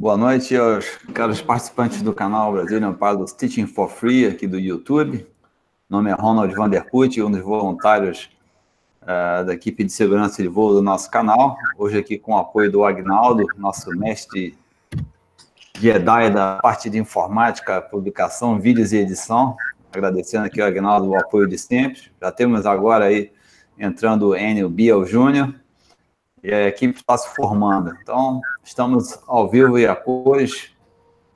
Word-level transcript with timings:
Boa 0.00 0.16
noite 0.16 0.56
aos 0.56 0.96
caros 1.12 1.42
participantes 1.42 2.00
do 2.00 2.14
canal 2.14 2.52
Brazilian 2.52 2.94
Pilots 2.94 3.34
Teaching 3.34 3.66
for 3.66 3.86
Free 3.86 4.24
aqui 4.24 4.46
do 4.46 4.58
YouTube. 4.58 5.18
Meu 5.90 5.98
nome 5.98 6.08
é 6.08 6.14
Ronald 6.14 6.54
Vanderput, 6.54 7.20
um 7.20 7.30
dos 7.30 7.42
voluntários 7.42 8.30
uh, 9.02 9.44
da 9.44 9.52
equipe 9.52 9.84
de 9.84 9.92
segurança 9.92 10.40
de 10.40 10.48
voo 10.48 10.72
do 10.72 10.80
nosso 10.80 11.10
canal. 11.10 11.54
Hoje 11.76 11.98
aqui 11.98 12.16
com 12.16 12.32
o 12.32 12.38
apoio 12.38 12.72
do 12.72 12.82
Agnaldo, 12.82 13.44
nosso 13.58 13.90
mestre 13.90 14.56
Jedi 15.78 16.30
da 16.30 16.56
parte 16.62 16.88
de 16.88 16.96
informática, 16.96 17.82
publicação, 17.82 18.58
vídeos 18.58 18.94
e 18.94 18.96
edição. 18.96 19.54
Agradecendo 19.92 20.46
aqui 20.46 20.62
ao 20.62 20.68
Agnaldo 20.68 21.10
o 21.10 21.14
apoio 21.14 21.46
de 21.46 21.58
sempre. 21.58 22.10
Já 22.18 22.32
temos 22.32 22.64
agora 22.64 23.04
aí 23.04 23.30
entrando 23.78 24.28
o 24.28 24.34
Enio 24.34 24.70
Biel 24.70 25.04
Júnior, 25.04 25.54
e 26.42 26.52
a 26.52 26.68
equipe 26.68 26.98
está 26.98 27.16
se 27.16 27.34
formando. 27.34 27.96
Então, 28.02 28.40
estamos 28.64 29.18
ao 29.26 29.48
vivo 29.48 29.78
e 29.78 29.86
a 29.86 29.94
cores, 29.94 30.70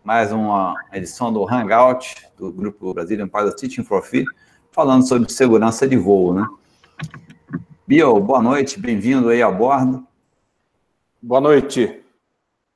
mais 0.02 0.32
uma 0.32 0.74
edição 0.92 1.32
do 1.32 1.48
Hangout, 1.48 2.28
do 2.36 2.52
grupo 2.52 2.94
Brazilian 2.94 3.28
Pilot 3.28 3.56
Teaching 3.56 3.84
for 3.84 4.02
Free, 4.02 4.24
falando 4.70 5.06
sobre 5.06 5.30
segurança 5.30 5.86
de 5.86 5.96
voo, 5.96 6.34
né? 6.34 6.46
Biel, 7.86 8.18
boa 8.20 8.42
noite, 8.42 8.80
bem-vindo 8.80 9.28
aí 9.28 9.42
a 9.42 9.50
bordo. 9.50 10.06
Boa 11.22 11.40
noite. 11.40 12.02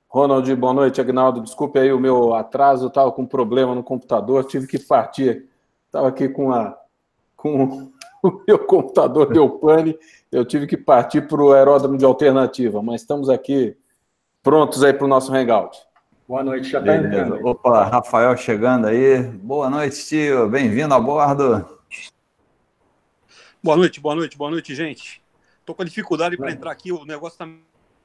Ronald, 0.08 0.54
boa 0.56 0.72
noite, 0.72 1.00
Agnaldo. 1.00 1.42
Desculpe 1.42 1.78
aí 1.78 1.92
o 1.92 2.00
meu 2.00 2.34
atraso, 2.34 2.86
estava 2.86 3.12
com 3.12 3.26
problema 3.26 3.74
no 3.74 3.82
computador, 3.82 4.44
tive 4.44 4.66
que 4.66 4.78
partir. 4.78 5.46
Estava 5.86 6.08
aqui 6.08 6.28
com 6.28 6.52
a 6.52 6.76
com 7.36 7.92
o 8.22 8.42
meu 8.46 8.58
computador 8.58 9.32
deu 9.32 9.48
pane, 9.50 9.98
eu 10.30 10.44
tive 10.44 10.66
que 10.66 10.76
partir 10.76 11.26
para 11.26 11.42
o 11.42 11.52
aeródromo 11.52 11.96
de 11.96 12.04
alternativa, 12.04 12.82
mas 12.82 13.02
estamos 13.02 13.30
aqui 13.30 13.76
prontos 14.42 14.82
aí 14.82 14.92
para 14.92 15.04
o 15.04 15.08
nosso 15.08 15.32
hangout. 15.32 15.78
Boa 16.26 16.44
noite, 16.44 16.68
já 16.68 16.78
está 16.78 16.94
entrando. 16.94 17.46
Opa, 17.46 17.84
Rafael 17.84 18.36
chegando 18.36 18.86
aí. 18.86 19.22
Boa 19.22 19.70
noite, 19.70 20.04
tio. 20.04 20.46
Bem-vindo 20.48 20.92
a 20.92 21.00
bordo. 21.00 21.78
Boa 23.62 23.76
noite, 23.76 23.98
boa 23.98 24.14
noite, 24.14 24.36
boa 24.36 24.50
noite, 24.50 24.74
gente. 24.74 25.22
Estou 25.60 25.74
com 25.74 25.84
dificuldade 25.84 26.36
para 26.36 26.50
entrar 26.50 26.70
aqui, 26.70 26.92
o 26.92 27.04
negócio 27.04 27.34
está 27.34 27.48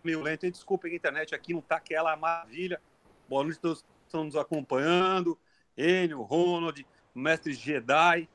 meio 0.03 0.22
lento. 0.22 0.50
Desculpem 0.50 0.94
a 0.94 0.95
internet 0.95 1.36
aqui 1.36 1.53
não 1.53 1.59
está 1.59 1.75
aquela 1.75 2.16
maravilha. 2.16 2.80
Boa 3.27 3.44
noite, 3.44 3.59
todos 3.59 3.83
estão 4.05 4.23
nos 4.23 4.36
acompanhando. 4.36 5.38
Enio, 5.77 6.22
Ronald, 6.22 6.86
Mestre 7.14 7.53
Jedi. 7.53 8.30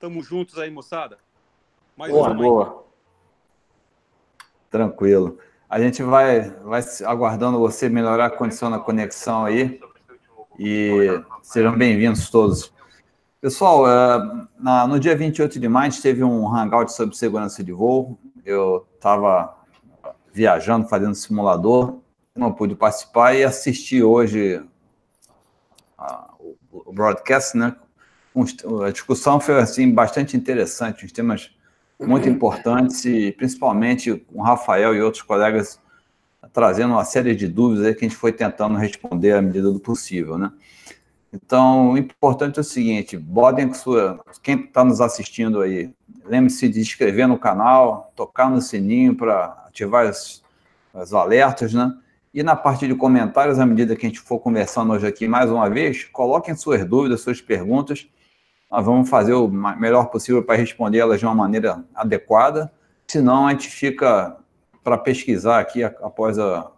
Tamo 0.00 0.22
juntos 0.22 0.56
aí, 0.58 0.70
moçada. 0.70 1.18
Mais 1.94 2.10
boa, 2.10 2.32
boa. 2.32 2.86
Tranquilo. 4.70 5.38
A 5.68 5.78
gente 5.78 6.02
vai, 6.02 6.48
vai 6.62 6.80
aguardando 7.04 7.58
você 7.58 7.86
melhorar 7.86 8.26
a 8.26 8.30
condição 8.30 8.70
da 8.70 8.78
conexão 8.78 9.44
aí. 9.44 9.78
E 10.58 11.22
sejam 11.42 11.76
bem-vindos 11.76 12.30
todos. 12.30 12.72
Pessoal, 13.42 13.84
na, 14.58 14.86
no 14.86 14.98
dia 14.98 15.14
28 15.14 15.60
de 15.60 15.68
maio, 15.68 15.92
teve 16.00 16.24
um 16.24 16.48
hangout 16.48 16.90
sobre 16.94 17.14
segurança 17.14 17.62
de 17.62 17.70
voo. 17.70 18.18
Eu 18.42 18.86
estava 18.94 19.54
viajando, 20.32 20.88
fazendo 20.88 21.14
simulador, 21.14 21.98
não 22.34 22.54
pude 22.54 22.74
participar 22.74 23.34
e 23.34 23.44
assisti 23.44 24.02
hoje 24.02 24.64
a, 25.98 26.32
o 26.72 26.90
broadcast, 26.90 27.54
né? 27.54 27.76
A 28.86 28.90
discussão 28.90 29.40
foi 29.40 29.58
assim 29.58 29.92
bastante 29.92 30.36
interessante, 30.36 31.04
uns 31.04 31.12
temas 31.12 31.50
muito 31.98 32.28
importantes 32.28 33.04
e 33.04 33.32
principalmente 33.32 34.14
com 34.14 34.40
o 34.40 34.42
Rafael 34.42 34.94
e 34.94 35.02
outros 35.02 35.22
colegas 35.22 35.78
trazendo 36.52 36.94
uma 36.94 37.04
série 37.04 37.34
de 37.34 37.46
dúvidas 37.46 37.94
que 37.94 38.04
a 38.04 38.08
gente 38.08 38.16
foi 38.16 38.32
tentando 38.32 38.76
responder 38.76 39.32
à 39.32 39.42
medida 39.42 39.70
do 39.70 39.78
possível, 39.78 40.38
né? 40.38 40.50
Então, 41.32 41.92
o 41.92 41.98
importante 41.98 42.58
é 42.58 42.60
o 42.60 42.64
seguinte, 42.64 43.16
com 43.16 43.74
sua, 43.74 44.20
quem 44.42 44.60
está 44.64 44.84
nos 44.84 45.00
assistindo 45.00 45.60
aí, 45.60 45.92
lembre-se 46.24 46.68
de 46.68 46.80
inscrever 46.80 47.28
no 47.28 47.38
canal, 47.38 48.12
tocar 48.16 48.50
no 48.50 48.60
sininho 48.60 49.14
para 49.14 49.44
ativar 49.68 50.10
os, 50.10 50.42
os 50.92 51.14
alertas, 51.14 51.72
né? 51.72 51.94
E 52.34 52.42
na 52.42 52.56
parte 52.56 52.86
de 52.86 52.94
comentários, 52.94 53.60
à 53.60 53.66
medida 53.66 53.94
que 53.94 54.06
a 54.06 54.08
gente 54.08 54.20
for 54.20 54.40
conversando 54.40 54.92
hoje 54.92 55.06
aqui 55.06 55.28
mais 55.28 55.50
uma 55.50 55.68
vez, 55.68 56.04
coloquem 56.04 56.56
suas 56.56 56.84
dúvidas, 56.84 57.20
suas 57.20 57.40
perguntas, 57.40 58.08
nós 58.70 58.84
vamos 58.84 59.08
fazer 59.08 59.32
o 59.32 59.48
melhor 59.48 60.06
possível 60.06 60.42
para 60.42 60.56
responder 60.56 60.98
elas 60.98 61.18
de 61.18 61.26
uma 61.26 61.34
maneira 61.34 61.84
adequada, 61.94 62.70
senão 63.06 63.46
a 63.46 63.50
gente 63.50 63.68
fica 63.68 64.36
para 64.84 64.96
pesquisar 64.96 65.58
aqui 65.58 65.82
após 65.82 66.38
a, 66.38 66.70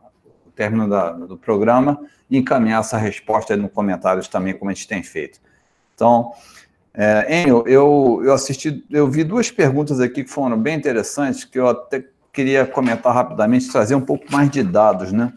o 0.47 0.51
término 0.55 0.89
da, 0.89 1.13
do 1.13 1.37
programa 1.37 2.01
e 2.31 2.39
encaminhar 2.39 2.81
essa 2.81 2.97
resposta 2.97 3.57
no 3.57 3.69
comentários 3.69 4.27
também, 4.27 4.55
como 4.55 4.71
a 4.71 4.75
gente 4.75 4.89
tem 4.89 5.03
feito. 5.03 5.39
Então, 5.95 6.33
é, 6.95 7.43
Enio, 7.43 7.65
eu, 7.67 8.23
eu 8.25 8.33
assisti, 8.33 8.85
eu 8.91 9.09
vi 9.09 9.23
duas 9.23 9.51
perguntas 9.51 10.01
aqui 10.01 10.25
que 10.25 10.31
foram 10.31 10.59
bem 10.59 10.77
interessantes, 10.77 11.45
que 11.45 11.59
eu 11.59 11.69
até 11.69 12.05
queria 12.33 12.67
comentar 12.67 13.15
rapidamente, 13.15 13.71
trazer 13.71 13.95
um 13.95 14.01
pouco 14.01 14.25
mais 14.31 14.51
de 14.51 14.63
dados, 14.63 15.13
né? 15.13 15.33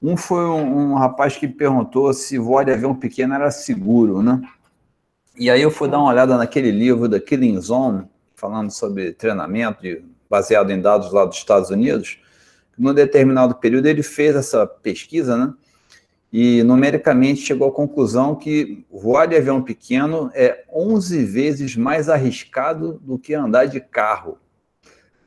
Um 0.00 0.16
foi 0.16 0.44
um, 0.44 0.92
um 0.92 0.94
rapaz 0.94 1.36
que 1.36 1.48
perguntou 1.48 2.12
se 2.12 2.38
voar 2.38 2.64
de 2.64 2.72
avião 2.72 2.94
pequeno 2.94 3.34
era 3.34 3.50
seguro, 3.50 4.22
né? 4.22 4.40
E 5.36 5.50
aí 5.50 5.62
eu 5.62 5.70
fui 5.70 5.88
dar 5.88 5.98
uma 5.98 6.10
olhada 6.10 6.36
naquele 6.38 6.70
livro 6.70 7.08
da 7.08 7.18
Killing 7.18 7.60
Zone, 7.60 8.04
falando 8.36 8.70
sobre 8.70 9.12
treinamento 9.12 9.82
de, 9.82 10.04
baseado 10.30 10.70
em 10.70 10.80
dados 10.80 11.12
lá 11.12 11.24
dos 11.24 11.36
Estados 11.36 11.70
Unidos. 11.70 12.20
Num 12.78 12.94
determinado 12.94 13.56
período 13.56 13.86
ele 13.86 14.04
fez 14.04 14.36
essa 14.36 14.64
pesquisa, 14.64 15.36
né? 15.36 15.52
E 16.32 16.62
numericamente 16.62 17.40
chegou 17.40 17.68
à 17.68 17.72
conclusão 17.72 18.36
que 18.36 18.84
voar 18.90 19.26
de 19.26 19.34
avião 19.34 19.60
pequeno 19.60 20.30
é 20.34 20.64
11 20.72 21.24
vezes 21.24 21.76
mais 21.76 22.08
arriscado 22.08 23.00
do 23.02 23.18
que 23.18 23.34
andar 23.34 23.66
de 23.66 23.80
carro. 23.80 24.38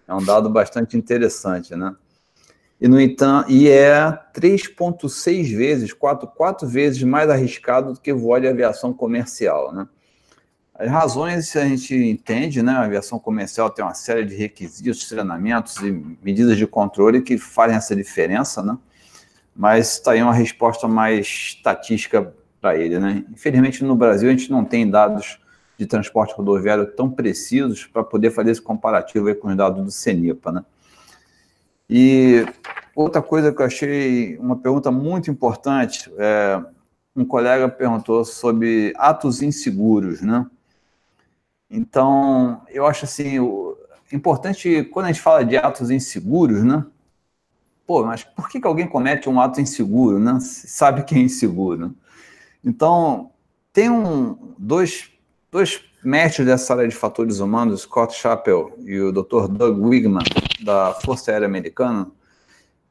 É 0.07 0.13
um 0.13 0.23
dado 0.23 0.49
bastante 0.49 0.95
interessante, 0.95 1.75
né? 1.75 1.93
E, 2.79 2.87
no 2.87 2.99
entanto, 2.99 3.51
e 3.51 3.69
é 3.69 4.17
3,6 4.33 5.55
vezes, 5.55 5.91
4, 5.91 6.27
4 6.27 6.67
vezes 6.67 7.03
mais 7.03 7.29
arriscado 7.29 7.93
do 7.93 7.99
que 7.99 8.13
voar 8.13 8.39
de 8.39 8.47
aviação 8.47 8.93
comercial, 8.93 9.73
né? 9.73 9.87
As 10.79 10.91
razões 10.91 11.55
a 11.55 11.65
gente 11.65 11.95
entende, 11.95 12.61
né? 12.61 12.71
A 12.73 12.83
aviação 12.83 13.17
comercial 13.17 13.67
tem 13.67 13.83
uma 13.83 13.95
série 13.95 14.23
de 14.23 14.35
requisitos, 14.35 15.09
treinamentos 15.09 15.77
e 15.77 15.91
medidas 16.21 16.55
de 16.55 16.67
controle 16.67 17.21
que 17.21 17.35
fazem 17.35 17.75
essa 17.75 17.95
diferença, 17.95 18.61
né? 18.61 18.77
Mas 19.55 19.93
está 19.93 20.11
aí 20.11 20.21
uma 20.21 20.33
resposta 20.33 20.87
mais 20.87 21.25
estatística 21.25 22.31
para 22.61 22.77
ele, 22.77 22.99
né? 22.99 23.25
Infelizmente, 23.31 23.83
no 23.83 23.95
Brasil, 23.95 24.29
a 24.29 24.31
gente 24.31 24.51
não 24.51 24.63
tem 24.63 24.87
dados 24.87 25.39
de 25.79 25.87
transporte 25.87 26.35
rodoviário 26.35 26.85
tão 26.85 27.09
precisos 27.09 27.87
para 27.87 28.03
poder 28.03 28.29
fazer 28.29 28.51
esse 28.51 28.61
comparativo 28.61 29.33
com 29.33 29.47
os 29.47 29.57
dados 29.57 29.83
do 29.83 29.89
CENIPA, 29.89 30.51
né? 30.51 30.65
E 31.89 32.45
outra 32.95 33.19
coisa 33.19 33.51
que 33.51 33.59
eu 33.59 33.65
achei 33.65 34.37
uma 34.37 34.57
pergunta 34.57 34.91
muito 34.91 35.31
importante, 35.31 36.11
é, 36.19 36.61
um 37.15 37.25
colega 37.25 37.67
perguntou 37.67 38.23
sobre 38.23 38.93
atos 38.95 39.41
inseguros, 39.41 40.21
né? 40.21 40.45
Então, 41.69 42.61
eu 42.69 42.85
acho 42.85 43.05
assim, 43.05 43.39
o, 43.39 43.77
importante, 44.11 44.83
quando 44.85 45.05
a 45.07 45.11
gente 45.11 45.21
fala 45.21 45.43
de 45.43 45.57
atos 45.57 45.89
inseguros, 45.89 46.63
né? 46.63 46.85
Pô, 47.85 48.03
mas 48.03 48.23
por 48.23 48.49
que, 48.49 48.59
que 48.59 48.67
alguém 48.67 48.87
comete 48.87 49.29
um 49.29 49.39
ato 49.39 49.61
inseguro, 49.61 50.19
né? 50.19 50.39
Sabe 50.41 51.03
que 51.03 51.15
é 51.15 51.19
inseguro. 51.19 51.95
Então, 52.63 53.31
tem 53.71 53.89
um, 53.89 54.53
dois, 54.57 55.09
dois 55.51 55.81
mestres 56.03 56.47
dessa 56.47 56.73
área 56.73 56.87
de 56.87 56.95
fatores 56.95 57.39
humanos, 57.39 57.81
Scott 57.81 58.13
Chappell 58.13 58.73
e 58.79 58.99
o 58.99 59.11
Dr. 59.11 59.47
Doug 59.47 59.79
Wigman, 59.79 60.23
da 60.63 60.93
Força 60.93 61.31
Aérea 61.31 61.45
Americana, 61.45 62.09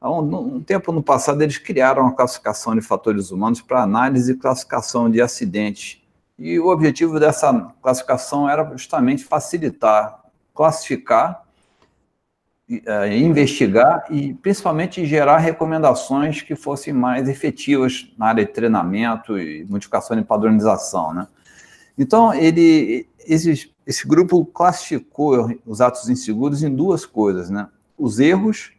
há 0.01 0.11
um, 0.11 0.57
um, 0.57 0.63
tempo 0.63 0.93
no 0.93 1.03
passado 1.03 1.43
eles 1.43 1.59
criaram 1.59 2.03
uma 2.03 2.15
classificação 2.15 2.75
de 2.75 2.81
fatores 2.81 3.31
humanos 3.31 3.61
para 3.61 3.83
análise 3.83 4.33
e 4.33 4.37
classificação 4.37 5.11
de 5.11 5.21
acidentes 5.21 6.01
e 6.39 6.59
o 6.59 6.69
objetivo 6.69 7.19
dessa 7.19 7.73
classificação 7.83 8.49
era 8.49 8.71
justamente 8.77 9.25
facilitar, 9.25 10.21
classificar, 10.55 11.43
é, 12.85 13.17
investigar 13.17 14.05
e 14.11 14.35
principalmente 14.35 15.07
gerar 15.07 15.39
recomendações 15.39 16.43
que 16.43 16.55
fossem 16.57 16.93
mais 16.93 17.29
efetivas 17.29 18.13
na 18.19 18.27
área 18.27 18.45
de 18.45 18.53
treinamento 18.53 19.39
e 19.39 19.65
modificação 19.65 20.17
de 20.17 20.25
padronização, 20.25 21.15
né? 21.15 21.27
Então, 21.99 22.35
ele, 22.35 23.09
esse, 23.27 23.73
esse 23.87 24.07
grupo 24.07 24.45
classificou 24.45 25.51
os 25.65 25.81
atos 25.81 26.09
inseguros 26.11 26.63
em 26.63 26.75
duas 26.75 27.07
coisas, 27.07 27.49
né? 27.49 27.69
Os 27.97 28.19
erros 28.19 28.73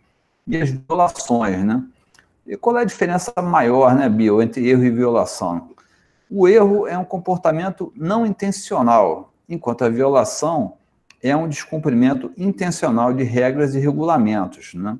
e 0.45 0.57
as 0.57 0.69
violações, 0.69 1.63
né? 1.63 1.83
E 2.45 2.55
qual 2.55 2.77
é 2.77 2.81
a 2.81 2.85
diferença 2.85 3.33
maior, 3.41 3.95
né, 3.95 4.07
Bio, 4.07 4.41
entre 4.41 4.69
erro 4.69 4.83
e 4.83 4.91
violação? 4.91 5.69
O 6.29 6.47
erro 6.47 6.87
é 6.87 6.97
um 6.97 7.05
comportamento 7.05 7.91
não 7.95 8.25
intencional, 8.25 9.33
enquanto 9.47 9.83
a 9.83 9.89
violação 9.89 10.73
é 11.21 11.35
um 11.35 11.47
descumprimento 11.47 12.31
intencional 12.37 13.13
de 13.13 13.23
regras 13.23 13.73
e 13.75 13.79
regulamentos. 13.79 14.73
Né? 14.73 14.97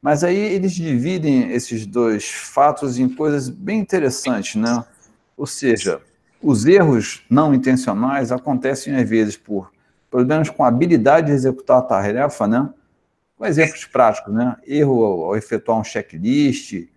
Mas 0.00 0.22
aí 0.22 0.36
eles 0.36 0.72
dividem 0.72 1.50
esses 1.50 1.86
dois 1.86 2.28
fatos 2.28 2.98
em 2.98 3.08
coisas 3.08 3.48
bem 3.48 3.80
interessantes, 3.80 4.54
né? 4.54 4.84
Ou 5.36 5.46
seja, 5.46 6.00
os 6.42 6.64
erros 6.66 7.24
não 7.28 7.52
intencionais 7.52 8.30
acontecem 8.30 8.94
às 8.94 9.08
vezes 9.08 9.36
por 9.36 9.72
problemas 10.10 10.48
com 10.48 10.62
a 10.62 10.68
habilidade 10.68 11.26
de 11.26 11.32
executar 11.32 11.78
a 11.78 11.82
tarefa, 11.82 12.46
né? 12.46 12.68
Com 13.36 13.44
exemplos 13.44 13.84
práticos, 13.84 14.32
né? 14.32 14.56
Erro 14.66 15.24
ao 15.24 15.36
efetuar 15.36 15.78
um 15.78 15.84
checklist, 15.84 16.88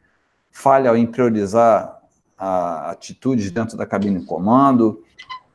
falha 0.52 0.96
em 0.96 1.08
priorizar 1.08 1.99
a 2.40 2.92
atitudes 2.92 3.52
dentro 3.52 3.78
da 3.78 3.86
cabine 3.86 4.20
de 4.20 4.26
comando, 4.26 5.04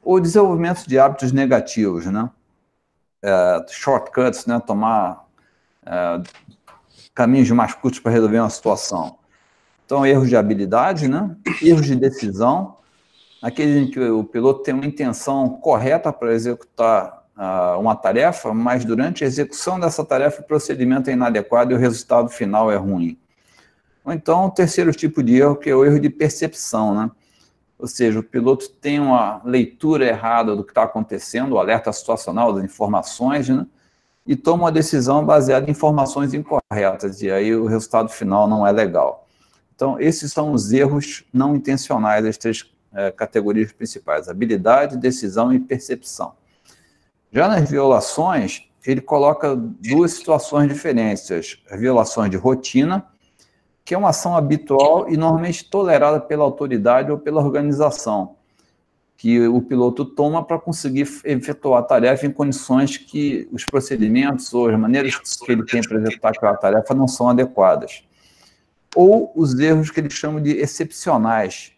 ou 0.03 0.21
desenvolvimento 0.21 0.87
de 0.87 0.99
hábitos 0.99 1.33
negativos, 1.33 2.07
né? 2.07 2.31
É, 3.23 3.65
shortcuts, 3.71 4.45
né? 4.45 4.61
Tomar 4.61 5.25
é, 5.87 6.23
caminhos 7.15 7.51
mais 7.51 7.75
curtos 7.75 8.01
para 8.01 8.13
resolver 8.13 8.39
uma 8.39 8.51
situação. 8.51 9.17
Então, 9.87 10.05
erros 10.05 10.29
de 10.29 10.37
habilidade, 10.37 11.09
né? 11.09 11.35
Erros 11.63 11.87
de 11.87 11.97
decisão, 11.97 12.77
aquele 13.43 13.81
em 13.81 13.91
que 13.91 14.01
o 14.01 14.25
piloto 14.25 14.63
tem 14.63 14.75
uma 14.75 14.87
intenção 14.87 15.49
correta 15.49 16.13
para 16.13 16.33
executar 16.33 17.25
uh, 17.37 17.79
uma 17.79 17.95
tarefa, 17.95 18.55
mas 18.55 18.85
durante 18.85 19.25
a 19.25 19.27
execução 19.27 19.79
dessa 19.79 20.05
tarefa 20.05 20.41
o 20.41 20.45
procedimento 20.45 21.11
é 21.11 21.13
inadequado 21.13 21.73
e 21.73 21.75
o 21.75 21.79
resultado 21.79 22.29
final 22.29 22.71
é 22.73 22.77
ruim. 22.77 23.19
Ou 24.05 24.13
então, 24.13 24.47
o 24.47 24.51
terceiro 24.51 24.93
tipo 24.93 25.23
de 25.23 25.37
erro, 25.37 25.57
que 25.57 25.71
é 25.71 25.75
o 25.75 25.85
erro 25.85 25.99
de 25.99 26.11
percepção, 26.11 26.95
né? 26.95 27.11
Ou 27.79 27.89
seja, 27.89 28.21
o 28.21 28.23
piloto 28.23 28.69
tem 28.69 29.01
uma 29.01 29.41
leitura 29.45 30.07
errada 30.07 30.55
do 30.55 30.63
que 30.63 30.71
está 30.71 30.85
acontecendo, 30.85 31.53
o 31.53 31.59
alerta 31.59 31.93
situacional 31.93 32.53
das 32.53 32.65
informações, 32.65 33.49
né? 33.49 33.67
E 34.27 34.37
toma 34.37 34.65
uma 34.65 34.73
decisão 34.73 35.25
baseada 35.25 35.67
em 35.69 35.73
informações 35.73 36.33
incorretas, 36.33 37.21
e 37.21 37.31
aí 37.31 37.55
o 37.55 37.67
resultado 37.67 38.09
final 38.09 38.49
não 38.49 38.67
é 38.67 38.73
legal. 38.73 39.27
Então, 39.75 39.99
esses 39.99 40.33
são 40.33 40.53
os 40.53 40.73
erros 40.73 41.25
não 41.33 41.57
intencionais 41.57 42.25
das 42.25 42.39
três 42.39 42.65
é, 42.95 43.11
categorias 43.11 43.73
principais: 43.73 44.29
habilidade, 44.29 44.97
decisão 44.97 45.53
e 45.53 45.59
percepção. 45.59 46.33
Já 47.33 47.49
nas 47.49 47.69
violações, 47.69 48.69
ele 48.87 49.01
coloca 49.01 49.57
duas 49.57 50.13
situações 50.13 50.69
diferentes: 50.69 51.31
as 51.31 51.81
violações 51.81 52.31
de 52.31 52.37
rotina, 52.37 53.05
que 53.85 53.95
é 53.95 53.99
uma 53.99 54.09
ação 54.09 54.37
habitual 54.37 55.11
e 55.11 55.17
normalmente 55.17 55.69
tolerada 55.69 56.19
pela 56.19 56.43
autoridade 56.43 57.11
ou 57.11 57.19
pela 57.19 57.43
organização, 57.43 58.37
que 59.17 59.47
o 59.47 59.61
piloto 59.61 60.05
toma 60.05 60.43
para 60.43 60.59
conseguir 60.59 61.07
efetuar 61.25 61.81
a 61.81 61.83
tarefa 61.83 62.27
em 62.27 62.31
condições 62.31 62.97
que 62.97 63.47
os 63.53 63.65
procedimentos 63.65 64.53
ou 64.55 64.69
as 64.69 64.79
maneiras 64.79 65.17
que 65.17 65.53
ele 65.53 65.65
tem 65.65 65.83
para 65.83 65.99
executar 65.99 66.33
aquela 66.33 66.57
tarefa 66.57 66.95
não 66.95 67.07
são 67.07 67.29
adequadas. 67.29 68.05
Ou 68.97 69.31
os 69.35 69.59
erros 69.59 69.91
que 69.91 70.01
ele 70.01 70.11
chama 70.11 70.41
de 70.41 70.53
excepcionais, 70.53 71.73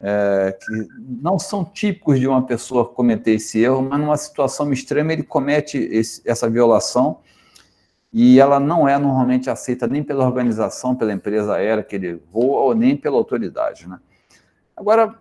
é, 0.00 0.56
que 0.58 0.88
não 1.22 1.38
são 1.38 1.64
típicos 1.64 2.18
de 2.18 2.26
uma 2.26 2.44
pessoa 2.44 2.88
cometer 2.88 3.32
esse 3.32 3.60
erro, 3.60 3.82
mas 3.82 4.00
numa 4.00 4.16
situação 4.16 4.72
extrema 4.72 5.12
ele 5.12 5.22
comete 5.22 5.78
esse, 5.78 6.22
essa 6.24 6.48
violação 6.48 7.20
e 8.12 8.38
ela 8.38 8.60
não 8.60 8.86
é 8.86 8.98
normalmente 8.98 9.48
aceita 9.48 9.86
nem 9.86 10.02
pela 10.02 10.26
organização, 10.26 10.94
pela 10.94 11.12
empresa 11.12 11.54
aérea 11.54 11.82
que 11.82 11.96
ele 11.96 12.20
voa, 12.30 12.60
ou 12.60 12.74
nem 12.74 12.96
pela 12.96 13.16
autoridade. 13.16 13.88
Né? 13.88 13.98
Agora, 14.76 15.18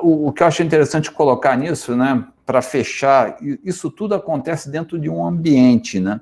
o, 0.00 0.28
o 0.28 0.32
que 0.32 0.42
eu 0.42 0.46
acho 0.46 0.62
interessante 0.62 1.10
colocar 1.10 1.56
nisso, 1.56 1.96
né, 1.96 2.24
para 2.46 2.62
fechar, 2.62 3.36
isso 3.64 3.90
tudo 3.90 4.14
acontece 4.14 4.70
dentro 4.70 4.98
de 4.98 5.08
um 5.08 5.24
ambiente, 5.24 5.98
né? 5.98 6.20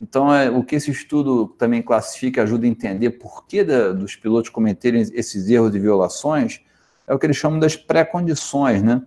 Então, 0.00 0.32
é, 0.32 0.50
o 0.50 0.62
que 0.62 0.76
esse 0.76 0.90
estudo 0.90 1.48
também 1.58 1.80
classifica, 1.80 2.42
ajuda 2.42 2.66
a 2.66 2.68
entender 2.68 3.12
por 3.12 3.46
que 3.46 3.64
da, 3.64 3.92
dos 3.92 4.14
pilotos 4.14 4.50
cometerem 4.50 5.00
esses 5.00 5.48
erros 5.48 5.74
e 5.74 5.78
violações, 5.78 6.60
é 7.06 7.14
o 7.14 7.18
que 7.18 7.24
eles 7.24 7.36
chamam 7.36 7.58
das 7.58 7.76
pré-condições, 7.76 8.82
né? 8.82 9.00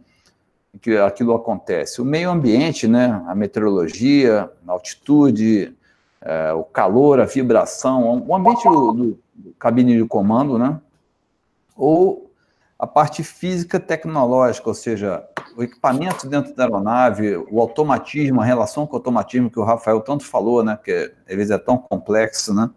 Que 0.82 0.98
aquilo 0.98 1.34
acontece. 1.34 2.02
O 2.02 2.06
meio 2.06 2.30
ambiente, 2.30 2.88
né? 2.88 3.24
A 3.28 3.34
meteorologia, 3.34 4.52
a 4.68 4.72
altitude, 4.72 5.76
é, 6.22 6.54
o 6.54 6.64
calor, 6.64 7.20
a 7.20 7.26
vibração, 7.26 8.24
o 8.28 8.36
ambiente 8.36 8.64
do, 8.64 8.92
do, 8.92 9.20
do 9.34 9.54
cabine 9.58 9.98
de 9.98 10.06
comando, 10.06 10.58
né? 10.58 10.80
Ou 11.76 12.30
a 12.78 12.88
parte 12.88 13.24
física 13.24 13.80
tecnológica, 13.80 14.70
ou 14.70 14.74
seja, 14.74 15.26
o 15.58 15.64
equipamento 15.64 16.28
dentro 16.28 16.56
da 16.56 16.64
aeronave, 16.64 17.36
o 17.52 17.60
automatismo, 17.60 18.40
a 18.40 18.46
relação 18.46 18.88
com 18.88 18.94
o 18.94 18.98
automatismo 18.98 19.50
que 19.50 19.60
o 19.60 19.64
Rafael 19.64 20.00
tanto 20.00 20.24
falou, 20.24 20.64
né? 20.64 20.80
Que 20.82 21.12
às 21.28 21.36
vezes 21.36 21.52
é 21.52 21.58
tão 21.58 21.78
complexo, 21.78 22.54
né? 22.54 22.70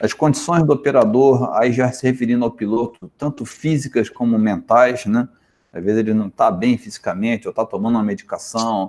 As 0.00 0.12
condições 0.12 0.64
do 0.64 0.72
operador, 0.72 1.52
aí 1.54 1.72
já 1.72 1.90
se 1.92 2.06
referindo 2.06 2.44
ao 2.44 2.50
piloto, 2.50 3.10
tanto 3.18 3.44
físicas 3.44 4.08
como 4.08 4.38
mentais, 4.38 5.06
né? 5.06 5.28
Às 5.72 5.84
vezes 5.84 6.00
ele 6.00 6.14
não 6.14 6.28
está 6.28 6.50
bem 6.50 6.78
fisicamente, 6.78 7.46
ou 7.46 7.50
está 7.50 7.64
tomando 7.64 7.96
uma 7.96 8.02
medicação, 8.02 8.88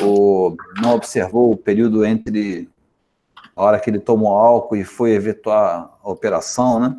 ou 0.00 0.56
não 0.80 0.94
observou 0.94 1.52
o 1.52 1.56
período 1.56 2.04
entre 2.04 2.68
a 3.54 3.62
hora 3.62 3.78
que 3.78 3.88
ele 3.88 4.00
tomou 4.00 4.34
álcool 4.34 4.76
e 4.76 4.84
foi 4.84 5.12
efetuar 5.12 5.90
a 6.02 6.10
operação, 6.10 6.80
né? 6.80 6.96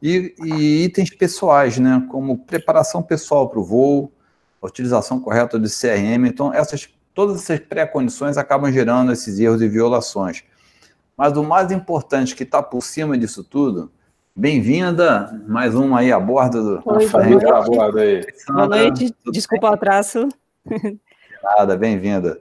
E, 0.00 0.34
e 0.44 0.84
itens 0.84 1.10
pessoais, 1.10 1.78
né? 1.78 2.06
Como 2.10 2.38
preparação 2.38 3.02
pessoal 3.02 3.48
para 3.48 3.58
o 3.58 3.64
voo, 3.64 4.12
utilização 4.62 5.20
correta 5.20 5.58
do 5.58 5.68
CRM. 5.68 6.26
Então, 6.26 6.52
essas, 6.52 6.88
todas 7.14 7.42
essas 7.42 7.58
pré-condições 7.60 8.36
acabam 8.36 8.70
gerando 8.70 9.12
esses 9.12 9.38
erros 9.38 9.62
e 9.62 9.68
violações. 9.68 10.44
Mas 11.16 11.36
o 11.36 11.42
mais 11.42 11.70
importante 11.70 12.34
que 12.34 12.42
está 12.42 12.62
por 12.62 12.82
cima 12.82 13.16
disso 13.18 13.44
tudo, 13.44 13.90
bem-vinda, 14.34 15.42
mais 15.46 15.74
uma 15.74 16.00
aí 16.00 16.10
a 16.10 16.18
bordo 16.18 16.62
do. 16.62 16.82
Oi, 16.84 17.08
boa 17.08 17.24
noite. 17.24 17.46
A 17.46 17.60
bordo 17.60 17.98
aí. 17.98 18.26
Boa 18.48 18.66
noite, 18.66 19.14
desculpa 19.30 19.70
o 19.70 19.74
atraso. 19.74 20.28
Nada, 21.42 21.76
bem-vinda. 21.76 22.40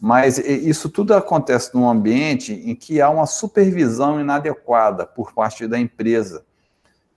Mas 0.00 0.38
isso 0.38 0.88
tudo 0.88 1.14
acontece 1.14 1.74
num 1.74 1.88
ambiente 1.88 2.52
em 2.52 2.74
que 2.74 3.00
há 3.00 3.08
uma 3.08 3.26
supervisão 3.26 4.20
inadequada 4.20 5.06
por 5.06 5.32
parte 5.32 5.68
da 5.68 5.78
empresa. 5.78 6.44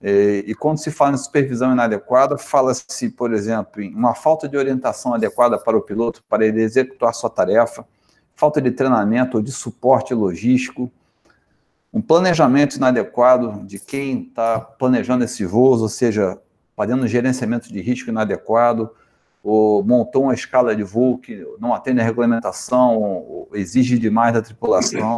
E 0.00 0.54
quando 0.56 0.78
se 0.78 0.92
fala 0.92 1.14
em 1.14 1.18
supervisão 1.18 1.72
inadequada, 1.72 2.38
fala-se, 2.38 3.08
por 3.08 3.32
exemplo, 3.32 3.82
em 3.82 3.92
uma 3.92 4.14
falta 4.14 4.48
de 4.48 4.56
orientação 4.56 5.14
adequada 5.14 5.58
para 5.58 5.76
o 5.76 5.82
piloto 5.82 6.22
para 6.28 6.46
ele 6.46 6.62
executar 6.62 7.12
sua 7.12 7.30
tarefa, 7.30 7.84
falta 8.36 8.60
de 8.60 8.70
treinamento 8.70 9.38
ou 9.38 9.42
de 9.42 9.50
suporte 9.50 10.14
logístico, 10.14 10.92
um 11.96 12.02
planejamento 12.02 12.76
inadequado 12.76 13.64
de 13.64 13.78
quem 13.78 14.24
está 14.24 14.60
planejando 14.60 15.24
esse 15.24 15.46
voo, 15.46 15.80
ou 15.80 15.88
seja, 15.88 16.38
fazendo 16.76 17.04
um 17.04 17.08
gerenciamento 17.08 17.72
de 17.72 17.80
risco 17.80 18.10
inadequado, 18.10 18.90
ou 19.42 19.82
montou 19.82 20.24
uma 20.24 20.34
escala 20.34 20.76
de 20.76 20.82
voo 20.82 21.16
que 21.16 21.42
não 21.58 21.72
atende 21.72 22.02
à 22.02 22.04
regulamentação, 22.04 22.98
ou 22.98 23.48
exige 23.54 23.98
demais 23.98 24.34
da 24.34 24.42
tripulação, 24.42 25.16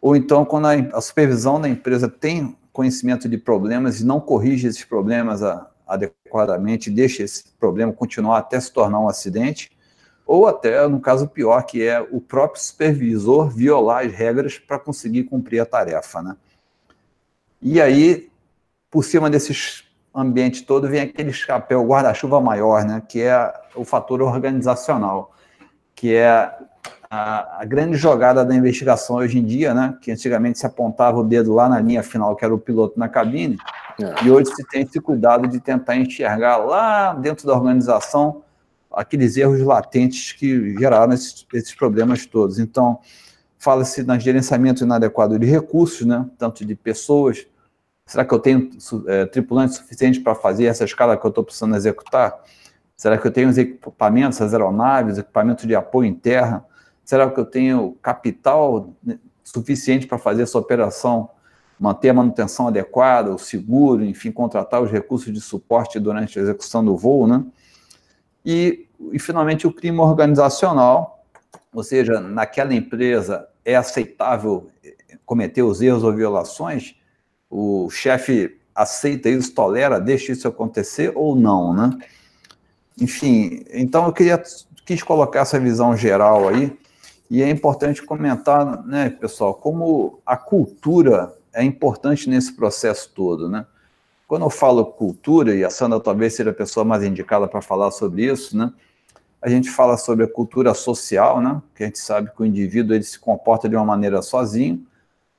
ou 0.00 0.16
então 0.16 0.46
quando 0.46 0.66
a, 0.66 0.72
a 0.96 1.00
supervisão 1.02 1.60
da 1.60 1.68
empresa 1.68 2.08
tem 2.08 2.56
conhecimento 2.72 3.28
de 3.28 3.36
problemas 3.36 4.00
e 4.00 4.06
não 4.06 4.18
corrige 4.18 4.66
esses 4.66 4.86
problemas 4.86 5.42
a, 5.42 5.68
adequadamente, 5.86 6.90
deixa 6.90 7.22
esse 7.22 7.44
problema 7.60 7.92
continuar 7.92 8.38
até 8.38 8.58
se 8.58 8.72
tornar 8.72 8.98
um 8.98 9.10
acidente, 9.10 9.70
ou 10.30 10.46
até, 10.46 10.86
no 10.86 11.00
caso 11.00 11.26
pior, 11.26 11.60
que 11.62 11.82
é 11.82 12.00
o 12.00 12.20
próprio 12.20 12.62
supervisor 12.62 13.48
violar 13.48 14.06
as 14.06 14.12
regras 14.12 14.60
para 14.60 14.78
conseguir 14.78 15.24
cumprir 15.24 15.58
a 15.58 15.66
tarefa, 15.66 16.22
né? 16.22 16.36
E 17.60 17.80
aí, 17.80 18.30
por 18.88 19.02
cima 19.02 19.28
desses 19.28 19.82
ambiente 20.14 20.64
todo, 20.64 20.88
vem 20.88 21.00
aquele 21.00 21.32
chapéu 21.32 21.84
guarda-chuva 21.84 22.40
maior, 22.40 22.84
né? 22.84 23.02
Que 23.08 23.22
é 23.22 23.52
o 23.74 23.84
fator 23.84 24.22
organizacional, 24.22 25.34
que 25.96 26.14
é 26.14 26.28
a, 27.10 27.58
a, 27.58 27.64
grande 27.64 27.96
jogada 27.96 28.44
da 28.44 28.54
investigação 28.54 29.16
hoje 29.16 29.36
em 29.36 29.44
dia, 29.44 29.74
né? 29.74 29.98
Que 30.00 30.12
antigamente 30.12 30.60
se 30.60 30.66
apontava 30.66 31.18
o 31.18 31.24
dedo 31.24 31.52
lá 31.52 31.68
na 31.68 31.80
linha 31.80 32.04
final, 32.04 32.36
que 32.36 32.44
era 32.44 32.54
o 32.54 32.58
piloto 32.58 32.96
na 32.96 33.08
cabine, 33.08 33.58
é. 34.00 34.24
e 34.24 34.30
hoje 34.30 34.54
se 34.54 34.64
tem 34.68 34.82
esse 34.82 35.00
cuidado 35.00 35.48
de 35.48 35.58
tentar 35.58 35.96
enxergar 35.96 36.56
lá 36.58 37.14
dentro 37.14 37.48
da 37.48 37.52
organização 37.52 38.44
aqueles 38.92 39.36
erros 39.36 39.60
latentes 39.60 40.32
que 40.32 40.76
geraram 40.78 41.12
esses, 41.12 41.46
esses 41.54 41.74
problemas 41.74 42.26
todos. 42.26 42.58
Então, 42.58 42.98
fala-se 43.58 44.02
no 44.02 44.18
gerenciamento 44.18 44.84
inadequado 44.84 45.38
de 45.38 45.46
recursos, 45.46 46.06
né, 46.06 46.26
tanto 46.38 46.64
de 46.64 46.74
pessoas. 46.74 47.46
Será 48.06 48.24
que 48.24 48.34
eu 48.34 48.38
tenho 48.38 48.70
é, 49.06 49.26
tripulantes 49.26 49.76
suficientes 49.76 50.20
para 50.20 50.34
fazer 50.34 50.64
essa 50.64 50.84
escala 50.84 51.16
que 51.16 51.24
eu 51.24 51.28
estou 51.28 51.44
precisando 51.44 51.76
executar? 51.76 52.42
Será 52.96 53.16
que 53.16 53.26
eu 53.26 53.30
tenho 53.30 53.48
os 53.48 53.56
equipamentos, 53.56 54.40
as 54.40 54.52
aeronaves, 54.52 55.18
equipamento 55.18 55.66
de 55.66 55.74
apoio 55.74 56.08
em 56.08 56.14
terra? 56.14 56.64
Será 57.04 57.30
que 57.30 57.38
eu 57.38 57.44
tenho 57.44 57.96
capital 58.02 58.94
né, 59.02 59.18
suficiente 59.44 60.06
para 60.06 60.18
fazer 60.18 60.42
essa 60.42 60.58
operação, 60.58 61.30
manter 61.78 62.10
a 62.10 62.14
manutenção 62.14 62.68
adequada, 62.68 63.32
o 63.32 63.38
seguro, 63.38 64.04
enfim, 64.04 64.30
contratar 64.30 64.82
os 64.82 64.90
recursos 64.90 65.32
de 65.32 65.40
suporte 65.40 65.98
durante 65.98 66.38
a 66.38 66.42
execução 66.42 66.84
do 66.84 66.96
voo, 66.96 67.26
né? 67.26 67.44
E, 68.44 68.86
e, 69.12 69.18
finalmente, 69.18 69.66
o 69.66 69.72
crime 69.72 69.98
organizacional, 69.98 71.24
ou 71.72 71.82
seja, 71.82 72.20
naquela 72.20 72.74
empresa 72.74 73.48
é 73.64 73.76
aceitável 73.76 74.70
cometer 75.24 75.62
os 75.62 75.80
erros 75.80 76.02
ou 76.02 76.12
violações, 76.12 76.96
o 77.48 77.88
chefe 77.90 78.58
aceita 78.74 79.28
isso, 79.28 79.54
tolera, 79.54 80.00
deixa 80.00 80.32
isso 80.32 80.48
acontecer 80.48 81.12
ou 81.14 81.36
não, 81.36 81.74
né? 81.74 81.90
Enfim, 83.00 83.64
então 83.72 84.06
eu 84.06 84.12
queria 84.12 84.42
quis 84.84 85.02
colocar 85.02 85.40
essa 85.40 85.58
visão 85.58 85.96
geral 85.96 86.48
aí 86.48 86.76
e 87.30 87.42
é 87.42 87.48
importante 87.48 88.02
comentar, 88.02 88.84
né, 88.84 89.08
pessoal, 89.08 89.54
como 89.54 90.20
a 90.26 90.36
cultura 90.36 91.32
é 91.52 91.62
importante 91.62 92.28
nesse 92.28 92.52
processo 92.56 93.10
todo, 93.14 93.48
né? 93.48 93.64
Quando 94.30 94.42
eu 94.44 94.50
falo 94.50 94.86
cultura, 94.86 95.56
e 95.56 95.64
a 95.64 95.70
Sandra 95.70 95.98
talvez 95.98 96.34
seja 96.34 96.50
a 96.50 96.54
pessoa 96.54 96.84
mais 96.84 97.02
indicada 97.02 97.48
para 97.48 97.60
falar 97.60 97.90
sobre 97.90 98.26
isso, 98.26 98.56
né? 98.56 98.72
A 99.42 99.48
gente 99.48 99.68
fala 99.68 99.96
sobre 99.96 100.24
a 100.24 100.28
cultura 100.28 100.72
social, 100.72 101.40
né? 101.40 101.60
Que 101.74 101.82
a 101.82 101.86
gente 101.86 101.98
sabe 101.98 102.30
que 102.30 102.40
o 102.40 102.46
indivíduo 102.46 102.94
ele 102.94 103.02
se 103.02 103.18
comporta 103.18 103.68
de 103.68 103.74
uma 103.74 103.84
maneira 103.84 104.22
sozinho 104.22 104.86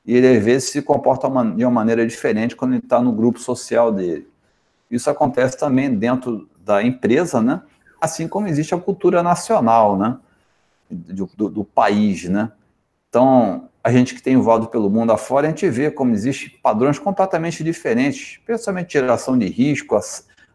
e 0.05 0.13
ele 0.13 0.35
às 0.35 0.43
vezes 0.43 0.71
se 0.71 0.81
comporta 0.81 1.29
de 1.29 1.63
uma 1.63 1.71
maneira 1.71 2.05
diferente 2.05 2.53
quando 2.53 2.73
ele 2.73 2.83
está 2.83 2.99
no 2.99 3.13
grupo 3.13 3.39
social 3.39 3.93
dele. 3.93 4.27
Isso 4.89 5.09
acontece 5.09 5.57
também 5.57 5.95
dentro 5.95 6.49
da 6.59 6.83
empresa, 6.83 7.41
né? 7.41 7.61
Assim 8.01 8.27
como 8.27 8.49
existe 8.49 8.75
a 8.75 8.77
cultura 8.77 9.23
nacional, 9.23 9.97
né? 9.97 10.17
Do, 10.89 11.29
do, 11.37 11.49
do 11.49 11.63
país, 11.63 12.25
né? 12.25 12.51
Então, 13.07 13.69
a 13.83 13.91
gente 13.91 14.13
que 14.13 14.21
tem 14.21 14.37
voado 14.37 14.67
pelo 14.67 14.89
mundo 14.89 15.11
afora, 15.11 15.47
a 15.47 15.49
gente 15.49 15.67
vê 15.69 15.89
como 15.89 16.13
existem 16.13 16.49
padrões 16.61 16.99
completamente 16.99 17.63
diferentes, 17.63 18.39
principalmente 18.45 18.93
geração 18.93 19.37
de 19.37 19.47
risco, 19.47 19.99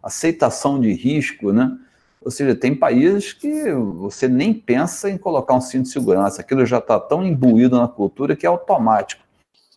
aceitação 0.02 0.80
de 0.80 0.92
risco, 0.92 1.52
né? 1.52 1.76
Ou 2.21 2.30
seja, 2.30 2.54
tem 2.54 2.75
países 2.75 3.33
que 3.33 3.73
você 3.73 4.28
nem 4.28 4.52
pensa 4.52 5.11
em 5.11 5.18
colocar 5.18 5.54
um 5.54 5.61
cinto 5.61 5.85
de 5.85 5.90
segurança, 5.90 6.40
aquilo 6.40 6.64
já 6.66 6.78
está 6.78 6.99
tão 6.99 7.25
imbuído 7.25 7.78
na 7.78 7.88
cultura 7.88 8.35
que 8.35 8.47
é 8.47 8.49
automático. 8.49 9.23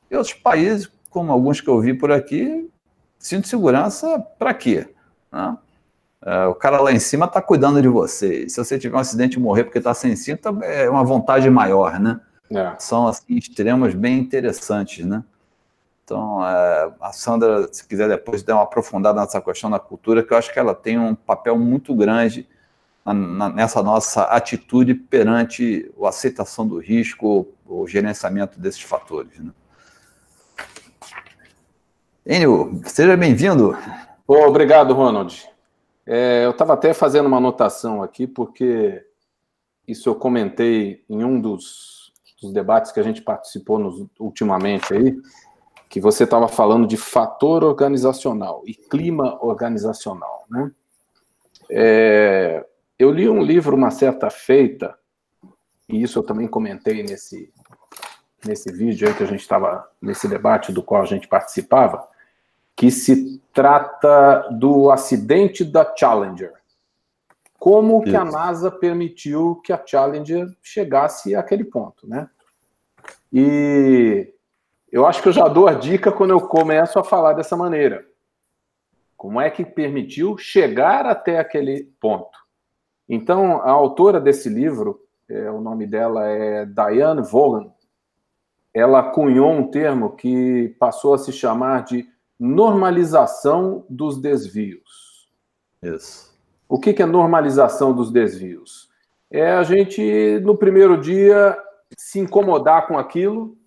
E 0.09 0.15
outros 0.15 0.33
países, 0.33 0.89
como 1.09 1.31
alguns 1.31 1.61
que 1.61 1.67
eu 1.67 1.79
vi 1.79 1.93
por 1.93 2.11
aqui, 2.11 2.69
cinto 3.17 3.43
de 3.43 3.49
segurança 3.49 4.19
para 4.37 4.53
quê? 4.53 4.87
Né? 5.31 5.57
É, 6.25 6.45
o 6.45 6.55
cara 6.55 6.81
lá 6.81 6.91
em 6.91 6.99
cima 6.99 7.25
está 7.25 7.41
cuidando 7.41 7.81
de 7.81 7.87
você. 7.87 8.49
Se 8.49 8.57
você 8.57 8.77
tiver 8.77 8.97
um 8.97 8.99
acidente 8.99 9.37
e 9.37 9.39
morrer 9.39 9.63
porque 9.63 9.77
está 9.77 9.93
sem 9.93 10.15
cinto, 10.15 10.63
é 10.63 10.89
uma 10.89 11.03
vontade 11.03 11.49
maior, 11.49 11.99
né? 11.99 12.19
É. 12.51 12.75
São 12.79 13.07
assim, 13.07 13.35
extremos 13.35 13.93
bem 13.93 14.17
interessantes, 14.19 15.05
né? 15.05 15.23
Então, 16.03 16.43
é, 16.43 16.91
a 16.99 17.13
Sandra, 17.13 17.71
se 17.71 17.87
quiser 17.87 18.09
depois 18.09 18.41
dar 18.41 18.55
uma 18.55 18.63
aprofundada 18.63 19.21
nessa 19.21 19.39
questão 19.39 19.69
da 19.69 19.77
cultura, 19.77 20.23
que 20.23 20.33
eu 20.33 20.37
acho 20.37 20.51
que 20.51 20.57
ela 20.57 20.73
tem 20.73 20.97
um 20.97 21.13
papel 21.13 21.55
muito 21.55 21.93
grande 21.93 22.47
na, 23.05 23.13
na, 23.13 23.49
nessa 23.49 23.83
nossa 23.83 24.23
atitude 24.23 24.95
perante 24.95 25.91
a 26.01 26.09
aceitação 26.09 26.67
do 26.67 26.79
risco, 26.79 27.47
o 27.63 27.87
gerenciamento 27.87 28.59
desses 28.59 28.81
fatores. 28.81 29.37
Né? 29.37 29.51
Enio, 32.25 32.81
seja 32.85 33.15
bem-vindo. 33.15 33.77
obrigado, 34.27 34.95
Ronald. 34.95 35.47
É, 36.07 36.43
eu 36.43 36.51
estava 36.51 36.73
até 36.73 36.91
fazendo 36.91 37.27
uma 37.27 37.37
anotação 37.37 38.01
aqui, 38.01 38.25
porque 38.25 39.05
isso 39.87 40.09
eu 40.09 40.15
comentei 40.15 41.03
em 41.07 41.23
um 41.23 41.39
dos, 41.39 41.98
dos 42.41 42.53
debates 42.53 42.91
que 42.91 42.99
a 42.99 43.03
gente 43.03 43.21
participou 43.21 43.79
nos, 43.79 44.05
ultimamente 44.19 44.93
aí, 44.93 45.15
que 45.89 45.99
você 45.99 46.23
estava 46.23 46.47
falando 46.47 46.87
de 46.87 46.97
fator 46.97 47.63
organizacional 47.63 48.61
e 48.65 48.73
clima 48.73 49.43
organizacional, 49.43 50.45
né? 50.49 50.71
É, 51.71 52.65
eu 52.97 53.11
li 53.11 53.29
um 53.29 53.41
livro 53.41 53.75
uma 53.75 53.91
certa 53.91 54.29
feita, 54.29 54.97
e 55.87 56.01
isso 56.01 56.19
eu 56.19 56.23
também 56.23 56.47
comentei 56.47 57.01
nesse, 57.01 57.51
nesse 58.45 58.71
vídeo 58.71 59.07
aí 59.07 59.13
que 59.13 59.23
a 59.23 59.27
gente 59.27 59.41
estava, 59.41 59.87
nesse 60.01 60.27
debate 60.27 60.71
do 60.71 60.83
qual 60.83 61.01
a 61.01 61.05
gente 61.05 61.27
participava, 61.27 62.07
que 62.75 62.91
se 62.91 63.41
trata 63.53 64.47
do 64.51 64.91
acidente 64.91 65.63
da 65.63 65.95
Challenger. 65.95 66.53
Como 67.59 68.01
que 68.01 68.15
a 68.15 68.23
NASA 68.23 68.71
permitiu 68.71 69.57
que 69.57 69.73
a 69.73 69.83
Challenger 69.85 70.47
chegasse 70.63 71.35
àquele 71.35 71.65
ponto, 71.65 72.07
né? 72.07 72.29
E 73.31 74.33
eu 74.91 75.05
acho 75.05 75.21
que 75.21 75.27
eu 75.27 75.33
já 75.33 75.47
dou 75.47 75.67
a 75.67 75.73
dica 75.73 76.11
quando 76.11 76.31
eu 76.31 76.39
começo 76.39 76.97
a 76.97 77.03
falar 77.03 77.33
dessa 77.33 77.57
maneira. 77.57 78.07
Como 79.17 79.41
é 79.41 79.49
que 79.49 79.65
permitiu 79.65 80.37
chegar 80.37 81.05
até 81.05 81.37
aquele 81.37 81.91
ponto? 81.99 82.37
Então, 83.07 83.57
a 83.57 83.71
autora 83.71 84.21
desse 84.21 84.47
livro, 84.47 85.01
é, 85.27 85.51
o 85.51 85.59
nome 85.59 85.85
dela 85.85 86.25
é 86.27 86.65
Diane 86.65 87.21
Vaughan, 87.21 87.71
ela 88.73 89.11
cunhou 89.11 89.51
um 89.51 89.69
termo 89.69 90.15
que 90.15 90.75
passou 90.79 91.13
a 91.13 91.17
se 91.17 91.33
chamar 91.33 91.83
de 91.83 92.07
normalização 92.39 93.85
dos 93.89 94.21
desvios. 94.21 95.29
Isso. 95.83 96.28
O 96.69 96.79
que 96.79 97.01
é 97.01 97.05
normalização 97.05 97.91
dos 97.91 98.11
desvios? 98.11 98.87
É 99.31 99.53
a 99.53 99.63
gente, 99.63 100.39
no 100.41 100.55
primeiro 100.55 101.01
dia, 101.01 101.57
se 101.97 102.19
incomodar 102.19 102.87
com 102.87 102.95
aquilo, 102.95 103.57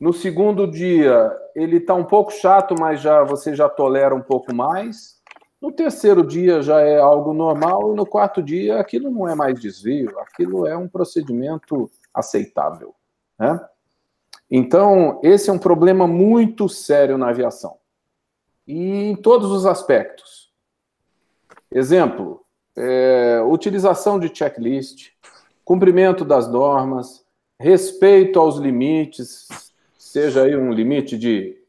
no 0.00 0.12
segundo 0.12 0.66
dia, 0.66 1.30
ele 1.54 1.76
está 1.76 1.94
um 1.94 2.04
pouco 2.04 2.32
chato, 2.32 2.74
mas 2.78 3.00
já 3.00 3.22
você 3.22 3.54
já 3.54 3.68
tolera 3.68 4.12
um 4.12 4.20
pouco 4.20 4.52
mais. 4.52 5.22
No 5.62 5.70
terceiro 5.70 6.26
dia 6.26 6.60
já 6.60 6.80
é 6.80 6.98
algo 6.98 7.32
normal 7.32 7.92
e 7.92 7.96
no 7.96 8.04
quarto 8.04 8.42
dia 8.42 8.80
aquilo 8.80 9.10
não 9.10 9.28
é 9.28 9.36
mais 9.36 9.58
desvio, 9.58 10.18
aquilo 10.18 10.66
é 10.66 10.76
um 10.76 10.88
procedimento 10.88 11.88
aceitável, 12.12 12.94
né? 13.38 13.64
Então, 14.50 15.20
esse 15.22 15.48
é 15.48 15.52
um 15.52 15.58
problema 15.58 16.06
muito 16.06 16.68
sério 16.68 17.16
na 17.16 17.30
aviação. 17.30 17.76
E 18.66 19.10
em 19.10 19.16
todos 19.16 19.50
os 19.50 19.64
aspectos. 19.64 20.43
Exemplo, 21.74 22.40
é, 22.76 23.42
utilização 23.44 24.20
de 24.20 24.32
checklist, 24.32 25.10
cumprimento 25.64 26.24
das 26.24 26.46
normas, 26.46 27.24
respeito 27.58 28.38
aos 28.38 28.58
limites, 28.58 29.48
seja 29.98 30.44
aí 30.44 30.54
um 30.54 30.72
limite 30.72 31.18
de 31.18 31.60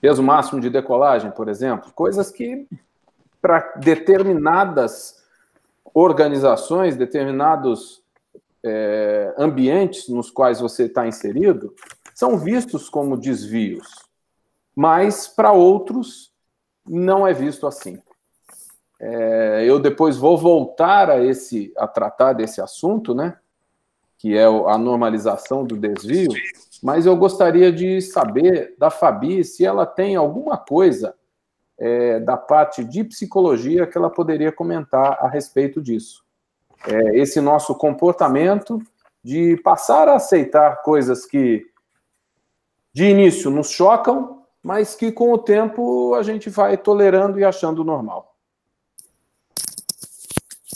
peso 0.00 0.22
máximo 0.22 0.58
de 0.58 0.70
decolagem, 0.70 1.30
por 1.30 1.50
exemplo, 1.50 1.92
coisas 1.92 2.30
que 2.30 2.66
para 3.42 3.74
determinadas 3.76 5.22
organizações, 5.92 6.96
determinados 6.96 8.02
é, 8.64 9.34
ambientes 9.36 10.08
nos 10.08 10.30
quais 10.30 10.60
você 10.60 10.84
está 10.84 11.06
inserido, 11.06 11.74
são 12.14 12.38
vistos 12.38 12.88
como 12.88 13.18
desvios, 13.18 13.86
mas 14.74 15.28
para 15.28 15.52
outros 15.52 16.32
não 16.88 17.26
é 17.26 17.34
visto 17.34 17.66
assim. 17.66 18.00
É, 18.98 19.64
eu 19.66 19.78
depois 19.78 20.16
vou 20.16 20.38
voltar 20.38 21.10
a 21.10 21.24
esse 21.24 21.72
a 21.76 21.86
tratar 21.86 22.32
desse 22.32 22.60
assunto, 22.60 23.14
né? 23.14 23.36
Que 24.18 24.36
é 24.36 24.44
a 24.44 24.78
normalização 24.78 25.64
do 25.64 25.76
desvio 25.76 26.32
mas 26.82 27.06
eu 27.06 27.16
gostaria 27.16 27.72
de 27.72 28.00
saber 28.00 28.74
da 28.78 28.90
Fabi 28.90 29.44
se 29.44 29.64
ela 29.64 29.86
tem 29.86 30.16
alguma 30.16 30.56
coisa 30.56 31.14
é, 31.78 32.20
da 32.20 32.36
parte 32.36 32.84
de 32.84 33.04
psicologia 33.04 33.86
que 33.86 33.96
ela 33.96 34.10
poderia 34.10 34.52
comentar 34.52 35.18
a 35.20 35.28
respeito 35.28 35.80
disso. 35.80 36.24
É, 36.86 37.18
esse 37.18 37.40
nosso 37.40 37.74
comportamento 37.74 38.80
de 39.22 39.56
passar 39.58 40.08
a 40.08 40.16
aceitar 40.16 40.82
coisas 40.82 41.26
que 41.26 41.66
de 42.92 43.04
início 43.04 43.50
nos 43.50 43.70
chocam, 43.70 44.42
mas 44.62 44.94
que 44.94 45.12
com 45.12 45.32
o 45.32 45.38
tempo 45.38 46.14
a 46.14 46.22
gente 46.22 46.48
vai 46.48 46.76
tolerando 46.76 47.38
e 47.38 47.44
achando 47.44 47.84
normal. 47.84 48.35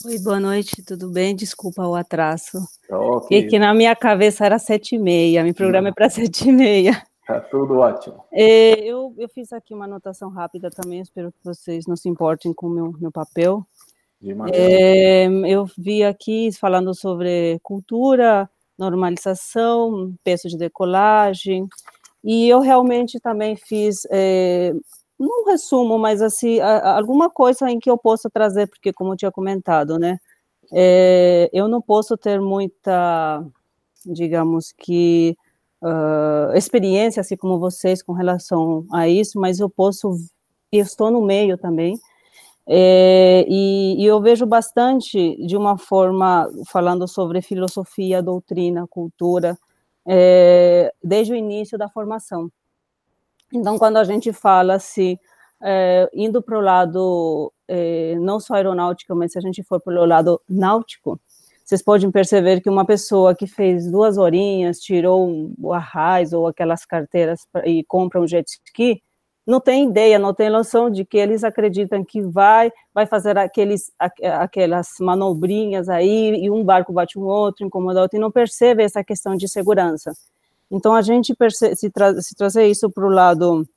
Oi, 0.02 0.18
boa 0.18 0.40
noite, 0.40 0.82
tudo 0.82 1.10
bem? 1.10 1.36
Desculpa 1.36 1.86
o 1.86 1.94
atraso. 1.94 2.66
Okay. 2.88 3.38
E 3.38 3.46
que 3.46 3.58
na 3.58 3.74
minha 3.74 3.94
cabeça 3.94 4.46
era 4.46 4.58
sete 4.58 4.94
e 4.94 4.98
meia, 4.98 5.44
meu 5.44 5.52
programa 5.52 5.90
é 5.90 5.92
para 5.92 6.08
sete 6.08 6.48
e 6.48 6.52
meia. 6.52 7.02
Tá 7.26 7.38
tudo 7.38 7.74
ótimo. 7.78 8.24
É, 8.32 8.80
eu, 8.82 9.14
eu 9.18 9.28
fiz 9.28 9.52
aqui 9.52 9.74
uma 9.74 9.84
anotação 9.84 10.30
rápida 10.30 10.70
também, 10.70 11.00
espero 11.00 11.30
que 11.30 11.38
vocês 11.44 11.86
não 11.86 11.96
se 11.96 12.08
importem 12.08 12.54
com 12.54 12.68
o 12.68 12.70
meu, 12.70 12.94
meu 12.98 13.12
papel. 13.12 13.62
É, 14.54 15.26
eu 15.46 15.66
vi 15.76 16.02
aqui 16.02 16.50
falando 16.52 16.94
sobre 16.94 17.58
cultura, 17.62 18.48
normalização, 18.78 20.14
peso 20.24 20.48
de 20.48 20.56
decolagem, 20.56 21.68
e 22.24 22.48
eu 22.48 22.60
realmente 22.60 23.20
também 23.20 23.54
fiz 23.54 24.06
é, 24.10 24.72
não 25.26 25.44
resumo, 25.44 25.98
mas 25.98 26.22
assim, 26.22 26.60
alguma 26.60 27.30
coisa 27.30 27.70
em 27.70 27.78
que 27.78 27.90
eu 27.90 27.98
possa 27.98 28.30
trazer, 28.30 28.66
porque 28.68 28.92
como 28.92 29.12
eu 29.12 29.16
tinha 29.16 29.30
comentado, 29.30 29.98
né, 29.98 30.18
é, 30.72 31.50
eu 31.52 31.68
não 31.68 31.80
posso 31.82 32.16
ter 32.16 32.40
muita, 32.40 33.44
digamos 34.06 34.72
que, 34.72 35.36
uh, 35.82 36.54
experiência, 36.56 37.20
assim 37.20 37.36
como 37.36 37.58
vocês, 37.58 38.02
com 38.02 38.12
relação 38.12 38.86
a 38.92 39.08
isso, 39.08 39.38
mas 39.40 39.60
eu 39.60 39.68
posso, 39.68 40.16
eu 40.72 40.82
estou 40.82 41.10
no 41.10 41.22
meio 41.22 41.58
também, 41.58 41.98
é, 42.66 43.44
e, 43.48 43.96
e, 44.00 44.06
eu 44.06 44.20
vejo 44.20 44.46
bastante, 44.46 45.36
de 45.44 45.56
uma 45.56 45.76
forma, 45.76 46.48
falando 46.68 47.08
sobre 47.08 47.42
filosofia, 47.42 48.22
doutrina, 48.22 48.86
cultura, 48.86 49.58
é, 50.06 50.92
desde 51.02 51.32
o 51.32 51.36
início 51.36 51.76
da 51.76 51.88
formação. 51.88 52.50
Então, 53.52 53.78
quando 53.78 53.96
a 53.96 54.04
gente 54.04 54.32
fala 54.32 54.78
se 54.78 55.18
é, 55.62 56.08
indo 56.14 56.42
para 56.42 56.58
o 56.58 56.60
lado 56.60 57.52
é, 57.68 58.16
não 58.18 58.40
só 58.40 58.54
aeronáutico, 58.54 59.14
mas 59.14 59.32
se 59.32 59.38
a 59.38 59.40
gente 59.40 59.62
for 59.62 59.80
para 59.80 60.00
o 60.00 60.06
lado 60.06 60.40
náutico, 60.48 61.20
vocês 61.64 61.82
podem 61.82 62.10
perceber 62.10 62.60
que 62.60 62.68
uma 62.68 62.84
pessoa 62.84 63.34
que 63.34 63.46
fez 63.46 63.90
duas 63.90 64.18
horinhas, 64.18 64.80
tirou 64.80 65.52
o 65.58 65.72
arraiz 65.72 66.32
ou 66.32 66.48
aquelas 66.48 66.84
carteiras 66.84 67.46
pra, 67.52 67.66
e 67.68 67.84
compra 67.84 68.20
um 68.20 68.26
jet 68.26 68.44
ski, 68.66 69.02
não 69.46 69.60
tem 69.60 69.88
ideia, 69.88 70.18
não 70.18 70.34
tem 70.34 70.50
noção 70.50 70.90
de 70.90 71.04
que 71.04 71.16
eles 71.16 71.44
acreditam 71.44 72.04
que 72.04 72.22
vai, 72.22 72.72
vai 72.94 73.06
fazer 73.06 73.38
aqueles, 73.38 73.92
aquelas 73.98 74.88
manobrinhas 75.00 75.88
aí 75.88 76.42
e 76.42 76.50
um 76.50 76.64
barco 76.64 76.92
bate 76.92 77.18
um 77.18 77.22
outro, 77.22 77.64
incomoda 77.64 78.02
outro, 78.02 78.18
e 78.18 78.20
não 78.20 78.30
percebe 78.30 78.82
essa 78.82 79.02
questão 79.04 79.36
de 79.36 79.48
segurança. 79.48 80.12
Então, 80.70 80.94
a 80.94 81.02
gente 81.02 81.34
se, 81.74 81.90
tra 81.90 82.20
se 82.20 82.34
trazer 82.34 82.66
isso 82.66 82.90
para 82.90 83.04
o 83.04 83.10
lado, 83.10 83.68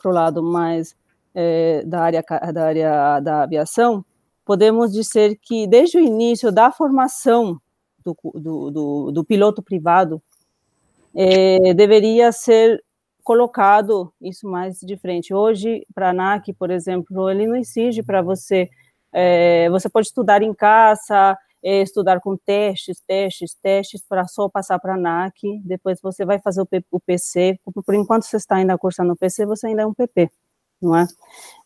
pro 0.00 0.10
lado 0.10 0.42
mais 0.42 0.94
é, 1.34 1.82
da, 1.84 2.02
área, 2.02 2.24
da 2.52 2.64
área 2.64 3.20
da 3.20 3.42
aviação, 3.42 4.04
podemos 4.44 4.92
dizer 4.92 5.38
que 5.40 5.66
desde 5.66 5.98
o 5.98 6.00
início 6.00 6.52
da 6.52 6.70
formação 6.70 7.58
do, 8.04 8.16
do, 8.34 8.70
do, 8.70 9.10
do 9.10 9.24
piloto 9.24 9.62
privado, 9.62 10.22
é, 11.14 11.72
deveria 11.72 12.30
ser 12.32 12.82
colocado 13.22 14.12
isso 14.20 14.46
mais 14.46 14.78
de 14.80 14.96
frente. 14.96 15.32
Hoje, 15.32 15.86
para 15.94 16.08
a 16.08 16.10
ANAC, 16.10 16.52
por 16.52 16.70
exemplo, 16.70 17.30
ele 17.30 17.46
não 17.46 17.56
exige 17.56 18.02
para 18.02 18.20
você, 18.20 18.68
é, 19.12 19.70
você 19.70 19.88
pode 19.88 20.08
estudar 20.08 20.42
em 20.42 20.52
casa, 20.52 21.36
é, 21.64 21.80
estudar 21.80 22.20
com 22.20 22.36
testes, 22.36 23.00
testes, 23.06 23.54
testes, 23.54 24.04
para 24.06 24.26
só 24.26 24.50
passar 24.50 24.78
para 24.78 24.92
a 24.92 24.96
ANAC, 24.96 25.40
depois 25.64 25.98
você 26.02 26.24
vai 26.24 26.38
fazer 26.38 26.62
o 26.90 27.00
PC, 27.00 27.58
por 27.64 27.94
enquanto 27.94 28.24
você 28.24 28.36
está 28.36 28.56
ainda 28.56 28.76
cursando 28.76 29.14
o 29.14 29.16
PC, 29.16 29.46
você 29.46 29.68
ainda 29.68 29.82
é 29.82 29.86
um 29.86 29.94
PP, 29.94 30.30
não 30.80 30.94
é? 30.94 31.06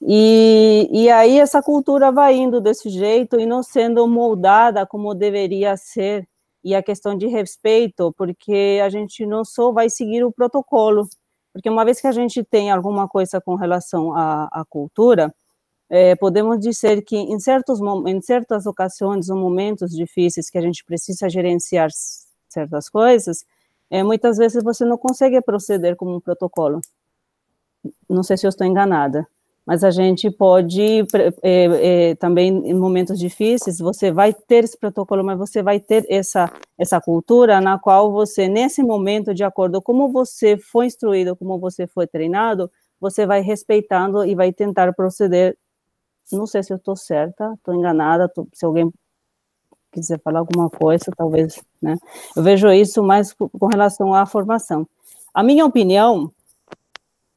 E, 0.00 0.88
e 0.92 1.10
aí 1.10 1.40
essa 1.40 1.60
cultura 1.60 2.12
vai 2.12 2.36
indo 2.36 2.60
desse 2.60 2.88
jeito 2.88 3.40
e 3.40 3.44
não 3.44 3.60
sendo 3.60 4.06
moldada 4.06 4.86
como 4.86 5.14
deveria 5.14 5.76
ser, 5.76 6.28
e 6.62 6.74
a 6.74 6.82
questão 6.82 7.16
de 7.16 7.26
respeito, 7.26 8.14
porque 8.16 8.80
a 8.84 8.88
gente 8.88 9.26
não 9.26 9.44
só 9.44 9.72
vai 9.72 9.90
seguir 9.90 10.24
o 10.24 10.32
protocolo, 10.32 11.08
porque 11.52 11.68
uma 11.68 11.84
vez 11.84 12.00
que 12.00 12.06
a 12.06 12.12
gente 12.12 12.44
tem 12.44 12.70
alguma 12.70 13.08
coisa 13.08 13.40
com 13.40 13.56
relação 13.56 14.14
à, 14.14 14.44
à 14.52 14.64
cultura, 14.64 15.34
é, 15.90 16.14
podemos 16.16 16.58
dizer 16.58 17.02
que 17.02 17.16
em, 17.16 17.38
certos, 17.38 17.80
em 18.06 18.20
certas 18.20 18.66
ocasiões 18.66 19.30
ou 19.30 19.36
momentos 19.36 19.90
difíceis 19.90 20.50
que 20.50 20.58
a 20.58 20.60
gente 20.60 20.84
precisa 20.84 21.28
gerenciar 21.28 21.88
certas 22.48 22.88
coisas, 22.88 23.44
é, 23.90 24.02
muitas 24.02 24.36
vezes 24.36 24.62
você 24.62 24.84
não 24.84 24.98
consegue 24.98 25.40
proceder 25.40 25.96
como 25.96 26.16
um 26.16 26.20
protocolo. 26.20 26.80
Não 28.08 28.22
sei 28.22 28.36
se 28.36 28.46
eu 28.46 28.50
estou 28.50 28.66
enganada 28.66 29.26
mas 29.68 29.84
a 29.84 29.90
gente 29.90 30.30
pode 30.30 31.04
é, 31.42 31.42
é, 31.42 32.14
também 32.14 32.48
em 32.48 32.72
momentos 32.72 33.18
difíceis 33.18 33.78
você 33.78 34.10
vai 34.10 34.32
ter 34.32 34.64
esse 34.64 34.78
protocolo, 34.78 35.22
mas 35.22 35.36
você 35.36 35.62
vai 35.62 35.78
ter 35.78 36.06
essa 36.08 36.50
essa 36.78 36.98
cultura 37.02 37.60
na 37.60 37.78
qual 37.78 38.10
você 38.10 38.48
nesse 38.48 38.82
momento 38.82 39.34
de 39.34 39.44
acordo 39.44 39.82
como 39.82 40.10
você 40.10 40.56
foi 40.56 40.86
instruído, 40.86 41.36
como 41.36 41.58
você 41.58 41.86
foi 41.86 42.06
treinado, 42.06 42.70
você 42.98 43.26
vai 43.26 43.42
respeitando 43.42 44.24
e 44.24 44.34
vai 44.34 44.54
tentar 44.54 44.90
proceder. 44.94 45.54
Não 46.32 46.46
sei 46.46 46.62
se 46.62 46.72
eu 46.72 46.76
estou 46.76 46.96
certa, 46.96 47.52
estou 47.54 47.74
enganada, 47.74 48.28
tô, 48.28 48.46
se 48.52 48.64
alguém 48.64 48.92
quiser 49.92 50.20
falar 50.20 50.40
alguma 50.40 50.68
coisa, 50.68 51.06
talvez, 51.16 51.60
né? 51.80 51.96
Eu 52.36 52.42
vejo 52.42 52.70
isso 52.70 53.02
mais 53.02 53.32
com 53.32 53.66
relação 53.66 54.14
à 54.14 54.26
formação. 54.26 54.86
A 55.32 55.42
minha 55.42 55.64
opinião 55.64 56.32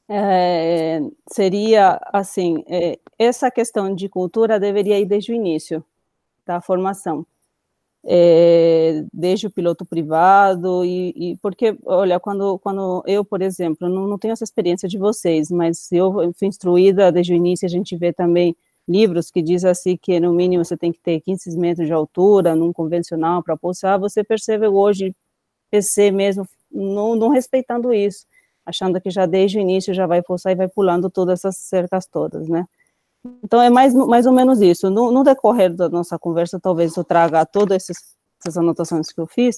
é, 0.10 1.00
seria 1.32 2.00
assim, 2.12 2.64
é, 2.68 3.00
essa 3.18 3.50
questão 3.50 3.94
de 3.96 4.10
cultura 4.10 4.60
deveria 4.60 5.00
ir 5.00 5.06
desde 5.06 5.32
o 5.32 5.36
início 5.36 5.84
da 6.46 6.60
formação, 6.60 7.26
é, 8.04 9.06
desde 9.14 9.48
o 9.48 9.52
piloto 9.52 9.86
privado 9.86 10.84
e, 10.84 11.14
e, 11.16 11.38
porque, 11.38 11.78
olha, 11.86 12.20
quando, 12.20 12.60
quando 12.60 13.04
eu, 13.06 13.24
por 13.24 13.42
exemplo, 13.42 13.88
não, 13.88 14.08
não 14.08 14.18
tenho 14.18 14.34
essa 14.34 14.44
experiência 14.44 14.90
de 14.90 14.98
vocês, 14.98 15.50
mas 15.50 15.92
eu 15.92 16.34
fui 16.34 16.48
instruída 16.48 17.12
desde 17.12 17.34
o 17.34 17.36
início, 17.36 17.66
a 17.66 17.70
gente 17.70 17.96
vê 17.96 18.12
também 18.12 18.56
livros 18.88 19.32
que 19.32 19.42
diz 19.42 19.64
assim 19.64 19.98
que 19.98 20.20
no 20.20 20.34
mínimo 20.34 20.66
você 20.66 20.76
tem 20.78 20.92
que 20.92 21.00
ter 21.00 21.22
15 21.22 21.58
metros 21.58 21.88
de 21.88 21.94
altura 21.94 22.56
num 22.56 22.74
convencional 22.74 23.44
para 23.44 23.58
pousar, 23.58 23.98
você 24.00 24.24
percebe 24.24 24.68
hoje 24.68 25.16
PC 25.70 26.12
mesmo 26.12 26.48
não, 26.72 27.16
não 27.16 27.30
respeitando 27.30 27.94
isso 27.94 28.26
achando 28.66 29.00
que 29.02 29.10
já 29.10 29.26
desde 29.26 29.58
o 29.58 29.62
início 29.62 29.94
já 29.94 30.08
vai 30.08 30.22
forçar 30.24 30.52
e 30.52 30.56
vai 30.56 30.68
pulando 30.68 31.10
todas 31.10 31.40
essas 31.40 31.58
cercas 31.58 32.06
todas, 32.06 32.48
né? 32.48 32.66
Então 33.44 33.62
é 33.62 33.70
mais, 33.70 33.94
mais 33.94 34.26
ou 34.26 34.34
menos 34.34 34.62
isso. 34.62 34.90
No, 34.90 35.12
no 35.12 35.24
decorrer 35.24 35.74
da 35.74 35.90
nossa 35.90 36.18
conversa, 36.18 36.60
talvez 36.60 36.96
eu 36.96 37.04
traga 37.04 37.46
todas 37.46 37.84
essas, 37.84 38.16
essas 38.40 38.58
anotações 38.58 39.12
que 39.12 39.22
eu 39.22 39.28
fiz, 39.28 39.58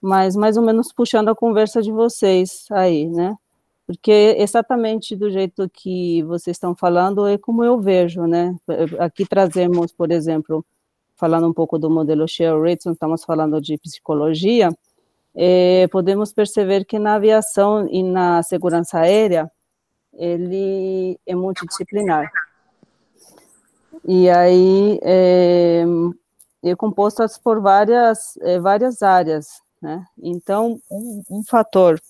mas 0.00 0.36
mais 0.36 0.56
ou 0.56 0.62
menos 0.62 0.92
puxando 0.92 1.28
a 1.28 1.34
conversa 1.34 1.82
de 1.82 1.90
vocês 1.90 2.66
aí, 2.70 3.08
né? 3.08 3.34
Porque 3.92 4.36
exatamente 4.38 5.14
do 5.14 5.30
jeito 5.30 5.68
que 5.68 6.22
vocês 6.22 6.56
estão 6.56 6.74
falando 6.74 7.26
é 7.26 7.36
como 7.36 7.62
eu 7.62 7.78
vejo, 7.78 8.26
né? 8.26 8.56
Aqui 8.98 9.26
trazemos, 9.26 9.92
por 9.92 10.10
exemplo, 10.10 10.64
falando 11.14 11.46
um 11.46 11.52
pouco 11.52 11.78
do 11.78 11.90
modelo 11.90 12.26
Share 12.26 12.58
Ritson, 12.58 12.92
estamos 12.92 13.22
falando 13.22 13.60
de 13.60 13.76
psicologia, 13.76 14.70
é, 15.34 15.86
podemos 15.88 16.32
perceber 16.32 16.84
que 16.86 16.98
na 16.98 17.14
aviação 17.14 17.86
e 17.88 18.02
na 18.02 18.42
segurança 18.42 18.98
aérea 18.98 19.50
ele 20.14 21.18
é 21.26 21.34
multidisciplinar. 21.34 22.30
E 24.06 24.28
aí 24.30 24.98
é, 25.02 25.84
é 26.62 26.74
composto 26.76 27.22
por 27.44 27.60
várias, 27.60 28.36
é, 28.38 28.58
várias 28.58 29.02
áreas, 29.02 29.62
né? 29.80 30.04
Então, 30.18 30.80
um, 30.90 31.22
um 31.30 31.42
fator 31.44 32.00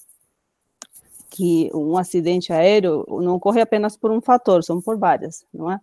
que 1.32 1.70
um 1.74 1.96
acidente 1.96 2.52
aéreo 2.52 3.06
não 3.08 3.36
ocorre 3.36 3.62
apenas 3.62 3.96
por 3.96 4.10
um 4.10 4.20
fator, 4.20 4.62
são 4.62 4.80
por 4.82 4.98
várias, 4.98 5.46
não 5.52 5.72
é? 5.72 5.80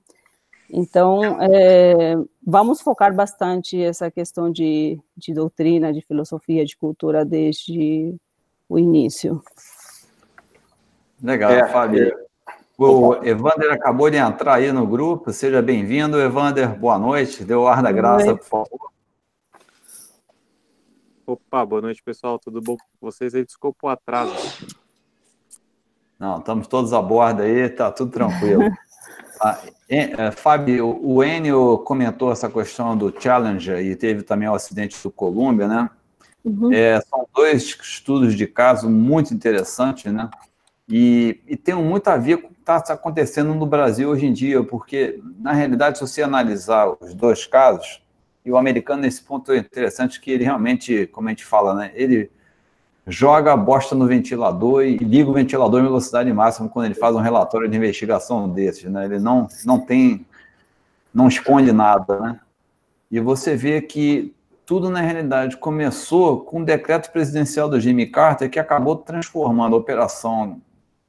Então, 0.71 1.41
é, 1.41 2.15
vamos 2.45 2.79
focar 2.79 3.13
bastante 3.15 3.81
essa 3.81 4.11
questão 4.11 4.51
de, 4.51 5.01
de 5.17 5.33
doutrina, 5.33 5.91
de 5.91 6.01
filosofia, 6.01 6.63
de 6.63 6.77
cultura 6.77 7.25
desde 7.25 8.15
o 8.69 8.77
início. 8.77 9.41
Legal, 11.21 11.51
é, 11.51 11.67
Fábio. 11.67 12.07
É. 12.07 12.29
O 12.77 13.15
Evander 13.25 13.71
acabou 13.73 14.09
de 14.09 14.17
entrar 14.17 14.53
aí 14.53 14.71
no 14.71 14.85
grupo, 14.85 15.33
seja 15.33 15.61
bem-vindo. 15.61 16.21
Evander, 16.21 16.77
boa 16.77 16.99
noite. 16.99 17.43
O 17.51 17.67
ar 17.67 17.81
da 17.81 17.91
graça, 17.91 18.35
por 18.35 18.45
favor. 18.45 18.91
Opa, 21.25 21.65
boa 21.65 21.81
noite, 21.81 22.01
pessoal. 22.03 22.37
Tudo 22.37 22.61
bom 22.61 22.77
com 22.77 22.85
vocês 23.01 23.33
aí? 23.33 23.43
Desculpa 23.43 23.87
o 23.87 23.89
atraso. 23.89 24.33
Não, 26.19 26.39
estamos 26.39 26.67
todos 26.67 26.91
a 26.91 27.01
bordo 27.01 27.41
aí, 27.41 27.69
tá 27.69 27.91
tudo 27.91 28.11
tranquilo. 28.11 28.69
Ah, 29.41 29.57
é, 29.87 30.31
Fábio, 30.31 30.99
o 31.01 31.23
Enio 31.23 31.77
comentou 31.77 32.29
essa 32.29 32.49
questão 32.49 32.97
do 32.97 33.09
Challenger 33.17 33.79
e 33.79 33.95
teve 33.95 34.21
também 34.21 34.49
o 34.49 34.53
acidente 34.53 35.01
do 35.01 35.09
Columbia, 35.09 35.65
né? 35.65 35.89
Uhum. 36.43 36.73
É, 36.73 36.99
são 36.99 37.25
dois 37.33 37.63
estudos 37.81 38.35
de 38.35 38.45
caso 38.45 38.89
muito 38.89 39.33
interessantes, 39.33 40.11
né? 40.11 40.29
E, 40.89 41.39
e 41.47 41.55
tem 41.55 41.73
muito 41.73 42.09
a 42.09 42.17
ver 42.17 42.41
com 42.41 42.47
o 42.47 42.51
que 42.51 42.59
está 42.59 42.79
acontecendo 42.93 43.53
no 43.53 43.65
Brasil 43.65 44.09
hoje 44.09 44.25
em 44.25 44.33
dia, 44.33 44.61
porque, 44.61 45.21
na 45.39 45.53
realidade, 45.53 45.99
se 45.99 46.05
você 46.05 46.21
analisar 46.21 46.89
os 46.99 47.13
dois 47.13 47.45
casos, 47.45 48.01
e 48.43 48.51
o 48.51 48.57
americano, 48.57 49.03
nesse 49.03 49.21
ponto 49.21 49.53
é 49.53 49.57
interessante, 49.57 50.19
que 50.19 50.31
ele 50.31 50.43
realmente, 50.43 51.07
como 51.07 51.29
a 51.29 51.31
gente 51.31 51.45
fala, 51.45 51.73
né? 51.73 51.91
Ele 51.93 52.29
joga 53.09 53.51
a 53.51 53.57
bosta 53.57 53.95
no 53.95 54.05
ventilador 54.05 54.83
e 54.83 54.97
liga 54.97 55.29
o 55.29 55.33
ventilador 55.33 55.81
em 55.81 55.85
velocidade 55.85 56.31
máxima 56.31 56.69
quando 56.69 56.85
ele 56.85 56.93
faz 56.93 57.15
um 57.15 57.19
relatório 57.19 57.67
de 57.67 57.75
investigação 57.75 58.47
desses, 58.47 58.89
né? 58.89 59.05
Ele 59.05 59.19
não, 59.19 59.47
não 59.65 59.79
tem, 59.79 60.25
não 61.13 61.27
esconde 61.27 61.71
nada, 61.71 62.19
né? 62.19 62.39
E 63.11 63.19
você 63.19 63.55
vê 63.55 63.81
que 63.81 64.33
tudo 64.65 64.91
na 64.91 65.01
realidade 65.01 65.57
começou 65.57 66.41
com 66.41 66.61
o 66.61 66.65
decreto 66.65 67.11
presidencial 67.11 67.67
do 67.67 67.79
Jimmy 67.79 68.05
Carter 68.05 68.49
que 68.49 68.59
acabou 68.59 68.95
transformando 68.95 69.75
a 69.75 69.79
operação 69.79 70.61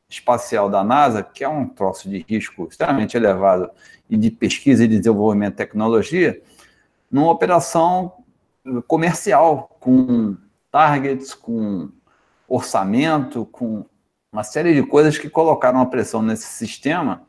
espacial 0.08 0.70
da 0.70 0.82
NASA, 0.82 1.22
que 1.22 1.44
é 1.44 1.48
um 1.48 1.68
troço 1.68 2.08
de 2.08 2.24
risco 2.26 2.66
extremamente 2.70 3.16
elevado 3.16 3.70
e 4.08 4.16
de 4.16 4.30
pesquisa 4.30 4.84
e 4.84 4.88
desenvolvimento 4.88 5.52
de 5.52 5.58
tecnologia, 5.58 6.40
numa 7.10 7.30
operação 7.30 8.14
comercial 8.88 9.76
com 9.78 10.36
targets, 10.70 11.34
com 11.34 11.90
orçamento, 12.48 13.46
com 13.46 13.84
uma 14.32 14.42
série 14.42 14.74
de 14.74 14.82
coisas 14.82 15.18
que 15.18 15.28
colocaram 15.28 15.80
a 15.80 15.86
pressão 15.86 16.22
nesse 16.22 16.46
sistema, 16.46 17.22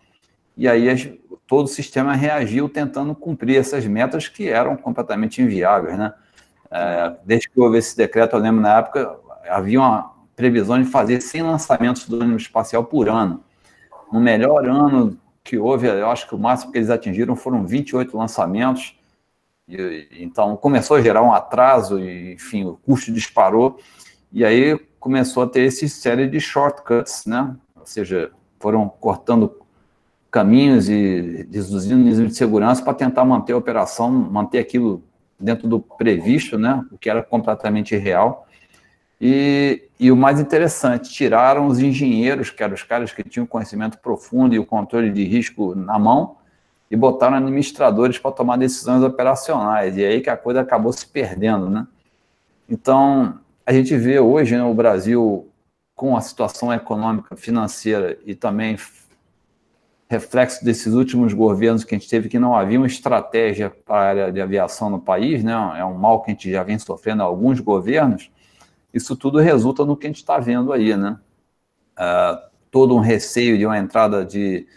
e 0.56 0.68
aí 0.68 1.20
todo 1.48 1.66
o 1.66 1.70
sistema 1.70 2.14
reagiu 2.14 2.70
tentando 2.70 3.16
cumprir 3.16 3.58
essas 3.58 3.86
metas 3.86 4.28
que 4.28 4.48
eram 4.48 4.76
completamente 4.78 5.42
inviáveis, 5.42 5.98
né? 5.98 6.14
É, 6.70 7.16
desde 7.26 7.50
que 7.50 7.60
houve 7.60 7.78
esse 7.78 7.98
decreto, 7.98 8.36
eu 8.36 8.40
lembro 8.40 8.62
na 8.62 8.78
época, 8.78 9.20
havia 9.50 9.80
uma 9.80 10.14
previsão 10.36 10.82
de 10.82 10.88
fazer 10.88 11.20
100 11.20 11.42
lançamentos 11.42 12.08
do 12.08 12.22
ônibus 12.22 12.44
espacial 12.44 12.86
por 12.86 13.10
ano. 13.10 13.44
No 14.12 14.20
melhor 14.20 14.66
ano 14.68 15.18
que 15.44 15.58
houve, 15.58 15.88
eu 15.88 16.10
acho 16.10 16.28
que 16.28 16.36
o 16.36 16.40
máximo 16.40 16.72
que 16.72 16.78
eles 16.78 16.90
atingiram 16.90 17.36
foram 17.36 17.66
28 17.66 18.18
lançamentos. 18.18 18.98
E, 19.68 20.08
então, 20.20 20.56
começou 20.58 20.98
a 20.98 21.02
gerar 21.02 21.22
um 21.24 21.32
atraso, 21.32 22.00
e, 22.00 22.34
enfim, 22.34 22.66
o 22.66 22.78
custo 22.78 23.12
disparou. 23.12 23.80
E 24.32 24.46
aí 24.46 24.78
começou 25.00 25.44
a 25.44 25.48
ter 25.48 25.62
esse 25.62 25.90
série 25.90 26.28
de 26.28 26.40
shortcuts, 26.40 27.26
né? 27.26 27.56
Ou 27.76 27.86
seja, 27.86 28.32
foram 28.60 28.88
cortando 28.88 29.62
caminhos 30.30 30.88
e 30.88 31.48
reduzindo 31.52 32.02
o 32.02 32.06
nível 32.06 32.28
de 32.28 32.36
segurança 32.36 32.84
para 32.84 32.94
tentar 32.94 33.26
manter 33.26 33.54
a 33.54 33.58
operação, 33.58 34.10
manter 34.10 34.60
aquilo 34.60 35.04
dentro 35.38 35.68
do 35.68 35.80
previsto, 35.80 36.58
né? 36.58 36.86
O 36.92 36.98
que 36.98 37.10
era 37.10 37.22
completamente 37.22 37.96
irreal. 37.96 38.48
E, 39.20 39.90
e, 40.00 40.12
o 40.12 40.16
mais 40.16 40.40
interessante, 40.40 41.12
tiraram 41.12 41.68
os 41.68 41.80
engenheiros, 41.80 42.50
que 42.50 42.64
eram 42.64 42.74
os 42.74 42.82
caras 42.82 43.12
que 43.12 43.24
tinham 43.24 43.46
conhecimento 43.46 44.00
profundo 44.00 44.56
e 44.56 44.60
o 44.60 44.66
controle 44.66 45.12
de 45.12 45.24
risco 45.24 45.76
na 45.76 46.00
mão, 46.00 46.38
e 46.92 46.96
botaram 46.98 47.38
administradores 47.38 48.20
para 48.20 48.34
tomar 48.34 48.58
decisões 48.58 49.02
operacionais. 49.02 49.96
E 49.96 50.04
aí 50.04 50.20
que 50.20 50.30
a 50.30 50.36
coisa 50.36 50.60
acabou 50.60 50.92
se 50.92 51.08
perdendo, 51.08 51.70
né? 51.70 51.88
Então, 52.70 53.40
a 53.66 53.72
gente 53.72 53.96
vê 53.96 54.20
hoje 54.20 54.58
né, 54.58 54.64
o 54.64 54.74
Brasil 54.74 55.50
com 55.96 56.18
a 56.18 56.22
situação 56.22 56.74
econômica, 56.74 57.36
financeira 57.38 58.20
e 58.26 58.36
também 58.36 58.78
reflexo 60.10 60.66
desses 60.66 60.94
últimos 60.94 61.34
governos 61.34 61.86
que 61.86 61.96
a 61.96 61.98
gente 61.98 62.10
teve 62.10 62.28
que 62.28 62.38
não 62.38 62.54
havia 62.54 62.78
uma 62.78 62.88
estratégia 62.88 63.70
para 63.70 63.96
a 63.96 64.04
área 64.10 64.32
de 64.32 64.42
aviação 64.42 64.90
no 64.90 65.00
país, 65.00 65.42
né? 65.46 65.54
É 65.78 65.86
um 65.86 65.94
mal 65.94 66.22
que 66.22 66.32
a 66.32 66.34
gente 66.34 66.52
já 66.52 66.62
vem 66.62 66.78
sofrendo 66.78 67.24
alguns 67.24 67.62
governos. 67.62 68.30
Isso 68.94 69.16
tudo 69.16 69.40
resulta 69.40 69.86
no 69.86 69.96
que 69.96 70.08
a 70.08 70.10
gente 70.10 70.18
está 70.18 70.38
vendo 70.40 70.74
aí, 70.74 70.98
né? 70.98 71.18
Uh, 71.98 72.52
todo 72.70 72.94
um 72.94 73.00
receio 73.00 73.58
de 73.58 73.66
uma 73.66 73.78
entrada 73.78 74.26
de 74.26 74.68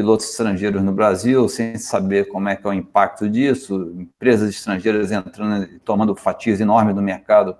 pilotos 0.00 0.30
estrangeiros 0.30 0.82
no 0.82 0.92
Brasil, 0.92 1.46
sem 1.46 1.76
saber 1.76 2.28
como 2.28 2.48
é 2.48 2.56
que 2.56 2.66
é 2.66 2.70
o 2.70 2.72
impacto 2.72 3.28
disso, 3.28 3.92
empresas 3.94 4.48
estrangeiras 4.48 5.12
entrando 5.12 5.64
e 5.64 5.78
tomando 5.78 6.16
fatias 6.16 6.58
enormes 6.58 6.94
do 6.94 7.02
mercado 7.02 7.54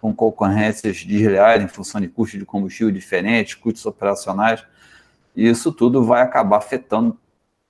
com 0.00 0.14
concorrências 0.14 1.04
desleais 1.04 1.62
em 1.62 1.68
função 1.68 2.00
de 2.00 2.08
custos 2.08 2.40
de 2.40 2.46
combustível 2.46 2.90
diferentes, 2.90 3.54
custos 3.54 3.84
operacionais, 3.84 4.64
e 5.36 5.46
isso 5.46 5.70
tudo 5.70 6.02
vai 6.02 6.22
acabar 6.22 6.56
afetando 6.56 7.16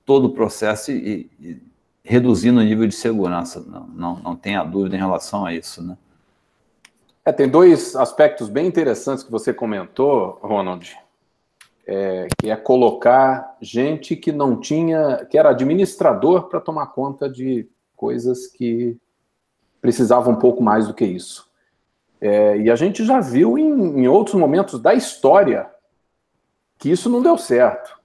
todo 0.06 0.26
o 0.26 0.30
processo 0.30 0.92
e, 0.92 1.28
e 1.40 1.60
reduzindo 2.04 2.60
o 2.60 2.62
nível 2.62 2.86
de 2.86 2.94
segurança, 2.94 3.60
não, 3.66 3.86
não, 3.88 4.16
não 4.20 4.36
tenha 4.36 4.62
dúvida 4.62 4.94
em 4.94 5.00
relação 5.00 5.44
a 5.44 5.52
isso, 5.52 5.82
né? 5.82 5.96
É, 7.24 7.32
tem 7.32 7.48
dois 7.48 7.94
aspectos 7.96 8.48
bem 8.48 8.66
interessantes 8.66 9.24
que 9.24 9.30
você 9.30 9.52
comentou, 9.52 10.40
Ronald, 10.42 10.96
é, 11.86 12.28
que 12.38 12.50
é 12.50 12.56
colocar 12.56 13.56
gente 13.60 14.14
que 14.14 14.32
não 14.32 14.58
tinha, 14.58 15.24
que 15.26 15.36
era 15.36 15.50
administrador 15.50 16.48
para 16.48 16.60
tomar 16.60 16.86
conta 16.88 17.28
de 17.28 17.68
coisas 17.96 18.46
que 18.46 18.96
precisavam 19.80 20.34
um 20.34 20.38
pouco 20.38 20.62
mais 20.62 20.86
do 20.86 20.94
que 20.94 21.04
isso. 21.04 21.50
É, 22.20 22.56
e 22.56 22.70
a 22.70 22.76
gente 22.76 23.04
já 23.04 23.20
viu 23.20 23.58
em, 23.58 24.00
em, 24.00 24.08
outros 24.08 24.36
momentos 24.36 24.80
da 24.80 24.94
história 24.94 25.68
que 26.78 26.88
isso 26.88 27.10
não 27.10 27.20
deu 27.20 27.36
certo. 27.36 27.98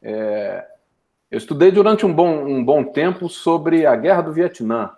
É, 0.00 0.64
eu 1.28 1.38
estudei 1.38 1.72
durante 1.72 2.06
um 2.06 2.14
bom, 2.14 2.44
um 2.44 2.64
bom 2.64 2.84
tempo 2.84 3.28
sobre 3.28 3.84
a 3.84 3.96
Guerra 3.96 4.22
do 4.22 4.32
Vietnã. 4.32 4.92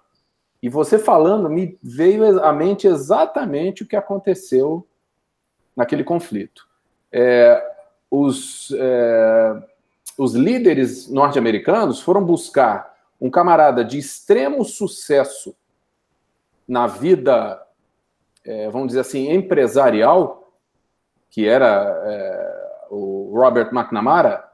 E 0.63 0.69
você 0.69 0.99
falando, 0.99 1.49
me 1.49 1.79
veio 1.83 2.43
à 2.43 2.53
mente 2.53 2.87
exatamente 2.87 3.83
o 3.83 3.87
que 3.87 3.97
aconteceu 3.97 4.87
naquele 5.75 6.05
conflito. 6.05 6.67
É, 7.11 7.74
os, 8.21 8.73
é, 8.77 9.63
os 10.19 10.35
líderes 10.35 11.09
norte-americanos 11.09 12.01
foram 12.01 12.25
buscar 12.25 12.95
um 13.21 13.31
camarada 13.31 13.85
de 13.85 13.99
extremo 13.99 14.65
sucesso 14.65 15.55
na 16.67 16.87
vida 16.87 17.65
é, 18.45 18.69
vamos 18.69 18.89
dizer 18.89 19.01
assim, 19.01 19.33
empresarial, 19.33 20.53
que 21.31 21.49
era 21.49 21.67
é, 22.05 22.87
o 22.91 23.33
Robert 23.35 23.71
McNamara, 23.73 24.45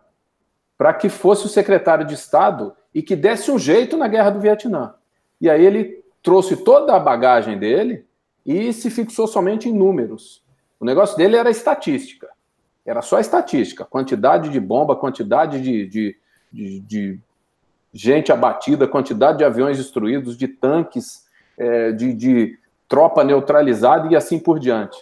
para 0.79 0.95
que 0.95 1.09
fosse 1.09 1.45
o 1.47 1.49
secretário 1.49 2.07
de 2.07 2.15
Estado 2.15 2.75
e 2.95 3.03
que 3.03 3.17
desse 3.17 3.51
um 3.51 3.59
jeito 3.59 3.97
na 3.97 4.09
guerra 4.09 4.31
do 4.31 4.41
Vietnã. 4.41 4.95
E 5.41 5.51
aí 5.51 5.65
ele 5.65 6.03
trouxe 6.23 6.57
toda 6.57 6.95
a 6.95 7.01
bagagem 7.01 7.59
dele 7.59 8.07
e 8.47 8.73
se 8.73 8.89
fixou 8.91 9.27
somente 9.27 9.69
em 9.69 9.73
números. 9.73 10.43
O 10.79 10.85
negócio 10.85 11.17
dele 11.17 11.37
era 11.37 11.51
estatística. 11.51 12.29
Era 12.85 13.03
só 13.03 13.19
estatística. 13.19 13.85
Quantidade 13.85 14.49
de 14.49 14.61
bomba, 14.61 14.97
quantidade 14.97 15.61
de, 15.61 15.87
de, 15.87 16.17
de, 16.53 16.81
de 16.81 17.21
gente 17.93 18.33
abatida, 18.33 18.89
quantidade 18.89 19.39
de 19.39 19.45
aviões 19.45 19.77
destruídos, 19.77 20.37
de 20.37 20.49
tanques, 20.49 21.27
é, 21.59 21.93
de, 21.93 22.13
de 22.13 22.59
tropa 22.89 23.23
neutralizada 23.23 24.09
e 24.11 24.17
assim 24.17 24.39
por 24.39 24.59
diante. 24.59 24.99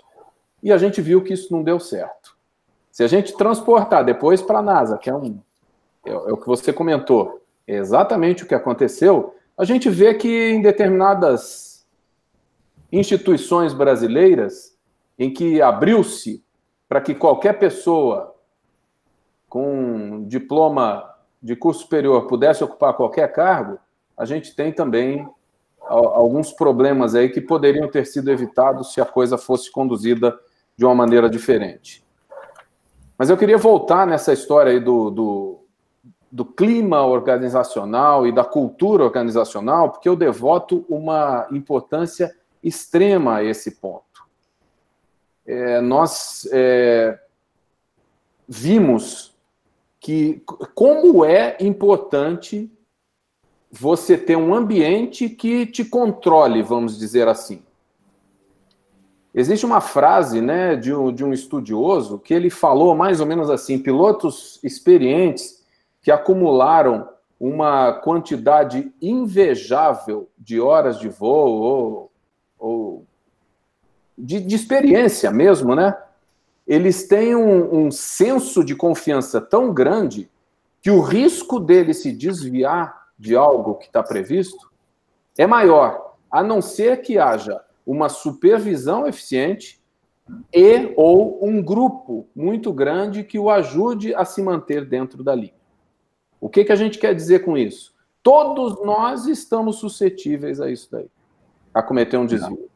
E 0.63 0.73
a 0.73 0.79
gente 0.79 1.01
viu 1.01 1.23
que 1.23 1.33
isso 1.33 1.53
não 1.53 1.63
deu 1.63 1.79
certo. 1.79 2.37
Se 2.91 3.05
a 3.05 3.07
gente 3.07 3.37
transportar 3.37 4.05
depois 4.05 4.43
para 4.43 4.59
a 4.59 4.63
NASA, 4.63 4.99
que 4.99 5.09
é, 5.09 5.15
um, 5.15 5.41
é, 6.05 6.11
é, 6.11 6.15
o 6.15 6.37
que 6.37 6.47
você 6.47 6.73
comentou, 6.73 7.41
é 7.67 7.77
exatamente 7.77 8.43
o 8.43 8.47
que 8.47 8.55
aconteceu, 8.55 9.35
a 9.57 9.65
gente 9.65 9.89
vê 9.89 10.15
que 10.15 10.51
em 10.51 10.61
determinadas 10.61 11.87
instituições 12.91 13.73
brasileiras, 13.73 14.77
em 15.19 15.33
que 15.33 15.63
abriu-se 15.63 16.43
para 16.89 17.01
que 17.01 17.15
qualquer 17.15 17.59
pessoa 17.59 18.35
com 19.49 20.25
diploma 20.27 21.15
de 21.43 21.55
curso 21.55 21.83
superior 21.83 22.27
pudesse 22.27 22.65
ocupar 22.65 22.95
qualquer 22.95 23.33
cargo, 23.33 23.79
a 24.17 24.25
gente 24.25 24.55
tem 24.55 24.73
também 24.73 25.29
alguns 25.81 26.53
problemas 26.53 27.15
aí 27.15 27.29
que 27.29 27.41
poderiam 27.41 27.89
ter 27.89 28.07
sido 28.07 28.31
evitados 28.31 28.93
se 28.93 29.01
a 29.01 29.07
coisa 29.07 29.39
fosse 29.39 29.71
conduzida 29.71 30.39
de 30.77 30.85
uma 30.85 30.95
maneira 30.95 31.31
diferente. 31.31 32.05
Mas 33.17 33.31
eu 33.31 33.37
queria 33.37 33.59
voltar 33.59 34.07
nessa 34.07 34.33
história 34.33 34.73
aí 34.73 34.81
do, 34.81 35.11
do, 35.11 35.61
do 36.31 36.45
clima 36.45 37.05
organizacional 37.05 38.27
e 38.27 38.33
da 38.33 38.45
cultura 38.45 39.05
organizacional, 39.05 39.91
porque 39.91 40.09
eu 40.09 40.15
devoto 40.15 40.85
uma 40.89 41.47
importância 41.51 42.35
extrema 42.63 43.37
a 43.37 43.45
esse 43.45 43.81
ponto. 43.81 44.08
É, 45.51 45.81
nós 45.81 46.47
é, 46.53 47.19
vimos 48.47 49.35
que 49.99 50.43
como 50.75 51.25
é 51.25 51.57
importante 51.59 52.71
você 53.71 54.19
ter 54.19 54.37
um 54.37 54.55
ambiente 54.55 55.27
que 55.27 55.65
te 55.65 55.87
controle, 55.87 56.63
vamos 56.63 56.99
dizer 56.99 57.27
assim. 57.29 57.63
Existe 59.35 59.65
uma 59.65 59.81
frase 59.81 60.43
né, 60.43 60.77
de, 60.77 60.95
um, 60.95 61.11
de 61.11 61.25
um 61.25 61.33
estudioso 61.33 62.19
que 62.19 62.35
ele 62.35 62.51
falou 62.51 62.95
mais 62.95 63.19
ou 63.19 63.27
menos 63.27 63.49
assim: 63.49 63.79
pilotos 63.79 64.61
experientes 64.63 65.65
que 66.03 66.11
acumularam 66.11 67.09
uma 67.41 67.95
quantidade 67.95 68.93
invejável 69.01 70.29
de 70.37 70.61
horas 70.61 70.99
de 70.99 71.09
voo 71.09 71.63
ou, 71.63 72.08
de, 74.19 74.41
de, 74.41 74.55
experiência 74.55 75.31
mesmo, 75.31 75.75
né? 75.75 75.97
Eles 76.67 77.07
têm 77.07 77.35
um, 77.35 77.87
um 77.87 77.91
senso 77.91 78.65
de 78.65 78.75
confiança 78.75 79.41
tão 79.41 79.73
grande 79.73 80.29
que 80.83 80.91
o 80.91 81.01
risco 81.01 81.59
dele 81.61 81.95
se 81.95 82.13
desviar 82.13 83.09
de 83.19 83.37
algo 83.37 83.77
que 83.77 83.87
está 83.87 84.03
previsto 84.03 84.71
é 85.37 85.47
maior, 85.47 86.15
a 86.31 86.43
não 86.43 86.61
ser 86.61 87.01
que 87.01 87.19
haja 87.19 87.61
uma 87.87 88.09
supervisão 88.09 89.07
eficiente 89.07 89.81
e 90.53 90.93
ou 90.97 91.43
um 91.43 91.63
grupo 91.63 92.27
muito 92.37 92.73
grande 92.73 93.25
que 93.25 93.39
o 93.39 93.49
ajude 93.49 94.15
a 94.15 94.25
se 94.25 94.43
manter 94.43 94.85
dentro 94.85 95.25
da 95.25 95.35
linha. 95.35 95.55
O 96.41 96.49
que, 96.49 96.65
que 96.65 96.73
a 96.73 96.77
gente 96.77 96.99
quer 96.99 97.15
dizer 97.15 97.45
com 97.45 97.57
isso? 97.57 97.95
Todos 98.23 98.85
nós 98.85 99.27
estamos 99.27 99.77
suscetíveis 99.77 100.61
a 100.61 100.71
isso 100.71 100.89
daí, 100.91 101.09
a 101.73 101.83
cometer 101.83 102.19
um 102.19 102.27
desvio. 102.27 102.68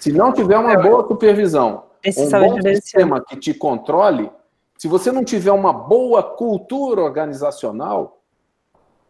Se 0.00 0.10
não 0.10 0.32
tiver 0.32 0.58
uma 0.58 0.76
boa 0.76 1.06
supervisão, 1.06 1.84
um 2.16 2.30
bom 2.30 2.62
sistema 2.62 3.22
que 3.22 3.36
te 3.36 3.52
controle, 3.52 4.30
se 4.78 4.88
você 4.88 5.12
não 5.12 5.22
tiver 5.22 5.52
uma 5.52 5.74
boa 5.74 6.22
cultura 6.22 7.02
organizacional, 7.02 8.22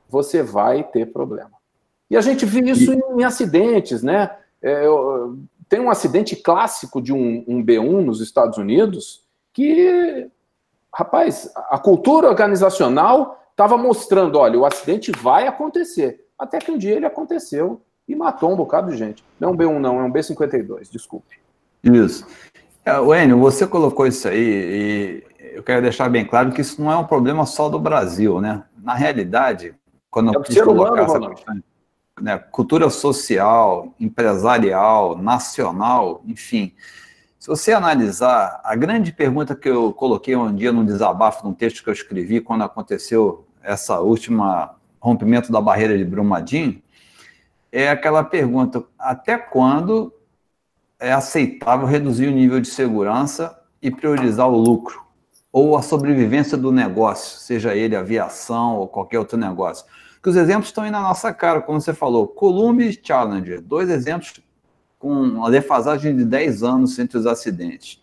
você 0.08 0.42
vai 0.42 0.82
ter 0.82 1.06
problema. 1.12 1.52
E 2.10 2.16
a 2.16 2.20
gente 2.20 2.44
vê 2.44 2.68
isso 2.68 2.92
em, 2.92 3.22
acidentes, 3.22 4.02
né? 4.02 4.36
É, 4.60 4.84
eu, 4.84 5.38
tem 5.68 5.78
um 5.78 5.90
acidente 5.90 6.34
clássico 6.34 7.00
de 7.00 7.12
um, 7.12 7.44
um 7.46 7.64
B1 7.64 8.04
nos 8.04 8.20
Estados 8.20 8.58
Unidos 8.58 9.22
que, 9.52 10.28
rapaz, 10.92 11.52
a 11.54 11.78
cultura 11.78 12.28
organizacional 12.28 13.40
estava 13.52 13.78
mostrando, 13.78 14.38
olha, 14.40 14.58
o 14.58 14.66
acidente 14.66 15.12
vai 15.12 15.46
acontecer. 15.46 16.26
Até 16.36 16.58
que 16.58 16.72
um 16.72 16.78
dia 16.78 16.96
ele 16.96 17.06
aconteceu 17.06 17.80
e 18.10 18.16
matou 18.16 18.52
um 18.52 18.56
bocado 18.56 18.90
de 18.90 18.96
gente. 18.96 19.24
Não 19.38 19.50
é 19.50 19.52
um 19.52 19.56
B1 19.56 19.78
não, 19.78 20.00
é 20.00 20.02
um 20.02 20.12
B52, 20.12 20.90
desculpe. 20.90 21.36
Isso. 21.82 22.26
É, 22.84 23.22
Enio, 23.22 23.38
você 23.38 23.66
colocou 23.66 24.06
isso 24.06 24.26
aí 24.26 24.36
e 24.38 25.24
eu 25.54 25.62
quero 25.62 25.82
deixar 25.82 26.08
bem 26.08 26.26
claro 26.26 26.50
que 26.50 26.60
isso 26.60 26.82
não 26.82 26.90
é 26.90 26.96
um 26.96 27.04
problema 27.04 27.46
só 27.46 27.68
do 27.68 27.78
Brasil, 27.78 28.40
né? 28.40 28.64
Na 28.82 28.94
realidade, 28.94 29.74
quando 30.10 30.32
é 30.32 30.36
eu 30.36 30.42
quis 30.42 30.60
colocar 30.60 31.02
essa 31.02 31.20
questão, 31.20 31.62
né, 32.20 32.36
cultura 32.36 32.90
social, 32.90 33.94
empresarial, 33.98 35.16
nacional, 35.16 36.22
enfim, 36.26 36.74
se 37.38 37.46
você 37.46 37.72
analisar, 37.72 38.60
a 38.64 38.74
grande 38.74 39.12
pergunta 39.12 39.54
que 39.54 39.68
eu 39.68 39.92
coloquei 39.92 40.36
um 40.36 40.54
dia 40.54 40.72
num 40.72 40.84
desabafo, 40.84 41.46
num 41.46 41.54
texto 41.54 41.82
que 41.82 41.88
eu 41.88 41.94
escrevi 41.94 42.40
quando 42.40 42.64
aconteceu 42.64 43.46
essa 43.62 44.00
última 44.00 44.74
rompimento 45.00 45.50
da 45.50 45.60
barreira 45.60 45.96
de 45.96 46.04
Brumadinho, 46.04 46.82
é 47.72 47.88
aquela 47.88 48.24
pergunta: 48.24 48.84
até 48.98 49.38
quando 49.38 50.12
é 50.98 51.12
aceitável 51.12 51.86
reduzir 51.86 52.28
o 52.28 52.32
nível 52.32 52.60
de 52.60 52.68
segurança 52.68 53.58
e 53.80 53.90
priorizar 53.90 54.48
o 54.48 54.56
lucro? 54.56 55.02
Ou 55.52 55.76
a 55.76 55.82
sobrevivência 55.82 56.56
do 56.56 56.70
negócio, 56.70 57.38
seja 57.40 57.74
ele 57.74 57.96
aviação 57.96 58.76
ou 58.76 58.86
qualquer 58.86 59.18
outro 59.18 59.36
negócio. 59.36 59.84
Que 60.22 60.28
os 60.28 60.36
exemplos 60.36 60.68
estão 60.68 60.84
aí 60.84 60.90
na 60.90 61.00
nossa 61.00 61.32
cara, 61.32 61.60
como 61.60 61.80
você 61.80 61.92
falou. 61.92 62.28
Columbia 62.28 62.86
e 62.86 63.00
Challenger, 63.02 63.60
dois 63.60 63.88
exemplos 63.88 64.40
com 64.98 65.10
uma 65.10 65.50
defasagem 65.50 66.14
de 66.14 66.26
10 66.26 66.62
anos 66.62 66.98
entre 66.98 67.16
os 67.16 67.26
acidentes. 67.26 68.00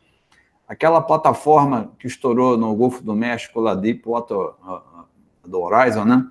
Aquela 0.67 0.99
plataforma 0.99 1.91
que 1.99 2.08
estourou 2.08 2.58
no 2.58 2.75
Golfo 2.75 3.03
do 3.03 3.15
México, 3.15 3.62
lá 3.62 3.75
Deepwater 3.75 4.36
do 5.45 5.62
Horizon, 5.62 6.03
né? 6.03 6.27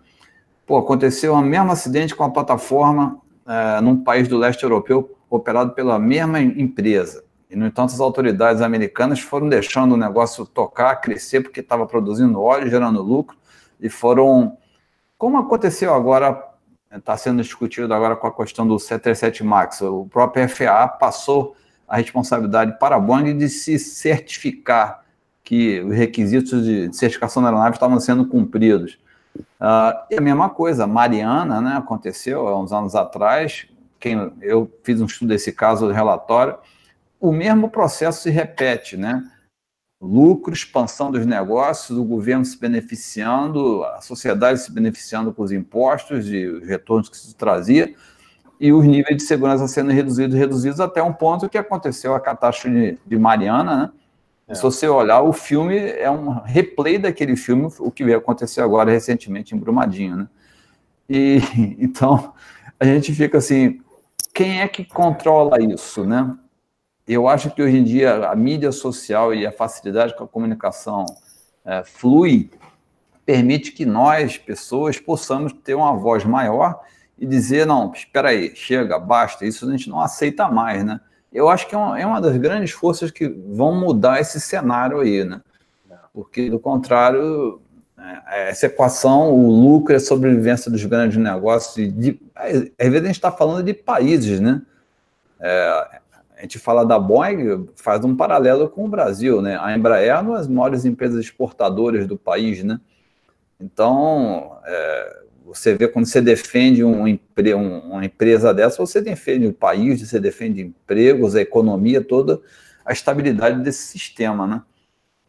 Pô, 0.67 0.77
aconteceu 0.77 1.33
o 1.33 1.41
mesmo 1.41 1.71
acidente 1.71 2.15
com 2.15 2.25
a 2.25 2.31
plataforma 2.31 3.23
é, 3.47 3.81
num 3.81 4.03
país 4.03 4.29
do 4.29 4.37
leste 4.37 4.63
europeu 4.63 5.17
operado 5.31 5.73
pela 5.73 5.99
mesma 5.99 6.41
empresa. 6.41 7.25
E, 7.49 7.57
no 7.57 7.67
entanto, 7.67 7.93
as 7.93 8.01
autoridades 8.01 8.61
americanas 8.61 9.21
foram 9.21 9.49
deixando 9.49 9.93
o 9.93 9.97
negócio 9.97 10.45
tocar, 10.45 10.97
crescer, 10.97 11.43
porque 11.43 11.61
estava 11.61 11.87
produzindo 11.87 12.41
óleo, 12.41 12.69
gerando 12.69 13.03
lucro, 13.03 13.37
e 13.81 13.89
foram, 13.89 14.57
como 15.17 15.39
aconteceu 15.39 15.95
agora, 15.95 16.43
está 16.93 17.17
sendo 17.17 17.43
discutido 17.43 17.93
agora 17.95 18.17
com 18.17 18.27
a 18.27 18.35
questão 18.35 18.67
do 18.67 18.79
737 18.79 19.45
MAX. 19.45 19.81
O 19.83 20.07
próprio 20.07 20.49
FAA 20.49 20.89
passou 20.89 21.55
a 21.87 21.97
responsabilidade 21.97 22.79
para 22.79 22.97
a 22.97 23.01
Boeing 23.01 23.37
de 23.37 23.49
se 23.49 23.79
certificar 23.79 25.05
que 25.45 25.81
os 25.81 25.95
requisitos 25.95 26.65
de 26.65 26.93
certificação 26.93 27.41
da 27.41 27.49
aeronave 27.49 27.77
estavam 27.77 28.01
sendo 28.01 28.27
cumpridos. 28.27 28.99
Uh, 29.41 30.07
e 30.11 30.17
a 30.17 30.21
mesma 30.21 30.49
coisa, 30.49 30.87
Mariana, 30.87 31.61
né, 31.61 31.77
aconteceu 31.77 32.47
há 32.49 32.61
uns 32.61 32.73
anos 32.73 32.95
atrás, 32.95 33.67
quem, 33.99 34.33
eu 34.41 34.71
fiz 34.83 35.01
um 35.01 35.07
estudo 35.07 35.29
desse 35.29 35.53
caso, 35.53 35.91
relatório, 35.91 36.57
o 37.21 37.33
mesmo 37.33 37.71
processo 37.71 38.23
se 38.23 38.31
repete, 38.31 38.97
né? 38.97 39.23
Lucro, 40.01 40.53
expansão 40.53 41.11
dos 41.11 41.25
negócios, 41.25 41.99
o 41.99 42.05
governo 42.05 42.45
se 42.45 42.59
beneficiando, 42.59 43.83
a 43.85 44.01
sociedade 44.03 44.61
se 44.61 44.71
beneficiando 44.71 45.33
com 45.33 45.43
os 45.43 45.51
impostos 45.51 46.31
e 46.31 46.47
os 46.47 46.67
retornos 46.67 47.09
que 47.09 47.17
isso 47.17 47.35
trazia, 47.35 47.95
e 48.61 48.73
os 48.73 48.85
níveis 48.85 49.17
de 49.17 49.23
segurança 49.23 49.67
sendo 49.67 49.91
reduzidos, 49.91 50.37
reduzidos 50.37 50.81
até 50.81 51.03
um 51.03 51.13
ponto 51.13 51.49
que 51.49 51.57
aconteceu 51.57 52.15
a 52.15 52.21
catástrofe 52.21 52.75
de, 52.75 52.99
de 53.07 53.19
Mariana, 53.19 53.77
né? 53.77 53.93
É. 54.49 54.55
Se 54.55 54.63
você 54.63 54.87
olhar, 54.87 55.23
o 55.23 55.33
filme 55.33 55.77
é 55.77 56.11
um 56.11 56.41
replay 56.41 56.99
daquele 56.99 57.37
filme, 57.37 57.69
o 57.81 57.91
que 57.91 58.05
veio 58.05 58.19
acontecer 58.19 58.61
agora 58.61 58.91
recentemente 58.91 59.55
em 59.55 59.59
Brumadinho, 59.59 60.17
né? 60.17 60.29
E 61.09 61.41
então 61.79 62.33
a 62.79 62.85
gente 62.85 63.13
fica 63.13 63.39
assim, 63.39 63.81
quem 64.33 64.61
é 64.61 64.69
que 64.69 64.85
controla 64.85 65.61
isso, 65.61 66.05
né? 66.05 66.37
Eu 67.07 67.29
acho 67.29 67.51
que 67.51 67.63
hoje 67.63 67.79
em 67.79 67.85
dia 67.85 68.29
a 68.29 68.35
mídia 68.35 68.73
social 68.73 69.33
e 69.33 69.47
a 69.47 69.53
facilidade 69.53 70.17
com 70.17 70.25
a 70.25 70.29
comunicação 70.29 71.07
é, 71.65 71.83
flui 71.85 72.51
permite 73.25 73.73
que 73.73 73.85
nós, 73.85 74.39
pessoas, 74.39 74.99
possamos 74.99 75.53
ter 75.53 75.75
uma 75.75 75.97
voz 75.97 76.25
maior 76.25 76.81
e 77.19 77.27
dizer, 77.27 77.67
não, 77.67 77.93
espera 77.93 78.29
aí, 78.29 78.55
chega, 78.55 78.99
basta, 78.99 79.45
isso 79.45 79.69
a 79.69 79.73
gente 79.73 79.89
não 79.89 80.01
aceita 80.01 80.49
mais, 80.49 80.85
né? 80.85 81.01
Eu 81.33 81.49
acho 81.49 81.69
que 81.69 81.75
é 81.75 81.79
uma, 81.79 82.01
é 82.01 82.07
uma, 82.07 82.21
das 82.21 82.37
grandes 82.37 82.71
forças 82.71 83.11
que 83.11 83.29
vão 83.29 83.75
mudar 83.75 84.21
esse 84.21 84.41
cenário 84.41 85.01
aí, 85.01 85.25
né? 85.25 85.41
Porque, 86.13 86.49
do 86.49 86.59
contrário, 86.59 87.61
é, 88.29 88.51
essa 88.51 88.67
equação, 88.67 89.33
o 89.33 89.51
lucro 89.51 89.93
e 89.93 89.97
a 89.97 90.01
sobrevivência 90.01 90.71
dos 90.71 90.85
grandes 90.85 91.19
negócios, 91.19 91.93
de, 91.93 92.21
às 92.35 92.53
vezes 92.79 93.03
a 93.03 93.07
gente 93.07 93.17
está 93.17 93.33
falando 93.33 93.65
de 93.65 93.75
países, 93.75 94.41
né? 94.41 94.63
É, 95.41 96.01
a 96.37 96.43
gente 96.43 96.59
fala 96.59 96.85
da 96.85 96.99
Boeing, 96.99 97.69
faz 97.75 98.05
um 98.05 98.15
paralelo 98.15 98.69
com 98.69 98.85
o 98.85 98.89
Brasil, 98.89 99.41
né? 99.41 99.59
A 99.61 99.77
Embraer 99.77 100.11
é 100.11 100.19
uma 100.19 100.37
das 100.37 100.47
maiores 100.47 100.85
empresas 100.85 101.19
exportadoras 101.21 102.07
do 102.07 102.17
país, 102.17 102.63
né? 102.63 102.79
Então, 103.59 104.59
é, 104.65 105.23
você 105.47 105.75
vê 105.75 105.87
quando 105.87 106.07
você 106.07 106.21
defende 106.21 106.83
um, 106.83 107.05
uma 107.05 108.05
empresa 108.05 108.53
dessa, 108.53 108.79
você 108.79 109.01
defende 109.01 109.47
o 109.47 109.53
país, 109.53 110.01
você 110.01 110.19
defende 110.19 110.61
empregos, 110.61 111.37
a 111.37 111.41
economia 111.41 112.03
toda, 112.03 112.41
a 112.85 112.93
estabilidade 112.93 113.63
desse 113.63 113.87
sistema, 113.87 114.47
né? 114.47 114.63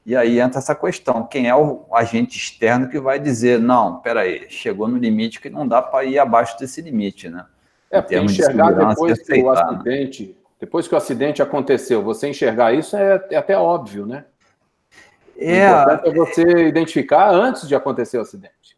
E 0.03 0.15
aí 0.15 0.39
entra 0.39 0.58
essa 0.58 0.73
questão: 0.73 1.23
quem 1.27 1.47
é 1.47 1.56
o 1.56 1.86
agente 1.93 2.36
externo 2.36 2.89
que 2.89 2.99
vai 2.99 3.19
dizer, 3.19 3.60
não, 3.60 3.99
peraí, 3.99 4.47
chegou 4.49 4.88
no 4.88 4.97
limite 4.97 5.39
que 5.39 5.51
não 5.51 5.67
dá 5.67 5.82
para 5.82 6.03
ir 6.03 6.17
abaixo 6.17 6.58
desse 6.58 6.82
limite, 6.82 7.30
né? 7.30 7.45
É, 7.91 8.01
porque 8.01 8.17
enxergar 8.17 8.71
de 8.71 8.86
depois 8.86 9.19
que 9.21 9.34
o 9.34 9.53
né? 9.53 9.62
acidente, 9.62 10.23
né? 10.23 10.34
depois 10.60 10.88
que 10.88 10.95
o 10.95 10.97
acidente 10.97 11.41
aconteceu, 11.41 12.01
você 12.01 12.27
enxergar 12.27 12.73
isso 12.73 12.97
é, 12.97 13.23
é 13.30 13.36
até 13.38 13.56
óbvio, 13.56 14.06
né? 14.06 14.25
É, 15.38 15.69
o 15.69 15.82
importante 15.82 16.08
é 16.08 16.13
você 16.13 16.67
identificar 16.67 17.30
antes 17.30 17.67
de 17.67 17.75
acontecer 17.75 18.17
o 18.17 18.21
acidente. 18.21 18.75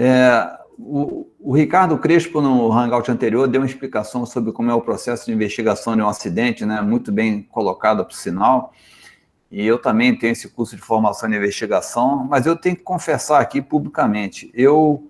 É, 0.00 0.56
o, 0.78 1.26
o, 1.40 1.56
Ricardo 1.56 1.98
Crespo, 1.98 2.40
no 2.40 2.70
hangout 2.72 3.10
anterior, 3.10 3.48
deu 3.48 3.60
uma 3.60 3.66
explicação 3.66 4.24
sobre 4.24 4.52
como 4.52 4.70
é 4.70 4.74
o 4.74 4.80
processo 4.80 5.26
de 5.26 5.32
investigação 5.32 5.96
de 5.96 6.02
um 6.02 6.08
acidente, 6.08 6.64
né, 6.64 6.80
muito 6.80 7.10
bem 7.10 7.42
colocado, 7.42 8.04
por 8.04 8.14
sinal. 8.14 8.72
E 9.50 9.66
eu 9.66 9.76
também 9.76 10.16
tenho 10.16 10.30
esse 10.30 10.48
curso 10.48 10.76
de 10.76 10.82
formação 10.82 11.28
de 11.28 11.36
investigação, 11.36 12.24
mas 12.30 12.46
eu 12.46 12.54
tenho 12.54 12.76
que 12.76 12.82
confessar 12.84 13.40
aqui 13.40 13.60
publicamente, 13.60 14.52
eu 14.54 15.08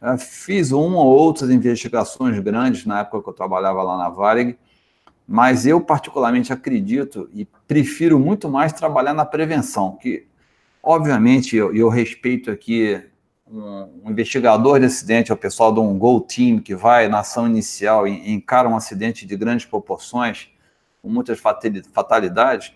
é, 0.00 0.16
fiz 0.16 0.70
uma 0.70 1.00
ou 1.00 1.06
outras 1.08 1.50
investigações 1.50 2.38
grandes 2.38 2.86
na 2.86 3.00
época 3.00 3.24
que 3.24 3.28
eu 3.30 3.34
trabalhava 3.34 3.82
lá 3.82 3.98
na 3.98 4.08
Varig, 4.08 4.56
mas 5.26 5.66
eu 5.66 5.80
particularmente 5.80 6.52
acredito 6.52 7.28
e 7.34 7.44
prefiro 7.66 8.20
muito 8.20 8.48
mais 8.48 8.72
trabalhar 8.72 9.14
na 9.14 9.24
prevenção, 9.24 9.98
que 10.00 10.26
obviamente 10.80 11.56
eu, 11.56 11.74
eu 11.74 11.88
respeito 11.88 12.52
aqui 12.52 13.02
um, 13.50 14.10
investigador 14.10 14.78
de 14.78 14.86
acidente, 14.86 15.30
é 15.30 15.34
o 15.34 15.38
pessoal 15.38 15.72
de 15.72 15.80
um 15.80 15.98
Go 15.98 16.20
Team 16.20 16.58
que 16.58 16.74
vai 16.74 17.08
na 17.08 17.20
ação 17.20 17.46
inicial 17.46 18.06
e, 18.06 18.32
encara 18.32 18.68
um 18.68 18.76
acidente 18.76 19.26
de 19.26 19.36
grandes 19.36 19.66
proporções, 19.66 20.50
com 21.02 21.08
muitas 21.08 21.38
fatalidades, 21.38 22.72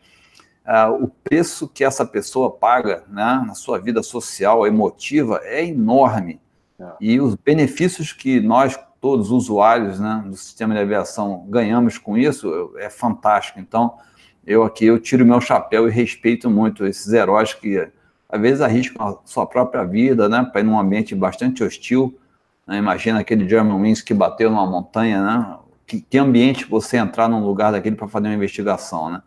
uh, 0.64 0.92
o 1.02 1.08
preço 1.08 1.68
que 1.68 1.85
essa 1.85 2.04
pessoa 2.04 2.50
paga 2.50 3.04
né, 3.08 3.42
na 3.46 3.54
sua 3.54 3.78
vida 3.78 4.02
social, 4.02 4.66
emotiva, 4.66 5.40
é 5.44 5.64
enorme. 5.64 6.40
É. 6.78 6.92
E 7.00 7.20
os 7.20 7.35
benefícios 7.35 8.12
que 8.12 8.40
nós, 8.40 8.78
todos 9.00 9.30
usuários 9.30 9.98
né, 9.98 10.24
do 10.26 10.37
sistema 10.37 10.74
de 10.74 10.80
aviação, 10.80 11.44
ganhamos 11.48 11.98
com 11.98 12.16
isso 12.16 12.72
é 12.78 12.88
fantástico. 12.88 13.58
Então, 13.58 13.98
eu 14.46 14.62
aqui 14.62 14.87
eu 14.87 14.98
tiro 14.98 15.26
meu 15.26 15.40
chapéu 15.40 15.88
e 15.88 15.90
respeito 15.90 16.48
muito 16.48 16.87
esses 16.87 17.12
heróis 17.12 17.54
que 17.54 17.88
às 18.33 18.40
vezes 18.40 18.62
arriscam 18.62 19.07
a 19.07 19.18
sua 19.27 19.47
própria 19.47 19.85
vida, 19.85 20.27
né, 20.27 20.42
para 20.42 20.62
ir 20.62 20.64
num 20.64 20.79
ambiente 20.79 21.14
bastante 21.14 21.62
hostil. 21.62 22.18
Né? 22.66 22.79
Imagina 22.79 23.21
aquele 23.21 23.47
German 23.47 23.79
Wings 23.79 24.01
que 24.01 24.14
bateu 24.14 24.51
numa 24.51 24.66
montanha, 24.66 25.23
né? 25.23 25.59
Que, 25.87 26.01
que 26.01 26.16
ambiente 26.16 26.64
você 26.64 26.97
entrar 26.97 27.29
num 27.29 27.45
lugar 27.45 27.73
daquele 27.73 27.95
para 27.95 28.09
fazer 28.09 28.29
uma 28.29 28.35
investigação, 28.35 29.11
né? 29.11 29.23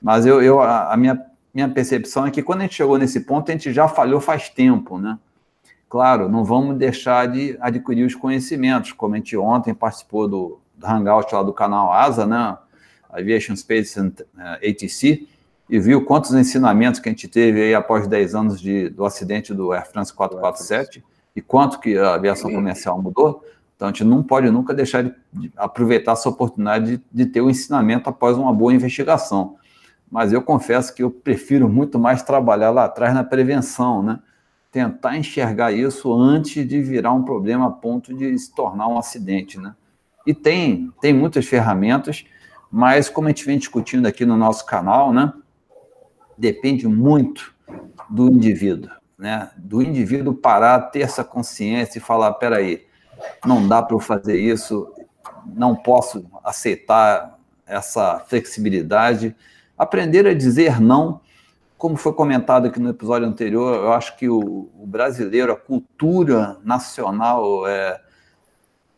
Mas 0.00 0.24
eu, 0.24 0.42
eu 0.42 0.60
a, 0.62 0.94
a, 0.94 0.96
minha, 0.96 1.20
minha 1.52 1.68
percepção 1.68 2.26
é 2.26 2.30
que 2.30 2.42
quando 2.42 2.60
a 2.60 2.62
gente 2.62 2.74
chegou 2.74 2.96
nesse 2.96 3.20
ponto, 3.20 3.50
a 3.50 3.52
gente 3.52 3.70
já 3.70 3.86
falhou 3.86 4.20
faz 4.20 4.48
tempo, 4.48 4.98
né? 4.98 5.18
Claro, 5.90 6.26
não 6.30 6.42
vamos 6.42 6.78
deixar 6.78 7.28
de 7.28 7.58
adquirir 7.60 8.06
os 8.06 8.14
conhecimentos, 8.14 8.92
como 8.92 9.14
a 9.14 9.18
gente 9.18 9.36
ontem 9.36 9.74
participou 9.74 10.26
do, 10.26 10.58
do 10.74 10.86
Hangout 10.86 11.34
lá 11.34 11.42
do 11.42 11.52
canal 11.52 11.92
ASA, 11.92 12.24
né? 12.24 12.56
Aviation 13.10 13.54
Space 13.54 14.00
and 14.00 14.12
uh, 14.34 14.56
eh, 14.62 14.70
ATC, 14.70 15.28
e 15.72 15.78
viu 15.78 16.04
quantos 16.04 16.34
ensinamentos 16.34 17.00
que 17.00 17.08
a 17.08 17.12
gente 17.12 17.26
teve 17.26 17.62
aí 17.62 17.74
após 17.74 18.06
10 18.06 18.34
anos 18.34 18.60
de, 18.60 18.90
do 18.90 19.06
acidente 19.06 19.54
do 19.54 19.72
Air 19.72 19.90
France 19.90 20.12
447 20.12 21.02
e 21.34 21.40
quanto 21.40 21.80
que 21.80 21.96
a 21.96 22.12
aviação 22.12 22.52
comercial 22.52 23.00
mudou. 23.00 23.42
Então, 23.74 23.88
a 23.88 23.90
gente 23.90 24.04
não 24.04 24.22
pode 24.22 24.50
nunca 24.50 24.74
deixar 24.74 25.02
de, 25.02 25.14
de 25.32 25.50
aproveitar 25.56 26.12
essa 26.12 26.28
oportunidade 26.28 26.98
de, 26.98 27.02
de 27.10 27.24
ter 27.24 27.40
o 27.40 27.46
um 27.46 27.50
ensinamento 27.50 28.10
após 28.10 28.36
uma 28.36 28.52
boa 28.52 28.74
investigação. 28.74 29.56
Mas 30.10 30.30
eu 30.30 30.42
confesso 30.42 30.94
que 30.94 31.02
eu 31.02 31.10
prefiro 31.10 31.70
muito 31.70 31.98
mais 31.98 32.22
trabalhar 32.22 32.70
lá 32.70 32.84
atrás 32.84 33.14
na 33.14 33.24
prevenção, 33.24 34.02
né? 34.02 34.18
Tentar 34.70 35.16
enxergar 35.16 35.72
isso 35.72 36.12
antes 36.12 36.68
de 36.68 36.82
virar 36.82 37.14
um 37.14 37.22
problema 37.22 37.68
a 37.68 37.70
ponto 37.70 38.12
de 38.12 38.38
se 38.38 38.54
tornar 38.54 38.88
um 38.88 38.98
acidente, 38.98 39.58
né? 39.58 39.74
E 40.26 40.34
tem, 40.34 40.92
tem 41.00 41.14
muitas 41.14 41.46
ferramentas, 41.46 42.26
mas 42.70 43.08
como 43.08 43.28
a 43.28 43.30
gente 43.30 43.46
vem 43.46 43.56
discutindo 43.56 44.04
aqui 44.04 44.26
no 44.26 44.36
nosso 44.36 44.66
canal, 44.66 45.14
né, 45.14 45.32
depende 46.42 46.88
muito 46.88 47.54
do 48.10 48.26
indivíduo, 48.26 48.90
né, 49.16 49.48
do 49.56 49.80
indivíduo 49.80 50.34
parar, 50.34 50.90
ter 50.90 51.02
essa 51.02 51.22
consciência 51.22 51.98
e 51.98 52.02
falar, 52.02 52.32
peraí, 52.32 52.84
não 53.46 53.68
dá 53.68 53.80
para 53.80 53.94
eu 53.94 54.00
fazer 54.00 54.40
isso, 54.40 54.92
não 55.46 55.76
posso 55.76 56.26
aceitar 56.42 57.38
essa 57.64 58.18
flexibilidade, 58.26 59.36
aprender 59.78 60.26
a 60.26 60.34
dizer 60.34 60.80
não, 60.80 61.20
como 61.78 61.94
foi 61.94 62.12
comentado 62.12 62.66
aqui 62.66 62.80
no 62.80 62.90
episódio 62.90 63.28
anterior, 63.28 63.76
eu 63.76 63.92
acho 63.92 64.16
que 64.16 64.28
o, 64.28 64.68
o 64.76 64.84
brasileiro, 64.84 65.52
a 65.52 65.56
cultura 65.56 66.58
nacional, 66.64 67.68
é, 67.68 68.00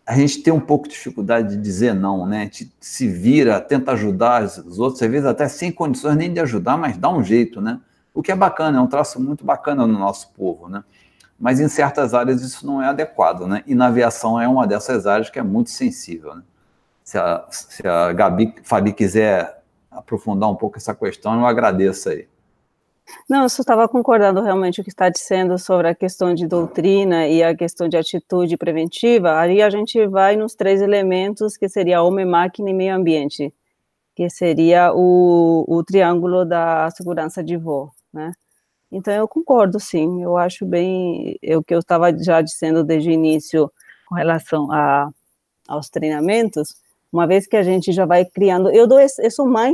a 0.07 0.15
gente 0.17 0.43
tem 0.43 0.53
um 0.53 0.61
pouco 0.61 0.87
de 0.87 0.95
dificuldade 0.95 1.57
de 1.57 1.63
dizer 1.63 1.95
não, 1.95 2.27
né? 2.27 2.41
A 2.41 2.45
gente 2.45 2.73
se 2.79 3.09
vira, 3.09 3.61
tenta 3.61 3.93
ajudar 3.93 4.43
os 4.43 4.79
outros, 4.79 5.03
às 5.03 5.11
vezes 5.11 5.27
até 5.27 5.49
sem 5.49 5.73
condições 5.73 6.17
nem 6.17 6.33
de 6.33 6.41
ajudar, 6.41 6.77
mas 6.77 6.99
dá 6.99 7.09
um 7.09 7.23
jeito, 7.23 7.61
né? 7.61 7.81
O 8.13 8.23
que 8.23 8.31
é 8.31 8.37
bacana, 8.37 8.79
é 8.79 8.81
um 8.81 8.87
traço 8.87 9.21
muito 9.21 9.45
bacana 9.45 9.87
no 9.87 9.99
nosso 9.99 10.31
povo, 10.33 10.69
né? 10.69 10.85
Mas 11.39 11.59
em 11.59 11.69
certas 11.69 12.13
áreas 12.15 12.43
isso 12.43 12.67
não 12.67 12.83
é 12.83 12.87
adequado, 12.87 13.47
né? 13.47 13.65
E 13.67 13.75
na 13.75 13.87
aviação 13.87 14.41
é 14.41 14.47
uma 14.47 14.67
dessas 14.67 15.07
áreas 15.07 15.31
que 15.31 15.39
é 15.39 15.43
muito 15.43 15.71
sensível, 15.71 16.35
né? 16.35 16.43
Se 17.03 17.19
a, 17.19 17.47
se 17.51 17.87
a 17.87 18.13
Gabi, 18.13 18.55
Fabi 18.63 18.93
quiser 18.93 19.63
aprofundar 19.91 20.51
um 20.51 20.55
pouco 20.55 20.77
essa 20.77 20.95
questão, 20.95 21.39
eu 21.39 21.47
agradeço 21.47 22.11
aí. 22.11 22.29
Não, 23.29 23.43
eu 23.43 23.49
só 23.49 23.63
estava 23.63 23.89
concordando 23.89 24.41
realmente 24.41 24.81
o 24.81 24.85
que 24.85 24.91
está 24.91 25.09
dizendo 25.09 25.59
sobre 25.59 25.89
a 25.89 25.95
questão 25.95 26.35
de 26.35 26.47
doutrina 26.47 27.27
e 27.29 27.43
a 27.43 27.55
questão 27.55 27.89
de 27.89 27.97
atitude 27.97 28.57
preventiva. 28.57 29.39
Aí 29.39 29.63
a 29.63 29.71
gente 29.71 30.07
vai 30.07 30.37
nos 30.37 30.55
três 30.55 30.81
elementos, 30.81 31.57
que 31.57 31.69
seria 31.69 32.03
homem, 32.03 32.25
máquina 32.25 32.71
e 32.71 32.75
meio 32.75 32.95
ambiente, 32.95 33.53
que 34.15 34.29
seria 34.31 34.93
o, 34.95 35.65
o 35.69 35.85
triângulo 35.85 36.45
da 36.45 36.91
segurança 36.91 37.43
de 37.43 37.57
voo, 37.57 37.93
né? 38.13 38.33
Então 38.91 39.13
eu 39.15 39.29
concordo, 39.29 39.81
sim. 39.81 40.23
Eu 40.23 40.37
acho 40.37 40.65
bem 40.65 41.39
é 41.43 41.57
o 41.57 41.63
que 41.63 41.75
eu 41.75 41.81
estava 41.81 42.17
já 42.17 42.41
dizendo 42.41 42.85
desde 42.85 43.11
o 43.11 43.13
início 43.13 43.71
com 44.07 44.15
relação 44.15 44.71
a, 44.73 45.11
aos 45.69 45.91
treinamentos. 45.91 46.77
Uma 47.13 47.27
vez 47.27 47.47
que 47.47 47.57
a 47.57 47.63
gente 47.63 47.93
já 47.93 48.07
vai 48.07 48.25
criando, 48.25 48.71
eu 48.71 48.87
dou, 48.87 49.01
eu 49.01 49.31
sou 49.31 49.47
mãe, 49.47 49.73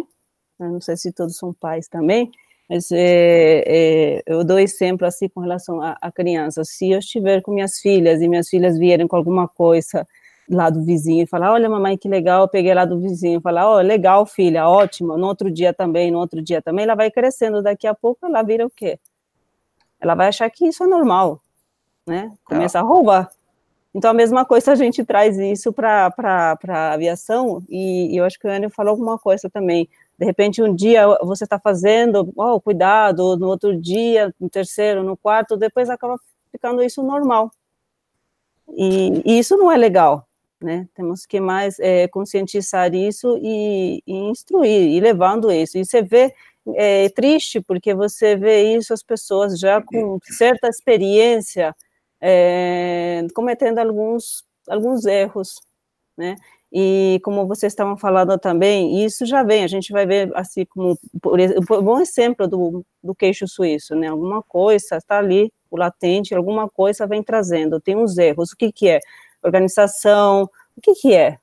né? 0.59 0.69
não 0.69 0.81
sei 0.81 0.97
se 0.97 1.12
todos 1.12 1.37
são 1.37 1.53
pais 1.53 1.88
também 1.88 2.31
mas 2.70 2.88
é, 2.92 3.64
é, 3.66 4.22
eu 4.24 4.44
dou 4.44 4.56
exemplo 4.56 5.04
assim 5.04 5.28
com 5.28 5.40
relação 5.40 5.80
a 5.83 6.12
criança. 6.12 6.62
Se 6.64 6.88
eu 6.88 7.00
estiver 7.00 7.42
com 7.42 7.50
minhas 7.50 7.80
filhas 7.80 8.22
e 8.22 8.28
minhas 8.28 8.48
filhas 8.48 8.78
vierem 8.78 9.09
com 9.09 9.16
alguma 9.16 9.48
coisa 9.48 10.06
lá 10.48 10.70
do 10.70 10.85
vizinho 10.85 11.24
e 11.24 11.26
falar, 11.26 11.52
olha 11.52 11.68
mamãe 11.68 11.98
que 11.98 12.09
legal, 12.09 12.42
eu 12.42 12.48
peguei 12.48 12.72
lá 12.72 12.85
do 12.85 13.00
vizinho, 13.00 13.40
falar, 13.40 13.68
ó, 13.68 13.78
oh, 13.78 13.80
legal 13.80 14.24
filha, 14.24 14.68
ótimo, 14.68 15.18
no 15.18 15.26
outro 15.26 15.50
dia 15.50 15.74
também, 15.74 16.12
no 16.12 16.18
outro 16.18 16.40
dia 16.40 16.62
também, 16.62 16.85
ela 16.85 16.94
vai 16.94 17.11
crescendo, 17.11 17.61
daqui 17.61 17.88
a 17.88 17.94
pouco 17.94 18.24
ela 18.24 18.40
vira 18.42 18.64
o 18.64 18.70
quê? 18.70 19.00
Ela 20.00 20.14
vai 20.14 20.28
achar 20.28 20.48
que 20.48 20.66
isso 20.66 20.85
é 20.85 20.87
normal, 20.87 21.40
né? 22.06 22.33
Começa 22.44 22.78
a 22.78 22.83
roubar. 22.83 23.30
Então, 23.92 24.12
a 24.12 24.14
mesma 24.14 24.44
coisa, 24.44 24.70
a 24.70 24.76
gente 24.76 25.04
traz 25.04 25.37
isso 25.38 25.72
para 25.72 26.12
a 26.68 26.92
aviação, 26.92 27.62
e, 27.68 28.14
e, 28.14 28.16
eu 28.16 28.24
acho 28.24 28.38
que 28.38 28.46
o 28.46 28.50
Enio 28.50 28.70
falou 28.70 28.92
alguma 28.92 29.18
coisa 29.18 29.50
também. 29.50 29.88
De 30.20 30.26
repente, 30.26 30.62
um 30.62 30.74
dia 30.74 31.06
você 31.22 31.44
está 31.44 31.59
fazendo, 31.59 32.30
oh, 32.37 32.61
cuidado, 32.61 33.38
no 33.38 33.46
outro 33.48 33.74
dia, 33.74 34.30
no 34.38 34.50
terceiro, 34.50 35.02
no 35.02 35.16
quarto, 35.16 35.56
depois 35.56 35.88
acaba 35.88 36.20
ficando 36.52 36.83
isso 36.83 37.02
normal. 37.02 37.50
E, 38.68 39.22
e 39.24 39.38
isso 39.38 39.56
não 39.56 39.72
é 39.72 39.78
legal, 39.78 40.28
né? 40.61 40.87
Temos 40.94 41.24
que 41.24 41.40
mais 41.40 41.80
é, 41.80 42.06
conscientizar 42.06 42.94
isso 42.94 43.38
e, 43.42 44.02
e, 44.06 44.14
instruir, 44.14 44.90
e 44.90 45.00
levando 45.00 45.50
isso. 45.50 45.78
E 45.78 45.87
você 45.87 46.02
vê, 46.02 46.35
é 46.74 47.09
triste, 47.09 47.59
porque 47.62 47.94
você 47.94 48.37
vê 48.37 48.76
isso, 48.76 48.92
as 48.92 49.02
pessoas 49.02 49.59
já 49.59 49.80
com 49.80 50.18
certa 50.22 50.68
experiência, 50.68 51.74
é, 52.20 53.26
cometendo 53.35 53.78
alguns, 53.78 54.44
alguns 54.68 55.06
erros, 55.06 55.54
né? 56.14 56.37
E 56.72 57.20
como 57.24 57.46
vocês 57.46 57.72
estavam 57.72 57.96
falando 57.96 58.38
também, 58.38 59.04
isso 59.04 59.26
já 59.26 59.42
vem, 59.42 59.64
a 59.64 59.66
gente 59.66 59.92
vai 59.92 60.06
ver 60.06 60.30
assim 60.37 60.64
como 60.64 60.96
por, 61.20 61.38
um 61.40 61.83
bom 61.83 62.00
exemplo 62.00 62.46
do, 62.46 62.85
do 63.02 63.14
queixo 63.14 63.48
suíço, 63.48 63.96
né? 63.96 64.06
Alguma 64.06 64.40
coisa 64.40 64.96
está 64.96 65.18
ali, 65.18 65.52
o 65.68 65.76
latente, 65.76 66.35
alguma 66.35 66.68
coisa 66.68 67.06
vem 67.06 67.22
trazendo, 67.22 67.80
tem 67.80 67.96
uns 67.96 68.16
erros. 68.18 68.52
O 68.52 68.56
que 68.56 68.70
que 68.70 68.88
é? 68.88 69.00
Organização, 69.42 70.48
o 70.76 70.80
que 70.80 70.94
que 70.94 71.12
é? 71.14 71.38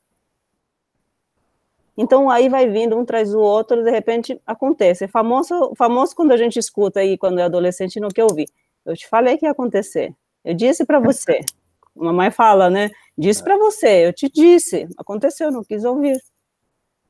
Então 1.98 2.30
aí 2.30 2.48
vai 2.48 2.70
vindo 2.70 2.96
um 2.96 3.04
traz 3.04 3.34
o 3.34 3.40
outro, 3.40 3.84
de 3.84 3.90
repente 3.90 4.40
acontece. 4.46 5.06
É 5.06 5.08
famoso, 5.08 5.74
famoso 5.76 6.16
quando 6.16 6.32
a 6.32 6.38
gente 6.38 6.60
escuta 6.60 7.00
aí 7.00 7.18
quando 7.18 7.40
é 7.40 7.44
adolescente 7.44 8.00
no 8.00 8.10
que 8.10 8.22
eu 8.22 8.28
vi. 8.28 8.46
Eu 8.86 8.96
te 8.96 9.08
falei 9.10 9.38
que 9.38 9.46
ia 9.46 9.52
acontecer. 9.52 10.14
Eu 10.46 10.54
disse 10.54 10.86
para 10.86 11.00
você. 11.00 11.42
Mamãe 11.96 12.30
fala, 12.30 12.70
né? 12.70 12.92
Disse 13.18 13.44
para 13.44 13.58
você, 13.58 14.08
eu 14.08 14.14
te 14.14 14.30
disse, 14.30 14.88
aconteceu, 14.98 15.52
não 15.52 15.64
quis 15.64 15.84
ouvir. 15.84 16.18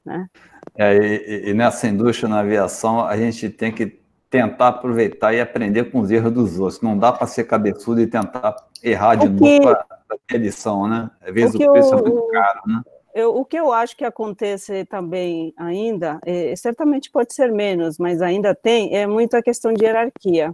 Né? 0.06 0.28
É, 0.76 0.96
e, 0.96 1.50
e, 1.50 1.54
nessa 1.54 1.88
indústria, 1.88 2.30
na 2.30 2.40
aviação, 2.40 3.02
a 3.02 3.18
gente 3.18 3.50
tem 3.50 3.74
que 3.74 4.00
tentar 4.30 4.70
aproveitar 4.70 5.34
e 5.34 5.42
aprender 5.42 5.92
com 5.92 6.00
os 6.00 6.10
erros 6.10 6.32
dos 6.32 6.60
outros. 6.60 6.82
Não 6.82 6.98
dá 6.98 7.12
para 7.12 7.28
ser 7.28 7.44
cabeçudo 7.44 8.00
e 8.00 8.08
tentar 8.08 8.56
errar 8.82 9.16
de 9.16 9.28
novo 9.28 9.62
para 9.62 9.86
ter 10.26 10.38
lição, 10.38 10.88
né? 10.88 11.10
Às 11.22 11.34
vezes 11.34 11.56
o, 11.56 11.64
o 11.64 11.72
preço 11.72 11.94
eu, 11.94 12.00
é 12.00 12.02
muito 12.02 12.28
caro, 12.28 12.62
né? 12.66 12.82
Eu, 13.14 13.36
o 13.36 13.44
que 13.44 13.58
eu 13.58 13.74
acho 13.74 13.98
que 13.98 14.06
acontece 14.06 14.86
também 14.86 15.54
ainda, 15.58 16.20
é, 16.26 16.56
certamente 16.56 17.10
pode 17.10 17.34
ser 17.34 17.52
menos, 17.52 17.98
mas 17.98 18.22
ainda 18.22 18.54
tem, 18.54 18.96
é 18.96 19.08
muito 19.08 19.36
a 19.36 19.42
questão 19.42 19.74
de 19.74 19.84
hierarquia 19.84 20.54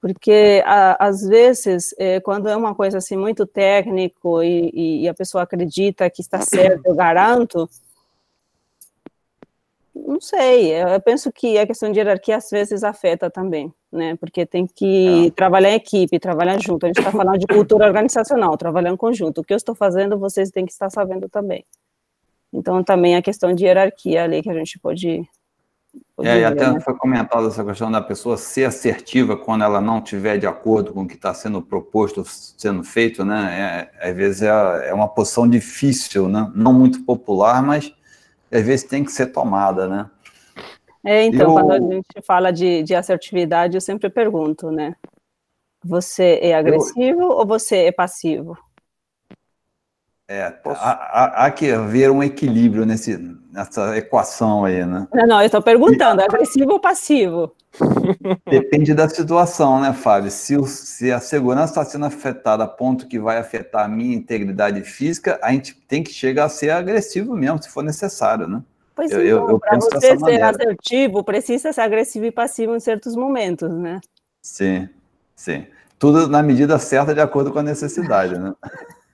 porque 0.00 0.62
a, 0.64 1.06
às 1.06 1.22
vezes, 1.22 1.94
é, 1.98 2.20
quando 2.20 2.48
é 2.48 2.56
uma 2.56 2.74
coisa 2.74 2.98
assim 2.98 3.16
muito 3.16 3.46
técnico 3.46 4.42
e, 4.42 5.02
e, 5.02 5.08
a 5.08 5.14
pessoa 5.14 5.42
acredita 5.42 6.08
que 6.08 6.22
está 6.22 6.40
certo, 6.40 6.86
eu 6.86 6.94
garanto, 6.94 7.68
não 9.94 10.20
sei, 10.20 10.72
eu 10.72 11.00
penso 11.02 11.30
que 11.30 11.58
a 11.58 11.66
questão 11.66 11.92
de 11.92 11.98
hierarquia 11.98 12.36
às 12.36 12.48
vezes 12.48 12.82
afeta 12.82 13.30
também, 13.30 13.72
né, 13.92 14.16
porque 14.16 14.46
tem 14.46 14.66
que 14.66 15.26
é. 15.26 15.30
trabalhar 15.32 15.70
em 15.70 15.74
equipe, 15.74 16.18
trabalhar 16.18 16.58
junto, 16.58 16.86
a 16.86 16.88
gente 16.88 16.98
está 16.98 17.12
falando 17.12 17.38
de 17.38 17.46
cultura 17.46 17.86
organizacional, 17.86 18.56
trabalhar 18.56 18.90
em 18.90 18.96
conjunto, 18.96 19.42
o 19.42 19.44
que 19.44 19.52
eu 19.52 19.58
estou 19.58 19.74
fazendo, 19.74 20.18
vocês 20.18 20.50
têm 20.50 20.64
que 20.64 20.72
estar 20.72 20.88
sabendo 20.88 21.28
também. 21.28 21.64
Então, 22.52 22.82
também 22.82 23.16
a 23.16 23.22
questão 23.22 23.54
de 23.54 23.64
hierarquia 23.64 24.24
ali 24.24 24.42
que 24.42 24.50
a 24.50 24.54
gente 24.54 24.78
pode 24.78 25.28
é, 26.22 26.40
e 26.40 26.44
até 26.44 26.70
né? 26.70 26.80
foi 26.80 26.94
comentado 26.94 27.48
essa 27.48 27.64
questão 27.64 27.90
da 27.90 28.00
pessoa 28.00 28.36
ser 28.36 28.64
assertiva 28.64 29.36
quando 29.36 29.64
ela 29.64 29.80
não 29.80 29.98
estiver 29.98 30.38
de 30.38 30.46
acordo 30.46 30.92
com 30.92 31.02
o 31.02 31.08
que 31.08 31.14
está 31.14 31.32
sendo 31.32 31.62
proposto, 31.62 32.22
sendo 32.26 32.84
feito, 32.84 33.24
né? 33.24 33.90
É, 34.00 34.10
às 34.10 34.16
vezes 34.16 34.42
é, 34.42 34.88
é, 34.88 34.94
uma 34.94 35.08
posição 35.08 35.48
difícil, 35.48 36.28
né? 36.28 36.50
Não 36.54 36.72
muito 36.72 37.02
popular, 37.04 37.62
mas 37.62 37.92
às 38.52 38.62
vezes 38.62 38.84
tem 38.86 39.02
que 39.02 39.12
ser 39.12 39.26
tomada, 39.26 39.88
né? 39.88 40.10
É, 41.04 41.24
então, 41.24 41.48
eu... 41.48 41.54
quando 41.54 41.72
a 41.72 41.94
gente 41.94 42.22
fala 42.22 42.50
de, 42.52 42.82
de 42.82 42.94
assertividade, 42.94 43.76
eu 43.76 43.80
sempre 43.80 44.10
pergunto, 44.10 44.70
né? 44.70 44.94
Você 45.82 46.38
é 46.42 46.54
agressivo 46.54 47.22
eu... 47.22 47.30
ou 47.30 47.46
você 47.46 47.84
é 47.84 47.92
passivo? 47.92 48.58
É, 50.32 50.54
há, 50.64 51.46
há, 51.46 51.50
que 51.50 51.72
haver 51.72 52.08
um 52.08 52.22
equilíbrio 52.22 52.86
nesse, 52.86 53.18
nessa 53.52 53.98
equação 53.98 54.64
aí, 54.64 54.86
né? 54.86 55.08
Não, 55.12 55.26
não 55.26 55.40
eu 55.40 55.46
estou 55.46 55.60
perguntando, 55.60 56.20
é 56.20 56.24
agressivo 56.24 56.70
ou 56.70 56.78
passivo? 56.78 57.52
Depende 58.48 58.94
da 58.94 59.08
situação, 59.08 59.80
né, 59.80 59.92
Fábio? 59.92 60.30
Se, 60.30 60.56
o, 60.56 60.64
se 60.66 61.10
a 61.10 61.18
segurança 61.18 61.72
está 61.72 61.84
sendo 61.84 62.06
afetada 62.06 62.62
a 62.62 62.68
ponto 62.68 63.08
que 63.08 63.18
vai 63.18 63.38
afetar 63.38 63.86
a 63.86 63.88
minha 63.88 64.14
integridade 64.14 64.80
física, 64.82 65.36
a 65.42 65.50
gente 65.50 65.74
tem 65.74 66.00
que 66.00 66.12
chegar 66.12 66.44
a 66.44 66.48
ser 66.48 66.70
agressivo 66.70 67.34
mesmo, 67.34 67.60
se 67.60 67.68
for 67.68 67.82
necessário, 67.82 68.46
né? 68.46 68.62
Pois 68.94 69.10
eu, 69.10 69.42
então, 69.42 69.58
para 69.58 69.80
você 69.80 70.00
ser 70.00 70.18
maneira. 70.20 70.50
assertivo, 70.50 71.24
precisa 71.24 71.72
ser 71.72 71.80
agressivo 71.80 72.26
e 72.26 72.30
passivo 72.30 72.76
em 72.76 72.80
certos 72.80 73.16
momentos, 73.16 73.76
né? 73.76 74.00
Sim, 74.40 74.88
sim. 75.34 75.66
Tudo 75.98 76.28
na 76.28 76.40
medida 76.40 76.78
certa, 76.78 77.12
de 77.12 77.20
acordo 77.20 77.50
com 77.50 77.58
a 77.58 77.64
necessidade, 77.64 78.38
né? 78.38 78.54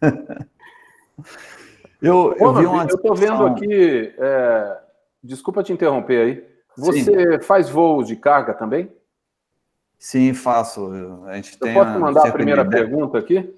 Eu, 2.01 2.35
eu 2.39 2.55
vi 2.55 2.67
uma 2.67 2.83
Eu 2.83 2.97
estou 2.97 3.15
vendo 3.15 3.47
aqui. 3.47 4.15
É... 4.19 4.79
Desculpa 5.23 5.63
te 5.63 5.73
interromper 5.73 6.21
aí. 6.21 6.57
Você 6.77 7.05
Sim. 7.05 7.41
faz 7.41 7.71
voos 7.71 8.07
de 8.07 8.17
carga 8.17 8.53
também? 8.53 8.93
Sim, 9.99 10.35
faço. 10.35 10.91
A 11.27 11.37
gente 11.37 11.57
eu 11.61 11.73
posso 11.73 11.99
mandar 11.99 12.29
a 12.29 12.33
primeira 12.33 12.65
pergunta 12.65 13.19
aqui? 13.19 13.53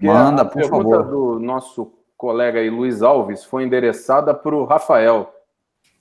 Manda, 0.00 0.44
por 0.44 0.62
favor. 0.64 0.94
A 0.94 0.98
pergunta 0.98 1.10
do 1.10 1.38
nosso 1.38 1.92
colega 2.16 2.58
aí, 2.58 2.68
Luiz 2.68 3.02
Alves, 3.02 3.44
foi 3.44 3.64
endereçada 3.64 4.34
para 4.34 4.54
o 4.54 4.64
Rafael. 4.64 5.32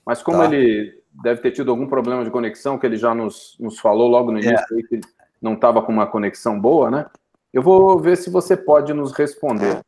Mas 0.06 0.24
como 0.24 0.40
tá. 0.40 0.46
ele 0.46 1.00
deve 1.22 1.42
ter 1.42 1.52
tido 1.52 1.70
algum 1.70 1.88
problema 1.88 2.24
de 2.24 2.32
conexão, 2.32 2.78
que 2.78 2.86
ele 2.86 2.98
já 2.98 3.14
nos, 3.14 3.56
nos 3.60 3.80
falou 3.80 4.08
logo 4.08 4.32
no 4.32 4.40
é. 4.40 4.42
início, 4.42 4.66
é. 4.72 4.76
aí, 4.76 4.84
que 4.84 5.00
não 5.42 5.54
estava 5.54 5.82
com 5.82 5.92
uma 5.92 6.08
conexão 6.08 6.60
boa, 6.60 6.90
né? 6.90 7.06
Eu 7.54 7.62
vou 7.62 7.98
ver 8.00 8.18
se 8.18 8.30
você 8.30 8.58
pode 8.58 8.94
nos 8.94 9.12
responder. 9.12 9.82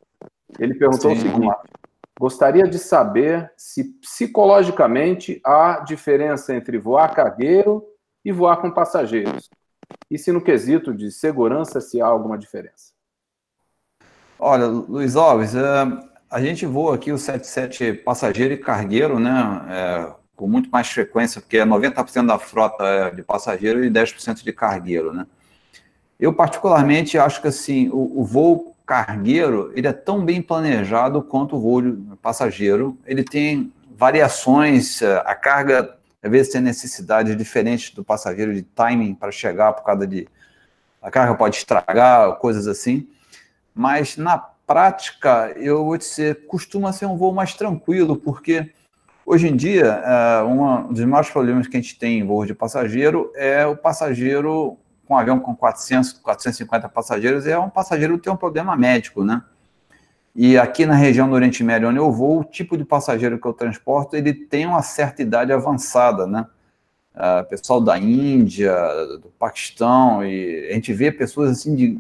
Ele 0.60 0.74
perguntou 0.76 1.12
Sim. 1.12 1.18
o 1.18 1.22
seguinte: 1.22 1.56
gostaria 2.20 2.68
de 2.68 2.78
saber 2.78 3.52
se 3.58 3.84
psicologicamente 3.84 5.41
há 5.43 5.80
diferença 5.80 6.56
entre 6.56 6.78
voar 6.78 7.14
cargueiro 7.14 7.84
e 8.24 8.32
voar 8.32 8.58
com 8.58 8.72
passageiros. 8.72 9.49
E 10.10 10.18
se 10.18 10.32
no 10.32 10.41
quesito 10.41 10.93
de 10.93 11.12
segurança 11.12 11.82
se 11.82 12.02
há 12.02 12.06
alguma 12.06 12.38
diferença. 12.38 12.91
Olha, 14.38 14.66
Luiz 14.66 15.16
Alves, 15.16 15.56
é, 15.56 15.62
a 16.30 16.41
gente 16.41 16.66
voa 16.66 16.95
aqui 16.95 17.12
o 17.12 17.18
77 17.18 17.93
passageiro 17.93 18.54
e 18.54 18.58
cargueiro, 18.58 19.20
né? 19.20 19.62
É, 19.70 20.22
com 20.36 20.47
muito 20.47 20.72
mais 20.72 20.88
frequência, 20.88 21.39
porque 21.39 21.58
é 21.58 21.66
90% 21.66 22.26
da 22.26 22.39
frota 22.39 22.84
é 22.84 23.12
de 23.12 23.22
passageiro 23.22 23.84
e 23.84 23.91
10% 23.91 24.43
de 24.43 24.52
cargueiro, 24.52 25.14
né? 25.14 25.28
Eu, 26.20 26.34
particularmente, 26.34 27.18
acho 27.18 27.41
que 27.41 27.47
assim, 27.47 27.89
o, 27.89 28.22
o, 28.22 28.24
voo 28.24 28.71
cargueiro 28.92 29.72
ele 29.74 29.88
é 29.88 29.94
tão 29.94 30.26
bem 30.26 30.42
planejado 30.42 31.22
quanto 31.22 31.56
o 31.56 31.60
voo 31.62 31.82
passageiro. 32.22 32.98
Ele 33.06 33.24
tem 33.24 33.72
variações, 33.96 35.02
é, 35.02 35.24
a 35.26 35.34
carga 35.34 35.96
às 36.22 36.30
vezes 36.30 36.52
tem 36.52 36.60
necessidades 36.60 37.38
diferentes 37.38 37.92
do 37.92 38.04
passageiro 38.04 38.54
de 38.54 38.64
timing 38.64 39.16
para 39.16 39.32
chegar 39.32 39.72
por 39.72 39.86
causa 39.86 40.06
de 40.06 40.28
a 41.02 41.10
carga 41.10 41.34
pode 41.36 41.56
estragar, 41.56 42.36
coisas 42.36 42.68
assim. 42.68 43.08
Mas 43.74 44.18
na 44.18 44.38
prática, 44.38 45.54
eu 45.56 45.86
vou 45.86 45.98
dizer, 45.98 46.46
costuma 46.46 46.92
ser 46.92 47.06
um 47.06 47.16
voo 47.16 47.34
mais 47.34 47.54
tranquilo, 47.54 48.18
porque 48.18 48.72
Hoje 49.24 49.48
em 49.48 49.56
dia, 49.56 49.86
é, 50.04 50.44
um 50.44 50.92
dos 50.92 51.06
maiores 51.06 51.30
problemas 51.30 51.68
que 51.68 51.78
a 51.78 51.80
gente 51.80 51.98
tem 51.98 52.20
em 52.20 52.26
voo 52.26 52.44
de 52.44 52.56
passageiro 52.56 53.32
é 53.36 53.66
o 53.66 53.78
passageiro 53.78 54.78
um 55.14 55.18
avião 55.18 55.39
com 55.39 55.55
400, 55.55 56.14
450 56.14 56.89
passageiros, 56.89 57.45
é 57.45 57.57
um 57.57 57.70
passageiro 57.70 58.18
tem 58.18 58.32
um 58.32 58.38
problema 58.38 58.76
médico, 58.76 59.24
né? 59.24 59.41
E 60.36 60.57
aqui 60.57 60.86
na 60.86 60.95
região 60.95 61.28
do 61.28 61.36
Oriente 61.36 61.64
Médio, 61.64 61.89
onde 61.89 61.97
eu 61.97 62.12
vou, 62.12 62.39
o 62.39 62.43
tipo 62.43 62.78
de 62.78 62.86
passageiro 62.86 63.39
que 63.39 63.45
eu 63.45 63.53
transporto, 63.53 64.16
ele 64.16 64.34
tem 64.34 64.66
uma 64.66 64.82
certa 64.82 65.22
idade 65.22 65.51
avançada, 65.51 66.26
né? 66.26 66.47
Uh, 67.14 67.47
pessoal 67.49 67.82
da 67.82 67.97
Índia, 67.97 68.74
do 69.22 69.30
Paquistão, 69.38 70.24
e 70.26 70.70
a 70.70 70.74
gente 70.74 70.93
vê 70.93 71.12
pessoas 71.12 71.51
assim 71.51 71.76
de... 71.76 71.99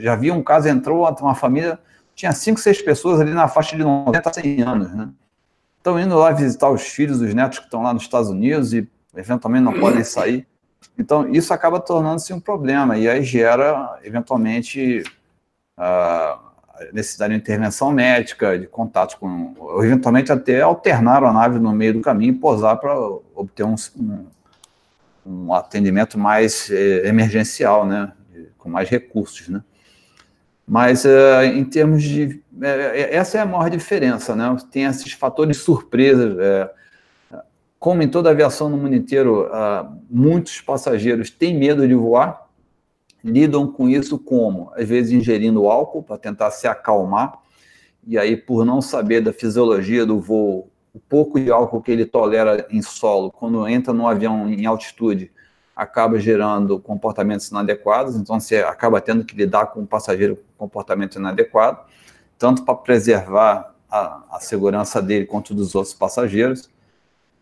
Já 0.00 0.16
vi 0.16 0.30
um 0.30 0.42
caso, 0.42 0.68
entrou 0.68 1.06
uma 1.20 1.34
família, 1.34 1.78
tinha 2.14 2.32
cinco, 2.32 2.58
seis 2.58 2.80
pessoas 2.80 3.20
ali 3.20 3.34
na 3.34 3.46
faixa 3.46 3.76
de 3.76 3.84
90 3.84 4.30
a 4.30 4.32
100 4.32 4.62
anos, 4.62 4.94
né? 4.94 5.10
estão 5.86 6.00
indo 6.00 6.16
lá 6.16 6.32
visitar 6.32 6.68
os 6.68 6.82
filhos, 6.82 7.20
os 7.20 7.32
netos 7.32 7.60
que 7.60 7.66
estão 7.66 7.82
lá 7.82 7.94
nos 7.94 8.02
Estados 8.02 8.28
Unidos 8.28 8.74
e 8.74 8.88
eventualmente 9.16 9.64
não 9.64 9.78
podem 9.78 10.02
sair. 10.02 10.46
Então, 10.98 11.28
isso 11.28 11.52
acaba 11.52 11.78
tornando-se 11.78 12.32
um 12.32 12.40
problema 12.40 12.96
e 12.96 13.08
aí 13.08 13.22
gera, 13.22 13.98
eventualmente, 14.02 15.02
a 15.76 16.38
necessidade 16.92 17.34
de 17.34 17.40
intervenção 17.40 17.92
médica, 17.92 18.58
de 18.58 18.66
contato 18.66 19.18
com, 19.18 19.54
ou 19.58 19.84
eventualmente 19.84 20.32
até 20.32 20.60
alternar 20.60 21.22
a 21.24 21.32
nave 21.32 21.58
no 21.58 21.72
meio 21.72 21.94
do 21.94 22.00
caminho 22.00 22.34
e 22.34 22.38
posar 22.38 22.78
para 22.78 22.94
obter 23.34 23.64
um, 23.64 23.74
um, 25.26 25.52
atendimento 25.52 26.18
mais 26.18 26.70
eh, 26.70 27.06
emergencial, 27.06 27.86
né, 27.86 28.12
com 28.58 28.68
mais 28.68 28.88
recursos, 28.88 29.48
né. 29.48 29.62
Mas 30.68 31.04
uh, 31.04 31.44
em 31.44 31.64
termos 31.64 32.02
de. 32.02 32.42
É, 32.60 33.14
essa 33.14 33.38
é 33.38 33.40
a 33.40 33.46
maior 33.46 33.70
diferença, 33.70 34.34
né? 34.34 34.56
Tem 34.72 34.82
esses 34.82 35.12
fatores 35.12 35.56
de 35.56 35.62
surpresa. 35.62 36.72
Como 37.78 38.02
em 38.02 38.08
toda 38.08 38.30
aviação 38.30 38.68
no 38.68 38.76
mundo 38.76 38.94
inteiro, 38.94 39.46
uh, 39.46 40.00
muitos 40.10 40.60
passageiros 40.60 41.30
têm 41.30 41.56
medo 41.56 41.86
de 41.86 41.94
voar, 41.94 42.46
lidam 43.22 43.66
com 43.66 43.88
isso 43.88 44.18
como? 44.18 44.70
Às 44.74 44.88
vezes 44.88 45.12
ingerindo 45.12 45.68
álcool 45.68 46.02
para 46.02 46.18
tentar 46.18 46.50
se 46.50 46.66
acalmar, 46.66 47.40
e 48.06 48.16
aí, 48.16 48.36
por 48.36 48.64
não 48.64 48.80
saber 48.80 49.20
da 49.20 49.32
fisiologia 49.32 50.06
do 50.06 50.20
voo, 50.20 50.70
o 50.94 51.00
pouco 51.00 51.40
de 51.40 51.50
álcool 51.50 51.82
que 51.82 51.90
ele 51.90 52.06
tolera 52.06 52.66
em 52.70 52.80
solo, 52.80 53.30
quando 53.32 53.66
entra 53.66 53.92
no 53.92 54.06
avião 54.06 54.48
em 54.48 54.64
altitude, 54.64 55.30
acaba 55.74 56.18
gerando 56.18 56.78
comportamentos 56.78 57.50
inadequados, 57.50 58.16
então 58.16 58.40
você 58.40 58.58
acaba 58.58 58.98
tendo 58.98 59.24
que 59.24 59.36
lidar 59.36 59.66
com 59.66 59.80
um 59.80 59.86
passageiro 59.86 60.36
com 60.36 60.66
comportamento 60.66 61.16
inadequado, 61.16 61.84
tanto 62.38 62.64
para 62.64 62.74
preservar 62.76 63.74
a, 63.90 64.22
a, 64.30 64.40
segurança 64.40 65.02
dele 65.02 65.26
quanto 65.26 65.52
dos 65.52 65.74
outros 65.74 65.92
passageiros. 65.92 66.70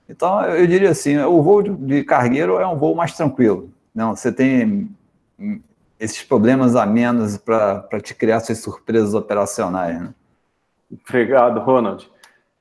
Então, 0.09 0.43
eu 0.43 0.67
diria 0.67 0.91
assim, 0.91 1.19
o 1.19 1.43
voo 1.43 1.63
de, 1.63 2.05
cargueiro 2.05 2.59
é 2.59 2.67
um 2.67 2.77
voo 2.77 2.95
mais 2.95 3.17
tranquilo. 3.17 3.71
Não, 3.95 4.15
você 4.15 4.31
tem 4.31 4.91
esses 5.99 6.23
problemas 6.23 6.77
a 6.77 6.85
menos 6.85 7.39
para 7.39 8.01
te 8.03 8.15
criar 8.15 8.41
suas 8.41 8.59
surpresas 8.59 9.15
operacionais. 9.15 10.01
Né? 10.01 10.15
Obrigado, 11.09 11.61
Ronald. 11.61 12.11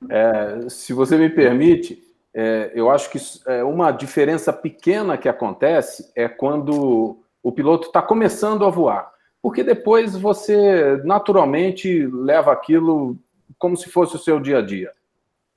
É, 0.10 0.70
se 0.70 0.94
você 0.94 1.18
me 1.18 1.30
permite, 1.30 2.02
é, 2.34 2.72
eu 2.74 2.90
acho 2.90 3.10
que 3.10 3.18
é, 3.48 3.64
uma 3.64 3.92
diferença 3.92 4.52
pequena 4.54 5.18
que 5.18 5.28
acontece 5.28 6.12
é 6.16 6.28
quando 6.28 7.18
o 7.42 7.52
piloto 7.52 7.88
está 7.88 8.02
começando 8.02 8.66
a 8.66 8.70
voar, 8.70 9.12
porque 9.42 9.64
depois 9.64 10.16
você 10.16 11.02
naturalmente 11.04 12.08
leva 12.08 12.52
aquilo 12.52 13.18
como 13.60 13.76
se 13.76 13.90
fosse 13.90 14.16
o 14.16 14.20
seu 14.20 14.40
dia 14.40 14.60
a 14.60 14.62
dia. 14.62 14.92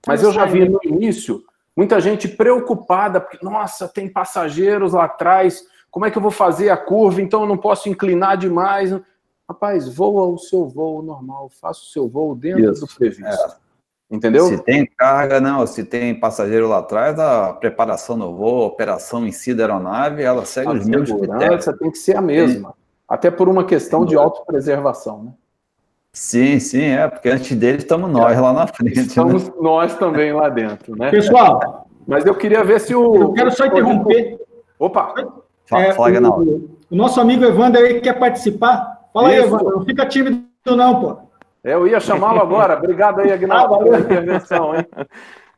Mas 0.06 0.22
eu 0.22 0.32
já 0.32 0.44
vi 0.44 0.68
no 0.68 0.80
início 0.84 1.44
muita 1.76 2.00
gente 2.00 2.26
preocupada, 2.26 3.20
porque, 3.20 3.44
nossa, 3.44 3.86
tem 3.86 4.08
passageiros 4.08 4.94
lá 4.94 5.04
atrás, 5.04 5.62
como 5.90 6.06
é 6.06 6.10
que 6.10 6.18
eu 6.18 6.22
vou 6.22 6.30
fazer 6.30 6.70
a 6.70 6.76
curva? 6.76 7.20
Então 7.20 7.42
eu 7.42 7.48
não 7.48 7.58
posso 7.58 7.88
inclinar 7.88 8.36
demais. 8.36 8.98
Rapaz, 9.48 9.88
voa 9.88 10.26
o 10.26 10.38
seu 10.38 10.66
voo 10.66 11.02
normal, 11.02 11.48
faça 11.48 11.80
o 11.80 11.84
seu 11.84 12.08
voo 12.08 12.34
dentro 12.34 12.72
Isso, 12.72 12.86
do 12.86 12.94
previsto. 12.94 13.24
É. 13.24 13.66
Entendeu? 14.10 14.46
Se 14.46 14.58
tem 14.58 14.86
carga, 14.86 15.40
não, 15.40 15.66
se 15.66 15.84
tem 15.84 16.18
passageiro 16.18 16.68
lá 16.68 16.78
atrás, 16.78 17.18
a 17.18 17.52
preparação 17.52 18.16
no 18.16 18.36
voo, 18.36 18.62
a 18.62 18.66
operação 18.66 19.26
em 19.26 19.32
si 19.32 19.52
da 19.52 19.64
aeronave, 19.64 20.22
ela 20.22 20.44
segue 20.44 20.68
a 20.68 20.72
os 20.72 20.86
mesmos 20.86 21.20
critérios. 21.20 21.64
tem 21.78 21.90
que 21.90 21.98
ser 21.98 22.16
a 22.16 22.20
mesma, 22.20 22.68
sim. 22.68 22.74
até 23.08 23.30
por 23.30 23.48
uma 23.48 23.64
questão 23.64 24.04
de 24.04 24.14
autopreservação, 24.14 25.24
né? 25.24 25.32
Sim, 26.16 26.58
sim, 26.58 26.82
é, 26.82 27.06
porque 27.06 27.28
antes 27.28 27.54
dele 27.54 27.76
estamos 27.76 28.10
nós 28.10 28.40
lá 28.40 28.50
na 28.50 28.66
frente. 28.66 28.96
Né? 28.96 29.02
Estamos 29.02 29.48
né? 29.48 29.54
nós 29.60 29.98
também 29.98 30.32
lá 30.32 30.48
dentro, 30.48 30.96
né? 30.96 31.10
Pessoal, 31.10 31.86
mas 32.08 32.24
eu 32.24 32.34
queria 32.34 32.64
ver 32.64 32.80
se 32.80 32.94
o. 32.94 33.16
Eu 33.16 33.32
quero 33.34 33.50
só 33.50 33.66
interromper. 33.66 34.40
Opa! 34.78 35.14
Fala, 35.66 35.82
é, 35.82 35.92
fala 35.92 36.30
o, 36.30 36.70
o 36.90 36.96
nosso 36.96 37.20
amigo 37.20 37.44
Evandro 37.44 37.82
aí 37.82 38.00
quer 38.00 38.18
participar. 38.18 39.08
Fala 39.12 39.30
Isso. 39.30 39.42
aí, 39.42 39.46
Evandro, 39.46 39.76
não 39.76 39.84
fica 39.84 40.06
tímido, 40.06 40.42
não, 40.64 41.00
pô. 41.02 41.18
Eu 41.62 41.86
ia 41.86 42.00
chamá-lo 42.00 42.40
agora. 42.40 42.78
Obrigado 42.80 43.20
aí, 43.20 43.30
Agnaldo, 43.30 43.74
ah, 43.74 43.78
pela 43.78 44.00
intervenção, 44.00 44.74
hein? 44.74 44.86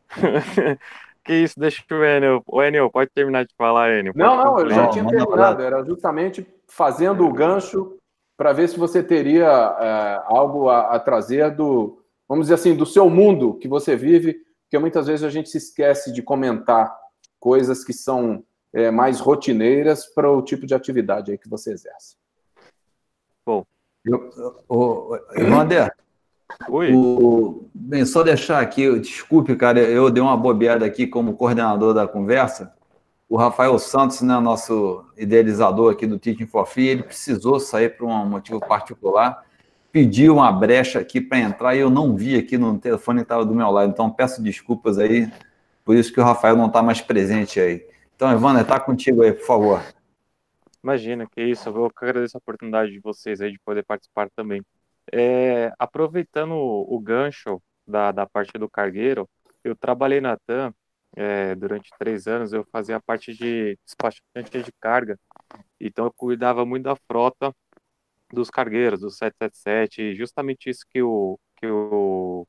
que 1.22 1.34
isso, 1.34 1.54
deixa 1.60 1.84
o 1.88 2.04
Enio. 2.04 2.42
O 2.44 2.60
Enio, 2.60 2.90
pode 2.90 3.10
terminar 3.14 3.44
de 3.44 3.54
falar, 3.56 3.96
Enio. 3.96 4.12
Não, 4.16 4.36
não, 4.36 4.58
eu 4.58 4.70
já 4.70 4.82
não, 4.82 4.90
tinha 4.90 5.06
terminado. 5.06 5.62
Era 5.62 5.84
justamente 5.84 6.44
fazendo 6.66 7.24
o 7.24 7.32
gancho 7.32 7.97
para 8.38 8.52
ver 8.52 8.68
se 8.68 8.78
você 8.78 9.02
teria 9.02 9.46
é, 9.46 10.22
algo 10.26 10.68
a, 10.68 10.94
a, 10.94 11.00
trazer 11.00 11.50
do, 11.56 12.00
vamos 12.28 12.44
dizer 12.44 12.54
assim, 12.54 12.76
do 12.76 12.86
seu 12.86 13.10
mundo 13.10 13.54
que 13.54 13.66
você 13.66 13.96
vive, 13.96 14.38
porque 14.62 14.78
muitas 14.78 15.08
vezes 15.08 15.24
a 15.24 15.28
gente 15.28 15.50
se 15.50 15.58
esquece 15.58 16.12
de 16.12 16.22
comentar 16.22 16.96
coisas 17.40 17.82
que 17.82 17.92
são 17.92 18.44
é, 18.72 18.92
mais 18.92 19.18
rotineiras 19.18 20.06
para 20.06 20.30
o 20.30 20.40
tipo 20.40 20.66
de 20.66 20.74
atividade 20.74 21.32
aí 21.32 21.36
que 21.36 21.48
você 21.48 21.72
exerce. 21.72 22.16
Bom, 23.44 23.66
eu, 24.04 24.30
o, 24.68 25.18
Wander, 25.50 25.92
Oi. 26.68 26.94
O, 26.94 27.68
bem, 27.74 28.06
só 28.06 28.22
deixar 28.22 28.60
aqui, 28.60 29.00
desculpe, 29.00 29.56
cara, 29.56 29.80
eu 29.80 30.10
dei 30.10 30.22
uma 30.22 30.36
bobeada 30.36 30.86
aqui 30.86 31.08
como 31.08 31.36
coordenador 31.36 31.92
da 31.92 32.06
conversa. 32.06 32.72
O 33.28 33.36
Rafael 33.36 33.78
Santos, 33.78 34.22
né, 34.22 34.38
nosso 34.40 35.04
idealizador 35.16 35.92
aqui 35.92 36.06
do 36.06 36.18
Teaching 36.18 36.46
for 36.46 36.64
Free, 36.66 36.88
ele 36.88 37.02
precisou 37.02 37.60
sair 37.60 37.90
por 37.90 38.06
um 38.06 38.24
motivo 38.24 38.58
particular, 38.58 39.44
pediu 39.92 40.36
uma 40.36 40.50
brecha 40.50 40.98
aqui 40.98 41.20
para 41.20 41.38
entrar 41.38 41.74
e 41.76 41.80
eu 41.80 41.90
não 41.90 42.16
vi 42.16 42.36
aqui 42.36 42.56
no 42.56 42.78
telefone 42.78 43.18
que 43.18 43.24
estava 43.24 43.44
do 43.44 43.54
meu 43.54 43.70
lado. 43.70 43.90
Então, 43.90 44.10
peço 44.10 44.42
desculpas 44.42 44.98
aí, 44.98 45.30
por 45.84 45.94
isso 45.94 46.12
que 46.12 46.20
o 46.20 46.24
Rafael 46.24 46.56
não 46.56 46.68
está 46.68 46.82
mais 46.82 47.02
presente 47.02 47.60
aí. 47.60 47.86
Então, 48.16 48.32
Evandro, 48.32 48.62
está 48.62 48.80
contigo 48.80 49.22
aí, 49.22 49.32
por 49.32 49.46
favor. 49.46 49.82
Imagina, 50.82 51.26
que 51.26 51.42
isso, 51.42 51.68
eu 51.68 51.90
agradeço 51.94 52.36
a 52.36 52.38
oportunidade 52.38 52.92
de 52.92 53.00
vocês 53.00 53.42
aí 53.42 53.52
de 53.52 53.58
poder 53.58 53.84
participar 53.84 54.30
também. 54.34 54.62
É, 55.12 55.70
aproveitando 55.78 56.52
o, 56.52 56.98
gancho 56.98 57.60
da, 57.86 58.10
da 58.10 58.26
parte 58.26 58.52
do 58.58 58.68
cargueiro, 58.70 59.28
eu 59.62 59.76
trabalhei 59.76 60.20
na 60.20 60.36
TAM 60.36 60.72
é, 61.18 61.54
durante 61.56 61.90
três 61.98 62.28
anos, 62.28 62.52
eu 62.52 62.64
fazia 62.72 62.96
a 62.96 63.00
parte 63.02 63.34
de 63.34 63.76
despachante 63.84 64.62
de 64.62 64.72
carga, 64.80 65.18
então 65.80 66.06
eu 66.06 66.12
cuidava 66.12 66.64
muito 66.64 66.84
da 66.84 66.96
frota 66.96 67.52
dos 68.32 68.50
cargueiros, 68.50 69.00
do 69.00 69.10
777, 69.10 70.02
e 70.02 70.14
justamente 70.14 70.70
isso 70.70 70.84
que 70.90 71.02
o, 71.02 71.38
que 71.56 71.66
o 71.66 72.46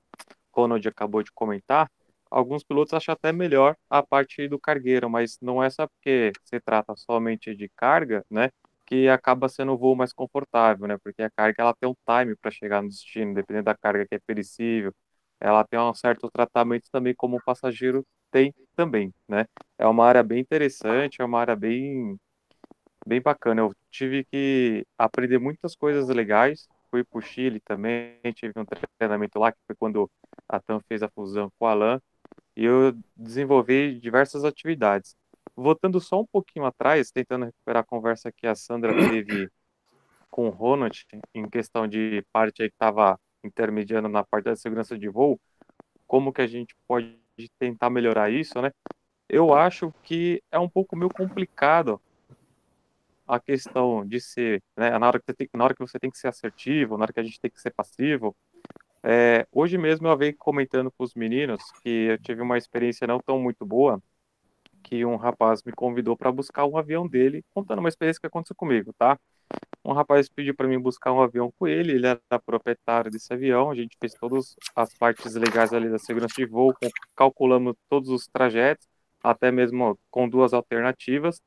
Ronald 0.53 0.87
acabou 0.87 1.23
de 1.23 1.31
comentar, 1.33 1.89
alguns 2.29 2.63
pilotos 2.63 2.93
acham 2.93 3.13
até 3.13 3.31
melhor 3.31 3.75
a 3.89 4.03
parte 4.03 4.47
do 4.47 4.59
cargueiro, 4.59 5.09
mas 5.09 5.37
não 5.41 5.63
é 5.63 5.69
só 5.69 5.87
porque 5.87 6.31
se 6.45 6.59
trata 6.61 6.95
somente 6.95 7.55
de 7.55 7.69
carga, 7.75 8.23
né, 8.29 8.51
que 8.85 9.07
acaba 9.09 9.49
sendo 9.49 9.73
o 9.73 9.77
voo 9.77 9.95
mais 9.95 10.13
confortável, 10.13 10.87
né, 10.87 10.97
porque 11.03 11.23
a 11.23 11.31
carga 11.31 11.63
ela 11.63 11.75
tem 11.79 11.89
um 11.89 11.95
time 12.07 12.35
para 12.35 12.51
chegar 12.51 12.83
no 12.83 12.89
destino, 12.89 13.33
dependendo 13.33 13.65
da 13.65 13.75
carga 13.77 14.05
que 14.07 14.15
é 14.15 14.19
perecível, 14.27 14.93
ela 15.39 15.63
tem 15.65 15.79
um 15.79 15.93
certo 15.93 16.29
tratamento 16.31 16.89
também 16.91 17.15
como 17.15 17.37
o 17.37 17.43
passageiro 17.43 18.05
tem 18.31 18.53
também, 18.75 19.13
né? 19.27 19.45
É 19.77 19.87
uma 19.87 20.05
área 20.05 20.23
bem 20.23 20.39
interessante, 20.39 21.21
é 21.21 21.25
uma 21.25 21.39
área 21.39 21.55
bem 21.55 22.17
bem 23.05 23.21
bacana. 23.21 23.61
Eu 23.61 23.73
tive 23.89 24.23
que 24.25 24.85
aprender 24.97 25.39
muitas 25.39 25.75
coisas 25.75 26.07
legais. 26.09 26.67
Fui 26.91 27.03
para 27.03 27.19
o 27.19 27.21
Chile 27.21 27.59
também, 27.59 28.19
tive 28.33 28.53
um 28.57 28.65
treinamento 28.97 29.39
lá, 29.39 29.51
que 29.51 29.59
foi 29.67 29.75
quando 29.75 30.09
a 30.47 30.59
TAM 30.59 30.79
fez 30.87 31.03
a 31.03 31.09
fusão 31.09 31.51
com 31.59 31.67
a 31.67 31.73
LAN, 31.73 32.01
e 32.55 32.65
eu 32.65 32.93
desenvolvi 33.15 33.99
diversas 33.99 34.43
atividades. 34.43 35.15
Voltando 35.55 35.99
só 36.01 36.21
um 36.21 36.25
pouquinho 36.25 36.65
atrás, 36.65 37.11
tentando 37.11 37.45
recuperar 37.45 37.83
a 37.83 37.85
conversa 37.85 38.31
que 38.31 38.47
a 38.47 38.55
Sandra 38.55 38.93
teve 38.95 39.49
com 40.31 40.47
o 40.47 40.49
Ronald, 40.49 41.05
em 41.33 41.47
questão 41.49 41.87
de 41.87 42.23
parte 42.31 42.63
aí 42.63 42.69
que 42.69 42.75
estava 42.75 43.19
intermediando 43.43 44.09
na 44.09 44.23
parte 44.23 44.45
da 44.45 44.55
segurança 44.55 44.97
de 44.97 45.09
voo, 45.09 45.39
como 46.07 46.33
que 46.33 46.41
a 46.41 46.47
gente 46.47 46.75
pode 46.87 47.18
tentar 47.59 47.89
melhorar 47.89 48.29
isso, 48.29 48.61
né? 48.61 48.71
Eu 49.29 49.53
acho 49.53 49.93
que 50.03 50.41
é 50.51 50.57
um 50.59 50.67
pouco 50.67 50.95
meio 50.95 51.09
complicado 51.09 52.01
a 53.27 53.39
questão 53.39 54.03
de 54.05 54.19
ser, 54.19 54.63
né, 54.75 54.97
na 54.97 55.07
hora 55.07 55.19
que 55.19 55.25
você 55.27 55.33
tem, 55.35 55.49
na 55.53 55.63
hora 55.63 55.75
que 55.75 55.81
você 55.81 55.99
tem 55.99 56.09
que 56.09 56.17
ser 56.17 56.27
assertivo, 56.29 56.97
na 56.97 57.03
hora 57.03 57.13
que 57.13 57.19
a 57.19 57.23
gente 57.23 57.39
tem 57.39 57.51
que 57.51 57.61
ser 57.61 57.71
passivo. 57.71 58.35
É, 59.03 59.47
hoje 59.51 59.77
mesmo 59.77 60.07
eu 60.07 60.17
venho 60.17 60.35
comentando 60.35 60.91
com 60.91 61.03
os 61.03 61.13
meninos 61.13 61.61
que 61.83 61.89
eu 61.89 62.17
tive 62.17 62.41
uma 62.41 62.57
experiência 62.57 63.05
não 63.07 63.19
tão 63.19 63.39
muito 63.39 63.65
boa, 63.65 64.01
que 64.83 65.05
um 65.05 65.15
rapaz 65.15 65.61
me 65.63 65.71
convidou 65.71 66.17
para 66.17 66.31
buscar 66.31 66.65
um 66.65 66.77
avião 66.77 67.07
dele, 67.07 67.43
contando 67.53 67.79
uma 67.79 67.89
experiência 67.89 68.19
que 68.19 68.27
aconteceu 68.27 68.55
comigo, 68.55 68.93
tá? 68.97 69.19
Um 69.83 69.93
rapaz 69.93 70.29
pediu 70.29 70.55
para 70.55 70.67
mim 70.67 70.79
buscar 70.79 71.11
um 71.13 71.21
avião 71.21 71.51
com 71.57 71.67
ele, 71.67 71.93
ele 71.93 72.07
era 72.07 72.39
proprietário 72.45 73.09
desse 73.09 73.33
avião, 73.33 73.71
a 73.71 73.75
gente 73.75 73.97
fez 73.99 74.13
todas 74.13 74.55
as 74.75 74.93
partes 74.93 75.35
legais 75.35 75.73
ali 75.73 75.89
da 75.89 75.97
segurança 75.97 76.35
de 76.37 76.45
voo, 76.45 76.73
calculamos 77.15 77.75
todos 77.89 78.09
os 78.09 78.27
trajetos, 78.27 78.87
até 79.23 79.51
mesmo 79.51 79.97
com 80.11 80.29
duas 80.29 80.53
alternativas. 80.53 81.41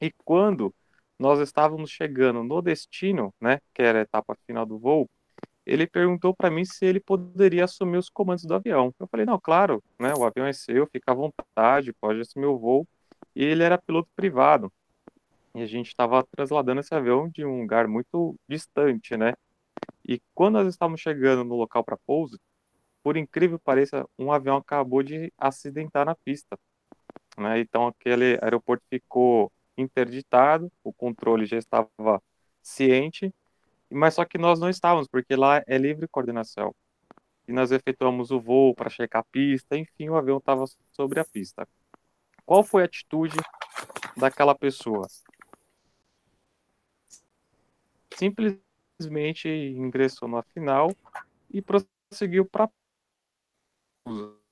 E 0.00 0.12
quando 0.24 0.74
nós 1.18 1.40
estávamos 1.40 1.90
chegando 1.90 2.44
no 2.44 2.62
destino, 2.62 3.34
né, 3.40 3.60
que 3.74 3.82
era 3.82 4.00
a 4.00 4.02
etapa 4.02 4.36
final 4.46 4.64
do 4.64 4.78
voo, 4.78 5.08
ele 5.68 5.86
perguntou 5.86 6.34
para 6.34 6.50
mim 6.50 6.64
se 6.64 6.84
ele 6.86 6.98
poderia 6.98 7.64
assumir 7.64 7.98
os 7.98 8.08
comandos 8.08 8.44
do 8.44 8.54
avião. 8.54 8.94
Eu 8.98 9.06
falei, 9.06 9.26
não, 9.26 9.38
claro, 9.38 9.82
né, 10.00 10.14
o 10.14 10.24
avião 10.24 10.46
é 10.46 10.52
seu, 10.52 10.86
fica 10.86 11.12
à 11.12 11.14
vontade, 11.14 11.92
pode 11.92 12.20
assumir 12.20 12.46
o 12.46 12.58
voo. 12.58 12.88
E 13.36 13.44
ele 13.44 13.62
era 13.62 13.78
piloto 13.78 14.08
privado. 14.16 14.72
E 15.54 15.62
a 15.62 15.66
gente 15.66 15.88
estava 15.88 16.24
trasladando 16.24 16.80
esse 16.80 16.94
avião 16.94 17.28
de 17.28 17.44
um 17.44 17.60
lugar 17.60 17.86
muito 17.86 18.34
distante, 18.48 19.16
né? 19.16 19.34
E 20.06 20.20
quando 20.34 20.54
nós 20.54 20.68
estávamos 20.68 21.00
chegando 21.00 21.44
no 21.44 21.54
local 21.54 21.84
para 21.84 21.96
pouso, 21.98 22.40
por 23.02 23.16
incrível 23.16 23.58
que 23.58 23.64
pareça, 23.64 24.08
um 24.18 24.32
avião 24.32 24.56
acabou 24.56 25.02
de 25.02 25.32
acidentar 25.38 26.06
na 26.06 26.14
pista. 26.14 26.58
Né? 27.36 27.60
Então 27.60 27.86
aquele 27.86 28.38
aeroporto 28.42 28.84
ficou 28.90 29.52
interditado, 29.76 30.70
o 30.82 30.92
controle 30.92 31.46
já 31.46 31.58
estava 31.58 32.22
ciente, 32.62 33.32
mas 33.90 34.14
só 34.14 34.24
que 34.24 34.38
nós 34.38 34.60
não 34.60 34.68
estávamos, 34.68 35.08
porque 35.08 35.34
lá 35.36 35.62
é 35.66 35.78
livre 35.78 36.08
coordenação. 36.08 36.74
E 37.46 37.52
nós 37.52 37.72
efetuamos 37.72 38.30
o 38.30 38.40
voo 38.40 38.74
para 38.74 38.90
checar 38.90 39.22
a 39.22 39.24
pista, 39.24 39.76
enfim, 39.76 40.08
o 40.08 40.16
avião 40.16 40.38
estava 40.38 40.64
sobre 40.92 41.20
a 41.20 41.24
pista. 41.24 41.66
Qual 42.44 42.62
foi 42.62 42.82
a 42.82 42.86
atitude 42.86 43.36
daquela 44.16 44.54
pessoa? 44.54 45.06
Simplesmente 48.14 49.48
ingressou 49.48 50.28
na 50.28 50.42
final 50.42 50.90
e 51.50 51.62
prosseguiu 51.62 52.44
para 52.44 52.68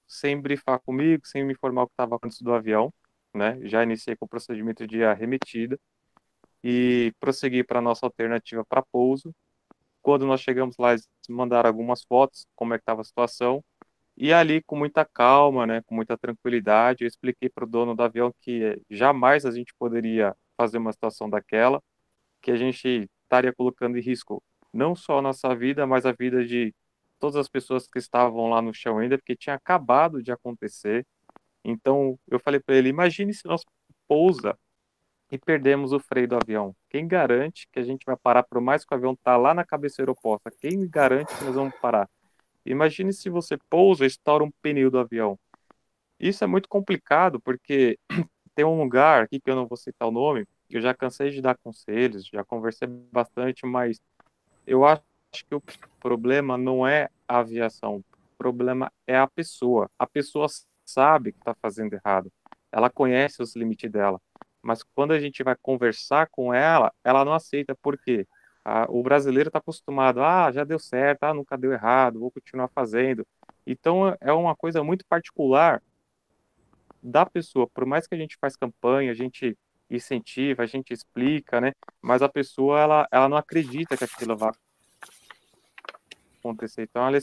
sem 0.06 0.40
brifar 0.40 0.80
comigo, 0.80 1.26
sem 1.26 1.44
me 1.44 1.52
informar 1.52 1.82
o 1.82 1.86
que 1.86 1.92
estava 1.92 2.16
acontecendo 2.16 2.46
do 2.46 2.54
avião 2.54 2.92
né? 3.36 3.60
Já 3.64 3.82
iniciei 3.82 4.16
com 4.16 4.24
o 4.24 4.28
procedimento 4.28 4.86
de 4.86 5.04
arremetida 5.04 5.78
e 6.64 7.12
prossegui 7.20 7.64
para 7.64 7.78
a 7.78 7.82
nossa 7.82 8.06
alternativa 8.06 8.64
para 8.64 8.82
pouso. 8.82 9.34
Quando 10.02 10.26
nós 10.26 10.40
chegamos 10.40 10.76
lá, 10.78 10.92
eles 10.92 11.08
mandaram 11.28 11.68
algumas 11.68 12.02
fotos, 12.04 12.46
como 12.54 12.74
é 12.74 12.78
que 12.78 12.82
estava 12.82 13.00
a 13.02 13.04
situação, 13.04 13.62
e 14.16 14.32
ali, 14.32 14.62
com 14.62 14.76
muita 14.76 15.04
calma, 15.04 15.66
né, 15.66 15.82
com 15.86 15.94
muita 15.94 16.16
tranquilidade, 16.16 17.04
eu 17.04 17.08
expliquei 17.08 17.50
para 17.50 17.64
o 17.64 17.68
dono 17.68 17.94
do 17.94 18.02
avião 18.02 18.32
que 18.40 18.80
jamais 18.90 19.44
a 19.44 19.50
gente 19.50 19.74
poderia 19.78 20.34
fazer 20.56 20.78
uma 20.78 20.92
situação 20.92 21.28
daquela, 21.28 21.82
que 22.40 22.50
a 22.50 22.56
gente 22.56 23.10
estaria 23.24 23.52
colocando 23.52 23.98
em 23.98 24.00
risco 24.00 24.42
não 24.72 24.94
só 24.94 25.18
a 25.18 25.22
nossa 25.22 25.54
vida, 25.54 25.86
mas 25.86 26.06
a 26.06 26.12
vida 26.12 26.44
de 26.46 26.74
todas 27.18 27.36
as 27.36 27.48
pessoas 27.48 27.86
que 27.86 27.98
estavam 27.98 28.48
lá 28.48 28.62
no 28.62 28.72
chão 28.74 28.98
ainda, 28.98 29.18
porque 29.18 29.36
tinha 29.36 29.56
acabado 29.56 30.22
de 30.22 30.32
acontecer. 30.32 31.06
Então 31.64 32.18
eu 32.28 32.38
falei 32.40 32.60
para 32.60 32.76
ele: 32.76 32.88
imagine 32.88 33.34
se 33.34 33.46
nós 33.46 33.64
pousa 34.08 34.58
e 35.30 35.38
perdemos 35.38 35.92
o 35.92 35.98
freio 35.98 36.28
do 36.28 36.36
avião. 36.36 36.74
Quem 36.88 37.06
garante 37.06 37.68
que 37.72 37.78
a 37.78 37.82
gente 37.82 38.04
vai 38.06 38.16
parar 38.16 38.42
por 38.42 38.60
mais 38.60 38.84
que 38.84 38.94
o 38.94 38.96
avião 38.96 39.16
tá 39.16 39.36
lá 39.36 39.52
na 39.52 39.64
cabeceira 39.64 40.10
oposta? 40.10 40.50
Quem 40.50 40.88
garante 40.88 41.34
que 41.36 41.44
nós 41.44 41.54
vamos 41.54 41.74
parar? 41.80 42.08
Imagine 42.64 43.12
se 43.12 43.28
você 43.28 43.56
pousa 43.68 44.04
e 44.04 44.06
estoura 44.08 44.44
um 44.44 44.50
pneu 44.62 44.90
do 44.90 44.98
avião. 44.98 45.38
Isso 46.18 46.42
é 46.44 46.46
muito 46.46 46.68
complicado 46.68 47.40
porque 47.40 47.98
tem 48.54 48.64
um 48.64 48.80
lugar 48.80 49.24
aqui 49.24 49.40
que 49.40 49.50
eu 49.50 49.56
não 49.56 49.66
vou 49.66 49.76
citar 49.76 50.08
o 50.08 50.12
nome, 50.12 50.46
eu 50.68 50.80
já 50.80 50.94
cansei 50.94 51.30
de 51.30 51.40
dar 51.40 51.56
conselhos, 51.58 52.26
já 52.26 52.42
conversei 52.44 52.88
bastante, 52.88 53.66
mas 53.66 54.00
eu 54.66 54.84
acho 54.84 55.02
que 55.48 55.54
o 55.54 55.62
problema 56.00 56.56
não 56.56 56.86
é 56.86 57.08
a 57.28 57.38
aviação, 57.38 57.96
o 57.96 58.04
problema 58.38 58.90
é 59.06 59.16
a 59.16 59.26
pessoa. 59.26 59.90
A 59.98 60.06
pessoa 60.06 60.46
sabe 60.84 61.32
que 61.32 61.38
está 61.38 61.54
fazendo 61.54 61.92
errado, 61.92 62.32
ela 62.72 62.90
conhece 62.90 63.42
os 63.42 63.54
limites 63.54 63.90
dela, 63.90 64.20
mas 64.66 64.82
quando 64.82 65.12
a 65.12 65.20
gente 65.20 65.44
vai 65.44 65.54
conversar 65.54 66.26
com 66.28 66.52
ela, 66.52 66.92
ela 67.04 67.24
não 67.24 67.32
aceita, 67.32 67.72
por 67.76 67.96
quê? 67.96 68.26
Ah, 68.64 68.84
o 68.88 69.00
brasileiro 69.00 69.48
está 69.48 69.60
acostumado, 69.60 70.20
ah, 70.24 70.50
já 70.50 70.64
deu 70.64 70.78
certo, 70.78 71.22
ah, 71.22 71.32
nunca 71.32 71.56
deu 71.56 71.72
errado, 71.72 72.18
vou 72.18 72.32
continuar 72.32 72.66
fazendo. 72.68 73.24
Então 73.64 74.16
é 74.20 74.32
uma 74.32 74.56
coisa 74.56 74.82
muito 74.82 75.06
particular 75.06 75.80
da 77.00 77.24
pessoa, 77.24 77.68
por 77.68 77.86
mais 77.86 78.08
que 78.08 78.16
a 78.16 78.18
gente 78.18 78.36
faz 78.40 78.56
campanha, 78.56 79.12
a 79.12 79.14
gente 79.14 79.56
incentiva, 79.88 80.64
a 80.64 80.66
gente 80.66 80.92
explica, 80.92 81.60
né? 81.60 81.72
Mas 82.02 82.20
a 82.20 82.28
pessoa 82.28 82.80
ela, 82.80 83.08
ela 83.12 83.28
não 83.28 83.36
acredita 83.36 83.96
que 83.96 84.02
aquilo 84.02 84.36
vai 84.36 84.50
acontecer. 86.40 86.82
Então 86.82 87.06
ela 87.06 87.16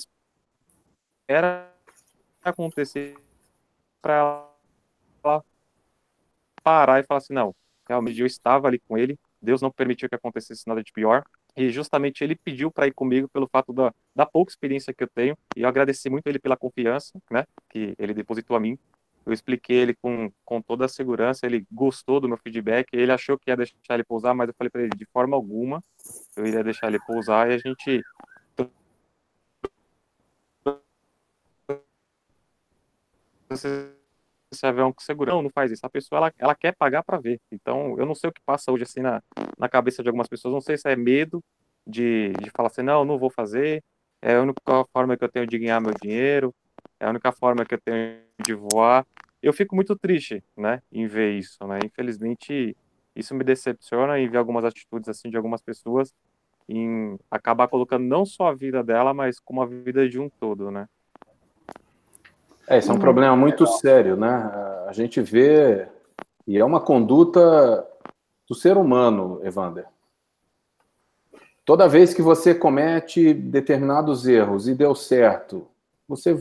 espera 1.27 1.69
acontecer 2.41 3.17
para 4.01 4.13
ela 5.23 5.43
parar 6.63 6.99
e 6.99 7.03
falar 7.03 7.19
assim, 7.19 7.33
não, 7.33 7.55
realmente 7.87 8.19
eu 8.19 8.25
estava 8.25 8.67
ali 8.67 8.79
com 8.79 8.97
ele, 8.97 9.17
Deus 9.41 9.61
não 9.61 9.71
permitiu 9.71 10.07
que 10.07 10.15
acontecesse 10.15 10.67
nada 10.67 10.81
de 10.81 10.91
pior, 10.91 11.23
e 11.55 11.69
justamente 11.69 12.23
ele 12.23 12.35
pediu 12.35 12.71
para 12.71 12.87
ir 12.87 12.93
comigo 12.93 13.27
pelo 13.27 13.47
fato 13.47 13.73
da, 13.73 13.93
da 14.15 14.25
pouca 14.25 14.51
experiência 14.51 14.93
que 14.93 15.03
eu 15.03 15.09
tenho, 15.13 15.37
e 15.55 15.61
eu 15.61 15.67
agradeci 15.67 16.09
muito 16.09 16.27
ele 16.27 16.39
pela 16.39 16.57
confiança, 16.57 17.11
né, 17.29 17.45
que 17.69 17.93
ele 17.99 18.13
depositou 18.13 18.55
a 18.55 18.59
mim, 18.59 18.77
eu 19.25 19.31
expliquei 19.31 19.77
ele 19.77 19.93
com, 19.93 20.31
com 20.43 20.61
toda 20.61 20.85
a 20.85 20.89
segurança, 20.89 21.45
ele 21.45 21.65
gostou 21.71 22.19
do 22.19 22.27
meu 22.27 22.37
feedback, 22.37 22.87
ele 22.91 23.11
achou 23.11 23.37
que 23.37 23.49
ia 23.49 23.55
deixar 23.55 23.93
ele 23.93 24.03
pousar, 24.03 24.33
mas 24.33 24.49
eu 24.49 24.55
falei 24.57 24.69
para 24.69 24.81
ele, 24.81 24.91
de 24.95 25.05
forma 25.05 25.35
alguma, 25.35 25.81
eu 26.35 26.45
iria 26.45 26.63
deixar 26.63 26.87
ele 26.87 26.99
pousar, 26.99 27.49
e 27.49 27.53
a 27.53 27.57
gente 27.57 28.03
esse 34.53 34.65
avião 34.65 34.93
com 34.93 35.01
segurança. 35.01 35.35
Não, 35.35 35.43
não 35.43 35.49
faz 35.49 35.71
isso. 35.71 35.85
A 35.85 35.89
pessoa, 35.89 36.17
ela, 36.19 36.33
ela 36.37 36.55
quer 36.55 36.75
pagar 36.75 37.03
para 37.03 37.19
ver. 37.19 37.39
Então, 37.51 37.97
eu 37.99 38.05
não 38.05 38.15
sei 38.15 38.29
o 38.29 38.33
que 38.33 38.41
passa 38.45 38.71
hoje, 38.71 38.83
assim, 38.83 39.01
na, 39.01 39.21
na 39.57 39.69
cabeça 39.69 40.01
de 40.01 40.09
algumas 40.09 40.27
pessoas. 40.27 40.53
Não 40.53 40.61
sei 40.61 40.77
se 40.77 40.89
é 40.89 40.95
medo 40.95 41.43
de, 41.85 42.31
de 42.41 42.49
falar 42.51 42.67
assim, 42.67 42.81
não, 42.81 43.05
não 43.05 43.17
vou 43.17 43.29
fazer. 43.29 43.83
É 44.21 44.35
a 44.35 44.41
única 44.41 44.85
forma 44.93 45.17
que 45.17 45.23
eu 45.23 45.29
tenho 45.29 45.45
de 45.47 45.59
ganhar 45.59 45.81
meu 45.81 45.93
dinheiro. 46.01 46.53
É 46.99 47.05
a 47.05 47.09
única 47.09 47.31
forma 47.31 47.65
que 47.65 47.75
eu 47.75 47.81
tenho 47.81 48.21
de 48.45 48.53
voar. 48.53 49.05
Eu 49.41 49.51
fico 49.51 49.75
muito 49.75 49.95
triste, 49.97 50.41
né, 50.55 50.81
em 50.91 51.05
ver 51.05 51.37
isso, 51.37 51.65
né. 51.67 51.79
Infelizmente, 51.85 52.75
isso 53.15 53.35
me 53.35 53.43
decepciona 53.43 54.17
em 54.19 54.29
ver 54.29 54.37
algumas 54.37 54.63
atitudes, 54.63 55.09
assim, 55.09 55.29
de 55.29 55.35
algumas 55.35 55.61
pessoas 55.61 56.13
em 56.67 57.19
acabar 57.29 57.67
colocando 57.67 58.05
não 58.05 58.25
só 58.25 58.47
a 58.47 58.55
vida 58.55 58.81
dela, 58.83 59.13
mas 59.13 59.39
como 59.39 59.61
a 59.61 59.65
vida 59.65 60.07
de 60.07 60.19
um 60.19 60.29
todo, 60.29 60.71
né. 60.71 60.87
É, 62.67 62.77
esse 62.77 62.89
é 62.89 62.93
um 62.93 62.99
problema 62.99 63.35
muito 63.35 63.65
sério, 63.67 64.15
né? 64.15 64.29
A 64.87 64.91
gente 64.93 65.21
vê, 65.21 65.87
e 66.47 66.57
é 66.57 66.63
uma 66.63 66.79
conduta 66.79 67.85
do 68.47 68.55
ser 68.55 68.77
humano, 68.77 69.39
Evander. 69.43 69.85
Toda 71.65 71.87
vez 71.87 72.13
que 72.13 72.21
você 72.21 72.53
comete 72.53 73.33
determinados 73.33 74.27
erros 74.27 74.67
e 74.67 74.75
deu 74.75 74.93
certo, 74.93 75.67
você, 76.07 76.37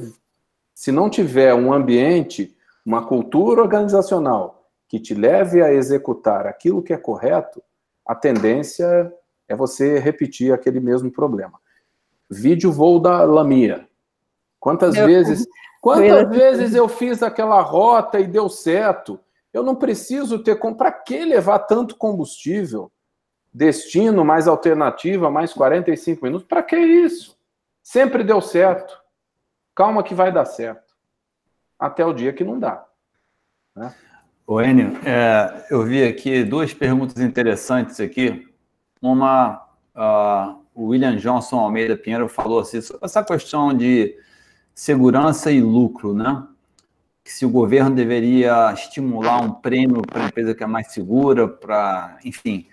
se 0.75 0.91
não 0.91 1.09
tiver 1.09 1.55
um 1.55 1.73
ambiente, 1.73 2.57
uma 2.85 3.07
cultura 3.07 3.63
organizacional 3.63 4.69
que 4.89 4.99
te 4.99 5.15
leve 5.15 5.63
a 5.63 5.73
executar 5.73 6.47
aquilo 6.47 6.83
que 6.83 6.93
é 6.93 6.97
correto, 6.97 7.63
a 8.07 8.15
tendência 8.15 9.13
é 9.49 9.55
você 9.55 9.99
repetir 9.99 10.53
aquele 10.53 10.81
mesmo 10.81 11.11
problema. 11.11 11.61
Vídeo 12.29 12.73
voo 12.73 12.99
da 12.99 13.23
Lamia. 13.25 13.87
Quantas 14.59 14.97
eu, 14.97 15.07
vezes, 15.07 15.47
quantas 15.83 16.31
vezes 16.31 16.75
eu 16.75 16.89
fiz 16.89 17.23
aquela 17.23 17.61
rota 17.61 18.19
e 18.19 18.27
deu 18.27 18.49
certo? 18.49 19.21
Eu 19.53 19.63
não 19.63 19.75
preciso 19.75 20.39
ter. 20.39 20.55
Para 20.55 20.91
que 20.91 21.25
levar 21.25 21.59
tanto 21.59 21.97
combustível? 21.97 22.91
Destino, 23.53 24.25
mais 24.25 24.49
alternativa, 24.49 25.31
mais 25.31 25.53
45 25.53 26.25
minutos. 26.25 26.49
Para 26.49 26.63
que 26.63 26.77
isso? 26.77 27.37
Sempre 27.83 28.25
deu 28.25 28.41
certo. 28.41 28.99
Calma 29.75 30.03
que 30.03 30.15
vai 30.15 30.33
dar 30.33 30.47
certo. 30.47 30.95
Até 31.79 32.07
o 32.07 32.15
dia 32.15 32.33
que 32.33 32.45
não 32.45 32.59
dá. 32.59 32.87
Né? 33.77 33.95
O 34.47 34.61
Enio, 34.61 34.99
é, 35.05 35.67
eu 35.71 35.83
vi 35.83 36.05
aqui 36.05 36.45
duas 36.45 36.73
perguntas 36.73 37.19
interessantes 37.19 38.01
aqui. 38.01 38.49
Uma, 39.01 39.67
uh, 39.95 40.63
o 40.75 40.89
William 40.89 41.17
Johnson 41.17 41.59
Almeida 41.59 41.97
Pinheiro 41.97 42.29
falou 42.29 42.61
assim, 42.61 42.81
sobre 42.81 43.05
essa 43.05 43.23
questão 43.23 43.75
de 43.75 44.17
segurança 44.75 45.51
e 45.51 45.61
lucro, 45.61 46.15
né? 46.15 46.47
Que 47.25 47.33
se 47.33 47.47
o 47.47 47.51
governo 47.51 47.95
deveria 47.95 48.73
estimular 48.73 49.41
um 49.41 49.53
prêmio 49.53 50.03
para 50.03 50.25
a 50.25 50.27
empresa 50.27 50.55
que 50.55 50.65
é 50.65 50.67
mais 50.67 50.93
segura, 50.93 51.47
para, 51.47 52.19
enfim. 52.25 52.67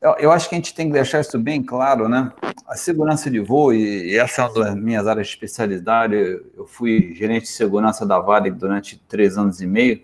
Eu, 0.00 0.12
eu, 0.18 0.30
acho 0.30 0.48
que 0.48 0.54
a 0.54 0.58
gente 0.58 0.74
tem 0.74 0.86
que 0.86 0.92
deixar 0.92 1.20
isso 1.20 1.38
bem 1.38 1.62
claro, 1.62 2.08
né? 2.08 2.32
A 2.66 2.76
segurança 2.76 3.30
de 3.30 3.40
voo, 3.40 3.72
e, 3.72 4.16
essa 4.16 4.42
é 4.42 4.44
uma 4.44 4.64
das 4.64 4.74
minhas 4.76 5.06
áreas 5.06 5.26
de 5.26 5.32
especialidade, 5.32 6.14
eu 6.14 6.66
fui 6.66 7.14
gerente 7.14 7.42
de 7.42 7.48
segurança 7.48 8.06
da 8.06 8.20
Vale 8.20 8.50
durante 8.50 8.96
três 9.08 9.36
anos 9.36 9.60
e 9.60 9.66
meio, 9.66 10.00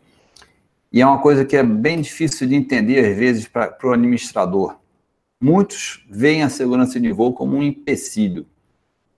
e 0.93 1.01
é 1.01 1.07
uma 1.07 1.20
coisa 1.20 1.45
que 1.45 1.57
é 1.57 1.62
bem 1.62 2.01
difícil 2.01 2.49
de 2.49 2.55
entender, 2.55 3.05
às 3.05 3.16
vezes, 3.16 3.47
para 3.47 3.76
o 3.85 3.93
administrador. 3.93 4.76
Muitos 5.43 6.05
veem 6.09 6.43
a 6.43 6.49
segurança 6.49 6.99
de 6.99 7.12
voo 7.12 7.35
como 7.35 7.57
um 7.57 7.62
empecilho. 7.62 8.47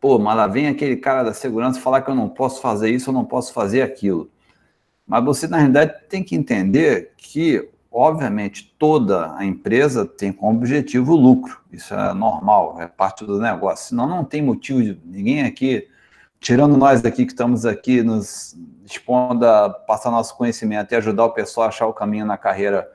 Pô, 0.07 0.21
mas 0.21 0.37
lá 0.37 0.47
vem 0.47 0.69
aquele 0.69 0.97
cara 0.97 1.25
da 1.25 1.35
segurança 1.35 1.81
falar 1.81 2.01
que 2.01 2.09
eu 2.09 2.15
não 2.15 2.29
posso 2.29 2.61
fazer 2.61 2.91
isso, 2.91 3.11
eu 3.11 3.13
não 3.13 3.25
posso 3.25 3.53
fazer 3.53 3.83
aquilo. 3.83 4.31
Mas 5.05 5.25
você, 5.25 5.49
na 5.49 5.57
realidade, 5.57 5.95
tem 6.09 6.23
que 6.23 6.37
entender 6.37 7.11
que, 7.17 7.69
obviamente, 7.91 8.73
toda 8.79 9.37
a 9.37 9.45
empresa 9.45 10.07
tem 10.07 10.33
como 10.33 10.59
objetivo 10.59 11.15
o 11.15 11.17
lucro. 11.17 11.61
Isso 11.73 11.93
é 11.93 12.15
normal, 12.15 12.81
é 12.81 12.87
parte 12.87 13.25
do 13.25 13.41
negócio. 13.41 13.89
Senão 13.89 14.07
não 14.07 14.25
tem 14.25 14.41
motivo 14.41 14.81
de 14.81 14.97
ninguém 15.05 15.43
aqui, 15.43 15.89
tirando 16.39 16.77
nós 16.77 17.05
aqui 17.05 17.27
que 17.27 17.33
estamos 17.33 17.67
aqui 17.67 18.01
nos 18.01 18.57
dispondo 18.85 19.45
a 19.45 19.69
passar 19.69 20.13
nosso 20.13 20.37
conhecimento 20.37 20.93
e 20.93 20.95
ajudar 20.95 21.25
o 21.25 21.33
pessoal 21.33 21.65
a 21.65 21.69
achar 21.71 21.89
o 21.89 21.93
caminho 21.93 22.25
na 22.25 22.39
carreira 22.39 22.89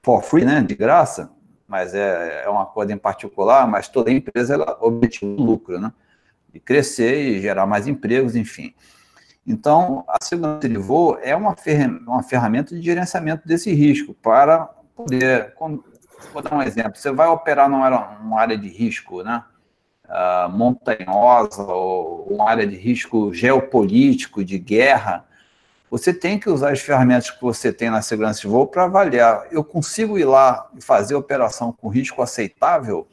for 0.00 0.22
free, 0.22 0.44
né, 0.44 0.62
de 0.62 0.76
graça, 0.76 1.28
mas 1.66 1.92
é, 1.92 2.44
é 2.44 2.48
uma 2.48 2.66
coisa 2.66 2.92
em 2.92 2.98
particular, 2.98 3.66
mas 3.66 3.88
toda 3.88 4.12
empresa 4.12 4.54
ela 4.54 4.78
objetivo 4.80 5.42
lucro, 5.42 5.80
né, 5.80 5.92
de 6.52 6.60
crescer 6.60 7.16
e 7.16 7.40
gerar 7.40 7.66
mais 7.66 7.88
empregos, 7.88 8.36
enfim. 8.36 8.74
Então, 9.46 10.04
a 10.06 10.22
segurança 10.22 10.68
de 10.68 10.76
voo 10.76 11.18
é 11.20 11.34
uma, 11.34 11.54
ferramenta 12.22 12.74
de 12.74 12.82
gerenciamento 12.82 13.46
desse 13.46 13.72
risco 13.72 14.14
para 14.14 14.68
poder, 14.94 15.52
vou 16.32 16.42
dar 16.42 16.54
um 16.54 16.62
exemplo, 16.62 16.96
você 16.96 17.10
vai 17.10 17.26
operar 17.28 17.68
numa 17.68 18.40
área, 18.40 18.56
de 18.56 18.68
risco, 18.68 19.22
né, 19.24 19.42
uh, 20.06 20.48
montanhosa 20.48 21.62
ou 21.62 22.26
uma 22.30 22.48
área 22.48 22.66
de 22.66 22.76
risco 22.76 23.34
geopolítico, 23.34 24.44
de 24.44 24.58
guerra, 24.58 25.26
você 25.92 26.14
tem 26.14 26.38
que 26.38 26.48
usar 26.48 26.72
as 26.72 26.80
ferramentas 26.80 27.30
que 27.30 27.42
você 27.42 27.70
tem 27.70 27.90
na 27.90 28.00
segurança 28.00 28.40
de 28.40 28.46
voo 28.46 28.66
para 28.66 28.84
avaliar. 28.84 29.46
Eu 29.50 29.62
consigo 29.62 30.18
ir 30.18 30.24
lá 30.24 30.70
e 30.74 30.82
fazer 30.82 31.14
operação 31.14 31.70
com 31.70 31.88
risco 31.88 32.22
aceitável? 32.22 33.06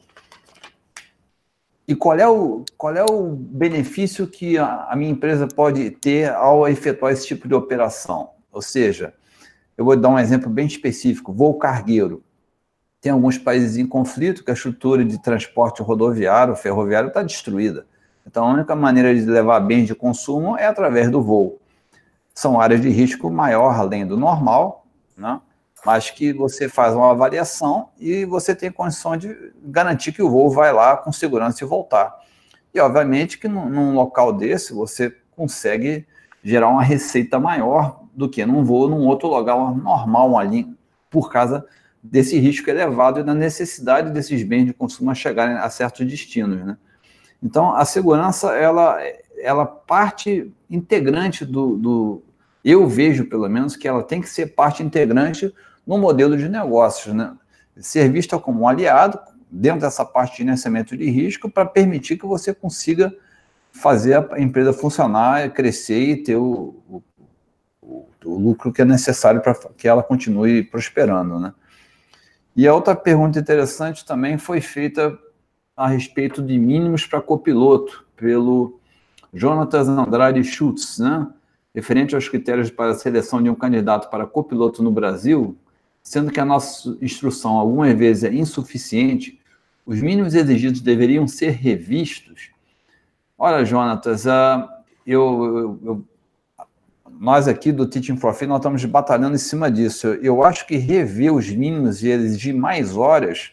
E 1.90 1.94
qual 1.96 2.16
é 2.16 2.28
o, 2.28 2.64
qual 2.78 2.94
é 2.94 3.04
o 3.04 3.32
benefício 3.32 4.24
que 4.24 4.56
a, 4.56 4.84
a 4.88 4.94
minha 4.94 5.10
empresa 5.10 5.48
pode 5.48 5.90
ter 5.90 6.30
ao 6.30 6.68
efetuar 6.68 7.12
esse 7.12 7.26
tipo 7.26 7.48
de 7.48 7.54
operação? 7.56 8.30
Ou 8.52 8.62
seja, 8.62 9.12
eu 9.76 9.84
vou 9.84 9.96
dar 9.96 10.08
um 10.08 10.16
exemplo 10.16 10.48
bem 10.48 10.68
específico: 10.68 11.32
voo 11.32 11.58
cargueiro. 11.58 12.22
Tem 13.00 13.10
alguns 13.10 13.38
países 13.38 13.76
em 13.76 13.84
conflito 13.84 14.44
que 14.44 14.52
a 14.52 14.54
estrutura 14.54 15.04
de 15.04 15.20
transporte 15.20 15.82
rodoviário, 15.82 16.54
ferroviário 16.54 17.08
está 17.08 17.24
destruída. 17.24 17.84
Então, 18.24 18.46
a 18.46 18.52
única 18.52 18.76
maneira 18.76 19.12
de 19.12 19.22
levar 19.22 19.58
bens 19.58 19.88
de 19.88 19.94
consumo 19.96 20.56
é 20.56 20.66
através 20.66 21.10
do 21.10 21.20
voo 21.20 21.58
são 22.32 22.60
áreas 22.60 22.80
de 22.80 22.88
risco 22.88 23.28
maior 23.28 23.74
além 23.74 24.06
do 24.06 24.16
normal, 24.16 24.86
né? 25.16 25.40
Mas 25.84 26.10
que 26.10 26.32
você 26.32 26.68
faz 26.68 26.94
uma 26.94 27.10
avaliação 27.10 27.88
e 27.98 28.24
você 28.24 28.54
tem 28.54 28.70
condição 28.70 29.16
de 29.16 29.52
garantir 29.62 30.12
que 30.12 30.22
o 30.22 30.30
voo 30.30 30.50
vai 30.50 30.72
lá 30.72 30.96
com 30.96 31.12
segurança 31.12 31.64
e 31.64 31.66
voltar. 31.66 32.18
E, 32.72 32.80
obviamente, 32.80 33.38
que 33.38 33.48
num, 33.48 33.94
local 33.94 34.32
desse 34.32 34.72
você 34.72 35.14
consegue 35.34 36.06
gerar 36.42 36.68
uma 36.68 36.82
receita 36.82 37.38
maior 37.38 38.00
do 38.14 38.28
que 38.28 38.44
num 38.44 38.64
voo 38.64 38.88
num 38.88 39.06
outro 39.06 39.28
lugar 39.28 39.56
normal 39.74 40.38
ali, 40.38 40.68
por 41.08 41.30
causa 41.30 41.66
desse 42.02 42.38
risco 42.38 42.70
elevado 42.70 43.20
e 43.20 43.24
da 43.24 43.34
necessidade 43.34 44.10
desses 44.10 44.42
bens 44.42 44.66
de 44.66 44.72
consumo 44.72 45.10
a 45.10 45.14
chegarem 45.14 45.56
a 45.56 45.68
certos 45.68 46.06
destinos. 46.06 46.64
Né? 46.64 46.76
Então, 47.42 47.74
a 47.74 47.84
segurança, 47.84 48.52
ela, 48.54 48.98
ela 49.38 49.66
parte 49.66 50.52
integrante 50.68 51.44
do, 51.44 51.76
do, 51.76 52.22
eu 52.64 52.86
vejo, 52.86 53.24
pelo 53.26 53.48
menos, 53.48 53.76
que 53.76 53.88
ela 53.88 54.02
tem 54.02 54.20
que 54.20 54.28
ser 54.28 54.54
parte 54.54 54.82
integrante 54.82 55.52
no 55.90 55.98
modelo 55.98 56.36
de 56.36 56.48
negócios, 56.48 57.12
né? 57.12 57.36
Ser 57.76 58.08
vista 58.12 58.38
como 58.38 58.60
um 58.60 58.68
aliado 58.68 59.18
dentro 59.50 59.80
dessa 59.80 60.04
parte 60.04 60.36
de 60.36 60.44
gerenciamento 60.44 60.96
de 60.96 61.10
risco 61.10 61.50
para 61.50 61.66
permitir 61.66 62.16
que 62.16 62.24
você 62.24 62.54
consiga 62.54 63.12
fazer 63.72 64.14
a 64.30 64.40
empresa 64.40 64.72
funcionar, 64.72 65.50
crescer 65.50 65.98
e 65.98 66.16
ter 66.22 66.36
o, 66.36 66.76
o, 66.88 67.02
o, 68.24 68.38
lucro 68.38 68.72
que 68.72 68.82
é 68.82 68.84
necessário 68.84 69.40
para 69.40 69.52
que 69.76 69.88
ela 69.88 70.00
continue 70.00 70.62
prosperando, 70.62 71.40
né? 71.40 71.52
E 72.54 72.68
a 72.68 72.74
outra 72.74 72.94
pergunta 72.94 73.40
interessante 73.40 74.04
também 74.04 74.38
foi 74.38 74.60
feita 74.60 75.18
a 75.76 75.88
respeito 75.88 76.40
de 76.40 76.56
mínimos 76.56 77.04
para 77.04 77.20
copiloto, 77.20 78.06
pelo 78.16 78.78
Jonatas 79.34 79.88
Andrade 79.88 80.44
Schutz, 80.44 81.00
né? 81.00 81.26
referente 81.74 82.14
aos 82.14 82.28
critérios 82.28 82.70
para 82.70 82.92
a 82.92 82.94
seleção 82.94 83.42
de 83.42 83.50
um 83.50 83.54
candidato 83.56 84.08
para 84.08 84.26
copiloto 84.26 84.82
no 84.84 84.92
Brasil, 84.92 85.56
sendo 86.02 86.30
que 86.30 86.40
a 86.40 86.44
nossa 86.44 86.96
instrução 87.00 87.52
algumas 87.52 87.96
vezes 87.96 88.24
é 88.24 88.32
insuficiente, 88.32 89.40
os 89.84 90.00
mínimos 90.00 90.34
exigidos 90.34 90.80
deveriam 90.80 91.26
ser 91.26 91.50
revistos. 91.50 92.50
Olha, 93.38 93.64
Jonatas, 93.64 94.26
uh, 94.26 94.68
eu, 95.06 95.78
eu, 95.82 96.04
nós 97.18 97.48
aqui 97.48 97.72
do 97.72 97.86
Teaching 97.86 98.16
for 98.16 98.32
Free, 98.34 98.46
nós 98.46 98.58
estamos 98.58 98.84
batalhando 98.84 99.34
em 99.34 99.38
cima 99.38 99.70
disso. 99.70 100.06
Eu 100.06 100.44
acho 100.44 100.66
que 100.66 100.76
rever 100.76 101.34
os 101.34 101.48
mínimos 101.50 102.02
e 102.02 102.08
exigir 102.08 102.54
mais 102.54 102.96
horas, 102.96 103.52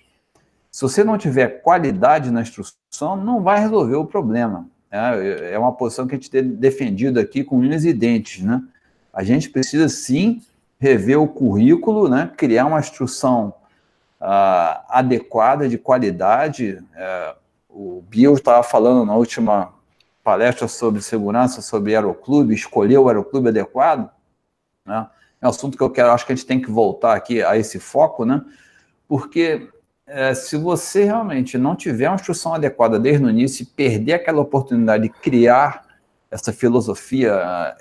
se 0.72 0.82
você 0.82 1.04
não 1.04 1.18
tiver 1.18 1.62
qualidade 1.62 2.30
na 2.30 2.42
instrução, 2.42 3.16
não 3.16 3.42
vai 3.42 3.60
resolver 3.60 3.96
o 3.96 4.06
problema. 4.06 4.70
É, 4.92 5.54
é 5.54 5.60
uma 5.60 5.74
posição 5.74 6.08
que 6.08 6.16
a 6.16 6.18
gente 6.18 6.30
tem 6.30 6.48
defendido 6.48 7.20
aqui 7.20 7.44
com 7.44 7.58
unhas 7.58 7.84
e 7.84 7.94
dentes, 7.94 8.44
né? 8.44 8.62
A 9.12 9.24
gente 9.24 9.50
precisa 9.50 9.90
sim 9.90 10.42
rever 10.80 11.20
o 11.20 11.28
currículo, 11.28 12.08
né? 12.08 12.32
Criar 12.38 12.66
uma 12.66 12.80
instrução 12.80 13.54
uh, 14.22 14.82
adequada, 14.90 15.68
de 15.68 15.78
qualidade. 15.78 16.84
Uh, 16.94 17.38
o 17.70 18.02
Bill 18.02 18.34
estava 18.34 18.64
falando 18.64 19.06
na 19.06 19.16
última 19.16 19.74
palestra 20.24 20.68
sobre 20.68 21.02
segurança, 21.02 21.62
sobre 21.62 21.96
aeroclube, 21.96 22.54
escolher 22.54 22.98
o 22.98 23.08
aeroclube 23.08 23.50
adequado, 23.50 24.10
né? 24.86 25.08
É 25.40 25.46
um 25.46 25.50
assunto 25.50 25.78
que 25.78 25.84
eu 25.84 25.90
quero, 25.90 26.12
acho 26.12 26.26
que 26.26 26.34
a 26.34 26.36
gente 26.36 26.48
tem 26.48 26.60
que 26.60 26.72
voltar 26.72 27.16
aqui 27.16 27.44
a 27.44 27.56
esse 27.56 27.80
foco, 27.80 28.26
né? 28.26 28.44
Porque 29.08 29.70
é, 30.08 30.34
se 30.34 30.58
você 30.58 31.04
realmente 31.04 31.58
não 31.58 31.76
tiver 31.76 32.08
uma 32.10 32.16
instrução 32.16 32.54
adequada 32.54 33.00
desde 33.00 33.24
o 33.24 33.30
início 33.30 33.64
e 33.64 33.66
perder 33.66 34.14
aquela 34.14 34.42
oportunidade 34.42 35.04
de 35.04 35.10
criar 35.10 35.87
essa 36.30 36.52
filosofia, 36.52 37.76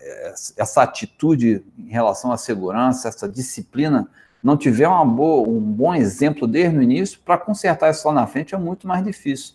essa 0.57 0.83
atitude 0.83 1.65
em 1.79 1.89
relação 1.89 2.31
à 2.33 2.37
segurança, 2.37 3.09
essa 3.09 3.29
disciplina, 3.29 4.09
não 4.43 4.57
tiver 4.57 4.87
uma 4.87 5.05
boa, 5.05 5.49
um 5.49 5.61
bom 5.61 5.95
exemplo 5.95 6.47
desde 6.47 6.79
o 6.79 6.83
início, 6.83 7.19
para 7.25 7.39
consertar 7.39 7.91
isso 7.91 8.07
lá 8.07 8.15
na 8.15 8.27
frente 8.27 8.55
é 8.55 8.59
muito 8.59 8.87
mais 8.87 9.05
difícil. 9.05 9.55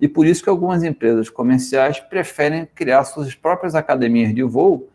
E 0.00 0.06
por 0.06 0.26
isso 0.26 0.42
que 0.42 0.48
algumas 0.48 0.84
empresas 0.84 1.28
comerciais 1.28 1.98
preferem 1.98 2.68
criar 2.72 3.04
suas 3.04 3.34
próprias 3.34 3.74
academias 3.74 4.32
de 4.32 4.44
voo 4.44 4.88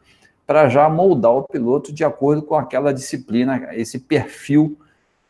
para 0.48 0.70
já 0.70 0.88
moldar 0.88 1.32
o 1.32 1.44
piloto 1.44 1.92
de 1.92 2.06
acordo 2.06 2.42
com 2.42 2.56
aquela 2.56 2.94
disciplina, 2.94 3.70
esse 3.74 4.00
perfil 4.00 4.78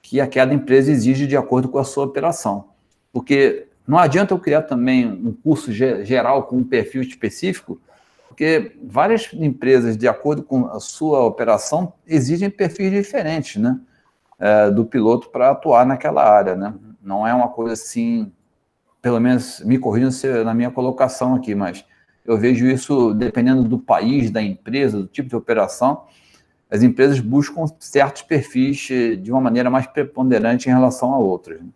que 0.01 0.19
aquela 0.21 0.53
empresa 0.53 0.91
exige 0.91 1.25
de 1.25 1.37
acordo 1.37 1.69
com 1.69 1.79
a 1.79 1.83
sua 1.83 2.05
operação. 2.05 2.65
Porque 3.11 3.67
não 3.87 3.97
adianta 3.97 4.33
eu 4.33 4.39
criar 4.39 4.63
também 4.63 5.07
um 5.07 5.31
curso 5.31 5.71
geral 5.71 6.43
com 6.43 6.57
um 6.57 6.63
perfil 6.63 7.01
específico, 7.01 7.79
porque 8.33 8.75
várias 8.83 9.31
empresas, 9.31 9.95
de 9.95 10.07
acordo 10.07 10.41
com 10.41 10.65
a 10.65 10.79
sua 10.79 11.23
operação, 11.23 11.93
exigem 12.07 12.49
perfis 12.49 12.89
diferentes, 12.89 13.61
né? 13.61 13.79
É, 14.39 14.71
do 14.71 14.83
piloto 14.83 15.29
para 15.29 15.51
atuar 15.51 15.85
naquela 15.85 16.27
área, 16.27 16.55
né? 16.55 16.73
Não 16.99 17.27
é 17.27 17.33
uma 17.33 17.47
coisa 17.47 17.73
assim, 17.73 18.31
pelo 19.03 19.19
menos 19.19 19.61
me 19.63 19.77
corrijam 19.77 20.43
na 20.43 20.51
minha 20.51 20.71
colocação 20.71 21.35
aqui, 21.35 21.53
mas 21.53 21.85
eu 22.25 22.35
vejo 22.35 22.65
isso 22.65 23.13
dependendo 23.13 23.63
do 23.63 23.77
país, 23.77 24.31
da 24.31 24.41
empresa, 24.41 24.97
do 24.97 25.07
tipo 25.07 25.29
de 25.29 25.35
operação, 25.35 26.05
as 26.71 26.81
empresas 26.81 27.19
buscam 27.19 27.65
certos 27.79 28.23
perfis 28.23 28.87
eh, 28.89 29.15
de 29.15 29.31
uma 29.31 29.41
maneira 29.41 29.69
mais 29.69 29.85
preponderante 29.85 30.67
em 30.67 30.73
relação 30.73 31.13
a 31.13 31.19
outras. 31.19 31.61
Né? 31.61 31.67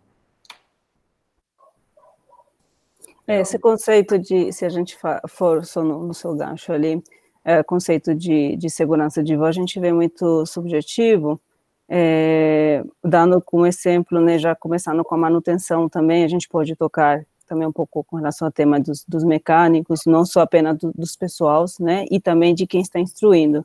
É, 3.06 3.17
esse 3.28 3.58
conceito 3.58 4.18
de, 4.18 4.52
se 4.52 4.64
a 4.64 4.68
gente 4.68 4.96
for 5.28 5.64
só 5.64 5.82
no, 5.82 6.06
no 6.06 6.14
seu 6.14 6.34
gancho 6.34 6.72
ali, 6.72 7.02
é, 7.44 7.62
conceito 7.62 8.14
de, 8.14 8.56
de 8.56 8.70
segurança 8.70 9.22
de 9.22 9.36
voz, 9.36 9.50
a 9.50 9.60
gente 9.60 9.78
vê 9.78 9.92
muito 9.92 10.44
subjetivo, 10.46 11.40
é, 11.88 12.82
dando 13.02 13.40
como 13.40 13.66
exemplo, 13.66 14.20
né, 14.20 14.38
já 14.38 14.54
começando 14.54 15.04
com 15.04 15.14
a 15.14 15.18
manutenção 15.18 15.88
também, 15.88 16.24
a 16.24 16.28
gente 16.28 16.48
pode 16.48 16.74
tocar 16.76 17.24
também 17.46 17.66
um 17.66 17.72
pouco 17.72 18.04
com 18.04 18.16
relação 18.16 18.46
ao 18.46 18.52
tema 18.52 18.78
dos, 18.78 19.04
dos 19.06 19.24
mecânicos, 19.24 20.02
não 20.06 20.24
só 20.24 20.40
apenas 20.40 20.76
do, 20.78 20.92
dos 20.92 21.16
pessoais, 21.16 21.78
né, 21.78 22.04
e 22.10 22.20
também 22.20 22.54
de 22.54 22.66
quem 22.66 22.80
está 22.80 23.00
instruindo. 23.00 23.64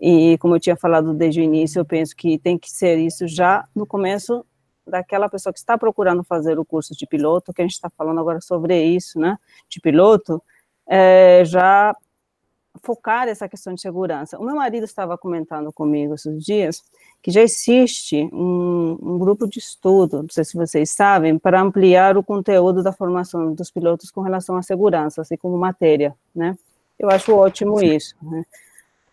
E 0.00 0.36
como 0.38 0.56
eu 0.56 0.60
tinha 0.60 0.76
falado 0.76 1.14
desde 1.14 1.40
o 1.40 1.44
início, 1.44 1.78
eu 1.78 1.84
penso 1.84 2.16
que 2.16 2.38
tem 2.38 2.58
que 2.58 2.70
ser 2.70 2.98
isso 2.98 3.28
já 3.28 3.64
no 3.74 3.86
começo 3.86 4.44
daquela 4.86 5.28
pessoa 5.28 5.52
que 5.52 5.58
está 5.58 5.76
procurando 5.78 6.22
fazer 6.22 6.58
o 6.58 6.64
curso 6.64 6.94
de 6.96 7.06
piloto, 7.06 7.52
que 7.52 7.62
a 7.62 7.64
gente 7.64 7.74
está 7.74 7.90
falando 7.90 8.20
agora 8.20 8.40
sobre 8.40 8.82
isso, 8.82 9.18
né, 9.18 9.38
de 9.68 9.80
piloto, 9.80 10.42
é, 10.86 11.42
já 11.44 11.94
focar 12.82 13.28
essa 13.28 13.48
questão 13.48 13.74
de 13.74 13.80
segurança. 13.80 14.38
O 14.38 14.44
meu 14.44 14.54
marido 14.54 14.84
estava 14.84 15.16
comentando 15.16 15.72
comigo 15.72 16.14
esses 16.14 16.44
dias 16.44 16.82
que 17.22 17.30
já 17.30 17.40
existe 17.40 18.28
um, 18.32 18.98
um, 19.00 19.18
grupo 19.18 19.48
de 19.48 19.58
estudo, 19.58 20.22
não 20.22 20.28
sei 20.28 20.44
se 20.44 20.56
vocês 20.56 20.90
sabem, 20.90 21.38
para 21.38 21.60
ampliar 21.60 22.18
o 22.18 22.22
conteúdo 22.22 22.82
da 22.82 22.92
formação 22.92 23.54
dos 23.54 23.70
pilotos 23.70 24.10
com 24.10 24.20
relação 24.20 24.56
à 24.56 24.62
segurança, 24.62 25.22
assim 25.22 25.36
como 25.36 25.56
matéria, 25.56 26.14
né? 26.34 26.56
Eu 26.98 27.08
acho 27.08 27.34
ótimo 27.34 27.82
isso, 27.82 28.14
né? 28.20 28.44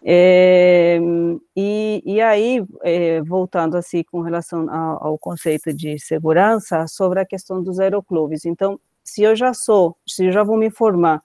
É, 0.03 0.99
e, 1.55 2.01
e 2.05 2.21
aí, 2.21 2.65
é, 2.81 3.21
voltando 3.21 3.77
assim 3.77 4.03
com 4.03 4.21
relação 4.21 4.67
ao, 4.69 5.07
ao, 5.07 5.17
conceito 5.17 5.71
de 5.73 5.99
segurança, 5.99 6.87
sobre 6.87 7.19
a 7.19 7.25
questão 7.25 7.61
dos 7.61 7.79
aeroclubes. 7.79 8.45
Então, 8.45 8.79
se 9.03 9.21
eu 9.23 9.35
já 9.35 9.53
sou, 9.53 9.95
se 10.07 10.25
eu 10.25 10.31
já 10.31 10.43
vou 10.43 10.57
me 10.57 10.71
formar 10.71 11.21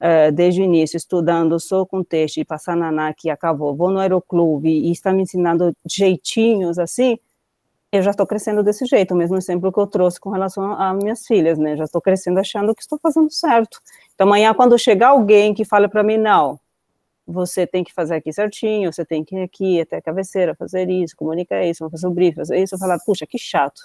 uh, 0.00 0.32
desde 0.32 0.60
o 0.60 0.64
início, 0.64 0.96
estudando 0.96 1.58
só 1.60 1.86
com 1.86 2.02
texto 2.02 2.38
e 2.38 2.44
passar 2.44 2.76
na 2.76 2.90
NAC 2.90 3.26
e 3.26 3.30
acabou, 3.30 3.76
vou 3.76 3.90
no 3.90 4.00
aeroclube 4.00 4.68
e 4.68 4.90
está 4.90 5.12
me 5.12 5.22
ensinando 5.22 5.72
jeitinhos 5.86 6.78
assim, 6.78 7.18
eu 7.92 8.02
já 8.02 8.10
estou 8.10 8.26
crescendo 8.26 8.62
desse 8.62 8.84
jeito, 8.86 9.14
o 9.14 9.16
mesmo 9.16 9.36
exemplo 9.36 9.72
que 9.72 9.78
eu 9.78 9.86
trouxe 9.86 10.18
com 10.20 10.30
relação 10.30 10.72
às 10.72 10.96
minhas 10.96 11.26
filhas, 11.26 11.58
né? 11.58 11.76
Já 11.76 11.84
estou 11.84 12.00
crescendo 12.00 12.38
achando 12.38 12.74
que 12.74 12.82
estou 12.82 12.98
fazendo 12.98 13.30
certo. 13.30 13.80
Então, 14.14 14.26
amanhã, 14.26 14.52
quando 14.52 14.78
chegar 14.78 15.08
alguém 15.08 15.54
que 15.54 15.64
fala 15.64 15.88
para 15.88 16.02
mim, 16.02 16.18
não, 16.18 16.58
você 17.26 17.66
tem 17.66 17.82
que 17.82 17.92
fazer 17.92 18.16
aqui 18.16 18.32
certinho, 18.32 18.92
você 18.92 19.04
tem 19.04 19.24
que 19.24 19.36
ir 19.36 19.42
aqui 19.42 19.80
até 19.80 19.96
a 19.96 20.02
cabeceira, 20.02 20.54
fazer 20.54 20.88
isso, 20.88 21.16
comunicar 21.16 21.64
isso, 21.64 21.80
vamos 21.80 21.92
fazer 21.92 22.06
o 22.06 22.14
brief, 22.14 22.36
fazer 22.36 22.58
isso, 22.62 22.74
eu 22.74 22.78
falar, 22.78 22.98
puxa, 23.04 23.26
que 23.26 23.38
chato. 23.38 23.80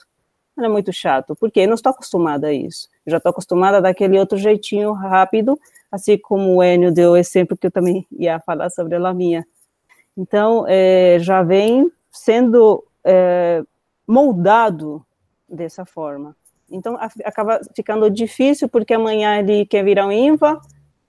Não 0.56 0.66
é 0.66 0.70
muito 0.70 0.92
chato, 0.94 1.36
porque 1.40 1.62
eu 1.62 1.68
não 1.68 1.76
estou 1.76 1.92
acostumada 1.92 2.48
a 2.48 2.54
isso. 2.54 2.88
Eu 3.06 3.12
já 3.12 3.18
estou 3.18 3.30
acostumada 3.30 3.82
daquele 3.82 4.20
outro 4.20 4.38
jeitinho 4.38 4.92
rápido 4.92 5.58
assim 5.92 6.18
como 6.18 6.56
o 6.56 6.64
Enio 6.64 6.92
deu 6.92 7.18
exemplo 7.18 7.58
que 7.58 7.68
eu 7.68 7.72
também 7.72 8.08
ia 8.12 8.40
falar 8.40 8.70
sobre 8.70 8.96
a 8.96 9.00
Laminha. 9.00 9.46
Então, 10.18 10.66
é, 10.68 11.18
já 11.20 11.44
vem 11.44 11.92
sendo 12.10 12.84
é, 13.04 13.62
moldado 14.08 15.06
dessa 15.50 15.86
forma. 15.86 16.36
Então, 16.70 16.98
acaba 17.26 17.60
ficando 17.76 18.10
difícil, 18.10 18.70
porque 18.70 18.94
amanhã 18.94 19.38
ele 19.40 19.66
quer 19.66 19.84
virar 19.84 20.08
um 20.08 20.12
INVA, 20.12 20.62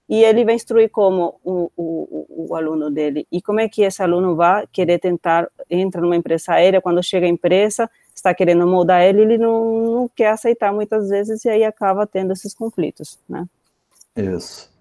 e 0.07 0.23
ele 0.23 0.43
vai 0.43 0.55
instruir 0.55 0.89
como 0.89 1.39
o, 1.43 1.71
o, 1.77 2.47
o, 2.49 2.55
aluno 2.55 2.91
dele. 2.91 3.25
E 3.31 3.41
como 3.41 3.59
é 3.59 3.69
que 3.69 3.83
esse 3.83 4.01
aluno 4.03 4.35
vai 4.35 4.67
querer 4.71 4.99
tentar, 4.99 5.47
entra 5.69 6.01
numa 6.01 6.15
empresa 6.15 6.53
aérea, 6.53 6.81
quando 6.81 7.01
chega 7.01 7.25
a 7.25 7.29
empresa, 7.29 7.89
está 8.13 8.33
querendo 8.33 8.67
moldar 8.67 9.01
ele, 9.01 9.21
ele 9.21 9.37
não, 9.37 9.81
não 9.81 10.09
quer 10.09 10.29
aceitar 10.29 10.73
muitas 10.73 11.09
vezes, 11.09 11.43
e 11.45 11.49
aí 11.49 11.63
acaba 11.63 12.05
tendo 12.05 12.33
esses 12.33 12.53
conflitos, 12.53 13.17
né? 13.27 13.45
Isso. 14.15 14.71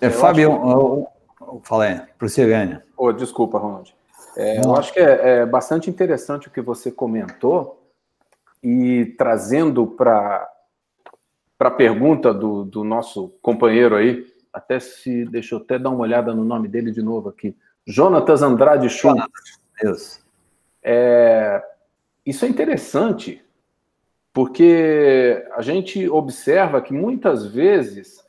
É, 0.00 0.10
Fábio, 0.10 0.50
eu, 0.50 1.08
eu, 1.40 1.60
fala 1.64 1.84
aí, 1.84 2.00
prossiga, 2.18 2.82
oh, 2.96 3.12
Desculpa, 3.12 3.58
Ronald. 3.58 3.94
É, 4.36 4.64
eu 4.64 4.74
acho 4.74 4.92
que 4.92 5.00
é, 5.00 5.28
é, 5.28 5.46
bastante 5.46 5.88
interessante 5.88 6.48
o 6.48 6.50
que 6.50 6.60
você 6.60 6.90
comentou 6.90 7.80
e 8.62 9.14
trazendo 9.18 9.86
para 9.86 10.48
a 11.58 11.70
pergunta 11.70 12.32
do, 12.32 12.64
do 12.64 12.84
nosso 12.84 13.28
companheiro 13.40 13.96
aí, 13.96 14.26
até 14.52 14.78
se, 14.78 15.24
deixa 15.26 15.54
eu 15.54 15.58
até 15.58 15.78
dar 15.78 15.90
uma 15.90 16.00
olhada 16.00 16.34
no 16.34 16.44
nome 16.44 16.68
dele 16.68 16.90
de 16.90 17.02
novo 17.02 17.28
aqui, 17.28 17.56
Jonatas 17.86 18.42
Andrade 18.42 18.88
Schultz. 18.88 19.24
Isso. 19.82 20.24
É, 20.82 21.62
isso 22.24 22.44
é 22.44 22.48
interessante, 22.48 23.42
porque 24.32 25.44
a 25.52 25.62
gente 25.62 26.08
observa 26.08 26.80
que 26.82 26.92
muitas 26.92 27.46
vezes 27.46 28.22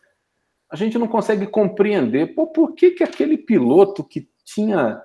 a 0.70 0.76
gente 0.76 0.98
não 0.98 1.08
consegue 1.08 1.48
compreender 1.48 2.36
pô, 2.36 2.48
por 2.48 2.74
que, 2.74 2.92
que 2.92 3.04
aquele 3.04 3.38
piloto 3.38 4.04
que 4.04 4.30
tinha, 4.44 5.02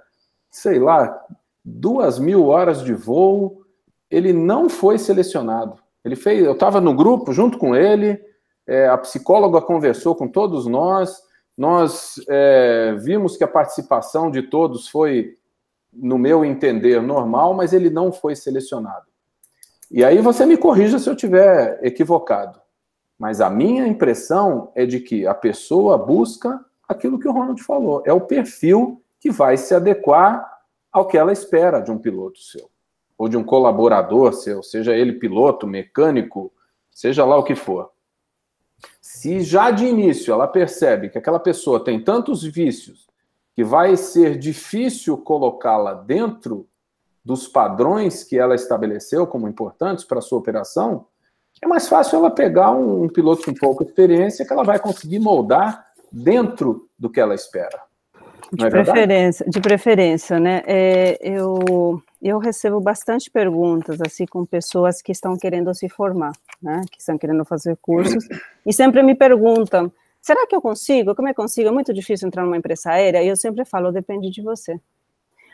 sei 0.50 0.78
lá, 0.78 1.18
duas 1.64 2.18
mil 2.18 2.46
horas 2.46 2.82
de 2.82 2.92
voo, 2.92 3.64
ele 4.10 4.32
não 4.32 4.68
foi 4.68 4.98
selecionado. 4.98 5.79
Ele 6.04 6.16
fez, 6.16 6.42
eu 6.44 6.52
estava 6.52 6.80
no 6.80 6.94
grupo 6.94 7.32
junto 7.32 7.58
com 7.58 7.74
ele, 7.76 8.20
é, 8.66 8.88
a 8.88 8.96
psicóloga 8.98 9.60
conversou 9.60 10.14
com 10.14 10.28
todos 10.28 10.66
nós, 10.66 11.22
nós 11.56 12.14
é, 12.28 12.94
vimos 12.98 13.36
que 13.36 13.44
a 13.44 13.48
participação 13.48 14.30
de 14.30 14.42
todos 14.42 14.88
foi, 14.88 15.34
no 15.92 16.16
meu 16.16 16.44
entender, 16.44 17.02
normal, 17.02 17.52
mas 17.52 17.72
ele 17.72 17.90
não 17.90 18.12
foi 18.12 18.34
selecionado. 18.34 19.06
E 19.90 20.04
aí 20.04 20.22
você 20.22 20.46
me 20.46 20.56
corrija 20.56 20.98
se 20.98 21.10
eu 21.10 21.16
tiver 21.16 21.80
equivocado. 21.82 22.60
Mas 23.18 23.40
a 23.40 23.50
minha 23.50 23.86
impressão 23.86 24.72
é 24.74 24.86
de 24.86 25.00
que 25.00 25.26
a 25.26 25.34
pessoa 25.34 25.98
busca 25.98 26.64
aquilo 26.88 27.18
que 27.18 27.28
o 27.28 27.32
Ronald 27.32 27.62
falou, 27.62 28.02
é 28.06 28.12
o 28.12 28.22
perfil 28.22 29.02
que 29.20 29.30
vai 29.30 29.56
se 29.56 29.74
adequar 29.74 30.48
ao 30.90 31.06
que 31.06 31.18
ela 31.18 31.32
espera 31.32 31.80
de 31.80 31.90
um 31.90 31.98
piloto 31.98 32.38
seu, 32.38 32.68
ou 33.20 33.28
de 33.28 33.36
um 33.36 33.44
colaborador 33.44 34.32
seu, 34.32 34.62
seja 34.62 34.96
ele 34.96 35.12
piloto, 35.12 35.66
mecânico, 35.66 36.50
seja 36.90 37.22
lá 37.22 37.36
o 37.36 37.42
que 37.42 37.54
for. 37.54 37.90
Se 38.98 39.42
já 39.42 39.70
de 39.70 39.84
início 39.84 40.32
ela 40.32 40.48
percebe 40.48 41.10
que 41.10 41.18
aquela 41.18 41.38
pessoa 41.38 41.84
tem 41.84 42.02
tantos 42.02 42.42
vícios 42.42 43.06
que 43.54 43.62
vai 43.62 43.94
ser 43.94 44.38
difícil 44.38 45.18
colocá-la 45.18 45.92
dentro 45.92 46.66
dos 47.22 47.46
padrões 47.46 48.24
que 48.24 48.38
ela 48.38 48.54
estabeleceu 48.54 49.26
como 49.26 49.46
importantes 49.46 50.02
para 50.02 50.20
a 50.20 50.22
sua 50.22 50.38
operação, 50.38 51.04
é 51.60 51.66
mais 51.66 51.90
fácil 51.90 52.20
ela 52.20 52.30
pegar 52.30 52.70
um, 52.70 53.04
um 53.04 53.08
piloto 53.10 53.44
com 53.44 53.52
pouca 53.52 53.84
experiência 53.84 54.46
que 54.46 54.52
ela 54.54 54.64
vai 54.64 54.78
conseguir 54.78 55.18
moldar 55.18 55.88
dentro 56.10 56.88
do 56.98 57.10
que 57.10 57.20
ela 57.20 57.34
espera. 57.34 57.82
De 58.52 58.66
é 58.66 58.70
preferência, 58.70 59.46
de 59.48 59.60
preferência, 59.60 60.40
né? 60.40 60.62
É, 60.66 61.18
eu, 61.20 62.02
eu 62.20 62.38
recebo 62.38 62.80
bastante 62.80 63.30
perguntas, 63.30 64.00
assim, 64.00 64.26
com 64.26 64.44
pessoas 64.44 65.00
que 65.02 65.12
estão 65.12 65.36
querendo 65.36 65.72
se 65.74 65.88
formar, 65.88 66.32
né? 66.62 66.82
Que 66.90 67.00
estão 67.00 67.16
querendo 67.18 67.44
fazer 67.44 67.76
cursos, 67.80 68.26
e 68.66 68.72
sempre 68.72 69.02
me 69.02 69.14
perguntam, 69.14 69.92
será 70.20 70.46
que 70.46 70.54
eu 70.54 70.60
consigo? 70.60 71.14
Como 71.14 71.28
é 71.28 71.34
que 71.34 71.40
eu 71.40 71.44
consigo? 71.44 71.68
É 71.68 71.72
muito 71.72 71.92
difícil 71.92 72.28
entrar 72.28 72.44
numa 72.44 72.56
empresa 72.56 72.90
aérea, 72.90 73.22
e 73.22 73.28
eu 73.28 73.36
sempre 73.36 73.64
falo, 73.64 73.92
depende 73.92 74.30
de 74.30 74.42
você. 74.42 74.80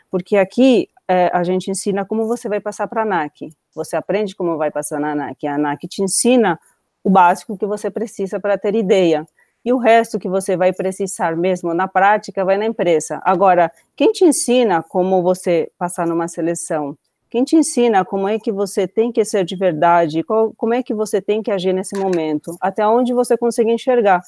Porque 0.09 0.37
aqui 0.37 0.89
é, 1.07 1.29
a 1.33 1.43
gente 1.43 1.69
ensina 1.69 2.05
como 2.05 2.27
você 2.27 2.47
vai 2.47 2.59
passar 2.59 2.87
para 2.87 3.01
a 3.01 3.05
ANAC, 3.05 3.53
você 3.73 3.95
aprende 3.95 4.35
como 4.35 4.57
vai 4.57 4.71
passar 4.71 4.99
na 4.99 5.11
ANAC. 5.11 5.45
A 5.45 5.55
ANAC 5.55 5.87
te 5.87 6.01
ensina 6.01 6.59
o 7.03 7.09
básico 7.09 7.57
que 7.57 7.65
você 7.65 7.89
precisa 7.89 8.39
para 8.39 8.57
ter 8.57 8.75
ideia. 8.75 9.25
E 9.65 9.73
o 9.73 9.77
resto 9.77 10.19
que 10.19 10.29
você 10.29 10.55
vai 10.55 10.71
precisar 10.71 11.35
mesmo 11.35 11.73
na 11.73 11.87
prática 11.87 12.45
vai 12.45 12.57
na 12.57 12.65
empresa. 12.65 13.19
Agora, 13.23 13.71
quem 13.95 14.11
te 14.11 14.23
ensina 14.23 14.81
como 14.81 15.21
você 15.21 15.69
passar 15.77 16.07
numa 16.07 16.27
seleção? 16.27 16.97
Quem 17.29 17.43
te 17.43 17.57
ensina 17.57 18.05
como 18.05 18.27
é 18.27 18.39
que 18.39 18.51
você 18.51 18.87
tem 18.87 19.11
que 19.11 19.25
ser 19.25 19.43
de 19.43 19.55
verdade? 19.55 20.23
Qual, 20.23 20.53
como 20.55 20.73
é 20.73 20.81
que 20.81 20.93
você 20.93 21.21
tem 21.21 21.43
que 21.43 21.51
agir 21.51 21.73
nesse 21.73 21.97
momento? 21.97 22.55
Até 22.61 22.87
onde 22.87 23.13
você 23.13 23.37
consegue 23.37 23.71
enxergar? 23.71 24.21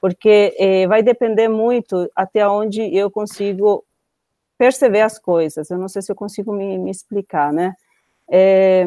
Porque 0.00 0.54
eh, 0.58 0.86
vai 0.86 1.02
depender 1.02 1.48
muito 1.48 2.10
até 2.14 2.46
onde 2.46 2.94
eu 2.94 3.10
consigo 3.10 3.84
perceber 4.58 5.00
as 5.00 5.18
coisas. 5.18 5.70
Eu 5.70 5.78
não 5.78 5.88
sei 5.88 6.02
se 6.02 6.12
eu 6.12 6.16
consigo 6.16 6.52
me, 6.52 6.76
me 6.78 6.90
explicar, 6.90 7.52
né? 7.52 7.74
É, 8.30 8.84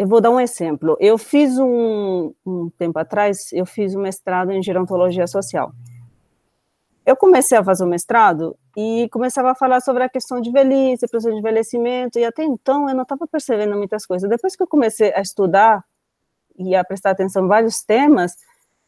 eu 0.00 0.06
vou 0.06 0.18
dar 0.18 0.30
um 0.30 0.40
exemplo. 0.40 0.96
Eu 0.98 1.18
fiz 1.18 1.58
um, 1.58 2.32
um 2.46 2.70
tempo 2.78 2.98
atrás, 2.98 3.52
eu 3.52 3.66
fiz 3.66 3.94
um 3.94 4.00
mestrado 4.00 4.50
em 4.50 4.62
gerontologia 4.62 5.26
social. 5.26 5.74
Eu 7.04 7.14
comecei 7.14 7.58
a 7.58 7.62
fazer 7.62 7.84
o 7.84 7.86
mestrado 7.86 8.56
e 8.74 9.10
começava 9.10 9.50
a 9.50 9.54
falar 9.54 9.82
sobre 9.82 10.02
a 10.02 10.08
questão 10.08 10.40
de 10.40 10.50
velhice, 10.50 11.06
processo 11.06 11.34
de 11.34 11.40
envelhecimento, 11.40 12.18
e 12.18 12.24
até 12.24 12.42
então 12.42 12.88
eu 12.88 12.94
não 12.94 13.02
estava 13.02 13.26
percebendo 13.26 13.76
muitas 13.76 14.06
coisas. 14.06 14.26
Depois 14.26 14.56
que 14.56 14.62
eu 14.62 14.66
comecei 14.66 15.12
a 15.12 15.20
estudar 15.20 15.84
e 16.58 16.74
a 16.74 16.82
prestar 16.82 17.10
atenção 17.10 17.44
em 17.44 17.48
vários 17.48 17.82
temas, 17.82 18.34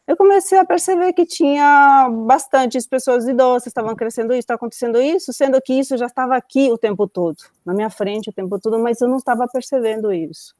eu 0.07 0.17
comecei 0.17 0.57
a 0.57 0.65
perceber 0.65 1.13
que 1.13 1.27
tinha 1.27 2.09
bastantes 2.25 2.87
pessoas 2.87 3.27
idosas, 3.27 3.67
estavam 3.67 3.95
crescendo 3.95 4.33
isso, 4.33 4.39
está 4.39 4.55
acontecendo 4.55 4.99
isso, 4.99 5.31
sendo 5.31 5.61
que 5.61 5.73
isso 5.73 5.95
já 5.95 6.07
estava 6.07 6.35
aqui 6.35 6.71
o 6.71 6.77
tempo 6.77 7.07
todo, 7.07 7.37
na 7.63 7.71
minha 7.71 7.91
frente 7.91 8.31
o 8.31 8.33
tempo 8.33 8.59
todo, 8.59 8.79
mas 8.79 8.99
eu 8.99 9.07
não 9.07 9.17
estava 9.17 9.47
percebendo 9.47 10.11
isso. 10.11 10.55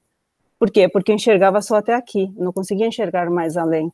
Por 0.64 0.72
quê? 0.72 0.88
Porque 0.88 1.12
eu 1.12 1.16
enxergava 1.16 1.62
só 1.62 1.76
até 1.76 1.94
aqui, 1.94 2.32
não 2.38 2.54
conseguia 2.54 2.88
enxergar 2.88 3.30
mais 3.30 3.58
além. 3.58 3.92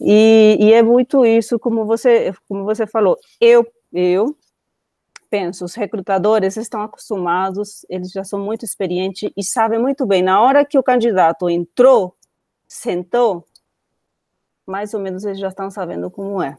E, 0.00 0.56
e 0.60 0.72
é 0.72 0.84
muito 0.84 1.26
isso, 1.26 1.58
como 1.58 1.84
você, 1.84 2.32
como 2.48 2.62
você 2.62 2.86
falou. 2.86 3.18
Eu, 3.40 3.66
eu 3.92 4.36
penso, 5.28 5.64
os 5.64 5.74
recrutadores 5.74 6.56
estão 6.56 6.80
acostumados, 6.80 7.84
eles 7.90 8.12
já 8.12 8.22
são 8.22 8.38
muito 8.38 8.64
experientes 8.64 9.28
e 9.36 9.42
sabem 9.42 9.80
muito 9.80 10.06
bem. 10.06 10.22
Na 10.22 10.40
hora 10.40 10.64
que 10.64 10.78
o 10.78 10.82
candidato 10.82 11.50
entrou, 11.50 12.14
sentou, 12.68 13.44
mais 14.64 14.94
ou 14.94 15.00
menos 15.00 15.24
eles 15.24 15.40
já 15.40 15.48
estão 15.48 15.68
sabendo 15.72 16.08
como 16.08 16.40
é. 16.40 16.56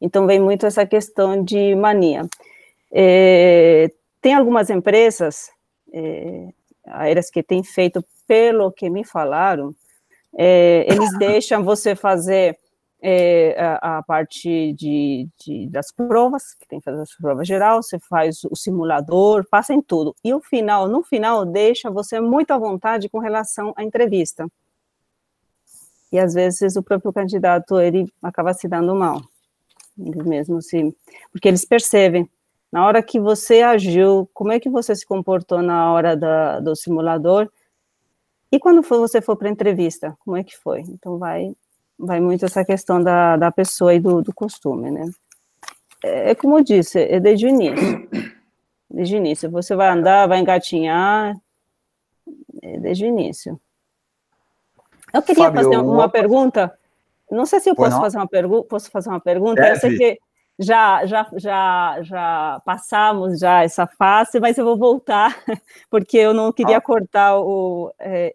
Então, 0.00 0.26
vem 0.26 0.40
muito 0.40 0.64
essa 0.64 0.86
questão 0.86 1.44
de 1.44 1.74
mania. 1.74 2.26
É, 2.90 3.92
tem 4.22 4.32
algumas 4.32 4.70
empresas 4.70 5.50
é, 5.92 6.48
aéreas 6.86 7.30
que 7.30 7.42
têm 7.42 7.62
feito, 7.62 8.04
pelo 8.26 8.72
que 8.72 8.88
me 8.90 9.04
falaram, 9.04 9.74
é, 10.36 10.86
eles 10.88 11.10
deixam 11.18 11.64
você 11.64 11.94
fazer 11.94 12.58
é, 13.00 13.54
a, 13.58 13.98
a, 13.98 14.02
parte 14.02 14.72
de, 14.72 15.28
de, 15.38 15.68
das 15.68 15.92
provas, 15.92 16.54
que 16.54 16.66
tem 16.66 16.78
que 16.80 16.84
fazer 16.84 17.02
a 17.02 17.22
prova 17.22 17.44
geral, 17.44 17.82
você 17.82 17.98
faz 17.98 18.42
o 18.44 18.56
simulador, 18.56 19.46
passa 19.48 19.74
em 19.74 19.80
tudo. 19.80 20.14
E 20.24 20.32
o 20.32 20.40
final, 20.40 20.88
no 20.88 21.02
final, 21.02 21.44
deixa 21.44 21.90
você 21.90 22.20
muito 22.20 22.50
à 22.52 22.58
vontade 22.58 23.08
com 23.08 23.18
relação 23.18 23.72
à 23.76 23.84
entrevista. 23.84 24.46
E 26.10 26.18
às 26.18 26.34
vezes 26.34 26.76
o 26.76 26.82
próprio 26.82 27.12
candidato 27.12 27.80
ele 27.80 28.06
acaba 28.22 28.54
se 28.54 28.68
dando 28.68 28.94
mal, 28.94 29.20
mesmo 29.96 30.58
assim, 30.58 30.94
porque 31.32 31.48
eles 31.48 31.64
percebem 31.64 32.28
na 32.70 32.84
hora 32.84 33.02
que 33.02 33.20
você 33.20 33.62
agiu, 33.62 34.28
como 34.34 34.52
é 34.52 34.60
que 34.60 34.68
você 34.68 34.94
se 34.94 35.06
comportou 35.06 35.62
na 35.62 35.92
hora 35.92 36.16
da, 36.16 36.60
do 36.60 36.74
simulador 36.74 37.48
e 38.50 38.58
quando 38.58 38.82
for, 38.82 38.98
você 38.98 39.20
for 39.20 39.36
para 39.36 39.48
a 39.48 39.52
entrevista, 39.52 40.16
como 40.20 40.36
é 40.36 40.44
que 40.44 40.56
foi? 40.56 40.80
Então 40.80 41.18
vai 41.18 41.54
vai 41.98 42.20
muito 42.20 42.44
essa 42.44 42.64
questão 42.64 43.02
da, 43.02 43.36
da 43.36 43.50
pessoa 43.50 43.94
e 43.94 44.00
do, 44.00 44.20
do 44.20 44.34
costume, 44.34 44.90
né? 44.90 45.10
É, 46.04 46.30
é 46.30 46.34
como 46.34 46.58
eu 46.58 46.64
disse, 46.64 47.00
é 47.00 47.18
desde 47.18 47.46
o 47.46 47.48
início. 47.48 48.08
Desde 48.88 49.14
o 49.14 49.18
início. 49.18 49.50
Você 49.50 49.74
vai 49.74 49.88
andar, 49.88 50.26
vai 50.26 50.38
engatinhar, 50.38 51.36
é 52.62 52.78
desde 52.78 53.04
o 53.04 53.08
início. 53.08 53.60
Eu 55.12 55.22
queria 55.22 55.44
Fábio, 55.44 55.62
fazer 55.62 55.78
uma 55.78 56.08
pergunta. 56.08 56.78
Não 57.30 57.46
sei 57.46 57.60
se 57.60 57.70
eu 57.70 57.74
posso 57.74 57.98
fazer 57.98 58.18
uma 58.18 58.28
pergunta. 58.28 58.68
Posso 58.68 58.90
fazer 58.90 59.08
uma 59.08 59.20
pergunta? 59.20 59.60
Deve. 59.60 59.74
Eu 59.74 59.80
sei 59.80 59.96
que 59.96 60.18
já, 60.58 61.04
já, 61.04 61.28
já, 61.36 61.98
já 62.02 62.62
passamos 62.64 63.38
já 63.38 63.62
essa 63.62 63.86
fase, 63.86 64.40
mas 64.40 64.56
eu 64.56 64.64
vou 64.64 64.76
voltar 64.76 65.36
porque 65.90 66.16
eu 66.16 66.32
não 66.32 66.52
queria 66.52 66.78
ah. 66.78 66.80
cortar 66.80 67.38
o 67.38 67.92
é, 67.98 68.32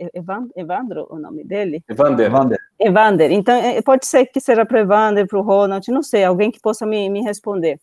Evandro, 0.56 1.08
o 1.10 1.18
nome 1.18 1.44
dele? 1.44 1.84
Evander. 1.90 2.28
Evander. 2.28 2.60
Evander. 2.80 3.32
Então 3.32 3.56
é, 3.56 3.82
pode 3.82 4.06
ser 4.06 4.26
que 4.28 4.40
seja 4.40 4.66
para 4.66 4.82
Evander, 4.82 5.28
para 5.28 5.40
o 5.40 5.42
Ronald, 5.42 5.90
não 5.92 6.04
sei, 6.04 6.24
alguém 6.24 6.52
que 6.52 6.60
possa 6.60 6.86
me, 6.86 7.10
me 7.10 7.22
responder. 7.22 7.80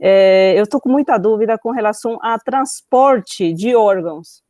É, 0.00 0.54
eu 0.56 0.64
estou 0.64 0.80
com 0.80 0.88
muita 0.88 1.18
dúvida 1.18 1.58
com 1.58 1.70
relação 1.70 2.18
a 2.22 2.38
transporte 2.38 3.52
de 3.52 3.74
órgãos. 3.74 4.42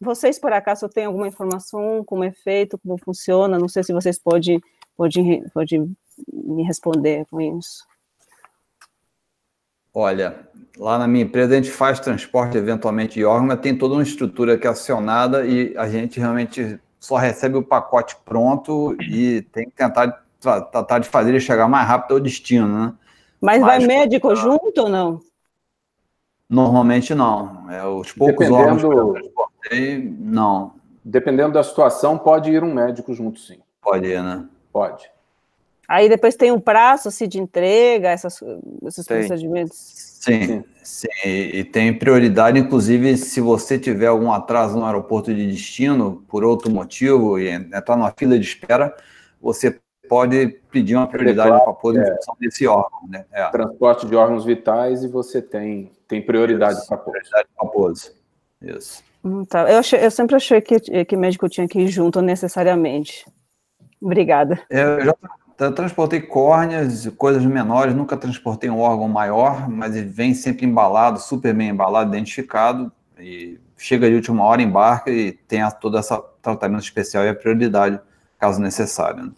Vocês, 0.00 0.38
por 0.38 0.52
acaso, 0.52 0.88
têm 0.88 1.06
alguma 1.06 1.28
informação, 1.28 2.04
como 2.04 2.22
é 2.22 2.30
feito, 2.30 2.78
como 2.78 2.98
funciona? 2.98 3.58
Não 3.58 3.68
sei 3.68 3.82
se 3.82 3.92
vocês 3.92 4.18
podem 4.18 4.60
pode, 4.96 5.50
pode 5.52 5.78
me 6.32 6.62
responder 6.64 7.24
com 7.30 7.40
isso. 7.40 7.84
Olha, 9.98 10.36
lá 10.76 10.98
na 10.98 11.08
minha 11.08 11.24
empresa 11.24 11.54
a 11.54 11.56
gente 11.56 11.70
faz 11.70 11.98
transporte 11.98 12.58
eventualmente 12.58 13.14
de 13.14 13.24
órgão, 13.24 13.46
mas 13.46 13.60
tem 13.60 13.74
toda 13.74 13.94
uma 13.94 14.02
estrutura 14.02 14.58
que 14.58 14.66
é 14.66 14.70
acionada 14.70 15.46
e 15.46 15.74
a 15.74 15.88
gente 15.88 16.20
realmente 16.20 16.78
só 17.00 17.16
recebe 17.16 17.56
o 17.56 17.62
pacote 17.62 18.14
pronto 18.22 18.94
e 19.00 19.40
tem 19.50 19.64
que 19.64 19.74
tentar 19.74 20.22
tratar 20.38 20.98
de 20.98 21.08
fazer 21.08 21.30
ele 21.30 21.40
chegar 21.40 21.66
mais 21.66 21.88
rápido 21.88 22.12
ao 22.12 22.20
destino, 22.20 22.68
né? 22.68 22.92
Mas, 23.40 23.58
mas 23.58 23.78
vai 23.78 23.86
médico 23.86 24.36
junto 24.36 24.82
ou 24.82 24.88
não? 24.90 25.20
Normalmente 26.46 27.14
não. 27.14 27.70
É, 27.70 27.82
os 27.86 28.12
poucos 28.12 28.46
Dependendo... 28.46 28.54
órgãos 28.54 28.82
que 28.82 28.86
eu 28.86 29.12
transportei, 29.14 30.14
não. 30.18 30.74
Dependendo 31.02 31.54
da 31.54 31.62
situação, 31.62 32.18
pode 32.18 32.50
ir 32.50 32.62
um 32.62 32.74
médico 32.74 33.14
junto, 33.14 33.40
sim. 33.40 33.60
Pode 33.80 34.06
ir, 34.08 34.22
né? 34.22 34.44
Pode. 34.70 35.15
Aí 35.88 36.08
depois 36.08 36.34
tem 36.34 36.50
um 36.50 36.60
prazo 36.60 37.08
assim, 37.08 37.28
de 37.28 37.38
entrega, 37.38 38.10
essas, 38.10 38.42
esses 38.86 39.06
tem. 39.06 39.18
procedimentos. 39.18 39.76
Sim, 39.76 40.64
sim, 40.82 41.08
e 41.22 41.62
tem 41.62 41.96
prioridade, 41.96 42.58
inclusive, 42.58 43.16
se 43.16 43.40
você 43.40 43.78
tiver 43.78 44.08
algum 44.08 44.32
atraso 44.32 44.76
no 44.76 44.84
aeroporto 44.84 45.32
de 45.32 45.46
destino, 45.46 46.24
por 46.26 46.42
outro 46.42 46.68
motivo, 46.68 47.38
e 47.38 47.48
entrar 47.48 47.96
numa 47.96 48.12
fila 48.16 48.36
de 48.36 48.44
espera, 48.44 48.92
você 49.40 49.78
pode 50.08 50.48
pedir 50.70 50.96
uma 50.96 51.06
prioridade 51.06 51.50
para 51.50 51.72
pôr 51.72 51.96
é, 51.96 52.16
desse 52.40 52.66
órgão. 52.66 53.08
Né? 53.08 53.24
É. 53.30 53.48
Transporte 53.50 54.06
de 54.06 54.16
órgãos 54.16 54.44
vitais 54.44 55.04
e 55.04 55.08
você 55.08 55.40
tem 55.40 55.92
tem 56.08 56.22
prioridade 56.22 56.86
para 56.86 56.98
Prioridade 56.98 57.48
para 57.56 57.68
pose. 57.68 58.12
Isso. 58.62 59.02
Hum, 59.24 59.44
tá. 59.44 59.70
eu, 59.70 59.78
achei, 59.78 60.04
eu 60.04 60.10
sempre 60.10 60.36
achei 60.36 60.60
que, 60.60 61.04
que 61.04 61.16
médico 61.16 61.48
tinha 61.48 61.66
que 61.66 61.80
ir 61.80 61.88
junto 61.88 62.22
necessariamente. 62.22 63.26
Obrigada. 64.00 64.60
É, 64.70 64.82
eu 64.82 65.04
já 65.06 65.14
transportei 65.56 66.20
córneas, 66.20 67.06
coisas 67.16 67.44
menores, 67.44 67.94
nunca 67.94 68.16
transportei 68.16 68.68
um 68.68 68.78
órgão 68.78 69.08
maior, 69.08 69.68
mas 69.68 69.96
ele 69.96 70.06
vem 70.06 70.34
sempre 70.34 70.66
embalado, 70.66 71.18
super 71.18 71.54
bem 71.54 71.70
embalado, 71.70 72.10
identificado, 72.10 72.92
e 73.18 73.58
chega 73.76 74.08
de 74.08 74.16
última 74.16 74.44
hora, 74.44 74.60
embarca 74.60 75.10
e 75.10 75.32
tem 75.32 75.60
todo 75.80 75.98
esse 75.98 76.14
tratamento 76.42 76.82
especial 76.82 77.24
e 77.24 77.28
a 77.28 77.34
prioridade, 77.34 77.98
caso 78.38 78.60
necessário. 78.60 79.24
Né? 79.24 79.32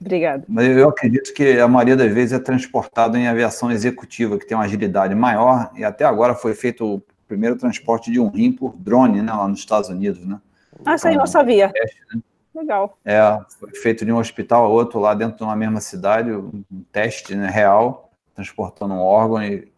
Obrigada. 0.00 0.44
Mas 0.48 0.66
eu 0.68 0.88
acredito 0.88 1.32
que 1.34 1.58
a 1.58 1.68
maioria 1.68 1.96
das 1.96 2.12
vezes 2.12 2.32
é 2.32 2.38
transportado 2.38 3.16
em 3.16 3.26
aviação 3.26 3.70
executiva, 3.70 4.38
que 4.38 4.46
tem 4.46 4.56
uma 4.56 4.64
agilidade 4.64 5.14
maior, 5.14 5.70
e 5.74 5.84
até 5.84 6.04
agora 6.04 6.34
foi 6.34 6.54
feito 6.54 6.86
o 6.86 7.02
primeiro 7.26 7.56
transporte 7.56 8.10
de 8.10 8.18
um 8.18 8.28
rim 8.28 8.52
por 8.52 8.74
drone, 8.76 9.22
né, 9.22 9.32
lá 9.32 9.46
nos 9.46 9.60
Estados 9.60 9.88
Unidos, 9.88 10.26
né? 10.26 10.40
Ah, 10.84 10.94
isso 10.94 11.06
aí 11.06 11.14
eu 11.14 11.26
sabia. 11.26 11.70
Teste, 11.70 12.00
né? 12.14 12.20
Legal. 12.54 12.98
É, 13.04 13.20
foi 13.58 13.70
feito 13.70 14.04
de 14.04 14.12
um 14.12 14.18
hospital 14.18 14.64
a 14.64 14.68
outro, 14.68 14.98
lá 14.98 15.14
dentro 15.14 15.36
de 15.36 15.42
uma 15.42 15.56
mesma 15.56 15.80
cidade, 15.80 16.32
um 16.32 16.64
teste 16.92 17.34
né, 17.34 17.48
real, 17.48 18.10
transportando 18.34 18.94
um 18.94 19.00
órgão, 19.00 19.42
e 19.42 19.70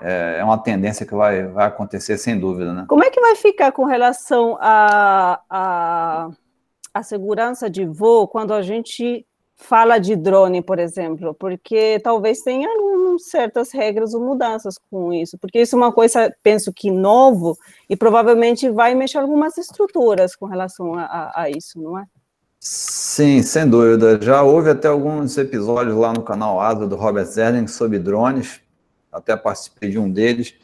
é, 0.00 0.36
é 0.38 0.44
uma 0.44 0.58
tendência 0.58 1.04
que 1.06 1.14
vai, 1.14 1.46
vai 1.46 1.66
acontecer 1.66 2.18
sem 2.18 2.38
dúvida, 2.38 2.72
né? 2.72 2.84
Como 2.88 3.04
é 3.04 3.10
que 3.10 3.20
vai 3.20 3.34
ficar 3.36 3.72
com 3.72 3.84
relação 3.84 4.56
à 4.60 5.40
a, 5.48 6.26
a, 6.26 6.30
a 6.94 7.02
segurança 7.02 7.68
de 7.68 7.84
voo 7.84 8.28
quando 8.28 8.54
a 8.54 8.62
gente 8.62 9.26
fala 9.56 9.98
de 9.98 10.16
drone, 10.16 10.60
por 10.60 10.78
exemplo, 10.78 11.34
porque 11.34 12.00
talvez 12.02 12.42
tenha 12.42 12.68
certas 13.18 13.72
regras 13.72 14.14
ou 14.14 14.20
mudanças 14.20 14.76
com 14.90 15.12
isso, 15.12 15.38
porque 15.38 15.60
isso 15.60 15.74
é 15.74 15.78
uma 15.78 15.92
coisa, 15.92 16.34
penso 16.42 16.72
que 16.72 16.90
novo, 16.90 17.56
e 17.88 17.96
provavelmente 17.96 18.68
vai 18.70 18.94
mexer 18.94 19.18
algumas 19.18 19.56
estruturas 19.58 20.34
com 20.36 20.46
relação 20.46 20.94
a, 20.94 21.32
a, 21.34 21.50
isso, 21.50 21.80
não 21.80 21.98
é? 21.98 22.04
Sim, 22.60 23.42
sem 23.42 23.68
dúvida. 23.68 24.20
Já 24.22 24.42
houve 24.42 24.70
até 24.70 24.88
alguns 24.88 25.36
episódios 25.36 25.96
lá 25.96 26.12
no 26.12 26.22
canal 26.22 26.60
Asa 26.60 26.86
do 26.86 26.94
Robert 26.94 27.26
Zerling 27.26 27.66
sobre 27.66 27.98
drones, 27.98 28.60
até 29.10 29.36
participei 29.36 29.90
de 29.90 29.98
um 29.98 30.10
deles. 30.10 30.54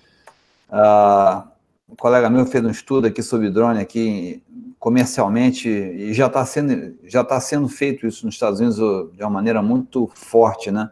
Uh, 0.71 1.43
um 1.89 1.97
colega 1.97 2.29
meu 2.29 2.47
fez 2.47 2.65
um 2.65 2.71
estudo 2.71 3.07
aqui 3.07 3.23
sobre 3.23 3.51
drone 3.51 3.81
aqui 3.81 4.43
comercialmente 4.79 5.69
e 5.69 6.13
já 6.13 6.27
está 6.27 6.45
sendo 6.47 6.97
já 7.05 7.23
está 7.23 7.41
sendo 7.41 7.69
feito 7.69 8.07
isso 8.07 8.25
nos 8.25 8.35
Estados 8.35 8.61
Unidos 8.61 8.77
de 9.13 9.23
uma 9.23 9.31
maneira 9.31 9.63
muito 9.63 10.09
forte, 10.15 10.71
né? 10.71 10.91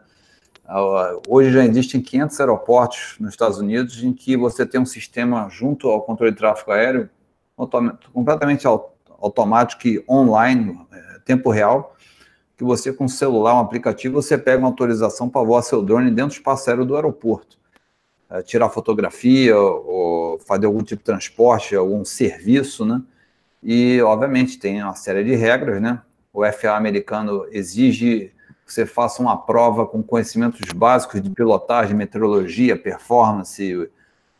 Hoje 1.27 1.51
já 1.51 1.63
existem 1.63 2.01
500 2.01 2.39
aeroportos 2.41 3.15
nos 3.19 3.29
Estados 3.29 3.57
Unidos 3.57 4.03
em 4.03 4.11
que 4.11 4.35
você 4.35 4.65
tem 4.65 4.81
um 4.81 4.85
sistema 4.85 5.47
junto 5.49 5.87
ao 5.87 6.01
controle 6.01 6.31
de 6.31 6.37
tráfego 6.37 6.71
aéreo 6.71 7.09
completamente 8.13 8.67
automático 8.67 9.87
e 9.87 10.03
online, 10.07 10.79
é, 10.91 11.19
tempo 11.25 11.49
real, 11.49 11.95
que 12.55 12.63
você 12.63 12.91
com 12.91 13.05
o 13.05 13.09
celular, 13.09 13.55
um 13.55 13.59
aplicativo, 13.59 14.21
você 14.21 14.37
pega 14.37 14.59
uma 14.59 14.67
autorização 14.67 15.29
para 15.29 15.43
voar 15.43 15.61
seu 15.61 15.81
drone 15.81 16.11
dentro 16.11 16.31
do 16.31 16.33
espaço 16.33 16.69
aéreo 16.69 16.85
do 16.85 16.95
aeroporto. 16.95 17.57
É, 18.29 18.41
tirar 18.41 18.69
fotografia 18.69 19.57
ou 19.57 20.37
fazer 20.39 20.65
algum 20.65 20.83
tipo 20.83 20.99
de 20.99 21.05
transporte, 21.05 21.75
algum 21.75 22.03
serviço, 22.03 22.85
né? 22.85 23.01
E, 23.63 24.01
obviamente, 24.01 24.59
tem 24.59 24.83
uma 24.83 24.95
série 24.95 25.23
de 25.23 25.33
regras, 25.33 25.81
né? 25.81 26.01
O 26.33 26.43
FAA 26.51 26.75
americano 26.75 27.47
exige 27.51 28.33
que 28.67 28.73
você 28.73 28.85
faça 28.85 29.21
uma 29.21 29.37
prova 29.37 29.87
com 29.87 30.03
conhecimentos 30.03 30.59
básicos 30.73 31.21
de 31.21 31.29
pilotagem, 31.29 31.95
meteorologia, 31.95 32.77
performance, 32.77 33.89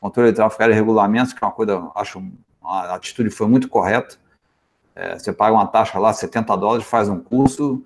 controle 0.02 0.32
de 0.32 0.36
tráfego 0.36 0.62
aéreo 0.64 0.74
e 0.74 0.76
regulamentos, 0.76 1.32
que 1.32 1.42
é 1.42 1.48
uma 1.48 1.54
coisa, 1.54 1.90
acho, 1.96 2.22
a 2.62 2.96
atitude 2.96 3.30
foi 3.30 3.48
muito 3.48 3.70
correta. 3.70 4.18
É, 4.94 5.18
você 5.18 5.32
paga 5.32 5.54
uma 5.54 5.66
taxa 5.66 5.98
lá, 5.98 6.12
70 6.12 6.58
dólares, 6.58 6.86
faz 6.86 7.08
um 7.08 7.20
curso, 7.20 7.86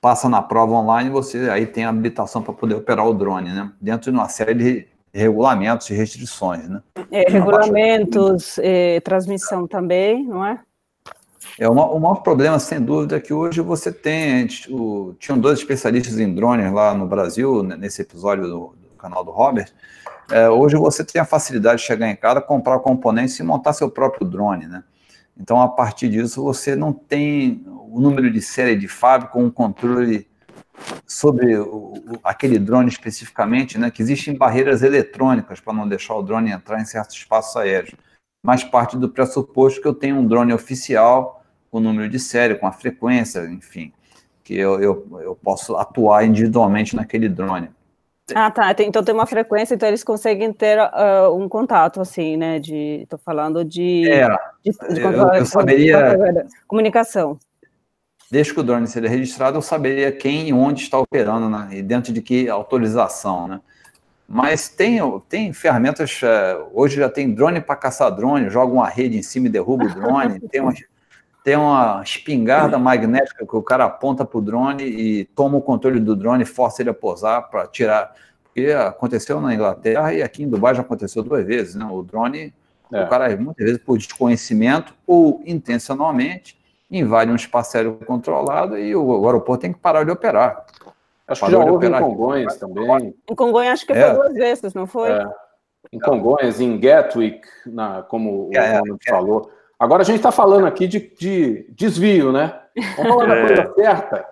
passa 0.00 0.28
na 0.28 0.40
prova 0.40 0.74
online, 0.74 1.10
você 1.10 1.50
aí 1.50 1.66
tem 1.66 1.84
habilitação 1.84 2.42
para 2.42 2.52
poder 2.52 2.76
operar 2.76 3.06
o 3.06 3.12
drone, 3.12 3.50
né? 3.50 3.72
Dentro 3.80 4.12
de 4.12 4.16
uma 4.16 4.28
série 4.28 4.54
de 4.54 4.88
regulamentos 5.12 5.90
e 5.90 5.94
restrições, 5.94 6.68
né? 6.68 6.80
É, 7.10 7.28
regulamentos, 7.28 8.56
é, 8.58 9.00
transmissão 9.00 9.66
também, 9.66 10.24
não 10.24 10.46
é? 10.46 10.60
É, 11.58 11.68
o, 11.68 11.72
o 11.72 12.00
maior 12.00 12.16
problema, 12.16 12.58
sem 12.58 12.80
dúvida, 12.80 13.16
é 13.16 13.20
que 13.20 13.32
hoje 13.32 13.60
você 13.60 13.92
tem. 13.92 14.46
O, 14.68 15.14
tinham 15.18 15.38
dois 15.38 15.58
especialistas 15.58 16.18
em 16.18 16.34
drones 16.34 16.72
lá 16.72 16.94
no 16.94 17.06
Brasil, 17.06 17.62
né, 17.62 17.76
nesse 17.76 18.02
episódio 18.02 18.44
do, 18.44 18.74
do 18.90 18.96
canal 18.98 19.24
do 19.24 19.30
Robert. 19.30 19.72
É, 20.30 20.48
hoje 20.48 20.76
você 20.76 21.04
tem 21.04 21.20
a 21.20 21.24
facilidade 21.24 21.80
de 21.80 21.86
chegar 21.86 22.08
em 22.08 22.16
casa, 22.16 22.40
comprar 22.40 22.78
componentes 22.78 23.38
e 23.38 23.42
montar 23.42 23.72
seu 23.72 23.90
próprio 23.90 24.26
drone, 24.26 24.66
né? 24.66 24.82
Então, 25.38 25.60
a 25.60 25.68
partir 25.68 26.08
disso, 26.08 26.42
você 26.42 26.76
não 26.76 26.92
tem 26.92 27.64
o 27.66 28.00
número 28.00 28.30
de 28.30 28.40
série 28.40 28.76
de 28.76 28.88
fábrica, 28.88 29.38
um 29.38 29.50
controle 29.50 30.26
sobre 31.06 31.56
o, 31.56 31.94
aquele 32.22 32.58
drone 32.58 32.88
especificamente, 32.88 33.78
né? 33.78 33.90
Que 33.90 34.02
existem 34.02 34.34
barreiras 34.34 34.82
eletrônicas 34.82 35.60
para 35.60 35.72
não 35.72 35.88
deixar 35.88 36.14
o 36.14 36.22
drone 36.22 36.50
entrar 36.50 36.80
em 36.80 36.84
certos 36.84 37.16
espaços 37.16 37.56
aéreos. 37.56 37.94
Mas 38.42 38.64
parte 38.64 38.96
do 38.96 39.08
pressuposto 39.08 39.80
que 39.80 39.86
eu 39.86 39.94
tenho 39.94 40.16
um 40.16 40.26
drone 40.26 40.52
oficial 40.52 41.44
com 41.70 41.78
o 41.78 41.80
número 41.80 42.08
de 42.08 42.18
série, 42.18 42.56
com 42.56 42.66
a 42.66 42.72
frequência, 42.72 43.40
enfim, 43.46 43.92
que 44.42 44.54
eu, 44.54 44.80
eu, 44.80 45.20
eu 45.22 45.34
posso 45.34 45.76
atuar 45.76 46.24
individualmente 46.24 46.96
naquele 46.96 47.28
drone. 47.28 47.70
Ah, 48.34 48.50
tá. 48.50 48.74
Então 48.78 49.02
tem 49.02 49.14
uma 49.14 49.26
frequência, 49.26 49.74
então 49.74 49.88
eles 49.88 50.04
conseguem 50.04 50.52
ter 50.52 50.78
uh, 50.78 51.34
um 51.34 51.48
contato, 51.48 52.00
assim, 52.00 52.36
né? 52.36 52.58
De, 52.58 53.06
tô 53.08 53.18
falando 53.18 53.64
de. 53.64 54.08
É, 54.08 54.28
de, 54.64 54.94
de 54.94 55.00
eu, 55.00 55.12
eu 55.12 55.46
saberia. 55.46 56.16
Comunicação. 56.66 57.38
Desde 58.30 58.54
que 58.54 58.60
o 58.60 58.62
drone 58.62 58.86
seja 58.86 59.08
registrado, 59.08 59.58
eu 59.58 59.62
saberia 59.62 60.10
quem 60.10 60.48
e 60.48 60.52
onde 60.52 60.82
está 60.82 60.98
operando, 60.98 61.50
né? 61.50 61.68
E 61.72 61.82
dentro 61.82 62.12
de 62.12 62.22
que 62.22 62.48
autorização, 62.48 63.46
né? 63.46 63.60
Mas 64.32 64.66
tem, 64.66 64.98
tem 65.28 65.52
ferramentas. 65.52 66.22
Uh, 66.22 66.70
hoje 66.72 66.96
já 66.96 67.10
tem 67.10 67.34
drone 67.34 67.60
para 67.60 67.76
caçar 67.76 68.10
drone, 68.10 68.48
joga 68.48 68.72
uma 68.72 68.88
rede 68.88 69.18
em 69.18 69.22
cima 69.22 69.46
e 69.46 69.50
derruba 69.50 69.84
o 69.84 69.94
drone. 69.94 70.40
tem 70.48 70.62
umas 70.62 70.82
tem 71.44 71.56
uma 71.56 72.00
espingarda 72.02 72.78
magnética 72.78 73.44
que 73.44 73.56
o 73.56 73.62
cara 73.62 73.84
aponta 73.84 74.24
para 74.24 74.38
o 74.38 74.40
drone 74.40 74.84
e 74.84 75.24
toma 75.34 75.58
o 75.58 75.60
controle 75.60 75.98
do 75.98 76.14
drone 76.14 76.44
força 76.44 76.80
ele 76.80 76.88
a 76.88 76.94
posar 76.94 77.50
para 77.50 77.66
tirar. 77.66 78.14
Porque 78.44 78.70
aconteceu 78.70 79.38
na 79.38 79.52
Inglaterra 79.52 80.14
e 80.14 80.22
aqui 80.22 80.44
em 80.44 80.48
Dubai 80.48 80.74
já 80.74 80.80
aconteceu 80.80 81.22
duas 81.22 81.44
vezes, 81.44 81.74
né? 81.74 81.84
O 81.84 82.02
drone, 82.02 82.54
é. 82.90 83.04
o 83.04 83.08
cara 83.10 83.36
muitas 83.36 83.66
vezes 83.66 83.82
por 83.82 83.98
desconhecimento 83.98 84.94
ou 85.06 85.42
intencionalmente 85.44 86.56
invade 86.90 87.30
um 87.30 87.36
espaço 87.36 87.76
aéreo 87.76 87.98
controlado 88.06 88.78
e 88.78 88.94
o 88.96 89.26
aeroporto 89.26 89.62
tem 89.62 89.72
que 89.74 89.78
parar 89.78 90.04
de 90.04 90.10
operar. 90.10 90.64
Acho 91.26 91.46
que 91.46 91.52
já 91.52 91.58
houve 91.58 91.86
em 91.86 91.92
Congonhas 91.92 92.56
também. 92.56 93.14
Em 93.30 93.34
Congonhas 93.34 93.74
acho 93.74 93.86
que 93.86 93.92
é. 93.92 94.04
foi 94.04 94.14
duas 94.14 94.34
vezes, 94.34 94.74
não 94.74 94.86
foi? 94.86 95.10
É. 95.10 95.24
Em 95.92 95.98
Congonhas, 95.98 96.60
em 96.60 96.78
Gatwick, 96.78 97.40
na, 97.66 98.02
como 98.02 98.48
o 98.48 98.50
é, 98.54 98.78
Ronald 98.78 99.00
é. 99.06 99.10
falou. 99.10 99.50
Agora 99.78 100.02
a 100.02 100.04
gente 100.04 100.16
está 100.16 100.30
falando 100.30 100.66
aqui 100.66 100.86
de, 100.86 101.00
de, 101.00 101.66
desvio, 101.70 102.32
né? 102.32 102.60
Vamos 102.96 103.12
falar 103.12 103.26
da 103.26 103.36
é. 103.36 103.46
coisa 103.46 103.74
certa. 103.74 104.26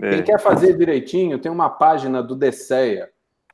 É. 0.00 0.10
Quem 0.10 0.22
quer 0.22 0.40
fazer 0.40 0.76
direitinho, 0.76 1.38
tem 1.38 1.50
uma 1.50 1.70
página 1.70 2.22
do 2.22 2.34
DCEA. 2.34 3.08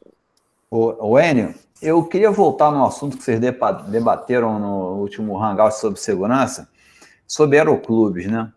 O, 0.72 1.12
o 1.12 1.20
Enio, 1.20 1.54
eu 1.82 2.04
queria 2.06 2.32
voltar 2.32 2.72
no 2.72 2.86
assunto 2.86 3.18
que 3.18 3.24
vocês 3.24 3.42
debateram 3.88 4.58
no 4.58 5.02
último 5.02 5.38
Hangout 5.38 5.76
sobre 5.76 6.00
segurança, 6.00 6.70
sobre 7.28 7.58
aeroclubes, 7.58 8.26
né? 8.26 8.52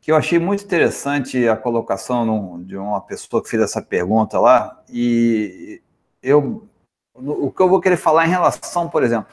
Que 0.00 0.12
eu 0.12 0.16
achei 0.16 0.38
muito 0.38 0.64
interessante 0.64 1.48
a 1.48 1.56
colocação 1.56 2.62
de 2.62 2.76
uma 2.76 3.00
pessoa 3.00 3.42
que 3.42 3.50
fez 3.50 3.62
essa 3.62 3.82
pergunta 3.82 4.38
lá, 4.38 4.80
e 4.88 5.82
eu, 6.22 6.68
o 7.14 7.50
que 7.50 7.60
eu 7.60 7.68
vou 7.68 7.80
querer 7.80 7.96
falar 7.96 8.26
em 8.26 8.30
relação, 8.30 8.88
por 8.88 9.02
exemplo, 9.02 9.26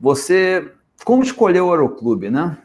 você, 0.00 0.72
como 1.04 1.22
escolher 1.22 1.60
o 1.60 1.70
aeroclube, 1.70 2.30
né? 2.30 2.58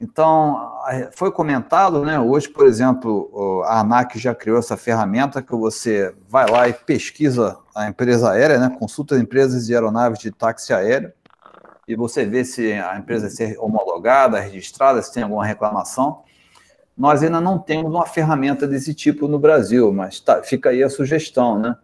Então, 0.00 0.72
foi 1.12 1.30
comentado, 1.30 2.04
né? 2.04 2.18
Hoje, 2.18 2.48
por 2.48 2.66
exemplo, 2.66 3.62
a 3.64 3.80
ANAC 3.80 4.18
já 4.18 4.34
criou 4.34 4.58
essa 4.58 4.76
ferramenta 4.76 5.40
que 5.40 5.54
você 5.54 6.14
vai 6.28 6.50
lá 6.50 6.68
e 6.68 6.72
pesquisa 6.72 7.58
a 7.74 7.88
empresa 7.88 8.30
aérea, 8.30 8.58
né? 8.58 8.76
Consulta 8.78 9.16
empresas 9.18 9.66
de 9.66 9.74
aeronaves 9.74 10.18
de 10.18 10.30
táxi 10.30 10.72
aéreo 10.72 11.12
e 11.86 11.94
você 11.94 12.24
vê 12.24 12.44
se 12.44 12.72
a 12.72 12.98
empresa 12.98 13.28
é 13.42 13.58
homologada, 13.58 14.40
registrada, 14.40 15.00
se 15.02 15.12
tem 15.12 15.22
alguma 15.22 15.44
reclamação. 15.44 16.22
Nós 16.96 17.22
ainda 17.22 17.40
não 17.40 17.58
temos 17.58 17.92
uma 17.92 18.06
ferramenta 18.06 18.66
desse 18.66 18.94
tipo 18.94 19.28
no 19.28 19.38
Brasil, 19.38 19.92
mas 19.92 20.20
tá, 20.20 20.42
fica 20.42 20.70
aí 20.70 20.82
a 20.82 20.88
sugestão, 20.88 21.58
né? 21.58 21.76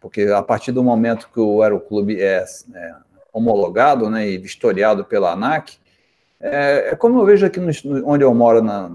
Porque 0.00 0.22
a 0.22 0.42
partir 0.42 0.72
do 0.72 0.82
momento 0.84 1.30
que 1.32 1.40
o 1.40 1.62
aeroclube 1.62 2.20
é, 2.20 2.44
é 2.74 2.94
homologado 3.32 4.10
né, 4.10 4.28
e 4.28 4.38
vistoriado 4.38 5.04
pela 5.04 5.32
ANAC, 5.32 5.78
é, 6.44 6.90
é 6.90 6.96
como 6.96 7.18
eu 7.18 7.24
vejo 7.24 7.46
aqui 7.46 7.58
no, 7.58 7.70
onde 8.06 8.22
eu 8.22 8.34
moro, 8.34 8.62
na, 8.62 8.90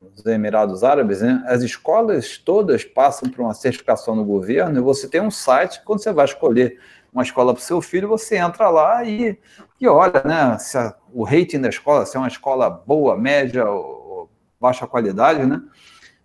nos 0.00 0.24
Emirados 0.24 0.82
Árabes, 0.82 1.20
né? 1.20 1.42
as 1.46 1.62
escolas 1.62 2.38
todas 2.38 2.82
passam 2.84 3.28
por 3.28 3.42
uma 3.42 3.52
certificação 3.52 4.16
no 4.16 4.24
governo 4.24 4.78
e 4.78 4.82
você 4.82 5.06
tem 5.06 5.20
um 5.20 5.30
site, 5.30 5.82
quando 5.84 6.02
você 6.02 6.12
vai 6.12 6.24
escolher 6.24 6.78
uma 7.12 7.22
escola 7.22 7.52
para 7.52 7.60
o 7.60 7.64
seu 7.64 7.82
filho, 7.82 8.08
você 8.08 8.36
entra 8.36 8.70
lá 8.70 9.04
e, 9.04 9.38
e 9.78 9.86
olha 9.86 10.22
né, 10.24 10.56
se 10.58 10.78
a, 10.78 10.94
o 11.12 11.24
rating 11.24 11.60
da 11.60 11.68
escola, 11.68 12.06
se 12.06 12.16
é 12.16 12.20
uma 12.20 12.28
escola 12.28 12.70
boa, 12.70 13.18
média 13.18 13.68
ou, 13.68 14.30
baixa 14.58 14.86
qualidade, 14.86 15.44
né? 15.44 15.60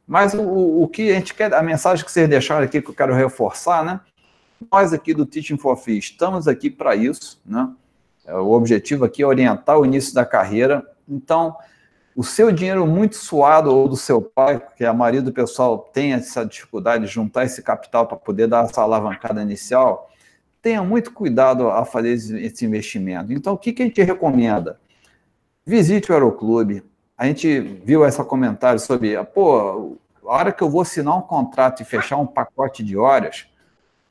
Mas 0.06 0.34
o, 0.34 0.84
o 0.84 0.88
que 0.88 1.12
a 1.12 1.16
gente 1.16 1.34
quer, 1.34 1.54
a 1.54 1.62
mensagem 1.62 2.06
que 2.06 2.12
vocês 2.12 2.30
deixaram 2.30 2.64
aqui 2.64 2.82
que 2.82 2.90
eu 2.90 2.94
quero 2.94 3.14
reforçar, 3.14 3.84
né? 3.84 4.00
Nós 4.72 4.94
aqui 4.94 5.14
do 5.14 5.26
Teaching 5.26 5.58
for 5.58 5.76
Free 5.76 5.98
estamos 5.98 6.48
aqui 6.48 6.70
para 6.70 6.96
isso, 6.96 7.42
né? 7.46 7.70
É, 8.28 8.36
o 8.36 8.52
objetivo 8.52 9.06
aqui 9.06 9.24
é 9.24 9.26
orientar 9.26 9.80
o 9.80 9.86
início 9.86 10.14
da 10.14 10.26
carreira. 10.26 10.86
Então, 11.08 11.56
o 12.14 12.24
seu 12.24 12.52
dinheiro 12.52 12.86
muito 12.86 13.16
suado 13.16 13.74
ou 13.74 13.88
do 13.88 13.96
seu 13.96 14.22
pai, 14.22 14.62
que 14.76 14.84
a 14.84 14.94
maioria 14.94 15.22
do 15.22 15.32
pessoal 15.32 15.80
tem 15.94 16.14
essa 16.14 16.46
dificuldade 16.46 17.06
de 17.06 17.12
juntar 17.12 17.46
esse 17.46 17.62
capital 17.64 18.06
para 18.06 18.18
poder 18.18 18.48
dar 18.48 18.66
essa 18.66 18.82
alavancada 18.82 19.42
inicial, 19.42 20.12
tenha 20.62 20.84
muito 20.84 21.14
cuidado 21.14 21.70
a 21.70 21.86
fazer 21.86 22.12
esse 22.12 22.66
investimento. 22.66 23.32
Então, 23.32 23.54
o 23.54 23.58
que, 23.58 23.72
que 23.72 23.84
a 23.84 23.86
gente 23.86 24.02
recomenda? 24.02 24.80
Visite 25.66 26.12
o 26.12 26.14
Aeroclube. 26.14 26.84
A 27.18 27.26
gente 27.26 27.60
viu 27.60 28.06
esse 28.06 28.22
comentário 28.24 28.80
sobre, 28.80 29.16
pô, 29.26 29.98
a 30.26 30.34
hora 30.34 30.52
que 30.52 30.62
eu 30.62 30.70
vou 30.70 30.82
assinar 30.82 31.18
um 31.18 31.22
contrato 31.22 31.82
e 31.82 31.86
fechar 31.86 32.18
um 32.18 32.28
pacote 32.28 32.84
de 32.84 32.98
horas, 32.98 33.48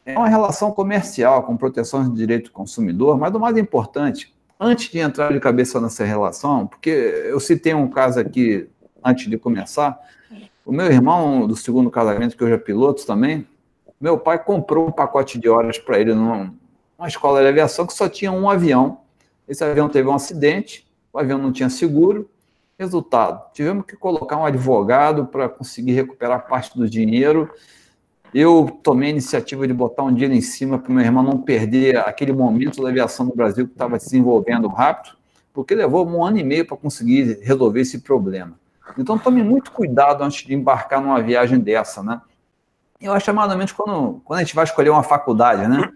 é 0.06 0.16
uma 0.16 0.28
relação 0.28 0.70
comercial 0.70 1.42
com 1.42 1.56
proteção 1.56 2.08
de 2.08 2.14
direito 2.14 2.44
do 2.44 2.52
consumidor, 2.52 3.18
mas 3.18 3.34
o 3.34 3.40
mais 3.40 3.56
importante, 3.56 4.32
antes 4.58 4.88
de 4.88 5.00
entrar 5.00 5.32
de 5.32 5.40
cabeça 5.40 5.80
nessa 5.80 6.04
relação, 6.04 6.66
porque 6.66 6.90
eu 6.90 7.40
citei 7.40 7.74
um 7.74 7.88
caso 7.88 8.20
aqui 8.20 8.68
antes 9.04 9.28
de 9.28 9.36
começar, 9.36 9.98
o 10.64 10.70
meu 10.70 10.86
irmão 10.86 11.46
do 11.46 11.56
segundo 11.56 11.90
casamento, 11.90 12.36
que 12.36 12.44
hoje 12.44 12.54
é 12.54 12.58
piloto 12.58 13.04
também, 13.04 13.46
meu 14.00 14.16
pai 14.16 14.42
comprou 14.42 14.86
um 14.86 14.92
pacote 14.92 15.40
de 15.40 15.48
horas 15.48 15.76
para 15.76 15.98
ele 15.98 16.14
numa, 16.14 16.54
numa 16.96 17.08
escola 17.08 17.42
de 17.42 17.48
aviação 17.48 17.86
que 17.86 17.94
só 17.94 18.08
tinha 18.08 18.30
um 18.30 18.48
avião. 18.48 19.00
Esse 19.48 19.64
avião 19.64 19.88
teve 19.88 20.06
um 20.08 20.14
acidente, 20.14 20.86
o 21.12 21.18
avião 21.18 21.38
não 21.38 21.50
tinha 21.50 21.70
seguro. 21.70 22.28
Resultado, 22.78 23.42
tivemos 23.54 23.86
que 23.86 23.96
colocar 23.96 24.36
um 24.36 24.44
advogado 24.44 25.24
para 25.26 25.48
conseguir 25.48 25.92
recuperar 25.92 26.46
parte 26.46 26.76
do 26.76 26.88
dinheiro 26.88 27.50
eu 28.38 28.78
tomei 28.82 29.08
a 29.08 29.12
iniciativa 29.12 29.66
de 29.66 29.72
botar 29.72 30.02
um 30.02 30.12
dinheiro 30.12 30.34
em 30.34 30.42
cima 30.42 30.78
para 30.78 30.92
meu 30.92 31.02
irmão 31.02 31.22
não 31.22 31.38
perder 31.38 31.96
aquele 31.96 32.34
momento 32.34 32.82
da 32.82 32.90
aviação 32.90 33.24
no 33.24 33.34
Brasil 33.34 33.66
que 33.66 33.72
estava 33.72 33.98
se 33.98 34.10
desenvolvendo 34.10 34.68
rápido, 34.68 35.16
porque 35.54 35.74
levou 35.74 36.06
um 36.06 36.22
ano 36.22 36.36
e 36.36 36.44
meio 36.44 36.66
para 36.66 36.76
conseguir 36.76 37.38
resolver 37.40 37.80
esse 37.80 38.00
problema. 38.00 38.52
Então 38.98 39.18
tome 39.18 39.42
muito 39.42 39.72
cuidado 39.72 40.22
antes 40.22 40.46
de 40.46 40.52
embarcar 40.52 41.00
numa 41.00 41.22
viagem 41.22 41.58
dessa, 41.58 42.02
né? 42.02 42.20
Eu 43.00 43.14
acho 43.14 43.30
amadamente 43.30 43.74
quando, 43.74 44.20
quando 44.22 44.40
a 44.40 44.42
gente 44.42 44.54
vai 44.54 44.64
escolher 44.64 44.90
uma 44.90 45.02
faculdade, 45.02 45.66
né? 45.66 45.90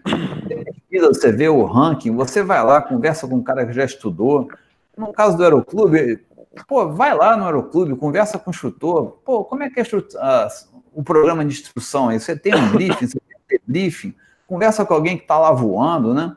Você 0.91 1.31
vê 1.31 1.47
o 1.47 1.63
ranking, 1.63 2.15
você 2.15 2.41
vai 2.41 2.63
lá, 2.63 2.81
conversa 2.81 3.27
com 3.27 3.35
um 3.35 3.43
cara 3.43 3.67
que 3.67 3.73
já 3.73 3.85
estudou. 3.85 4.49
No 4.97 5.13
caso 5.13 5.37
do 5.37 5.43
Aeroclube, 5.43 6.19
pô, 6.67 6.89
vai 6.89 7.15
lá 7.15 7.37
no 7.37 7.45
Aeroclube, 7.45 7.95
conversa 7.95 8.39
com 8.39 8.49
o 8.49 8.53
instrutor. 8.53 9.19
Pô, 9.23 9.43
como 9.45 9.61
é 9.61 9.69
que 9.69 9.79
é 9.79 9.83
a, 10.19 10.47
o 10.91 11.03
programa 11.03 11.45
de 11.45 11.53
instrução 11.53 12.09
aí. 12.09 12.19
Você 12.19 12.35
tem 12.35 12.55
um 12.55 12.69
briefing, 12.73 13.07
você 13.07 13.19
tem 13.47 13.57
um 13.57 13.71
briefing, 13.71 14.15
conversa 14.47 14.85
com 14.85 14.93
alguém 14.93 15.17
que 15.17 15.23
está 15.23 15.37
lá 15.37 15.51
voando, 15.51 16.13
né? 16.13 16.35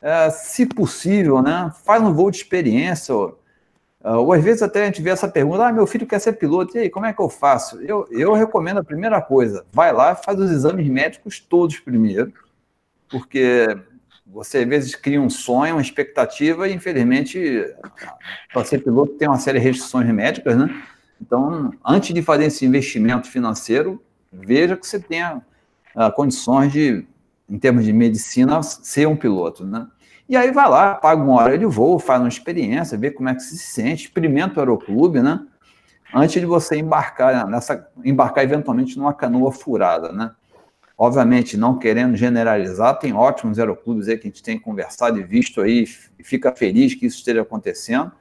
É, 0.00 0.30
se 0.30 0.64
possível, 0.64 1.42
né? 1.42 1.72
Faz 1.84 2.02
um 2.02 2.12
voo 2.12 2.30
de 2.30 2.36
experiência. 2.36 3.14
Uh, 3.14 3.34
ou 4.18 4.32
às 4.32 4.42
vezes 4.42 4.62
até 4.62 4.82
a 4.82 4.86
gente 4.86 5.02
vê 5.02 5.10
essa 5.10 5.26
pergunta, 5.26 5.66
ah, 5.66 5.72
meu 5.72 5.86
filho 5.86 6.06
quer 6.06 6.20
ser 6.20 6.34
piloto, 6.34 6.76
e 6.76 6.82
aí, 6.82 6.90
como 6.90 7.04
é 7.04 7.12
que 7.12 7.20
eu 7.20 7.28
faço? 7.28 7.82
Eu, 7.82 8.06
eu 8.12 8.32
recomendo 8.32 8.78
a 8.78 8.84
primeira 8.84 9.20
coisa, 9.20 9.66
vai 9.72 9.92
lá, 9.92 10.14
faz 10.14 10.38
os 10.38 10.50
exames 10.52 10.88
médicos 10.88 11.40
todos 11.40 11.80
primeiro, 11.80 12.32
porque 13.08 13.66
você 14.24 14.58
às 14.58 14.68
vezes 14.68 14.94
cria 14.94 15.20
um 15.20 15.28
sonho, 15.28 15.74
uma 15.74 15.82
expectativa, 15.82 16.68
e 16.68 16.74
infelizmente, 16.74 17.64
para 18.52 18.64
ser 18.64 18.84
piloto 18.84 19.14
tem 19.14 19.26
uma 19.26 19.38
série 19.38 19.58
de 19.58 19.64
restrições 19.64 20.08
médicas, 20.14 20.56
né? 20.56 20.82
Então, 21.20 21.72
antes 21.84 22.14
de 22.14 22.22
fazer 22.22 22.44
esse 22.44 22.64
investimento 22.64 23.28
financeiro, 23.28 24.02
veja 24.32 24.76
que 24.76 24.86
você 24.86 24.98
tenha 24.98 25.42
uh, 25.94 26.12
condições 26.14 26.72
de, 26.72 27.06
em 27.48 27.58
termos 27.58 27.84
de 27.84 27.92
medicina, 27.92 28.62
ser 28.62 29.06
um 29.06 29.16
piloto, 29.16 29.64
né? 29.64 29.86
E 30.28 30.36
aí 30.36 30.52
vai 30.52 30.68
lá, 30.68 30.94
paga 30.94 31.22
uma 31.22 31.36
hora 31.36 31.58
de 31.58 31.64
voo, 31.64 31.98
faz 31.98 32.20
uma 32.20 32.28
experiência, 32.28 32.98
vê 32.98 33.10
como 33.10 33.30
é 33.30 33.34
que 33.34 33.42
se 33.42 33.56
sente, 33.56 34.04
experimenta 34.04 34.56
o 34.56 34.60
aeroclube, 34.60 35.22
né? 35.22 35.40
Antes 36.14 36.40
de 36.40 36.46
você 36.46 36.76
embarcar 36.76 37.46
nessa, 37.48 37.88
embarcar 38.04 38.44
eventualmente 38.44 38.98
numa 38.98 39.14
canoa 39.14 39.50
furada, 39.50 40.12
né? 40.12 40.30
Obviamente, 40.96 41.56
não 41.56 41.78
querendo 41.78 42.16
generalizar, 42.16 42.98
tem 42.98 43.12
ótimos 43.12 43.58
aeroclubes 43.58 44.08
aí 44.08 44.18
que 44.18 44.26
a 44.26 44.30
gente 44.30 44.42
tem 44.42 44.58
conversado 44.58 45.18
e 45.18 45.22
visto 45.22 45.60
aí, 45.60 45.86
fica 45.86 46.52
feliz 46.52 46.94
que 46.94 47.06
isso 47.06 47.18
esteja 47.18 47.42
acontecendo, 47.42 48.12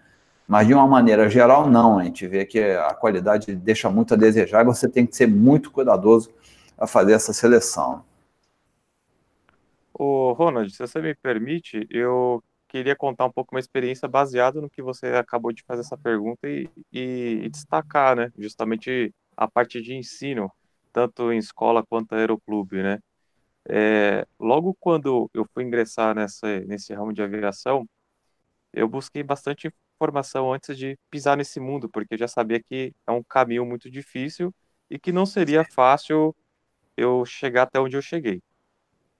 mas 0.47 0.67
de 0.67 0.73
uma 0.73 0.87
maneira 0.87 1.29
geral, 1.29 1.69
não. 1.69 1.99
A 1.99 2.03
gente 2.05 2.27
vê 2.27 2.45
que 2.45 2.59
a 2.59 2.93
qualidade 2.93 3.55
deixa 3.55 3.89
muito 3.89 4.13
a 4.13 4.17
desejar 4.17 4.63
você 4.65 4.89
tem 4.89 5.05
que 5.05 5.15
ser 5.15 5.27
muito 5.27 5.71
cuidadoso 5.71 6.31
a 6.77 6.87
fazer 6.87 7.13
essa 7.13 7.33
seleção. 7.33 8.03
Ô, 9.93 10.33
Ronald, 10.33 10.71
se 10.71 10.77
você 10.79 11.01
me 11.01 11.15
permite, 11.15 11.87
eu 11.89 12.43
queria 12.67 12.95
contar 12.95 13.25
um 13.25 13.31
pouco 13.31 13.55
uma 13.55 13.59
experiência 13.59 14.07
baseada 14.07 14.61
no 14.61 14.69
que 14.69 14.81
você 14.81 15.07
acabou 15.07 15.51
de 15.51 15.63
fazer 15.63 15.81
essa 15.81 15.97
pergunta 15.97 16.47
e, 16.47 16.69
e, 16.91 17.41
e 17.45 17.49
destacar, 17.49 18.15
né, 18.15 18.31
justamente 18.37 19.13
a 19.35 19.47
parte 19.49 19.81
de 19.81 19.95
ensino, 19.95 20.51
tanto 20.93 21.31
em 21.31 21.37
escola 21.39 21.83
quanto 21.85 22.13
aeroclube, 22.13 22.83
né. 22.83 22.99
É, 23.69 24.25
logo 24.39 24.75
quando 24.79 25.29
eu 25.33 25.45
fui 25.53 25.63
ingressar 25.63 26.15
nessa, 26.15 26.59
nesse 26.61 26.93
ramo 26.93 27.13
de 27.13 27.21
aviação, 27.21 27.87
eu 28.73 28.87
busquei 28.87 29.23
bastante 29.23 29.71
informação 29.97 30.53
antes 30.53 30.77
de 30.77 30.97
pisar 31.09 31.35
nesse 31.37 31.59
mundo, 31.59 31.89
porque 31.89 32.17
já 32.17 32.27
sabia 32.27 32.61
que 32.61 32.93
é 33.05 33.11
um 33.11 33.23
caminho 33.23 33.65
muito 33.65 33.89
difícil 33.89 34.53
e 34.89 34.99
que 34.99 35.11
não 35.11 35.25
seria 35.25 35.65
fácil 35.65 36.35
eu 36.95 37.25
chegar 37.25 37.63
até 37.63 37.79
onde 37.79 37.97
eu 37.97 38.01
cheguei. 38.01 38.41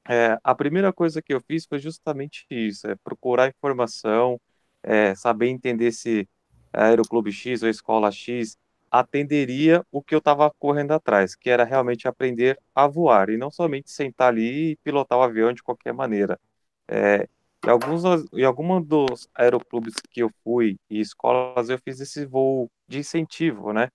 É, 0.10 0.38
a 0.44 0.56
primeira 0.56 0.94
coisa 0.94 1.22
que 1.22 1.34
eu 1.34 1.42
fiz 1.42 1.66
foi 1.66 1.80
justamente 1.80 2.46
isso, 2.50 2.88
é 2.88 2.96
procurar 2.96 3.50
informação, 3.50 4.40
é, 4.84 5.14
saber 5.16 5.48
entender 5.50 5.92
se 5.92 6.28
Aeroclube 6.74 7.32
X 7.32 7.62
ou 7.64 7.68
a 7.68 7.72
Escola 7.72 8.12
X 8.12 8.58
atenderia 8.90 9.86
o 9.92 10.02
que 10.02 10.16
eu 10.16 10.20
estava 10.20 10.50
correndo 10.60 10.94
atrás, 10.94 11.36
que 11.36 11.50
era 11.50 11.66
realmente 11.66 12.08
aprender 12.08 12.58
a 12.74 12.88
voar, 12.88 13.30
e 13.30 13.38
não 13.38 13.52
somente 13.52 13.92
sentar 13.92 14.30
ali 14.30 14.72
e 14.72 14.76
pilotar 14.78 15.18
o 15.20 15.24
avião 15.24 15.52
de 15.54 15.62
qualquer 15.64 15.94
maneira. 15.94 16.40
É, 16.88 17.28
em 17.66 17.70
alguns 17.70 18.04
em 18.34 18.44
alguma 18.44 18.82
dos 18.82 19.28
aeroclubes 19.36 19.96
que 20.12 20.22
eu 20.22 20.32
fui 20.44 20.78
e 20.90 21.00
escolas 21.00 21.70
eu 21.70 21.80
fiz 21.80 22.00
esse 22.00 22.26
voo 22.26 22.70
de 22.88 23.00
incentivo, 23.00 23.74
né? 23.74 23.90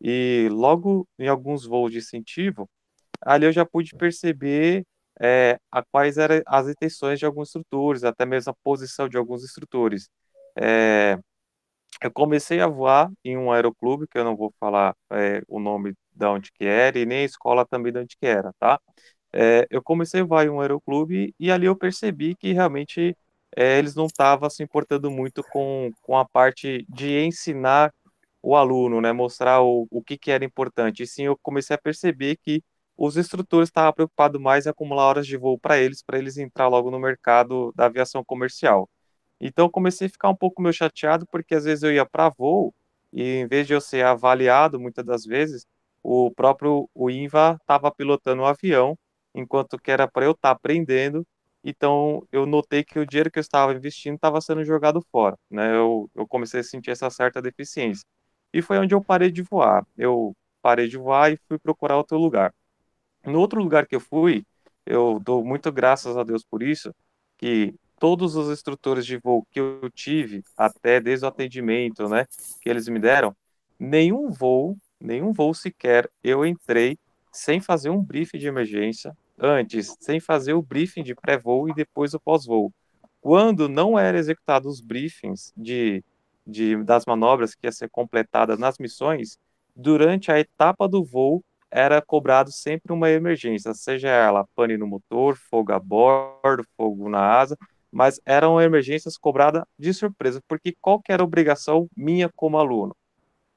E 0.00 0.48
logo 0.52 1.08
em 1.18 1.28
alguns 1.28 1.64
voos 1.66 1.92
de 1.92 1.98
incentivo, 1.98 2.68
ali 3.22 3.46
eu 3.46 3.52
já 3.52 3.64
pude 3.66 3.94
perceber 3.96 4.84
é, 5.20 5.58
a 5.72 5.82
quais 5.84 6.18
eram 6.18 6.42
as 6.46 6.68
intenções 6.68 7.18
de 7.20 7.26
alguns 7.26 7.48
instrutores, 7.50 8.04
até 8.04 8.26
mesmo 8.26 8.52
a 8.52 8.56
posição 8.64 9.08
de 9.08 9.16
alguns 9.18 9.44
instrutores. 9.44 10.08
É, 10.58 11.18
eu 12.02 12.12
comecei 12.12 12.60
a 12.60 12.66
voar 12.68 13.10
em 13.24 13.36
um 13.36 13.50
aeroclube, 13.52 14.06
que 14.08 14.18
eu 14.18 14.24
não 14.24 14.36
vou 14.36 14.52
falar 14.60 14.94
é, 15.12 15.42
o 15.48 15.58
nome 15.60 15.94
de 16.12 16.26
onde 16.26 16.52
que 16.52 16.64
era, 16.64 16.98
e 16.98 17.06
nem 17.06 17.20
a 17.20 17.24
escola 17.24 17.66
também 17.66 17.92
de 17.92 17.98
onde 18.00 18.16
que 18.18 18.26
era, 18.26 18.52
tá? 18.58 18.80
É, 19.38 19.66
eu 19.70 19.82
comecei 19.82 20.22
a 20.22 20.44
em 20.44 20.48
um 20.48 20.62
aeroclube 20.62 21.34
e 21.38 21.50
ali 21.52 21.66
eu 21.66 21.76
percebi 21.76 22.34
que 22.34 22.52
realmente 22.54 23.14
é, 23.54 23.78
eles 23.78 23.94
não 23.94 24.06
estavam 24.06 24.48
se 24.48 24.62
importando 24.62 25.10
muito 25.10 25.42
com, 25.52 25.92
com 26.02 26.16
a 26.16 26.24
parte 26.26 26.86
de 26.88 27.20
ensinar 27.22 27.92
o 28.42 28.56
aluno, 28.56 28.98
né, 29.00 29.12
mostrar 29.12 29.60
o, 29.62 29.86
o 29.90 30.02
que, 30.02 30.16
que 30.16 30.30
era 30.30 30.44
importante. 30.44 31.02
E 31.02 31.06
sim, 31.06 31.24
eu 31.24 31.36
comecei 31.42 31.74
a 31.76 31.78
perceber 31.78 32.36
que 32.38 32.62
os 32.96 33.18
instrutores 33.18 33.68
estavam 33.68 33.92
preocupados 33.92 34.40
mais 34.40 34.64
em 34.66 34.70
acumular 34.70 35.04
horas 35.04 35.26
de 35.26 35.36
voo 35.36 35.58
para 35.58 35.78
eles, 35.78 36.02
para 36.02 36.18
eles 36.18 36.38
entrar 36.38 36.68
logo 36.68 36.90
no 36.90 36.98
mercado 36.98 37.72
da 37.76 37.86
aviação 37.86 38.24
comercial. 38.24 38.88
Então, 39.40 39.68
comecei 39.68 40.06
a 40.06 40.10
ficar 40.10 40.30
um 40.30 40.36
pouco 40.36 40.62
meio 40.62 40.72
chateado, 40.72 41.26
porque 41.26 41.54
às 41.54 41.64
vezes 41.64 41.82
eu 41.82 41.92
ia 41.92 42.06
para 42.06 42.30
voo, 42.30 42.74
e 43.12 43.40
em 43.40 43.46
vez 43.46 43.66
de 43.66 43.74
eu 43.74 43.80
ser 43.82 44.04
avaliado, 44.04 44.80
muitas 44.80 45.04
das 45.04 45.24
vezes, 45.26 45.66
o 46.02 46.30
próprio 46.30 46.88
o 46.94 47.10
INVA 47.10 47.58
estava 47.60 47.90
pilotando 47.90 48.42
o 48.42 48.46
avião, 48.46 48.98
enquanto 49.36 49.78
que 49.78 49.90
era 49.90 50.08
para 50.08 50.24
eu 50.24 50.32
estar 50.32 50.50
tá 50.50 50.52
aprendendo, 50.56 51.26
então 51.62 52.26
eu 52.32 52.46
notei 52.46 52.84
que 52.84 52.98
o 52.98 53.06
dinheiro 53.06 53.30
que 53.30 53.38
eu 53.38 53.42
estava 53.42 53.72
investindo 53.74 54.16
estava 54.16 54.40
sendo 54.40 54.64
jogado 54.64 55.00
fora, 55.12 55.36
né? 55.50 55.76
Eu, 55.76 56.10
eu 56.14 56.26
comecei 56.26 56.60
a 56.60 56.64
sentir 56.64 56.90
essa 56.90 57.10
certa 57.10 57.42
deficiência. 57.42 58.04
E 58.52 58.62
foi 58.62 58.78
onde 58.78 58.94
eu 58.94 59.02
parei 59.02 59.30
de 59.30 59.42
voar. 59.42 59.86
Eu 59.96 60.34
parei 60.62 60.88
de 60.88 60.96
voar 60.96 61.32
e 61.32 61.38
fui 61.48 61.58
procurar 61.58 61.96
outro 61.96 62.18
lugar. 62.18 62.54
No 63.24 63.40
outro 63.40 63.60
lugar 63.60 63.86
que 63.86 63.96
eu 63.96 64.00
fui, 64.00 64.44
eu 64.86 65.20
dou 65.20 65.44
muito 65.44 65.70
graças 65.72 66.16
a 66.16 66.22
Deus 66.22 66.44
por 66.44 66.62
isso, 66.62 66.94
que 67.36 67.74
todos 67.98 68.36
os 68.36 68.48
instrutores 68.50 69.04
de 69.04 69.18
voo 69.18 69.46
que 69.50 69.60
eu 69.60 69.90
tive, 69.90 70.42
até 70.56 71.00
desde 71.00 71.24
o 71.24 71.28
atendimento, 71.28 72.08
né, 72.08 72.26
que 72.60 72.68
eles 72.68 72.88
me 72.88 72.98
deram, 73.00 73.34
nenhum 73.78 74.30
voo, 74.30 74.76
nenhum 75.00 75.32
voo 75.32 75.52
sequer 75.54 76.08
eu 76.22 76.46
entrei 76.46 76.98
sem 77.32 77.60
fazer 77.60 77.90
um 77.90 78.02
briefing 78.02 78.38
de 78.38 78.46
emergência, 78.46 79.16
antes, 79.38 79.96
sem 80.00 80.20
fazer 80.20 80.54
o 80.54 80.62
briefing 80.62 81.02
de 81.02 81.14
pré-voo 81.14 81.68
e 81.68 81.74
depois 81.74 82.14
o 82.14 82.20
pós-voo. 82.20 82.72
Quando 83.20 83.68
não 83.68 83.98
eram 83.98 84.18
executados 84.18 84.74
os 84.74 84.80
briefings 84.80 85.52
de, 85.56 86.02
de, 86.46 86.76
das 86.84 87.04
manobras 87.06 87.54
que 87.54 87.66
ia 87.66 87.72
ser 87.72 87.90
completadas 87.90 88.58
nas 88.58 88.78
missões, 88.78 89.38
durante 89.74 90.30
a 90.30 90.38
etapa 90.38 90.88
do 90.88 91.04
voo, 91.04 91.44
era 91.70 92.00
cobrado 92.00 92.50
sempre 92.52 92.92
uma 92.92 93.10
emergência, 93.10 93.74
seja 93.74 94.08
ela 94.08 94.46
pane 94.54 94.76
no 94.76 94.86
motor, 94.86 95.36
fogo 95.36 95.72
a 95.72 95.78
bordo, 95.78 96.64
fogo 96.76 97.08
na 97.08 97.38
asa, 97.38 97.56
mas 97.90 98.20
eram 98.24 98.60
emergências 98.60 99.18
cobradas 99.18 99.64
de 99.78 99.92
surpresa, 99.92 100.40
porque 100.46 100.74
qual 100.80 101.02
era 101.08 101.22
a 101.22 101.26
obrigação 101.26 101.88
minha 101.96 102.30
como 102.34 102.58
aluno? 102.58 102.94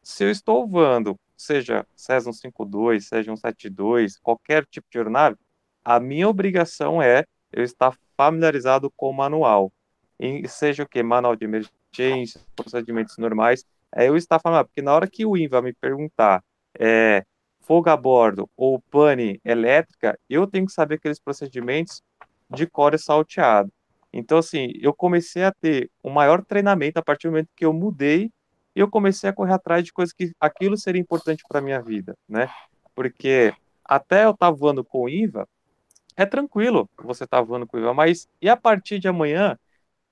Se 0.02 0.24
eu 0.24 0.32
estou 0.32 0.68
voando, 0.68 1.16
seja 1.38 1.86
Cessna 1.96 2.34
152, 2.34 3.08
seja 3.08 3.36
172, 3.36 4.18
qualquer 4.18 4.66
tipo 4.66 4.88
de 4.90 4.98
aeronave, 4.98 5.38
a 5.84 6.00
minha 6.00 6.28
obrigação 6.28 7.02
é 7.02 7.24
eu 7.52 7.64
estar 7.64 7.98
familiarizado 8.18 8.92
com 8.92 9.10
o 9.10 9.14
manual, 9.14 9.72
e 10.20 10.48
seja 10.48 10.84
o 10.84 10.88
que? 10.88 11.02
Manual 11.02 11.36
de 11.36 11.46
emergência, 11.46 12.42
procedimentos 12.56 13.18
normais, 13.18 13.66
é 13.96 14.08
eu 14.08 14.18
estar 14.18 14.40
familiarizado, 14.40 14.70
porque 14.70 14.82
na 14.82 14.94
hora 14.94 15.08
que 15.08 15.26
o 15.26 15.38
INVA 15.38 15.62
me 15.62 15.74
perguntar 15.74 16.44
é, 16.78 17.24
fogo 17.62 17.90
a 17.90 17.96
bordo 17.96 18.50
ou 18.58 18.80
pane 18.80 19.40
elétrica, 19.46 20.20
eu 20.30 20.46
tenho 20.46 20.66
que 20.66 20.74
saber 20.74 20.96
aqueles 20.96 21.20
procedimentos 21.20 22.02
de 22.50 22.68
core 22.68 22.98
salteado. 22.98 23.72
Então, 24.12 24.40
assim, 24.40 24.72
eu 24.82 24.94
comecei 24.94 25.44
a 25.44 25.52
ter 25.52 25.90
um 26.04 26.10
maior 26.10 26.44
treinamento 26.44 27.00
a 27.00 27.04
partir 27.04 27.28
do 27.28 27.32
momento 27.32 27.50
que 27.56 27.64
eu 27.64 27.72
mudei 27.72 28.32
e 28.76 28.80
eu 28.80 28.90
comecei 28.90 29.30
a 29.30 29.34
correr 29.34 29.54
atrás 29.54 29.84
de 29.84 29.94
coisas 29.94 30.14
que 30.14 30.32
aquilo 30.40 30.78
seria 30.78 31.02
importante 31.02 31.44
para 31.48 31.62
minha 31.62 31.82
vida, 31.82 32.18
né? 32.28 32.50
Porque 32.96 33.54
até 33.86 34.26
eu 34.26 34.32
estar 34.32 34.50
voando 34.52 34.84
com 34.84 35.04
o 35.04 35.10
IVA, 35.10 35.48
é 36.22 36.26
tranquilo 36.26 36.90
você 37.02 37.24
estar 37.24 37.42
voando 37.42 37.66
com 37.66 37.78
o 37.78 37.80
IVA, 37.80 37.94
mas 37.94 38.28
e 38.42 38.50
a 38.50 38.58
partir 38.58 39.00
de 39.00 39.08
amanhã, 39.08 39.58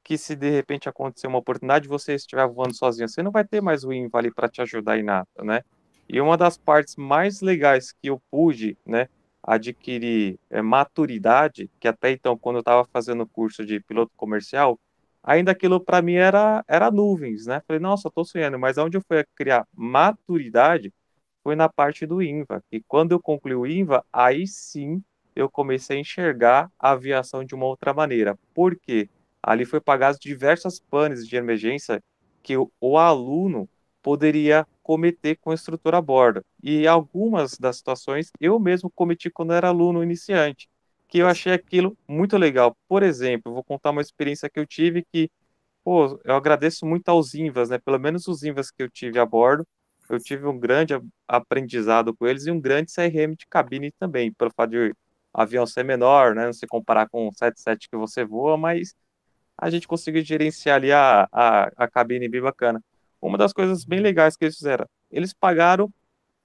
que 0.04 0.18
se 0.18 0.36
de 0.38 0.50
repente 0.50 0.88
acontecer 0.88 1.28
uma 1.28 1.40
oportunidade, 1.40 1.88
você 1.90 2.16
estiver 2.16 2.48
voando 2.48 2.74
sozinho, 2.76 3.10
você 3.10 3.22
não 3.22 3.32
vai 3.32 3.44
ter 3.46 3.62
mais 3.62 3.84
o 3.84 3.92
IVA 3.92 4.20
ali 4.20 4.34
para 4.34 4.48
te 4.50 4.62
ajudar 4.62 4.98
em 4.98 5.04
nada, 5.04 5.28
né? 5.44 5.64
E 6.08 6.22
uma 6.22 6.38
das 6.38 6.58
partes 6.58 6.96
mais 6.96 7.42
legais 7.42 7.92
que 7.92 8.10
eu 8.10 8.22
pude, 8.32 8.78
né, 8.86 9.10
adquirir 9.44 10.40
é, 10.50 10.62
maturidade, 10.62 11.70
que 11.80 11.88
até 11.90 12.12
então, 12.12 12.38
quando 12.38 12.58
eu 12.58 12.62
estava 12.62 12.86
fazendo 12.86 13.24
o 13.24 13.28
curso 13.28 13.66
de 13.66 13.82
piloto 13.82 14.14
comercial, 14.16 14.80
ainda 15.22 15.52
aquilo 15.52 15.82
para 15.82 16.02
mim 16.02 16.16
era, 16.16 16.64
era 16.70 16.90
nuvens, 16.90 17.48
né? 17.48 17.62
Falei, 17.68 17.82
nossa, 17.82 18.10
tô 18.10 18.24
sonhando, 18.24 18.58
mas 18.58 18.78
onde 18.78 18.98
eu 18.98 19.02
fui 19.06 19.26
criar 19.36 19.68
maturidade 19.76 20.94
foi 21.44 21.56
na 21.56 21.68
parte 21.70 22.06
do 22.06 22.22
INVA. 22.22 22.64
E 22.72 22.82
quando 22.82 23.12
eu 23.12 23.20
concluí 23.22 23.56
o 23.56 23.68
INVA, 23.68 24.06
aí 24.14 24.48
sim 24.48 25.04
eu 25.38 25.50
comecei 25.50 25.98
a 25.98 26.00
enxergar 26.02 26.72
a 26.80 26.92
aviação 26.92 27.44
de 27.44 27.54
uma 27.54 27.66
outra 27.66 27.94
maneira. 27.94 28.38
Por 28.56 28.76
quê? 28.76 29.08
Ali 29.42 29.66
foi 29.66 29.80
pagado 29.80 30.18
diversas 30.20 30.80
panes 30.80 31.28
de 31.28 31.36
emergência 31.36 32.04
que 32.42 32.58
o, 32.58 32.72
o 32.82 32.98
aluno 32.98 33.70
poderia 34.02 34.66
cometer 34.82 35.38
com 35.38 35.52
o 35.52 35.54
instrutor 35.54 35.94
a 35.94 36.02
bordo. 36.02 36.44
E 36.64 36.88
algumas 36.88 37.58
das 37.58 37.78
situações 37.78 38.32
eu 38.40 38.60
mesmo 38.60 38.90
cometi 38.90 39.30
quando 39.30 39.54
era 39.54 39.68
aluno 39.68 40.04
iniciante, 40.04 40.68
que 41.08 41.20
eu 41.20 41.28
achei 41.28 41.54
aquilo 41.54 41.96
muito 42.08 42.36
legal. 42.36 42.76
Por 42.88 43.04
exemplo, 43.04 43.54
vou 43.54 43.64
contar 43.64 43.92
uma 43.92 44.02
experiência 44.02 44.50
que 44.50 44.60
eu 44.60 44.66
tive 44.66 45.06
que 45.14 45.30
pô, 45.84 46.20
eu 46.26 46.36
agradeço 46.36 46.86
muito 46.86 47.08
aos 47.10 47.36
Invas, 47.36 47.70
né? 47.70 47.78
Pelo 47.78 48.00
menos 48.00 48.28
os 48.28 48.44
Invas 48.44 48.72
que 48.72 48.84
eu 48.84 48.90
tive 48.90 49.20
a 49.20 49.26
bordo, 49.26 49.66
eu 50.10 50.20
tive 50.20 50.48
um 50.48 50.58
grande 50.60 50.94
aprendizado 51.28 52.16
com 52.16 52.26
eles 52.28 52.46
e 52.48 52.52
um 52.52 52.60
grande 52.60 52.92
CRM 52.92 53.36
de 53.38 53.46
cabine 53.48 53.92
também, 54.00 54.34
pelo 54.34 54.52
fato 54.56 54.72
de 54.72 54.94
avião 55.42 55.66
ser 55.66 55.84
menor, 55.84 56.36
né? 56.36 56.46
Não 56.46 56.54
se 56.54 56.68
comparar 56.68 57.08
com 57.10 57.28
o 57.28 57.34
77 57.34 57.90
que 57.90 57.98
você 57.98 58.26
voa, 58.26 58.58
mas 58.58 58.96
a 59.58 59.70
gente 59.70 59.88
conseguiu 59.88 60.24
gerenciar 60.24 60.76
ali 60.76 60.92
a, 60.92 61.28
a, 61.32 61.72
a 61.76 61.88
cabine 61.88 62.30
bem 62.30 62.42
bacana. 62.42 62.84
Uma 63.22 63.38
das 63.38 63.54
coisas 63.54 63.84
bem 63.84 64.00
legais 64.00 64.38
que 64.38 64.46
eles 64.46 64.58
fizeram, 64.58 64.88
eles 65.12 65.34
pagaram 65.34 65.92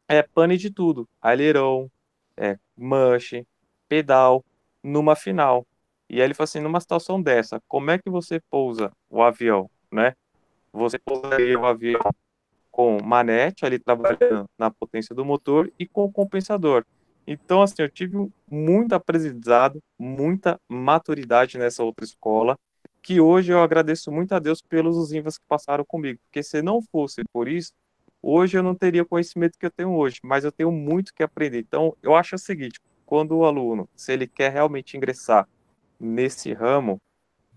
é, 0.09 0.23
pane 0.23 0.57
de 0.57 0.71
tudo, 0.71 1.09
aileron, 1.21 1.89
é, 2.37 2.59
manche, 2.77 3.47
pedal, 3.89 4.45
numa 4.83 5.15
final. 5.15 5.67
E 6.09 6.17
aí 6.17 6.23
ele 6.23 6.35
falou 6.35 6.45
assim, 6.45 6.61
numa 6.61 6.81
situação 6.81 7.21
dessa, 7.21 7.63
como 7.69 7.91
é 7.91 7.99
que 7.99 8.11
você 8.11 8.41
pousa 8.51 8.91
o 9.09 9.23
avião, 9.23 9.71
né? 9.91 10.15
Você 10.73 10.99
pousaria 10.99 11.59
o 11.59 11.67
avião 11.67 12.01
com 12.71 12.99
manete 13.03 13.67
ali 13.67 13.79
trabalhando 13.79 14.49
na 14.59 14.71
potência 14.71 15.15
do 15.15 15.25
motor 15.25 15.71
e 15.79 15.87
com 15.87 16.05
o 16.05 16.13
compensador. 16.13 16.85
Então, 17.27 17.63
assim, 17.63 17.77
eu 17.79 17.91
tive 17.91 18.29
muito 18.51 18.95
aprendizado, 18.95 19.81
muita 19.99 20.59
maturidade 20.69 21.59
nessa 21.59 21.85
outra 21.85 22.05
escola, 22.05 22.59
que 23.03 23.21
hoje 23.21 23.53
eu 23.53 23.61
agradeço 23.63 24.11
muito 24.13 24.35
a 24.35 24.39
Deus 24.39 24.61
pelos 24.63 25.13
invas 25.13 25.39
que 25.39 25.45
passaram 25.49 25.85
comigo, 25.85 26.21
porque 26.25 26.43
se 26.43 26.63
não 26.63 26.81
fosse 26.83 27.23
por 27.33 27.49
isso, 27.49 27.73
hoje 28.23 28.59
eu 28.59 28.63
não 28.63 28.75
teria 28.75 29.03
o 29.03 29.07
conhecimento 29.07 29.59
que 29.59 29.67
eu 29.67 29.71
tenho 29.71 29.93
hoje, 29.95 30.19
mas 30.23 30.45
eu 30.45 30.53
tenho 30.53 30.71
muito 30.71 31.13
que 31.15 31.23
aprender. 31.23 31.59
Então, 31.61 31.97
eu 32.03 32.15
acho 32.15 32.37
o 32.37 32.39
seguinte, 32.39 32.81
quando 33.07 33.37
o 33.37 33.45
aluno, 33.45 33.89
se 33.97 34.13
ele 34.13 34.27
quer 34.27 34.53
realmente 34.53 34.97
ingressar 34.97 35.49
nesse 35.99 36.53
ramo, 36.53 37.01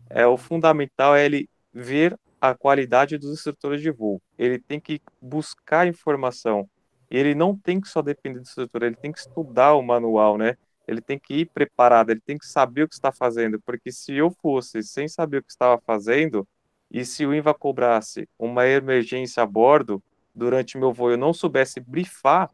é 0.10 0.26
o 0.26 0.38
fundamental 0.38 1.16
é 1.16 1.26
ele 1.26 1.50
ver 1.74 2.18
a 2.40 2.54
qualidade 2.56 3.18
dos 3.18 3.32
instrutores 3.34 3.82
de 3.82 3.92
voo. 3.92 4.22
Ele 4.38 4.60
tem 4.60 4.80
que 4.80 5.02
buscar 5.22 5.88
informação. 5.88 6.70
Ele 7.10 7.36
não 7.36 7.56
tem 7.56 7.80
que 7.80 7.88
só 7.88 8.02
depender 8.02 8.40
do 8.40 8.44
instrutor, 8.44 8.84
ele 8.84 8.95
tem 8.95 9.11
que 9.11 9.19
estudar 9.19 9.73
o 9.76 9.82
manual, 9.82 10.38
né? 10.38 10.57
Ele 10.88 11.02
tem 11.02 11.18
que 11.18 11.34
ir 11.34 11.45
preparado, 11.48 12.11
ele 12.11 12.22
tem 12.22 12.38
que 12.38 12.45
saber 12.45 12.84
o 12.84 12.88
que 12.88 12.94
está 12.94 13.11
fazendo, 13.11 13.60
porque 13.61 13.91
se 13.91 14.14
eu 14.14 14.30
fosse 14.30 14.84
sem 14.84 15.07
saber 15.07 15.38
o 15.38 15.44
que 15.44 15.52
estava 15.52 15.82
fazendo, 15.82 16.48
e 16.91 17.03
se 17.03 17.26
o 17.26 17.34
INVA 17.34 17.53
cobrasse 17.53 18.30
uma 18.38 18.68
emergência 18.68 19.41
a 19.41 19.45
bordo, 19.45 20.02
durante 20.34 20.77
meu 20.77 20.94
voo 20.94 21.11
eu 21.11 21.18
não 21.18 21.34
soubesse 21.34 21.80
brifar, 21.80 22.52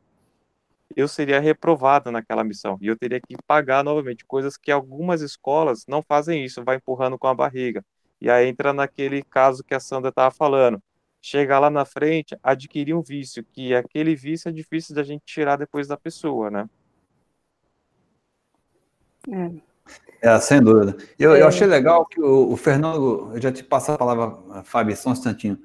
eu 0.96 1.08
seria 1.08 1.40
reprovado 1.40 2.12
naquela 2.12 2.44
missão 2.44 2.78
e 2.82 2.88
eu 2.88 2.98
teria 2.98 3.20
que 3.20 3.36
pagar 3.48 3.84
novamente, 3.84 4.26
coisas 4.26 4.58
que 4.58 4.72
algumas 4.72 5.22
escolas 5.22 5.86
não 5.88 6.02
fazem 6.02 6.44
isso, 6.44 6.64
vai 6.64 6.78
empurrando 6.78 7.18
com 7.18 7.28
a 7.28 7.34
barriga. 7.34 7.84
E 8.20 8.30
aí 8.30 8.48
entra 8.48 8.72
naquele 8.72 9.24
caso 9.24 9.64
que 9.64 9.74
a 9.74 9.80
Sandra 9.80 10.10
estava 10.10 10.32
falando. 10.32 10.82
Chega 11.22 11.60
lá 11.60 11.70
na 11.70 11.86
frente, 11.86 12.36
adquirir 12.42 12.96
um 12.96 13.02
vício, 13.02 13.46
que 13.54 13.76
aquele 13.76 14.16
vício 14.16 14.50
é 14.50 14.52
difícil 14.52 14.96
da 14.96 15.04
gente 15.04 15.24
tirar 15.24 15.56
depois 15.56 15.88
da 15.88 15.96
pessoa, 15.96 16.50
né? 16.50 16.70
É. 20.22 20.30
é 20.34 20.40
sem 20.40 20.62
dúvida. 20.62 20.98
Eu, 21.20 21.36
é. 21.36 21.42
eu 21.42 21.48
achei 21.48 21.68
legal 21.68 22.06
que 22.08 22.20
o, 22.20 22.52
o, 22.52 22.58
Fernando, 22.58 23.32
eu 23.36 23.42
já 23.42 23.52
te 23.52 23.64
passo 23.64 23.92
a 23.92 23.98
palavra, 23.98 24.64
Fábio, 24.64 24.98
só 24.98 25.10
um 25.10 25.14
instantinho. 25.14 25.60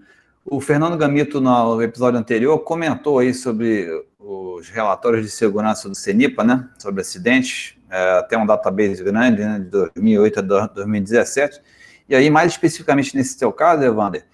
O 0.45 0.61
Fernando 0.61 0.97
Gamito, 0.97 1.41
no 1.41 1.83
episódio 1.83 2.21
anterior, 2.21 2.59
comentou 2.61 3.19
aí 3.19 3.33
sobre 3.33 3.89
os 4.19 4.69
relatórios 4.69 5.25
de 5.25 5.31
segurança 5.31 5.89
do 5.89 5.95
CENIPA, 5.95 6.45
né, 6.45 6.69
sobre 6.79 7.01
acidentes, 7.01 7.77
é, 7.91 8.19
até 8.19 8.37
um 8.37 8.47
database 8.47 9.03
grande, 9.03 9.43
né, 9.43 9.59
de 9.59 9.71
2008 9.71 10.39
a 10.39 10.67
2017, 10.67 11.63
e 12.09 12.15
aí, 12.15 12.31
mais 12.31 12.53
especificamente 12.53 13.17
nesse 13.17 13.37
seu 13.37 13.53
caso, 13.53 13.83
Evander, 13.83 14.25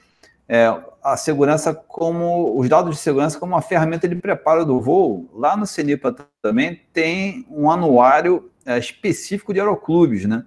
é, 0.49 0.67
a 1.03 1.17
segurança 1.17 1.75
como, 1.75 2.59
os 2.59 2.69
dados 2.69 2.97
de 2.97 3.01
segurança 3.01 3.39
como 3.39 3.55
uma 3.55 3.63
ferramenta 3.63 4.09
de 4.09 4.15
preparo 4.15 4.65
do 4.65 4.81
voo, 4.81 5.29
lá 5.35 5.57
no 5.57 5.67
CENIPA 5.67 6.15
também 6.41 6.81
tem 6.93 7.47
um 7.51 7.71
anuário 7.71 8.51
é, 8.65 8.79
específico 8.79 9.53
de 9.53 9.61
aeroclubes, 9.61 10.25
né, 10.27 10.45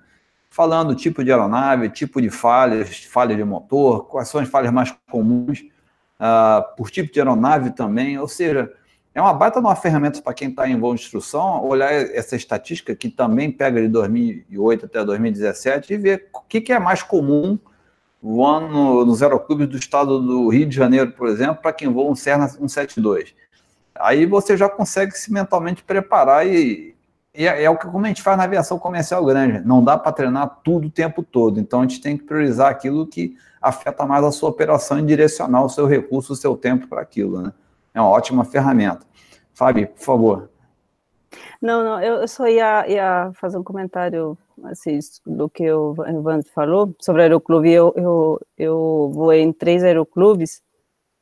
falando 0.50 0.96
tipo 0.96 1.24
de 1.24 1.32
aeronave, 1.32 1.90
tipo 1.90 2.22
de 2.22 2.30
falhas, 2.30 3.04
falha 3.04 3.36
de 3.36 3.44
motor, 3.44 4.06
quais 4.06 4.30
são 4.30 4.40
as 4.40 4.48
falhas 4.48 4.72
mais 4.72 4.96
comuns, 5.12 5.66
uh, 6.20 6.76
por 6.78 6.90
tipo 6.90 7.12
de 7.12 7.20
aeronave 7.20 7.72
também, 7.72 8.18
ou 8.18 8.28
seja, 8.28 8.72
é 9.14 9.22
uma 9.22 9.34
baita 9.34 9.60
uma 9.60 9.76
ferramenta 9.76 10.22
para 10.22 10.34
quem 10.34 10.50
está 10.50 10.68
em 10.70 10.80
voo 10.80 10.94
de 10.94 11.02
instrução, 11.02 11.66
olhar 11.66 11.92
essa 11.92 12.36
estatística 12.36 12.96
que 12.96 13.10
também 13.10 13.52
pega 13.52 13.82
de 13.82 13.88
2008 13.88 14.86
até 14.86 15.04
2017 15.04 15.94
e 15.94 15.98
ver 15.98 16.30
o 16.34 16.42
que, 16.42 16.62
que 16.62 16.74
é 16.74 16.80
mais 16.80 17.02
comum 17.02 17.58
voando 18.26 19.06
nos 19.06 19.22
aeroclubes 19.22 19.68
do 19.70 19.78
estado 19.78 20.20
do 20.20 20.50
Rio 20.50 20.66
de 20.66 20.76
Janeiro, 20.76 21.12
por 21.12 21.28
exemplo, 21.28 21.62
para 21.62 21.72
quem 21.72 21.88
voa 21.88 22.10
um 22.10 22.16
Cessna 22.16 22.48
172. 22.48 23.36
Aí 23.94 24.26
você 24.26 24.58
já 24.58 24.68
consegue 24.68 25.16
se 25.16 25.32
mentalmente 25.32 25.84
preparar 25.84 26.48
e, 26.48 26.96
e 27.36 27.48
é, 27.48 27.64
é, 27.64 27.70
o 27.70 27.78
que 27.78 27.86
como 27.86 28.04
a 28.04 28.08
gente 28.08 28.24
faz 28.24 28.36
na 28.36 28.46
aviação 28.46 28.80
comercial 28.80 29.24
grande. 29.24 29.60
Não 29.64 29.84
dá 29.84 29.96
para 29.96 30.12
treinar 30.12 30.60
tudo 30.64 30.88
o 30.88 30.90
tempo 30.90 31.22
todo. 31.22 31.60
Então 31.60 31.82
a 31.82 31.84
gente 31.84 32.02
tem 32.02 32.18
que 32.18 32.24
priorizar 32.24 32.72
aquilo 32.72 33.06
que 33.06 33.38
afeta 33.62 34.08
mais 34.08 34.26
a 34.26 34.32
sua 34.32 34.50
operação 34.50 34.98
e 34.98 35.04
direcionar 35.04 35.64
o 35.64 35.70
seu 35.70 35.86
recurso, 35.86 36.34
o 36.34 36.36
seu 36.36 36.58
tempo 36.58 36.88
para 36.88 37.02
aquilo, 37.02 37.40
né? 37.40 37.54
É 37.94 38.02
uma 38.02 38.10
ótima 38.10 38.44
ferramenta. 38.44 39.06
Fábio, 39.54 39.88
por 39.90 40.04
favor. 40.04 40.50
Não, 41.62 41.84
não, 41.84 42.02
eu 42.02 42.28
só 42.28 42.48
ia, 42.48 42.88
ia 42.88 43.32
fazer 43.34 43.58
um 43.58 43.64
comentário 43.64 44.38
assim, 44.64 45.00
do 45.26 45.50
que 45.50 45.70
o 45.72 45.96
Evandro 46.08 46.50
falou 46.54 46.96
sobre 47.00 47.24
aeroclube. 47.24 47.72
Eu, 47.72 47.94
eu, 47.96 48.42
eu 48.58 49.12
voei 49.14 49.42
em 49.42 49.52
três 49.52 49.84
aeroclubes 49.84 50.62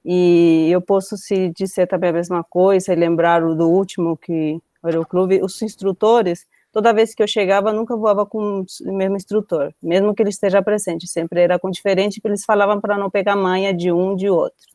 e 0.05 0.69
eu 0.71 0.81
posso 0.81 1.17
se 1.17 1.49
dizer 1.55 1.87
também 1.87 2.09
a 2.09 2.13
mesma 2.13 2.43
coisa 2.43 2.91
e 2.91 2.95
lembrar 2.95 3.41
do 3.41 3.69
último 3.69 4.17
que 4.17 4.59
o 4.81 4.87
aeroclube, 4.87 5.41
os 5.41 5.61
instrutores, 5.61 6.45
toda 6.71 6.93
vez 6.93 7.15
que 7.15 7.23
eu 7.23 7.27
chegava, 7.27 7.71
nunca 7.71 7.95
voava 7.95 8.25
com 8.25 8.65
o 8.85 8.93
mesmo 8.93 9.15
instrutor, 9.15 9.73
mesmo 9.81 10.13
que 10.13 10.21
ele 10.21 10.29
esteja 10.29 10.61
presente, 10.61 11.07
sempre 11.07 11.41
era 11.41 11.57
com 11.57 11.69
diferente, 11.69 12.19
porque 12.19 12.29
eles 12.29 12.43
falavam 12.43 12.81
para 12.81 12.97
não 12.97 13.09
pegar 13.09 13.35
manha 13.35 13.73
de 13.73 13.91
um 13.91 14.15
de 14.15 14.29
outro. 14.29 14.67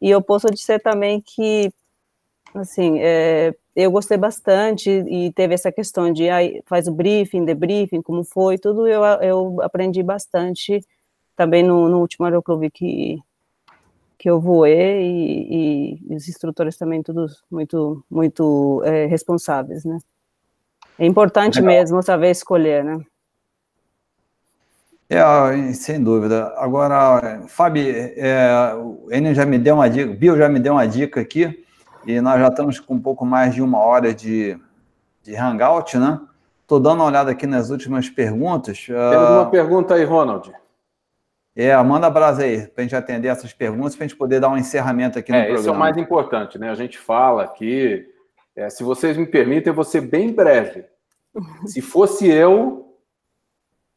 E 0.00 0.10
eu 0.10 0.22
posso 0.22 0.46
dizer 0.48 0.80
também 0.80 1.20
que, 1.20 1.70
assim, 2.54 2.98
é, 3.00 3.54
eu 3.76 3.90
gostei 3.90 4.16
bastante 4.16 4.88
e 4.90 5.30
teve 5.32 5.52
essa 5.52 5.70
questão 5.70 6.10
de 6.10 6.30
aí, 6.30 6.62
faz 6.64 6.88
o 6.88 6.92
briefing, 6.92 7.44
debriefing, 7.44 8.00
como 8.00 8.24
foi, 8.24 8.56
tudo 8.56 8.86
eu, 8.86 9.02
eu 9.20 9.60
aprendi 9.60 10.02
bastante 10.02 10.80
também 11.36 11.62
no, 11.62 11.86
no 11.86 12.00
último 12.00 12.24
aeroclube 12.24 12.70
que, 12.70 13.18
que 14.18 14.30
eu 14.30 14.40
voei 14.40 15.02
e, 15.02 16.00
e, 16.10 16.16
os 16.16 16.26
instrutores 16.26 16.78
também 16.78 17.02
todos 17.02 17.44
muito, 17.50 18.02
muito 18.10 18.82
é, 18.86 19.04
responsáveis, 19.04 19.84
né? 19.84 19.98
É 20.98 21.04
importante 21.04 21.60
Legal. 21.60 21.74
mesmo 21.74 22.02
saber 22.02 22.30
escolher, 22.30 22.82
né? 22.82 22.98
É, 25.10 25.72
sem 25.74 26.02
dúvida. 26.02 26.54
Agora, 26.56 27.42
Fábio, 27.46 27.84
é, 27.86 28.74
o 28.74 29.06
Enio 29.12 29.34
já 29.34 29.44
me 29.44 29.58
deu 29.58 29.74
uma 29.74 29.90
dica, 29.90 30.10
o 30.10 30.14
Bill 30.14 30.38
já 30.38 30.48
me 30.48 30.58
deu 30.58 30.72
uma 30.72 30.88
dica 30.88 31.20
aqui, 31.20 31.65
e 32.06 32.20
nós 32.20 32.40
já 32.40 32.48
estamos 32.48 32.78
com 32.78 32.94
um 32.94 33.00
pouco 33.00 33.26
mais 33.26 33.54
de 33.54 33.60
uma 33.60 33.78
hora 33.78 34.14
de, 34.14 34.58
de 35.22 35.34
hangout, 35.34 35.98
né? 35.98 36.20
Estou 36.62 36.80
dando 36.80 37.00
uma 37.00 37.06
olhada 37.06 37.30
aqui 37.30 37.46
nas 37.46 37.70
últimas 37.70 38.08
perguntas. 38.08 38.86
Tem 38.86 38.96
alguma 38.96 39.42
uh, 39.42 39.50
pergunta 39.50 39.94
aí, 39.94 40.04
Ronald? 40.04 40.52
É, 41.54 41.76
manda 41.82 42.10
brasa 42.10 42.42
aí, 42.42 42.66
para 42.66 42.82
a 42.82 42.82
gente 42.82 42.96
atender 42.96 43.28
essas 43.28 43.52
perguntas, 43.52 43.96
para 43.96 44.04
a 44.04 44.08
gente 44.08 44.18
poder 44.18 44.40
dar 44.40 44.50
um 44.50 44.56
encerramento 44.56 45.18
aqui 45.18 45.32
no 45.32 45.38
é, 45.38 45.42
programa. 45.42 45.60
Esse 45.60 45.68
é 45.68 45.72
o 45.72 45.78
mais 45.78 45.96
importante, 45.96 46.58
né? 46.58 46.70
A 46.70 46.74
gente 46.74 46.98
fala 46.98 47.44
aqui, 47.44 48.06
é, 48.54 48.68
se 48.68 48.84
vocês 48.84 49.16
me 49.16 49.26
permitem, 49.26 49.70
eu 49.70 49.74
vou 49.74 49.84
ser 49.84 50.02
bem 50.02 50.32
breve. 50.32 50.84
Se 51.66 51.80
fosse 51.80 52.28
eu, 52.28 52.98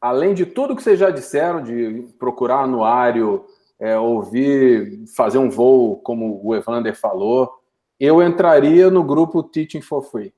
além 0.00 0.32
de 0.32 0.46
tudo 0.46 0.74
que 0.74 0.82
vocês 0.82 0.98
já 0.98 1.10
disseram, 1.10 1.62
de 1.62 2.08
procurar 2.18 2.60
anuário, 2.60 3.44
é, 3.78 3.98
ouvir, 3.98 5.04
fazer 5.16 5.38
um 5.38 5.50
voo, 5.50 5.96
como 5.96 6.40
o 6.42 6.54
Evander 6.54 6.94
falou, 6.94 7.59
eu 8.00 8.22
entraria 8.22 8.90
no 8.90 9.04
grupo 9.04 9.42
Teaching 9.42 9.82
for 9.82 10.02
Free, 10.02 10.32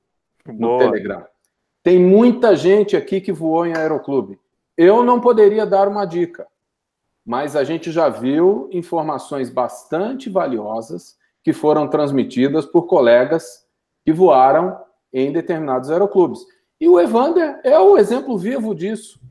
no 0.45 0.67
Boa. 0.67 0.79
Telegram. 0.79 1.25
Tem 1.81 1.97
muita 1.97 2.55
gente 2.55 2.97
aqui 2.97 3.21
que 3.21 3.31
voou 3.31 3.65
em 3.65 3.73
aeroclube. 3.73 4.37
Eu 4.77 5.03
não 5.03 5.21
poderia 5.21 5.65
dar 5.65 5.87
uma 5.87 6.05
dica, 6.05 6.45
mas 7.25 7.55
a 7.55 7.63
gente 7.63 7.91
já 7.91 8.09
viu 8.09 8.69
informações 8.71 9.49
bastante 9.49 10.29
valiosas 10.29 11.17
que 11.43 11.53
foram 11.53 11.87
transmitidas 11.87 12.65
por 12.65 12.83
colegas 12.83 13.65
que 14.03 14.11
voaram 14.11 14.77
em 15.13 15.31
determinados 15.31 15.89
aeroclubes. 15.89 16.41
E 16.79 16.89
o 16.89 16.99
Evander 16.99 17.61
é 17.63 17.79
o 17.79 17.97
exemplo 17.97 18.37
vivo 18.37 18.75
disso 18.75 19.21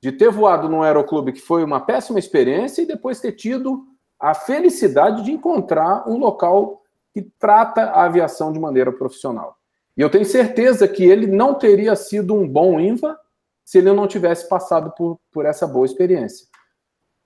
de 0.00 0.12
ter 0.12 0.30
voado 0.30 0.68
num 0.68 0.82
aeroclube 0.82 1.32
que 1.32 1.40
foi 1.40 1.64
uma 1.64 1.80
péssima 1.80 2.18
experiência 2.18 2.82
e 2.82 2.86
depois 2.86 3.20
ter 3.20 3.32
tido 3.32 3.84
a 4.18 4.34
felicidade 4.34 5.24
de 5.24 5.32
encontrar 5.32 6.08
um 6.08 6.18
local 6.18 6.82
que 7.18 7.30
trata 7.38 7.82
a 7.82 8.04
aviação 8.04 8.52
de 8.52 8.60
maneira 8.60 8.92
profissional. 8.92 9.56
E 9.96 10.00
eu 10.00 10.08
tenho 10.08 10.24
certeza 10.24 10.86
que 10.86 11.04
ele 11.04 11.26
não 11.26 11.54
teria 11.54 11.96
sido 11.96 12.32
um 12.32 12.46
bom 12.46 12.78
INVA 12.78 13.18
se 13.64 13.78
ele 13.78 13.92
não 13.92 14.06
tivesse 14.06 14.48
passado 14.48 14.92
por, 14.96 15.18
por 15.32 15.44
essa 15.44 15.66
boa 15.66 15.84
experiência. 15.84 16.46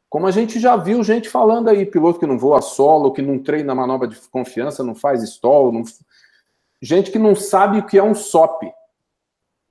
Como 0.09 0.27
a 0.27 0.31
gente 0.31 0.59
já 0.59 0.77
viu 0.77 1.05
gente 1.05 1.29
falando 1.29 1.69
aí, 1.69 1.85
piloto 1.85 2.19
que 2.19 2.27
não 2.27 2.39
voa 2.39 2.63
solo, 2.63 3.13
que 3.13 3.21
não 3.21 3.39
treina 3.39 3.75
manobra 3.75 4.09
de 4.09 4.17
confiança, 4.31 4.83
não 4.83 4.95
faz 4.95 5.23
stall, 5.23 5.71
não... 5.71 5.83
gente 6.81 7.11
que 7.11 7.19
não 7.19 7.35
sabe 7.35 7.79
o 7.79 7.87
que 7.87 7.99
é 7.99 8.03
um 8.03 8.15
SOP. 8.15 8.73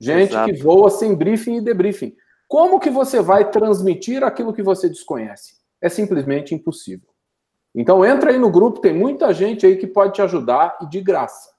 Gente 0.00 0.30
Exato. 0.30 0.52
que 0.52 0.62
voa 0.62 0.90
sem 0.90 1.14
briefing 1.14 1.56
e 1.56 1.60
debriefing. 1.60 2.14
Como 2.48 2.78
que 2.78 2.90
você 2.90 3.20
vai 3.20 3.50
transmitir 3.50 4.22
aquilo 4.22 4.52
que 4.52 4.62
você 4.62 4.88
desconhece? 4.88 5.56
É 5.80 5.88
simplesmente 5.88 6.54
impossível. 6.54 7.11
Então 7.74 8.04
entra 8.04 8.30
aí 8.30 8.38
no 8.38 8.50
grupo, 8.50 8.80
tem 8.80 8.92
muita 8.92 9.32
gente 9.32 9.64
aí 9.64 9.76
que 9.76 9.86
pode 9.86 10.14
te 10.14 10.22
ajudar 10.22 10.78
e 10.82 10.86
de 10.86 11.00
graça. 11.00 11.50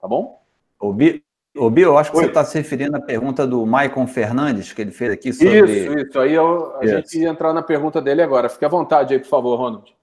Tá 0.00 0.06
bom? 0.06 0.42
O 0.78 0.92
Bi, 0.92 1.22
o 1.56 1.70
Bi 1.70 1.82
eu 1.82 1.96
acho 1.96 2.10
que 2.10 2.16
Oi. 2.16 2.24
você 2.24 2.28
está 2.28 2.44
se 2.44 2.58
referindo 2.58 2.96
à 2.96 3.00
pergunta 3.00 3.46
do 3.46 3.64
Maicon 3.64 4.06
Fernandes, 4.06 4.72
que 4.72 4.82
ele 4.82 4.90
fez 4.90 5.12
aqui 5.12 5.32
sobre. 5.32 5.60
Isso, 5.60 5.98
isso. 5.98 6.18
Aí 6.18 6.34
eu, 6.34 6.76
a 6.76 6.84
isso. 6.84 6.94
gente 6.96 7.18
ia 7.20 7.28
entrar 7.30 7.52
na 7.52 7.62
pergunta 7.62 8.02
dele 8.02 8.20
agora. 8.20 8.48
Fique 8.48 8.64
à 8.64 8.68
vontade 8.68 9.14
aí, 9.14 9.20
por 9.20 9.28
favor, 9.28 9.56
Ronald. 9.56 9.94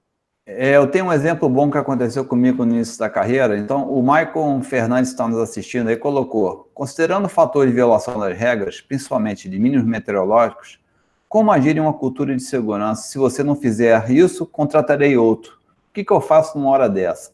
É, 0.51 0.77
eu 0.77 0.88
tenho 0.88 1.06
um 1.06 1.14
exemplo 1.14 1.47
bom 1.47 1.69
que 1.69 1.77
aconteceu 1.77 2.26
comigo 2.26 2.65
no 2.65 2.73
início 2.73 2.97
da 2.97 3.07
carreira. 3.07 3.56
Então, 3.56 3.88
o 3.88 4.01
Maicon 4.01 4.64
Fernandes 4.64 5.11
está 5.11 5.27
nos 5.27 5.38
assistindo 5.38 5.89
aí, 5.89 5.95
colocou: 5.95 6.72
considerando 6.73 7.26
o 7.26 7.30
fator 7.30 7.68
de 7.68 7.72
violação 7.72 8.19
das 8.19 8.35
regras, 8.35 8.81
principalmente 8.81 9.47
de 9.47 9.60
mínimos 9.60 9.85
meteorológicos, 9.85 10.80
como 11.30 11.51
agir 11.51 11.77
em 11.77 11.80
uma 11.80 11.93
cultura 11.93 12.35
de 12.35 12.41
segurança? 12.41 13.03
Se 13.03 13.19
você 13.19 13.43
não 13.43 13.56
fizer 13.56 14.10
isso, 14.10 14.47
contratarei 14.47 15.15
outro. 15.15 15.60
O 15.89 15.93
que, 15.93 16.03
que 16.03 16.11
eu 16.11 16.19
faço 16.19 16.57
numa 16.57 16.72
hora 16.72 16.89
dessa? 16.89 17.31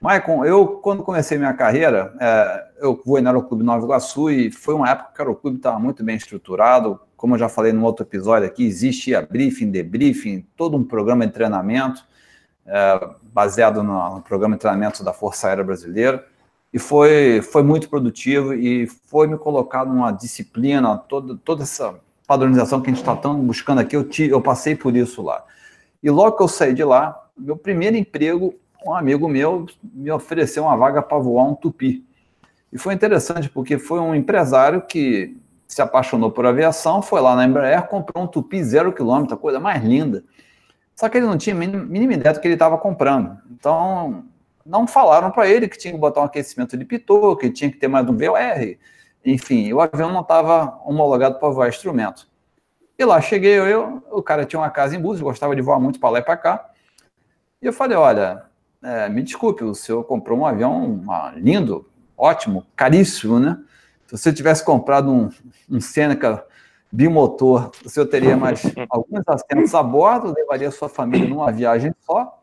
Maicon, 0.00 0.44
eu, 0.44 0.66
quando 0.66 1.04
comecei 1.04 1.38
minha 1.38 1.54
carreira, 1.54 2.12
é, 2.20 2.64
eu 2.80 3.00
vou 3.06 3.22
no 3.22 3.28
Aeroclube 3.28 3.62
Nova 3.62 3.84
Iguaçu 3.84 4.30
e 4.30 4.50
foi 4.50 4.74
uma 4.74 4.90
época 4.90 5.12
que 5.14 5.20
o 5.20 5.22
Aeroclube 5.22 5.56
estava 5.56 5.78
muito 5.78 6.02
bem 6.02 6.16
estruturado. 6.16 7.00
Como 7.16 7.36
eu 7.36 7.38
já 7.38 7.48
falei 7.48 7.72
no 7.72 7.84
outro 7.84 8.04
episódio 8.04 8.46
aqui, 8.46 8.66
existia 8.66 9.22
briefing, 9.22 9.70
debriefing, 9.70 10.44
todo 10.56 10.76
um 10.76 10.84
programa 10.84 11.26
de 11.26 11.32
treinamento 11.32 12.04
é, 12.66 13.10
baseado 13.22 13.82
no, 13.82 14.16
no, 14.16 14.22
programa 14.22 14.56
de 14.56 14.60
treinamento 14.60 15.04
da 15.04 15.12
Força 15.12 15.48
Aérea 15.48 15.64
Brasileira, 15.64 16.26
e 16.72 16.78
foi, 16.78 17.40
foi 17.40 17.62
muito 17.62 17.88
produtivo 17.88 18.52
e 18.52 18.86
foi 18.86 19.28
me 19.28 19.38
colocado 19.38 19.88
numa 19.88 20.10
disciplina, 20.10 20.98
toda, 20.98 21.36
toda 21.44 21.62
essa 21.62 21.94
padronização 22.26 22.80
que 22.80 22.90
a 22.90 22.94
gente 22.94 23.00
está 23.00 23.14
buscando 23.14 23.80
aqui, 23.80 23.96
eu, 23.96 24.04
te, 24.08 24.28
eu 24.28 24.40
passei 24.40 24.74
por 24.74 24.96
isso 24.96 25.22
lá. 25.22 25.44
E 26.02 26.10
logo 26.10 26.36
que 26.36 26.42
eu 26.42 26.48
saí 26.48 26.74
de 26.74 26.84
lá, 26.84 27.28
meu 27.36 27.56
primeiro 27.56 27.96
emprego, 27.96 28.54
um 28.84 28.94
amigo 28.94 29.28
meu 29.28 29.66
me 29.82 30.10
ofereceu 30.10 30.64
uma 30.64 30.76
vaga 30.76 31.02
para 31.02 31.18
voar 31.18 31.44
um 31.44 31.54
tupi. 31.54 32.04
E 32.72 32.78
foi 32.78 32.92
interessante 32.94 33.48
porque 33.48 33.78
foi 33.78 34.00
um 34.00 34.14
empresário 34.14 34.82
que 34.82 35.36
se 35.66 35.80
apaixonou 35.80 36.30
por 36.30 36.46
aviação, 36.46 37.00
foi 37.00 37.20
lá 37.20 37.34
na 37.34 37.44
Embraer, 37.44 37.86
comprou 37.86 38.24
um 38.24 38.26
tupi 38.26 38.62
zero 38.62 38.92
quilômetro, 38.92 39.36
coisa 39.36 39.58
mais 39.58 39.82
linda. 39.82 40.24
Só 40.94 41.08
que 41.08 41.18
ele 41.18 41.26
não 41.26 41.36
tinha 41.36 41.54
mínima 41.54 42.12
ideia 42.12 42.32
do 42.32 42.40
que 42.40 42.46
ele 42.46 42.54
estava 42.54 42.78
comprando. 42.78 43.38
Então, 43.50 44.24
não 44.64 44.86
falaram 44.86 45.30
para 45.30 45.48
ele 45.48 45.68
que 45.68 45.76
tinha 45.76 45.92
que 45.92 45.98
botar 45.98 46.20
um 46.20 46.24
aquecimento 46.24 46.76
de 46.76 46.84
pitot, 46.84 47.38
que 47.40 47.50
tinha 47.50 47.70
que 47.70 47.76
ter 47.76 47.88
mais 47.88 48.08
um 48.08 48.16
VOR. 48.16 48.76
Enfim, 49.24 49.72
o 49.72 49.80
avião 49.80 50.12
não 50.12 50.20
estava 50.20 50.80
homologado 50.84 51.38
para 51.38 51.48
voar 51.48 51.68
instrumento. 51.68 52.28
E 52.98 53.04
lá 53.04 53.20
cheguei 53.20 53.58
eu, 53.58 54.02
o 54.10 54.22
cara 54.22 54.44
tinha 54.44 54.60
uma 54.60 54.70
casa 54.70 54.94
em 54.94 55.00
Búzios, 55.00 55.22
gostava 55.22 55.56
de 55.56 55.62
voar 55.62 55.80
muito 55.80 55.98
para 55.98 56.10
lá 56.10 56.18
e 56.18 56.22
para 56.22 56.36
cá. 56.36 56.70
E 57.60 57.66
eu 57.66 57.72
falei, 57.72 57.96
olha, 57.96 58.44
é, 58.82 59.08
me 59.08 59.22
desculpe, 59.22 59.64
o 59.64 59.74
senhor 59.74 60.04
comprou 60.04 60.38
um 60.38 60.46
avião 60.46 60.84
uma, 60.84 61.32
lindo, 61.36 61.88
ótimo, 62.16 62.66
caríssimo, 62.76 63.40
né? 63.40 63.58
Se 64.06 64.18
você 64.18 64.32
tivesse 64.32 64.62
comprado 64.62 65.10
um, 65.10 65.30
um 65.70 65.80
Seneca 65.80 66.44
bimotor, 66.92 67.72
o 67.84 67.88
senhor 67.88 68.06
teria 68.06 68.36
mais 68.36 68.62
alguns 68.88 69.22
assentos 69.26 69.74
a 69.74 69.82
bordo, 69.82 70.32
levaria 70.36 70.70
sua 70.70 70.88
família 70.88 71.28
numa 71.28 71.50
viagem 71.50 71.92
só, 72.02 72.40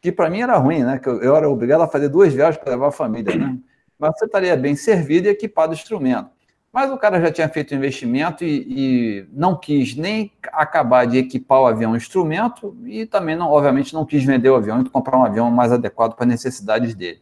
que 0.00 0.10
para 0.10 0.28
mim 0.28 0.40
era 0.40 0.56
ruim, 0.56 0.82
né? 0.82 0.98
Que 0.98 1.08
eu, 1.08 1.22
eu, 1.22 1.36
era 1.36 1.48
obrigado 1.48 1.82
a 1.82 1.88
fazer 1.88 2.08
duas 2.08 2.32
viagens 2.32 2.56
para 2.56 2.72
levar 2.72 2.88
a 2.88 2.92
família, 2.92 3.36
né? 3.36 3.58
Mas 4.02 4.18
você 4.18 4.24
estaria 4.24 4.56
bem 4.56 4.74
servido 4.74 5.28
e 5.28 5.30
equipado 5.30 5.72
instrumento. 5.72 6.28
Mas 6.72 6.90
o 6.90 6.98
cara 6.98 7.20
já 7.20 7.30
tinha 7.30 7.48
feito 7.48 7.72
investimento 7.72 8.42
e, 8.42 8.66
e, 8.66 9.28
não 9.32 9.54
quis 9.54 9.94
nem 9.94 10.32
acabar 10.52 11.06
de 11.06 11.18
equipar 11.18 11.60
o 11.60 11.66
avião 11.66 11.94
instrumento 11.94 12.76
e 12.84 13.06
também, 13.06 13.36
não, 13.36 13.48
obviamente, 13.48 13.94
não 13.94 14.04
quis 14.04 14.24
vender 14.24 14.50
o 14.50 14.56
avião 14.56 14.80
e 14.80 14.88
comprar 14.88 15.16
um 15.18 15.24
avião 15.24 15.52
mais 15.52 15.70
adequado 15.70 16.14
para 16.16 16.24
as 16.24 16.30
necessidades 16.30 16.96
dele. 16.96 17.20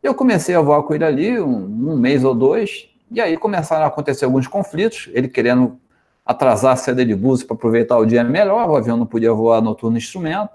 Eu 0.00 0.14
comecei 0.14 0.54
a 0.54 0.60
voar 0.60 0.84
com 0.84 0.94
ele 0.94 1.04
ali 1.04 1.40
um, 1.40 1.90
um 1.90 1.96
mês 1.96 2.22
ou 2.22 2.32
dois, 2.32 2.88
e 3.10 3.20
aí 3.20 3.36
começaram 3.36 3.84
a 3.84 3.88
acontecer 3.88 4.24
alguns 4.24 4.46
conflitos, 4.46 5.10
ele 5.14 5.26
querendo 5.26 5.80
atrasar 6.24 6.74
a 6.74 6.76
saída 6.76 7.04
de 7.04 7.14
Búzios 7.16 7.44
para 7.44 7.56
aproveitar 7.56 7.98
o 7.98 8.06
dia 8.06 8.22
melhor, 8.22 8.70
o 8.70 8.76
avião 8.76 8.96
não 8.96 9.06
podia 9.06 9.32
voar 9.32 9.60
noturno 9.60 9.98
instrumento, 9.98 10.50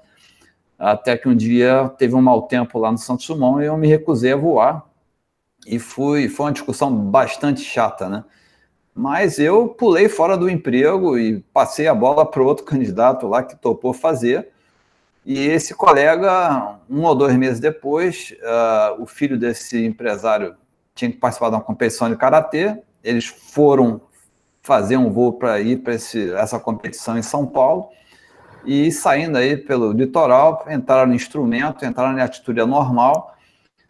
até 0.78 1.18
que 1.18 1.28
um 1.28 1.36
dia 1.36 1.92
teve 1.98 2.16
um 2.16 2.22
mau 2.22 2.44
tempo 2.44 2.80
lá 2.80 2.90
no 2.90 2.98
Santos 2.98 3.28
Dumont 3.28 3.62
e 3.62 3.66
eu 3.66 3.76
me 3.76 3.90
recusei 3.90 4.32
a 4.32 4.38
voar, 4.38 4.89
e 5.70 5.80
fui, 5.80 6.28
foi 6.28 6.48
uma 6.48 6.52
discussão 6.52 6.94
bastante 6.94 7.62
chata, 7.62 8.10
né? 8.10 8.24
Mas 8.94 9.40
eu 9.40 9.70
pulei 9.70 10.10
fora 10.10 10.36
do 10.36 10.50
emprego 10.50 11.18
e 11.18 11.40
passei 11.54 11.88
a 11.88 11.94
bola 11.94 12.26
para 12.26 12.42
outro 12.44 12.66
candidato 12.66 13.28
lá 13.28 13.44
que 13.44 13.56
topou 13.56 13.94
fazer, 13.94 14.50
e 15.26 15.48
esse 15.48 15.76
colega, 15.76 16.80
um 16.90 17.04
ou 17.04 17.14
dois 17.14 17.36
meses 17.36 17.60
depois, 17.60 18.34
uh, 18.42 19.02
o 19.02 19.06
filho 19.06 19.38
desse 19.38 19.86
empresário 19.86 20.56
tinha 20.96 21.12
que 21.12 21.18
participar 21.18 21.50
de 21.50 21.56
uma 21.56 21.62
competição 21.62 22.10
de 22.10 22.16
karatê. 22.16 22.82
Eles 23.04 23.26
foram 23.26 24.02
fazer 24.62 24.98
um 24.98 25.12
voo 25.12 25.34
para 25.34 25.60
ir 25.60 25.78
para 25.78 25.94
essa 25.94 26.60
competição 26.60 27.18
em 27.18 27.22
São 27.22 27.46
Paulo 27.46 27.90
e 28.66 28.92
saindo 28.92 29.38
aí 29.38 29.56
pelo 29.56 29.92
litoral, 29.92 30.66
entraram 30.70 31.08
no 31.08 31.16
instrumento, 31.16 31.86
entraram 31.86 32.18
em 32.18 32.22
atitude 32.22 32.64
normal, 32.66 33.36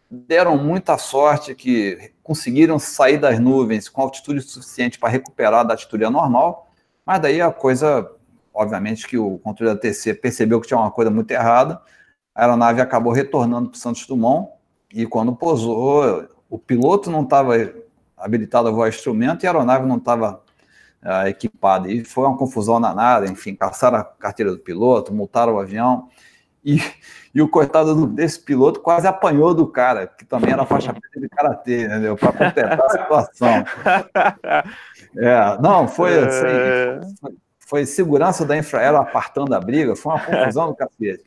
deram 0.09 0.57
muita 0.57 0.97
sorte 0.97 1.53
que 1.53 2.11
conseguiram 2.23 2.79
sair 2.79 3.17
das 3.17 3.39
nuvens 3.39 3.87
com 3.87 4.01
altitude 4.01 4.41
suficiente 4.41 4.97
para 4.97 5.09
recuperar 5.09 5.65
da 5.65 5.73
atitude 5.73 6.09
normal, 6.09 6.67
mas 7.05 7.19
daí 7.19 7.41
a 7.41 7.51
coisa, 7.51 8.09
obviamente 8.53 9.07
que 9.07 9.17
o 9.17 9.37
controle 9.39 9.73
da 9.73 9.79
TC 9.79 10.15
percebeu 10.15 10.59
que 10.59 10.67
tinha 10.67 10.79
uma 10.79 10.91
coisa 10.91 11.11
muito 11.11 11.29
errada, 11.31 11.81
a 12.33 12.41
aeronave 12.41 12.81
acabou 12.81 13.11
retornando 13.13 13.69
para 13.69 13.79
Santos 13.79 14.05
Dumont 14.07 14.49
e 14.91 15.05
quando 15.05 15.35
pousou, 15.35 16.27
o 16.49 16.57
piloto 16.57 17.11
não 17.11 17.23
estava 17.23 17.53
habilitado 18.17 18.67
a 18.67 18.71
voar 18.71 18.89
instrumento 18.89 19.43
e 19.43 19.47
a 19.47 19.51
aeronave 19.51 19.85
não 19.85 19.97
estava 19.97 20.41
uh, 21.03 21.27
equipada. 21.27 21.91
E 21.91 22.03
foi 22.03 22.25
uma 22.25 22.37
confusão 22.37 22.79
danada, 22.79 23.27
enfim, 23.27 23.55
caçaram 23.55 23.97
a 23.97 24.03
carteira 24.03 24.51
do 24.51 24.59
piloto, 24.59 25.13
multaram 25.13 25.55
o 25.55 25.59
avião. 25.59 26.09
E, 26.63 26.81
e 27.33 27.41
o 27.41 27.47
coitado 27.47 28.05
desse 28.07 28.39
piloto 28.39 28.81
quase 28.81 29.07
apanhou 29.07 29.53
do 29.53 29.65
cara, 29.65 30.07
que 30.07 30.25
também 30.25 30.51
era 30.51 30.65
faixa 30.65 30.93
preta 30.93 31.19
de 31.19 31.29
karatê, 31.29 31.85
entendeu? 31.85 32.17
Para 32.17 32.31
completar 32.31 32.81
a 32.81 32.89
situação. 32.89 33.65
É, 35.17 35.57
não, 35.59 35.87
foi 35.87 36.19
assim, 36.19 36.45
é. 36.45 36.99
foi, 37.19 37.31
foi 37.57 37.85
segurança 37.85 38.45
da 38.45 38.55
Infraero 38.55 38.97
apartando 38.97 39.55
a 39.55 39.59
briga, 39.59 39.95
foi 39.95 40.13
uma 40.13 40.21
confusão 40.23 40.67
do 40.67 40.75
cacete. 40.75 41.25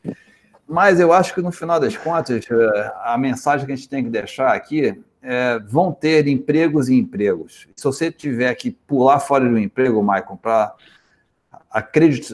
Mas 0.65 1.01
eu 1.01 1.11
acho 1.11 1.33
que 1.33 1.41
no 1.41 1.51
final 1.51 1.81
das 1.81 1.97
contas, 1.97 2.45
é, 2.49 2.93
a 3.03 3.17
mensagem 3.17 3.65
que 3.65 3.73
a 3.73 3.75
gente 3.75 3.89
tem 3.89 4.01
que 4.01 4.09
deixar 4.09 4.53
aqui 4.53 5.03
é, 5.21 5.59
vão 5.59 5.91
ter 5.91 6.27
empregos 6.27 6.89
e 6.89 6.95
empregos. 6.95 7.67
Se 7.75 7.83
você 7.83 8.11
tiver 8.11 8.53
que 8.55 8.71
pular 8.71 9.19
fora 9.19 9.47
do 9.47 9.57
emprego, 9.57 10.01
Michael, 10.01 10.39
para 10.41 10.73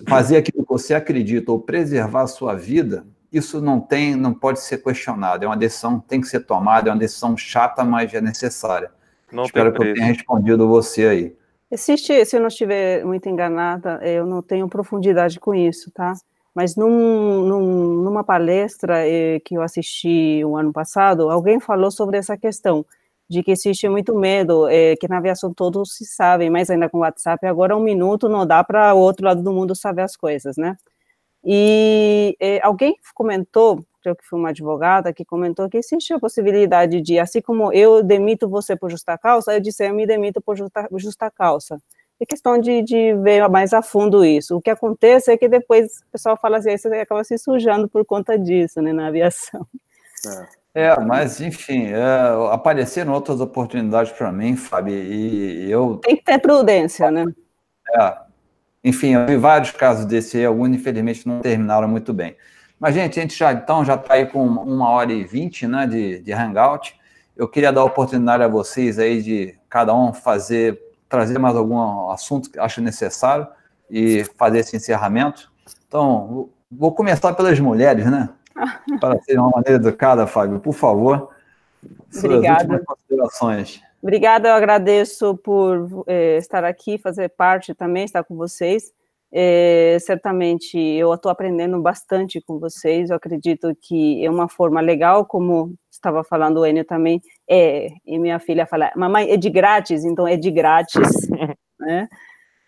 fazer 0.08 0.38
aquilo 0.38 0.64
que 0.64 0.70
você 0.70 0.94
acredita 0.94 1.52
ou 1.52 1.60
preservar 1.60 2.24
a 2.24 2.28
sua 2.28 2.56
vida, 2.56 3.06
isso 3.32 3.62
não 3.62 3.80
tem, 3.80 4.16
não 4.16 4.34
pode 4.34 4.60
ser 4.60 4.80
questionado. 4.84 5.46
É 5.46 5.48
uma 5.48 5.58
decisão 5.58 6.00
que 6.00 6.08
tem 6.08 6.20
que 6.22 6.28
ser 6.28 6.42
tomada, 6.42 6.90
é 6.90 6.92
uma 6.92 7.00
decisão 7.00 7.38
chata, 7.38 7.84
mas 7.84 8.14
é 8.14 8.22
necessária. 8.22 8.92
Não 9.32 9.44
Espero 9.44 9.72
que 9.72 9.84
eu 9.84 9.94
tenha 9.94 10.08
respondido 10.08 10.68
você 10.68 11.06
aí. 11.06 11.36
Existe, 11.72 12.26
se 12.26 12.36
eu 12.36 12.42
não 12.42 12.48
estiver 12.48 13.06
muito 13.06 13.30
enganada, 13.30 14.00
eu 14.04 14.26
não 14.26 14.42
tenho 14.42 14.68
profundidade 14.68 15.40
com 15.40 15.54
isso, 15.54 15.92
tá? 15.92 16.14
mas 16.54 16.76
num, 16.76 17.44
num, 17.46 18.04
numa 18.04 18.24
palestra 18.24 19.08
eh, 19.08 19.40
que 19.46 19.56
eu 19.56 19.62
assisti 19.62 20.44
o 20.44 20.50
um 20.50 20.58
ano 20.58 20.74
passado, 20.74 21.30
alguém 21.30 21.60
falou 21.60 21.90
sobre 21.92 22.18
essa 22.18 22.38
questão 22.38 22.86
de 23.30 23.44
que 23.44 23.52
existe 23.52 23.88
muito 23.90 24.16
medo, 24.16 24.68
eh, 24.70 24.96
que 24.98 25.08
na 25.08 25.18
aviação 25.18 25.54
todos 25.54 25.96
se 25.96 26.06
sabem, 26.06 26.50
mas 26.50 26.70
ainda 26.70 26.90
com 26.90 26.98
o 27.00 27.02
WhatsApp, 27.02 27.46
agora 27.48 27.78
um 27.78 27.82
minuto 27.82 28.28
não 28.28 28.46
dá 28.46 28.64
para 28.64 28.94
o 28.94 29.00
outro 29.00 29.26
lado 29.26 29.44
do 29.44 29.52
mundo 29.54 29.76
saber 29.76 30.02
as 30.04 30.16
coisas, 30.16 30.58
né? 30.58 30.76
E 31.44 32.36
eh, 32.40 32.60
alguém 32.64 32.96
comentou, 33.14 33.86
creio 34.02 34.16
que 34.16 34.26
foi 34.26 34.40
uma 34.40 34.50
advogada, 34.50 35.14
que 35.14 35.26
comentou 35.26 35.70
que 35.70 35.78
existe 35.78 36.14
a 36.14 36.20
possibilidade 36.20 37.02
de, 37.02 37.20
assim 37.20 37.42
como 37.42 37.72
eu 37.74 38.04
demito 38.04 38.50
você 38.50 38.76
por 38.76 38.90
justa 38.90 39.18
causa, 39.18 39.54
eu 39.54 39.60
disse, 39.62 39.88
eu 39.88 39.94
me 39.94 40.08
demito 40.08 40.42
por 40.42 40.58
justa, 40.58 40.88
justa 40.98 41.32
causa 41.32 41.80
é 42.20 42.26
questão 42.26 42.60
de, 42.60 42.82
de 42.82 43.14
ver 43.16 43.48
mais 43.48 43.74
a 43.74 43.82
fundo 43.82 44.26
isso. 44.26 44.58
O 44.58 44.62
que 44.62 44.70
acontece 44.70 45.32
é 45.32 45.38
que 45.38 45.48
depois 45.48 46.00
o 46.00 46.12
pessoal 46.12 46.38
fala 46.38 46.58
assim, 46.58 46.72
aí 46.72 46.78
você 46.78 46.88
acaba 46.96 47.24
se 47.24 47.38
sujando 47.38 47.88
por 47.88 48.06
conta 48.06 48.38
disso, 48.38 48.82
né, 48.82 48.92
na 48.92 49.08
aviação. 49.08 49.66
É, 50.28 50.59
é 50.74 51.00
mas 51.00 51.42
enfim, 51.42 51.88
é, 51.88 52.52
apareceram 52.52 53.14
outras 53.14 53.42
oportunidades 53.42 54.12
para 54.12 54.32
mim, 54.32 54.56
Fábio, 54.56 54.94
e 54.94 55.70
eu... 55.70 55.98
Tem 55.98 56.16
que 56.16 56.24
ter 56.24 56.40
prudência, 56.40 57.10
né? 57.10 57.26
É, 57.96 58.18
enfim, 58.84 59.16
eu 59.16 59.26
vi 59.26 59.36
vários 59.36 59.72
casos 59.72 60.06
desse 60.06 60.38
aí, 60.38 60.46
alguns 60.46 60.70
infelizmente 60.70 61.28
não 61.28 61.42
terminaram 61.42 61.88
muito 61.88 62.14
bem. 62.14 62.36
Mas, 62.80 62.96
gente, 62.96 63.20
a 63.20 63.22
gente 63.22 63.38
já 63.38 63.52
então 63.52 63.84
já 63.84 63.96
está 63.96 64.14
aí 64.14 64.26
com 64.26 64.46
uma 64.46 64.90
hora 64.90 65.12
e 65.12 65.24
vinte 65.26 65.68
né, 65.68 65.86
de, 65.86 66.20
de 66.22 66.32
hangout. 66.32 66.98
Eu 67.36 67.48
queria 67.48 67.74
dar 67.74 67.82
a 67.82 67.86
oportunidade 67.86 68.42
a 68.42 68.48
vocês 68.48 68.98
aí 68.98 69.22
de 69.22 69.56
cada 69.70 69.94
um 69.94 70.14
fazer, 70.14 70.80
trazer 71.10 71.38
mais 71.40 71.56
algum 71.56 72.10
assunto 72.10 72.50
que 72.50 72.58
acha 72.58 72.80
necessário 72.80 73.48
e 73.90 74.24
fazer 74.38 74.60
esse 74.60 74.78
encerramento. 74.78 75.52
Então, 75.88 76.50
vou 76.72 76.94
começar 76.94 77.34
pelas 77.34 77.60
mulheres, 77.60 78.06
né? 78.06 78.30
Para 79.00 79.20
ser 79.22 79.40
uma 79.40 79.50
maneira 79.50 79.76
educada, 79.76 80.28
Fábio, 80.28 80.60
por 80.60 80.74
favor. 80.74 81.30
Obrigada. 82.16 82.84
considerações. 82.86 83.82
Obrigada, 84.02 84.50
eu 84.50 84.54
agradeço 84.54 85.36
por 85.38 86.06
eh, 86.08 86.38
estar 86.38 86.64
aqui, 86.64 86.98
fazer 86.98 87.30
parte 87.30 87.74
também, 87.74 88.06
estar 88.06 88.24
com 88.24 88.36
vocês. 88.36 88.94
É, 89.32 89.98
certamente 90.00 90.78
eu 90.78 91.14
estou 91.14 91.32
aprendendo 91.32 91.80
bastante 91.82 92.42
com 92.42 92.58
vocês. 92.60 93.10
Eu 93.10 93.18
acredito 93.18 93.76
que 93.82 94.26
é 94.26 94.30
uma 94.30 94.50
forma 94.50 94.82
legal, 94.82 95.26
como 95.26 95.76
estava 95.92 96.24
falando 96.24 96.62
o 96.62 96.66
Enio 96.66 96.86
também. 96.86 97.22
É, 97.48 97.90
e 98.06 98.18
minha 98.18 98.40
filha 98.40 98.66
fala, 98.66 98.92
mamãe, 98.96 99.30
é 99.30 99.38
de 99.38 99.50
grátis, 99.50 100.04
então 100.06 100.28
é 100.28 100.38
de 100.38 100.50
grátis, 100.50 101.00
né? 101.80 102.08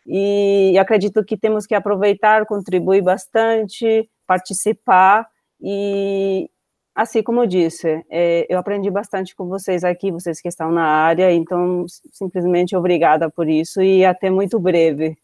E 0.05 0.77
acredito 0.79 1.23
que 1.23 1.37
temos 1.37 1.65
que 1.65 1.75
aproveitar, 1.75 2.45
contribuir 2.45 3.01
bastante, 3.01 4.09
participar 4.27 5.27
e, 5.61 6.49
assim 6.95 7.21
como 7.21 7.41
eu 7.41 7.47
disse, 7.47 8.03
é, 8.09 8.45
eu 8.49 8.57
aprendi 8.57 8.89
bastante 8.89 9.35
com 9.35 9.47
vocês 9.47 9.83
aqui, 9.83 10.11
vocês 10.11 10.41
que 10.41 10.47
estão 10.47 10.71
na 10.71 10.85
área, 10.85 11.31
então 11.31 11.85
simplesmente 12.11 12.75
obrigada 12.75 13.29
por 13.29 13.47
isso 13.47 13.81
e 13.81 14.03
até 14.03 14.29
muito 14.29 14.59
breve. 14.59 15.17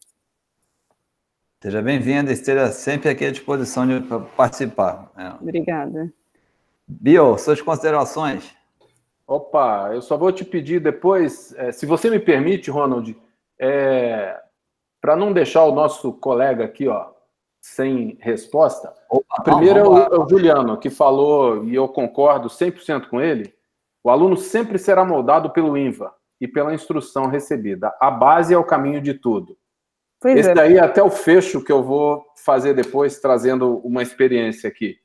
Seja 1.60 1.82
bem-vinda, 1.82 2.30
esteja 2.30 2.68
sempre 2.68 3.08
aqui 3.08 3.24
à 3.24 3.32
disposição 3.32 3.84
de 3.84 4.00
participar. 4.36 5.10
É. 5.16 5.30
Obrigada. 5.42 6.12
Bill, 6.86 7.36
suas 7.36 7.60
considerações? 7.60 8.54
Opa, 9.26 9.90
eu 9.92 10.00
só 10.00 10.16
vou 10.16 10.32
te 10.32 10.44
pedir 10.44 10.80
depois, 10.80 11.52
é, 11.56 11.72
se 11.72 11.84
você 11.84 12.08
me 12.08 12.18
permite, 12.18 12.70
Ronald, 12.70 13.14
é, 13.58 14.40
para 15.00 15.16
não 15.16 15.32
deixar 15.32 15.64
o 15.64 15.74
nosso 15.74 16.12
colega 16.12 16.64
aqui, 16.64 16.88
ó, 16.88 17.10
sem 17.74 18.16
resposta. 18.20 18.92
Opa, 19.10 19.42
primeiro 19.42 19.78
é 19.78 19.88
o, 19.88 19.98
é 19.98 20.18
o 20.18 20.28
Juliano, 20.28 20.78
que 20.78 20.90
falou, 20.90 21.64
e 21.64 21.74
eu 21.74 21.86
concordo 21.88 22.48
100% 22.48 23.08
com 23.08 23.20
ele, 23.20 23.54
o 24.02 24.10
aluno 24.10 24.36
sempre 24.36 24.78
será 24.78 25.04
moldado 25.04 25.50
pelo 25.50 25.76
INVA 25.76 26.12
e 26.40 26.48
pela 26.48 26.72
instrução 26.72 27.26
recebida. 27.26 27.94
A 28.00 28.10
base 28.10 28.54
é 28.54 28.58
o 28.58 28.64
caminho 28.64 29.00
de 29.00 29.14
tudo. 29.14 29.56
Pois 30.20 30.38
Esse 30.38 30.50
é. 30.50 30.54
daí 30.54 30.76
é 30.76 30.80
até 30.80 31.02
o 31.02 31.10
fecho 31.10 31.62
que 31.62 31.70
eu 31.70 31.82
vou 31.82 32.24
fazer 32.44 32.74
depois, 32.74 33.20
trazendo 33.20 33.78
uma 33.78 34.02
experiência 34.02 34.68
aqui. 34.68 34.96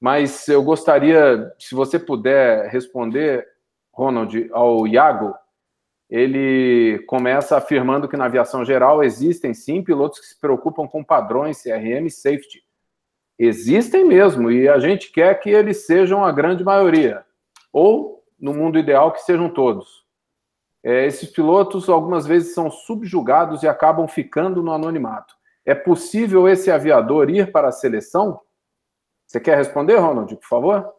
Mas 0.00 0.48
eu 0.48 0.62
gostaria, 0.62 1.52
se 1.58 1.74
você 1.74 1.98
puder 1.98 2.68
responder, 2.68 3.46
Ronald, 3.92 4.50
ao 4.52 4.86
Iago, 4.86 5.34
ele 6.12 6.98
começa 7.06 7.56
afirmando 7.56 8.06
que 8.06 8.16
na 8.16 8.26
aviação 8.26 8.64
geral 8.64 9.02
existem 9.02 9.54
sim 9.54 9.82
pilotos 9.82 10.20
que 10.20 10.26
se 10.26 10.38
preocupam 10.38 10.86
com 10.86 11.02
padrões 11.02 11.62
CRM 11.62 12.06
e 12.06 12.10
safety. 12.10 12.62
Existem 13.38 14.04
mesmo, 14.04 14.50
e 14.50 14.68
a 14.68 14.78
gente 14.78 15.10
quer 15.10 15.40
que 15.40 15.48
eles 15.48 15.86
sejam 15.86 16.22
a 16.22 16.30
grande 16.30 16.62
maioria. 16.62 17.24
Ou, 17.72 18.22
no 18.38 18.52
mundo 18.52 18.78
ideal, 18.78 19.10
que 19.10 19.22
sejam 19.22 19.48
todos 19.48 20.02
é, 20.82 21.06
esses 21.06 21.30
pilotos 21.30 21.88
algumas 21.88 22.26
vezes 22.26 22.54
são 22.54 22.70
subjugados 22.70 23.62
e 23.62 23.68
acabam 23.68 24.08
ficando 24.08 24.62
no 24.62 24.72
anonimato. 24.72 25.34
É 25.64 25.74
possível 25.74 26.48
esse 26.48 26.70
aviador 26.70 27.30
ir 27.30 27.52
para 27.52 27.68
a 27.68 27.72
seleção? 27.72 28.40
Você 29.26 29.38
quer 29.38 29.56
responder, 29.56 29.96
Ronald, 29.96 30.34
por 30.36 30.48
favor? 30.48 30.92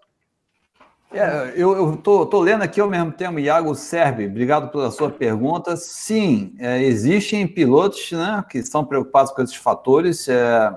É, 1.14 1.54
eu 1.56 1.94
estou 1.94 2.40
lendo 2.42 2.64
aqui 2.64 2.82
ao 2.82 2.90
mesmo 2.90 3.12
tempo, 3.12 3.38
Iago 3.38 3.76
Serbi, 3.76 4.26
obrigado 4.26 4.72
pela 4.72 4.90
sua 4.90 5.12
pergunta. 5.12 5.78
Sim, 5.78 6.56
é, 6.58 6.82
existem 6.82 7.48
pilotos 7.48 8.12
né, 8.12 8.44
que 8.50 8.58
estão 8.58 8.84
preocupados 8.84 9.32
com 9.32 9.44
esses 9.44 9.56
fatores, 9.56 10.28
é, 10.28 10.74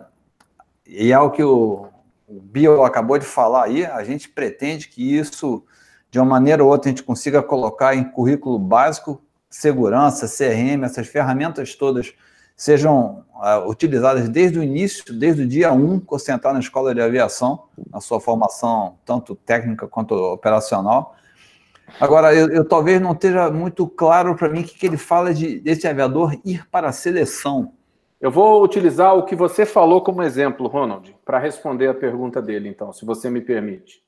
e 0.86 1.10
é 1.10 1.18
o 1.18 1.30
que 1.30 1.42
o, 1.42 1.88
o 2.28 2.38
Bio 2.38 2.84
acabou 2.84 3.18
de 3.18 3.24
falar 3.24 3.64
aí, 3.64 3.86
a 3.86 4.04
gente 4.04 4.28
pretende 4.28 4.88
que 4.88 5.16
isso 5.16 5.64
de 6.10 6.18
uma 6.18 6.26
maneira 6.26 6.62
ou 6.62 6.68
outra 6.68 6.90
a 6.90 6.92
gente 6.92 7.02
consiga 7.02 7.42
colocar 7.42 7.94
em 7.94 8.04
currículo 8.04 8.58
básico, 8.58 9.22
segurança, 9.48 10.28
CRM, 10.28 10.84
essas 10.84 11.06
ferramentas 11.06 11.74
todas 11.74 12.12
sejam 12.56 13.24
uh, 13.34 13.68
utilizadas 13.68 14.28
desde 14.28 14.58
o 14.58 14.62
início, 14.62 15.12
desde 15.12 15.42
o 15.42 15.46
dia 15.46 15.72
1, 15.72 16.00
que 16.00 16.10
você 16.10 16.32
entrar 16.32 16.54
na 16.54 16.60
escola 16.60 16.94
de 16.94 17.02
aviação, 17.02 17.64
na 17.92 18.00
sua 18.00 18.18
formação, 18.18 18.98
tanto 19.04 19.34
técnica 19.34 19.86
quanto 19.86 20.14
operacional. 20.14 21.14
Agora, 22.00 22.34
eu, 22.34 22.48
eu 22.48 22.64
talvez 22.64 23.00
não 23.00 23.12
esteja 23.12 23.50
muito 23.50 23.86
claro 23.86 24.34
para 24.34 24.48
mim 24.48 24.62
o 24.62 24.64
que, 24.64 24.76
que 24.76 24.86
ele 24.86 24.96
fala 24.96 25.32
de, 25.32 25.60
desse 25.60 25.86
aviador 25.86 26.34
ir 26.44 26.66
para 26.68 26.88
a 26.88 26.92
seleção. 26.92 27.72
Eu 28.20 28.30
vou 28.30 28.64
utilizar 28.64 29.14
o 29.14 29.24
que 29.24 29.36
você 29.36 29.66
falou 29.66 30.00
como 30.00 30.22
exemplo, 30.22 30.66
Ronald, 30.66 31.14
para 31.24 31.38
responder 31.38 31.88
a 31.88 31.94
pergunta 31.94 32.40
dele, 32.40 32.68
então, 32.68 32.92
se 32.92 33.04
você 33.04 33.28
me 33.28 33.42
permite. 33.42 34.02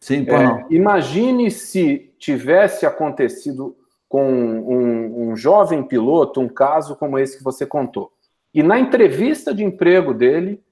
Sim, 0.00 0.26
é, 0.28 0.74
Imagine 0.74 1.50
se 1.50 2.12
tivesse 2.18 2.84
acontecido 2.84 3.76
com 4.12 4.30
um, 4.30 5.30
um, 5.30 5.34
jovem 5.34 5.82
piloto 5.82 6.38
um 6.38 6.46
caso 6.46 6.94
como 6.96 7.18
esse 7.18 7.38
que 7.38 7.42
você 7.42 7.64
contou. 7.64 8.12
E 8.52 8.62
na 8.62 8.78
entrevista 8.78 9.54
de 9.54 9.64
emprego 9.64 10.12
dele, 10.12 10.62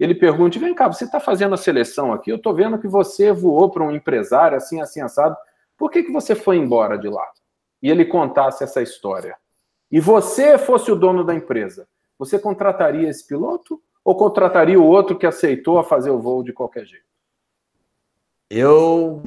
ele 0.00 0.14
pergunta: 0.14 0.58
vem 0.58 0.74
cá, 0.74 0.90
você 0.90 1.04
está 1.04 1.20
fazendo 1.20 1.54
a 1.54 1.58
seleção 1.58 2.10
aqui? 2.10 2.30
Eu 2.30 2.36
estou 2.36 2.54
vendo 2.54 2.78
que 2.78 2.88
você 2.88 3.32
voou 3.32 3.68
para 3.70 3.84
um 3.84 3.90
empresário 3.90 4.56
assim, 4.56 4.80
assim, 4.80 5.02
assado. 5.02 5.36
Por 5.76 5.90
que, 5.90 6.04
que 6.04 6.10
você 6.10 6.34
foi 6.34 6.56
embora 6.56 6.96
de 6.96 7.06
lá? 7.06 7.30
E 7.82 7.90
ele 7.90 8.06
contasse 8.06 8.64
essa 8.64 8.80
história. 8.80 9.36
E 9.92 10.00
você 10.00 10.56
fosse 10.56 10.90
o 10.90 10.96
dono 10.96 11.22
da 11.22 11.34
empresa, 11.34 11.86
você 12.18 12.38
contrataria 12.38 13.10
esse 13.10 13.26
piloto 13.26 13.78
ou 14.02 14.16
contrataria 14.16 14.80
o 14.80 14.86
outro 14.86 15.18
que 15.18 15.26
aceitou 15.26 15.78
a 15.78 15.84
fazer 15.84 16.08
o 16.08 16.18
voo 16.18 16.42
de 16.42 16.54
qualquer 16.54 16.86
jeito? 16.86 17.04
Eu, 18.48 19.22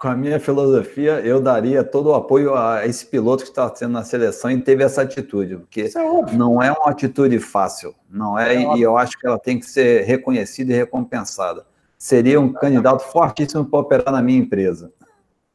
com 0.00 0.08
a 0.08 0.16
minha 0.16 0.40
filosofia, 0.40 1.20
eu 1.20 1.42
daria 1.42 1.84
todo 1.84 2.08
o 2.08 2.14
apoio 2.14 2.54
a 2.54 2.86
esse 2.86 3.04
piloto 3.04 3.42
que 3.42 3.50
está 3.50 3.72
sendo 3.74 3.92
na 3.92 4.02
seleção 4.02 4.50
e 4.50 4.58
teve 4.58 4.82
essa 4.82 5.02
atitude, 5.02 5.58
porque 5.58 5.82
é 5.94 6.34
não 6.34 6.62
é 6.62 6.72
uma 6.72 6.90
atitude 6.90 7.38
fácil, 7.38 7.94
não 8.08 8.38
é, 8.38 8.54
é 8.54 8.76
e 8.76 8.82
eu 8.82 8.96
acho 8.96 9.18
que 9.18 9.26
ela 9.26 9.38
tem 9.38 9.60
que 9.60 9.66
ser 9.66 10.04
reconhecida 10.04 10.72
e 10.72 10.76
recompensada. 10.76 11.66
Seria 11.98 12.40
um 12.40 12.50
candidato 12.50 13.02
fortíssimo 13.02 13.62
para 13.66 13.78
operar 13.78 14.10
na 14.10 14.22
minha 14.22 14.38
empresa. 14.38 14.90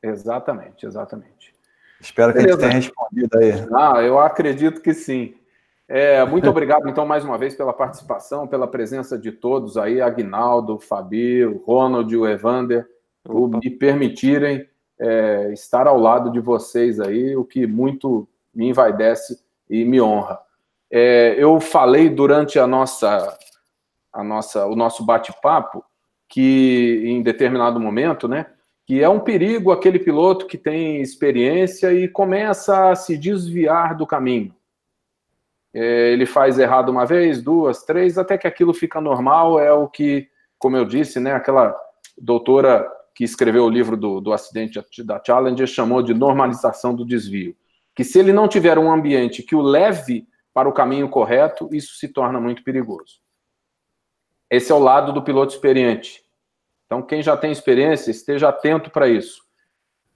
Exatamente, 0.01 0.85
exatamente. 0.85 1.55
Espero 1.99 2.31
que 2.31 2.38
Beleza. 2.38 2.67
a 2.67 2.69
gente 2.69 2.91
tenha 2.91 3.27
respondido 3.27 3.39
aí. 3.39 3.67
Ah, 3.73 4.03
eu 4.03 4.19
acredito 4.19 4.80
que 4.80 4.93
sim. 4.93 5.34
É, 5.88 6.23
muito 6.23 6.47
obrigado, 6.51 6.88
então, 6.88 7.03
mais 7.03 7.26
uma 7.26 7.39
vez, 7.39 7.55
pela 7.55 7.73
participação, 7.73 8.45
pela 8.45 8.67
presença 8.67 9.17
de 9.17 9.31
todos 9.31 9.76
aí, 9.76 9.99
Agnaldo, 9.99 10.77
Fabio, 10.77 11.63
Ronald, 11.65 12.15
o 12.15 12.27
Evander 12.27 12.88
por 13.26 13.49
me 13.49 13.72
permitirem 13.72 14.68
é, 14.99 15.52
estar 15.52 15.88
ao 15.88 15.99
lado 15.99 16.31
de 16.31 16.39
vocês 16.39 16.99
aí, 16.99 17.35
o 17.35 17.43
que 17.43 17.65
muito 17.65 18.27
me 18.53 18.69
envaidece 18.69 19.43
e 19.69 19.84
me 19.84 19.99
honra. 19.99 20.39
É, 20.89 21.35
eu 21.38 21.60
falei 21.60 22.07
durante 22.07 22.60
a 22.60 22.68
nossa, 22.68 23.38
a 24.14 24.23
nossa, 24.23 24.68
o 24.68 24.76
nosso 24.76 25.03
bate-papo 25.03 25.84
que 26.30 27.03
em 27.06 27.22
determinado 27.22 27.80
momento, 27.80 28.27
né, 28.27 28.45
que 28.85 29.02
é 29.02 29.10
um 29.10 29.19
perigo 29.19 29.72
aquele 29.72 29.97
piloto 29.97 30.45
que 30.45 30.57
tem 30.57 31.02
experiência 31.02 31.91
e 31.91 32.07
começa 32.07 32.91
a 32.91 32.95
se 32.95 33.18
desviar 33.18 33.95
do 33.95 34.06
caminho. 34.06 34.53
É, 35.73 36.14
ele 36.14 36.26
faz 36.26 36.60
errado 36.60 36.89
uma 36.89 37.06
vez, 37.06 37.41
duas, 37.41 37.84
três, 37.84 38.18
até 38.18 38.38
que 38.38 38.47
aquilo 38.47 38.73
fica 38.73 39.02
normal, 39.02 39.60
é 39.60 39.73
o 39.73 39.88
que, 39.88 40.30
como 40.60 40.77
eu 40.77 40.85
disse, 40.85 41.19
né, 41.19 41.34
aquela 41.34 41.76
doutora 42.18 42.89
que 43.15 43.23
escreveu 43.23 43.63
o 43.63 43.69
livro 43.69 43.95
do, 43.95 44.19
do 44.19 44.33
acidente 44.33 44.77
da 45.05 45.23
Challenger, 45.25 45.65
chamou 45.65 46.03
de 46.03 46.13
normalização 46.13 46.93
do 46.93 47.05
desvio. 47.05 47.55
Que 47.95 48.03
se 48.03 48.19
ele 48.19 48.33
não 48.33 48.45
tiver 48.45 48.77
um 48.77 48.91
ambiente 48.91 49.41
que 49.41 49.55
o 49.55 49.61
leve 49.61 50.27
para 50.53 50.67
o 50.67 50.73
caminho 50.73 51.07
correto, 51.07 51.69
isso 51.71 51.95
se 51.95 52.09
torna 52.09 52.41
muito 52.41 52.61
perigoso. 52.61 53.21
Esse 54.51 54.69
é 54.71 54.75
o 54.75 54.79
lado 54.79 55.13
do 55.13 55.23
piloto 55.23 55.53
experiente. 55.53 56.23
Então, 56.85 57.01
quem 57.01 57.23
já 57.23 57.37
tem 57.37 57.51
experiência, 57.51 58.11
esteja 58.11 58.49
atento 58.49 58.91
para 58.91 59.07
isso. 59.07 59.41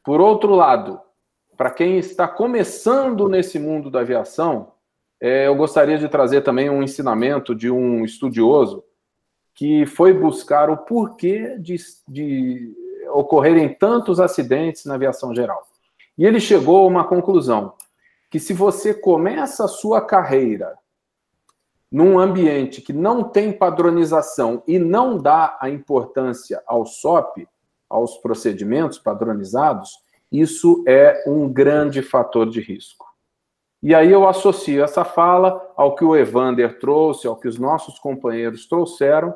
Por 0.04 0.20
outro 0.20 0.54
lado, 0.54 1.00
para 1.56 1.72
quem 1.72 1.98
está 1.98 2.28
começando 2.28 3.30
nesse 3.30 3.58
mundo 3.58 3.90
da 3.90 4.02
aviação, 4.02 4.74
é, 5.22 5.48
eu 5.48 5.56
gostaria 5.56 5.98
de 5.98 6.08
trazer 6.10 6.42
também 6.42 6.70
um 6.70 6.84
ensinamento 6.84 7.56
de 7.56 7.72
um 7.72 8.04
estudioso 8.04 8.84
que 9.56 9.86
foi 9.86 10.14
buscar 10.14 10.70
o 10.70 10.78
porquê 10.78 11.58
de, 11.60 11.76
de 12.08 12.74
ocorrerem 13.12 13.74
tantos 13.74 14.20
acidentes 14.20 14.86
na 14.86 14.96
aviação 14.96 15.34
geral. 15.34 15.68
E 16.18 16.26
ele 16.26 16.40
chegou 16.40 16.84
a 16.84 16.88
uma 16.88 17.08
conclusão: 17.08 17.74
que 18.30 18.40
se 18.40 18.54
você 18.54 18.94
começa 18.94 19.66
a 19.66 19.68
sua 19.68 20.02
carreira 20.02 20.78
num 21.92 22.20
ambiente 22.20 22.82
que 22.82 22.94
não 22.94 23.24
tem 23.24 23.52
padronização 23.52 24.62
e 24.68 24.78
não 24.78 25.18
dá 25.18 25.58
a 25.60 25.70
importância 25.70 26.62
ao 26.68 26.86
SOP, 26.86 27.48
aos 27.90 28.18
procedimentos 28.18 29.00
padronizados, 29.00 29.98
isso 30.32 30.84
é 30.88 31.24
um 31.26 31.52
grande 31.52 32.04
fator 32.04 32.48
de 32.48 32.62
risco. 32.62 33.08
E 33.82 33.96
aí 33.96 34.12
eu 34.12 34.28
associo 34.28 34.84
essa 34.84 35.04
fala 35.04 35.74
ao 35.76 35.96
que 35.96 36.04
o 36.04 36.16
Evander 36.16 36.80
trouxe, 36.80 37.26
ao 37.26 37.38
que 37.38 37.48
os 37.48 37.58
nossos 37.58 37.98
companheiros 37.98 38.68
trouxeram, 38.68 39.34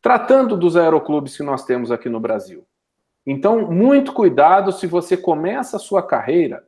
tratando 0.00 0.56
dos 0.56 0.76
aeroclubes 0.76 1.36
que 1.36 1.42
nós 1.42 1.64
temos 1.64 1.92
aqui 1.92 2.08
no 2.08 2.18
Brasil. 2.18 2.64
Então, 3.26 3.70
muito 3.70 4.12
cuidado 4.12 4.72
se 4.72 4.86
você 4.86 5.16
começa 5.16 5.76
a 5.76 5.80
sua 5.80 6.02
carreira 6.02 6.64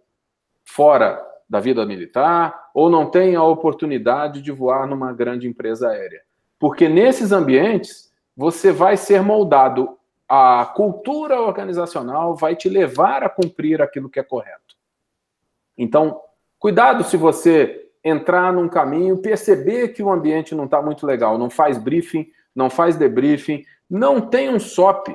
fora 0.65 1.21
da 1.49 1.61
vida 1.61 1.85
militar 1.85 2.71
ou 2.75 2.89
não 2.89 3.11
tem 3.11 3.35
a 3.35 3.43
oportunidade 3.43 4.41
de 4.41 4.51
voar 4.51 4.87
numa 4.87 5.13
grande 5.13 5.47
empresa 5.47 5.89
aérea. 5.89 6.23
Porque 6.59 6.89
nesses 6.89 7.33
ambientes 7.33 8.13
você 8.37 8.73
vai 8.73 8.97
ser 8.97 9.23
moldado, 9.23 9.99
a 10.29 10.65
cultura 10.75 11.41
organizacional 11.41 12.35
vai 12.35 12.57
te 12.57 12.69
levar 12.69 13.23
a 13.23 13.29
cumprir 13.29 13.83
aquilo 13.83 14.09
que 14.09 14.19
é 14.19 14.23
correto. 14.23 14.77
Então, 15.77 16.21
cuidado 16.59 17.05
se 17.05 17.17
você 17.17 17.91
entrar 18.03 18.53
num 18.53 18.69
caminho, 18.69 19.19
perceber 19.19 19.89
que 19.89 20.03
o 20.03 20.11
ambiente 20.11 20.55
não 20.55 20.65
está 20.65 20.81
muito 20.81 21.07
legal, 21.07 21.37
não 21.37 21.51
faz 21.51 21.77
briefing, 21.77 22.27
não 22.55 22.71
faz 22.71 22.97
debriefing, 22.97 23.65
não 23.89 24.21
tem 24.21 24.49
um 24.49 24.59
SOP. 24.59 25.15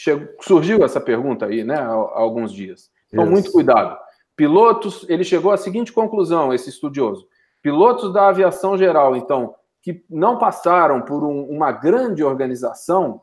Chegou, 0.00 0.28
surgiu 0.40 0.84
essa 0.84 1.00
pergunta 1.00 1.46
aí, 1.46 1.64
né, 1.64 1.74
há, 1.74 1.88
há 1.88 2.20
alguns 2.20 2.52
dias. 2.52 2.88
Então, 3.08 3.24
Isso. 3.24 3.32
muito 3.32 3.50
cuidado. 3.50 3.98
Pilotos, 4.36 5.04
ele 5.08 5.24
chegou 5.24 5.50
à 5.50 5.56
seguinte 5.56 5.92
conclusão, 5.92 6.54
esse 6.54 6.70
estudioso: 6.70 7.26
pilotos 7.60 8.12
da 8.12 8.28
aviação 8.28 8.78
geral, 8.78 9.16
então, 9.16 9.56
que 9.82 10.04
não 10.08 10.38
passaram 10.38 11.02
por 11.02 11.24
um, 11.24 11.42
uma 11.50 11.72
grande 11.72 12.22
organização, 12.22 13.22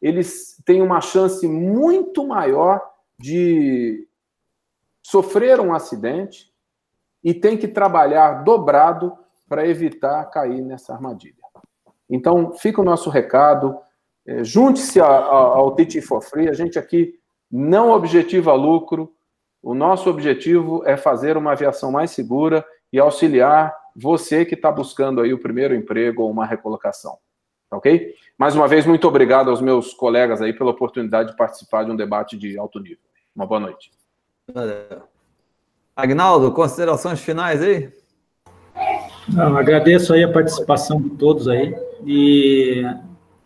eles 0.00 0.62
têm 0.64 0.80
uma 0.80 1.00
chance 1.00 1.44
muito 1.48 2.24
maior 2.24 2.80
de 3.18 4.06
sofrer 5.02 5.58
um 5.58 5.74
acidente 5.74 6.52
e 7.24 7.34
tem 7.34 7.58
que 7.58 7.66
trabalhar 7.66 8.44
dobrado 8.44 9.12
para 9.48 9.66
evitar 9.66 10.24
cair 10.26 10.62
nessa 10.62 10.94
armadilha. 10.94 11.42
Então, 12.08 12.52
fica 12.52 12.80
o 12.80 12.84
nosso 12.84 13.10
recado. 13.10 13.76
É, 14.26 14.44
junte-se 14.44 15.00
ao 15.00 15.74
Teaching 15.74 16.00
for 16.00 16.22
Free. 16.22 16.48
A 16.48 16.52
gente 16.52 16.78
aqui 16.78 17.14
não 17.50 17.90
objetiva 17.90 18.52
lucro, 18.54 19.12
o 19.62 19.74
nosso 19.74 20.10
objetivo 20.10 20.82
é 20.84 20.96
fazer 20.96 21.36
uma 21.36 21.52
aviação 21.52 21.92
mais 21.92 22.10
segura 22.10 22.64
e 22.92 22.98
auxiliar 22.98 23.74
você 23.94 24.44
que 24.44 24.54
está 24.54 24.72
buscando 24.72 25.20
aí 25.20 25.32
o 25.32 25.38
primeiro 25.38 25.74
emprego 25.74 26.22
ou 26.22 26.30
uma 26.30 26.46
recolocação. 26.46 27.18
Tá 27.70 27.76
ok? 27.76 28.14
Mais 28.36 28.56
uma 28.56 28.66
vez, 28.66 28.84
muito 28.84 29.06
obrigado 29.06 29.50
aos 29.50 29.60
meus 29.60 29.94
colegas 29.94 30.42
aí 30.42 30.52
pela 30.52 30.70
oportunidade 30.70 31.30
de 31.30 31.36
participar 31.36 31.84
de 31.84 31.90
um 31.90 31.96
debate 31.96 32.36
de 32.36 32.58
alto 32.58 32.80
nível. 32.80 32.98
Uma 33.34 33.46
boa 33.46 33.60
noite. 33.60 33.90
Valeu. 34.52 35.02
Agnaldo, 35.94 36.52
considerações 36.52 37.20
finais 37.20 37.62
aí? 37.62 37.92
Não, 39.28 39.56
agradeço 39.56 40.12
aí 40.12 40.24
a 40.24 40.32
participação 40.32 41.00
de 41.00 41.10
todos 41.10 41.46
aí 41.48 41.74
e 42.04 42.82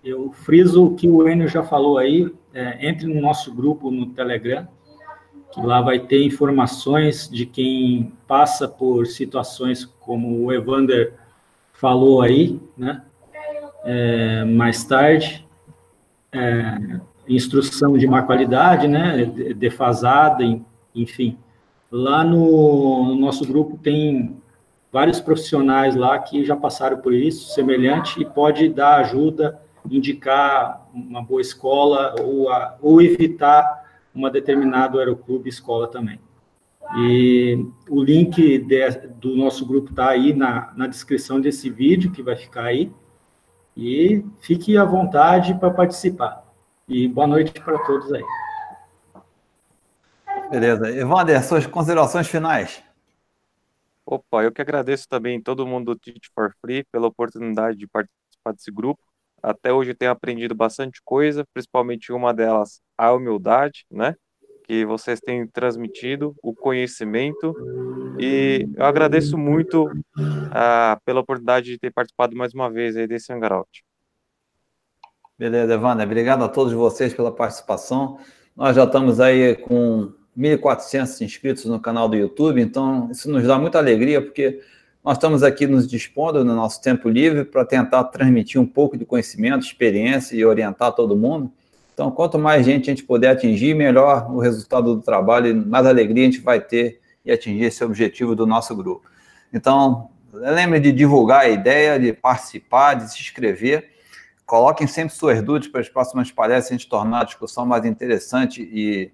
eu 0.07 0.31
friso 0.31 0.87
o 0.87 0.95
que 0.95 1.09
o 1.09 1.29
Enio 1.29 1.49
já 1.49 1.65
falou 1.65 1.99
aí, 1.99 2.33
é, 2.55 2.89
entre 2.89 3.07
no 3.13 3.21
nosso 3.21 3.53
grupo 3.53 3.91
no 3.91 4.07
Telegram, 4.07 4.69
que 5.51 5.61
lá 5.61 5.81
vai 5.81 5.99
ter 5.99 6.25
informações 6.25 7.29
de 7.29 7.45
quem 7.45 8.13
passa 8.27 8.69
por 8.69 9.07
situações 9.07 9.85
como 9.85 10.45
o 10.45 10.53
Evander 10.53 11.15
falou 11.73 12.23
aí, 12.23 12.61
né? 12.77 13.03
É, 13.85 14.45
mais 14.45 14.85
tarde, 14.85 15.47
é, 16.33 17.01
instrução 17.29 17.99
de 17.99 18.07
má 18.07 18.23
qualidade, 18.23 18.87
né? 18.87 19.25
Defasada, 19.57 20.45
enfim. 20.95 21.37
Lá 21.91 22.23
no, 22.23 23.07
no 23.07 23.15
nosso 23.17 23.45
grupo 23.45 23.77
tem 23.77 24.37
vários 24.93 25.21
profissionais 25.21 25.97
lá 25.97 26.19
que 26.19 26.45
já 26.45 26.57
passaram 26.57 26.99
por 26.99 27.13
isso, 27.13 27.53
semelhante, 27.53 28.21
e 28.21 28.25
pode 28.25 28.69
dar 28.69 28.99
ajuda, 28.99 29.61
indicar 29.91 30.89
uma 30.93 31.23
boa 31.23 31.41
escola 31.41 32.15
ou, 32.21 32.49
a, 32.51 32.77
ou 32.81 33.01
evitar 33.01 33.85
uma 34.15 34.31
determinado 34.31 34.99
aeroclube 34.99 35.49
escola 35.49 35.89
também. 35.89 36.21
E 36.97 37.67
o 37.89 38.03
link 38.03 38.59
de, 38.59 38.91
do 39.09 39.37
nosso 39.37 39.67
grupo 39.67 39.91
está 39.91 40.11
aí 40.11 40.33
na, 40.33 40.73
na 40.77 40.87
descrição 40.87 41.41
desse 41.41 41.69
vídeo, 41.69 42.13
que 42.13 42.23
vai 42.23 42.37
ficar 42.37 42.65
aí. 42.65 42.93
E 43.77 44.25
fique 44.41 44.77
à 44.77 44.85
vontade 44.85 45.55
para 45.59 45.71
participar. 45.71 46.45
E 46.89 47.09
boa 47.09 47.27
noite 47.27 47.53
para 47.61 47.79
todos 47.85 48.13
aí. 48.13 48.25
Beleza. 50.51 50.89
Evander, 50.91 51.43
suas 51.45 51.67
considerações 51.67 52.29
finais. 52.29 52.83
Opa, 54.07 54.45
eu 54.45 54.53
que 54.53 54.63
agradeço 54.63 55.09
também 55.09 55.43
todo 55.43 55.67
mundo 55.67 55.87
do 55.93 55.99
Teach 55.99 56.31
for 56.33 56.55
Free 56.61 56.85
pela 56.93 57.09
oportunidade 57.09 57.77
de 57.77 57.89
participar 57.89 58.53
desse 58.53 58.71
grupo. 58.71 59.03
Até 59.47 59.73
hoje 59.73 59.95
tenho 59.95 60.11
aprendido 60.11 60.57
bastante 60.57 61.01
coisa, 61.05 61.47
principalmente 61.55 62.13
uma 62.13 62.35
delas, 62.35 62.81
a 62.99 63.13
humildade, 63.13 63.87
né? 63.89 64.17
Que 64.65 64.85
vocês 64.85 65.21
têm 65.21 65.47
transmitido, 65.47 66.35
o 66.43 66.53
conhecimento. 66.53 67.55
E 68.19 68.69
eu 68.75 68.85
agradeço 68.85 69.39
muito 69.39 69.85
uh, 69.87 71.01
pela 71.05 71.21
oportunidade 71.21 71.67
de 71.67 71.79
ter 71.79 71.93
participado 71.93 72.35
mais 72.35 72.55
uma 72.55 72.69
vez 72.69 72.97
aí 72.97 73.07
desse 73.07 73.33
Hangout. 73.33 73.85
Beleza, 75.39 75.75
Evandro. 75.75 76.03
Obrigado 76.05 76.43
a 76.43 76.49
todos 76.49 76.73
vocês 76.73 77.15
pela 77.15 77.31
participação. 77.31 78.19
Nós 78.57 78.75
já 78.75 78.83
estamos 78.83 79.21
aí 79.21 79.55
com 79.55 80.13
1.400 80.37 81.25
inscritos 81.25 81.67
no 81.67 81.79
canal 81.79 82.09
do 82.09 82.17
YouTube, 82.17 82.61
então 82.61 83.09
isso 83.13 83.31
nos 83.31 83.45
dá 83.45 83.57
muita 83.61 83.79
alegria, 83.79 84.21
porque 84.21 84.61
nós 85.07 85.19
estamos 85.19 85.45
aqui 85.45 85.69
nos 85.69 85.87
dispondo 85.87 86.45
no 86.45 86.57
nosso 86.57 86.83
tempo 86.83 87.09
livre 87.09 87.45
para 87.45 87.65
tentar 87.65 88.03
transmitir 88.03 88.61
um 88.61 88.67
pouco 88.67 88.99
de 88.99 89.05
conhecimento, 89.05 89.65
experiência 89.65 90.35
e 90.35 90.45
orientar 90.45 90.91
todo 90.97 91.15
mundo. 91.15 91.49
Então, 91.95 92.11
quanto 92.11 92.41
mais 92.41 92.67
gente 92.67 92.91
a 92.91 92.93
gente 92.93 93.05
puder 93.05 93.29
atingir, 93.29 93.73
melhor 93.73 94.29
o 94.29 94.41
resultado 94.41 94.97
do 94.97 95.01
trabalho 95.01 95.47
e 95.47 95.55
mais 95.55 95.87
alegria 95.87 96.25
a 96.25 96.27
gente 96.27 96.41
vai 96.41 96.61
ter 96.61 97.01
e 97.25 97.31
atingir 97.31 97.67
esse 97.67 97.85
objetivo 97.85 98.35
do 98.35 98.49
nosso 98.49 98.75
grupo. 98.75 99.09
Então, 99.53 100.11
lembre 100.33 100.81
de 100.81 100.91
divulgar 100.91 101.43
a 101.43 101.49
ideia, 101.49 102.01
de 102.01 102.13
participar, 102.13 102.95
de 102.95 103.09
se 103.13 103.21
inscrever. 103.21 103.89
Coloquem 104.45 104.89
sempre 104.89 105.15
suas 105.15 105.41
dúvidas 105.41 105.69
para 105.69 105.83
as 105.83 105.89
próximas 105.89 106.33
palestras, 106.33 106.73
a 106.73 106.75
gente 106.77 106.89
tornar 106.89 107.21
a 107.21 107.25
discussão 107.25 107.65
mais 107.65 107.85
interessante 107.85 108.61
e 108.61 109.13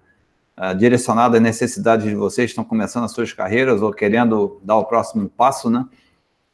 uh, 0.57 0.75
direcionada 0.75 1.37
às 1.37 1.43
necessidades 1.43 2.05
de 2.05 2.15
vocês 2.15 2.51
estão 2.51 2.63
começando 2.63 3.05
as 3.05 3.11
suas 3.11 3.33
carreiras 3.33 3.81
ou 3.81 3.91
querendo 3.91 4.59
dar 4.63 4.77
o 4.77 4.85
próximo 4.85 5.29
passo, 5.29 5.69
né? 5.69 5.85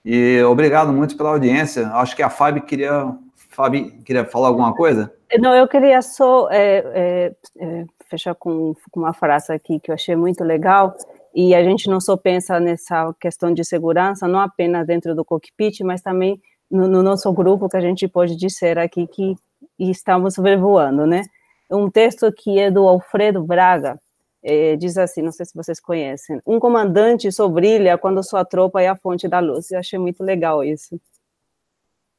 E 0.04 0.42
obrigado 0.44 0.92
muito 0.94 1.18
pela 1.18 1.30
audiência. 1.30 1.88
Acho 1.90 2.16
que 2.16 2.24
a 2.24 2.30
Fábio 2.30 2.64
queria, 2.64 3.14
Fábio 3.50 3.92
queria 4.04 4.26
falar 4.26 4.48
alguma 4.48 4.74
coisa? 4.74 5.14
Não, 5.38 5.54
eu 5.54 5.68
queria 5.68 6.02
só 6.02 6.50
é, 6.50 6.84
é, 6.96 7.36
é, 7.60 7.86
fechar 8.10 8.34
com, 8.34 8.74
com 8.90 9.00
uma 9.00 9.14
frase 9.14 9.54
aqui 9.54 9.80
que 9.80 9.92
eu 9.92 9.96
achei 9.96 10.16
muito 10.16 10.44
legal. 10.44 10.96
E 11.36 11.54
a 11.54 11.64
gente 11.64 11.88
não 11.88 12.00
só 12.00 12.18
pensa 12.18 12.60
nessa 12.60 13.14
questão 13.20 13.54
de 13.54 13.64
segurança, 13.64 14.28
não 14.28 14.40
apenas 14.40 14.88
dentro 14.88 15.14
do 15.14 15.24
cockpit, 15.24 15.82
mas 15.82 16.02
também 16.02 16.42
no, 16.72 16.88
no 16.88 17.04
nosso 17.04 17.32
grupo, 17.34 17.70
que 17.70 17.78
a 17.78 17.82
gente 17.82 18.08
pode 18.08 18.36
dizer 18.36 18.80
aqui 18.80 19.06
que 19.08 19.36
estamos 19.78 20.36
sobrevoando, 20.36 21.06
né? 21.06 21.24
Um 21.72 21.90
texto 21.90 22.32
que 22.32 22.60
é 22.60 22.72
do 22.72 22.88
Alfredo 22.88 23.44
Braga, 23.44 24.00
é, 24.42 24.76
diz 24.76 24.98
assim, 24.98 25.22
não 25.22 25.32
sei 25.32 25.46
se 25.46 25.54
vocês 25.54 25.80
conhecem, 25.80 26.42
um 26.46 26.60
comandante 26.60 27.32
só 27.32 27.48
brilha 27.48 27.98
quando 27.98 28.24
sua 28.24 28.46
tropa 28.46 28.82
é 28.82 28.88
a 28.88 28.96
fonte 28.96 29.28
da 29.28 29.40
luz. 29.40 29.72
Eu 29.72 29.80
achei 29.80 30.00
muito 30.00 30.24
legal 30.24 30.64
isso. 30.64 31.00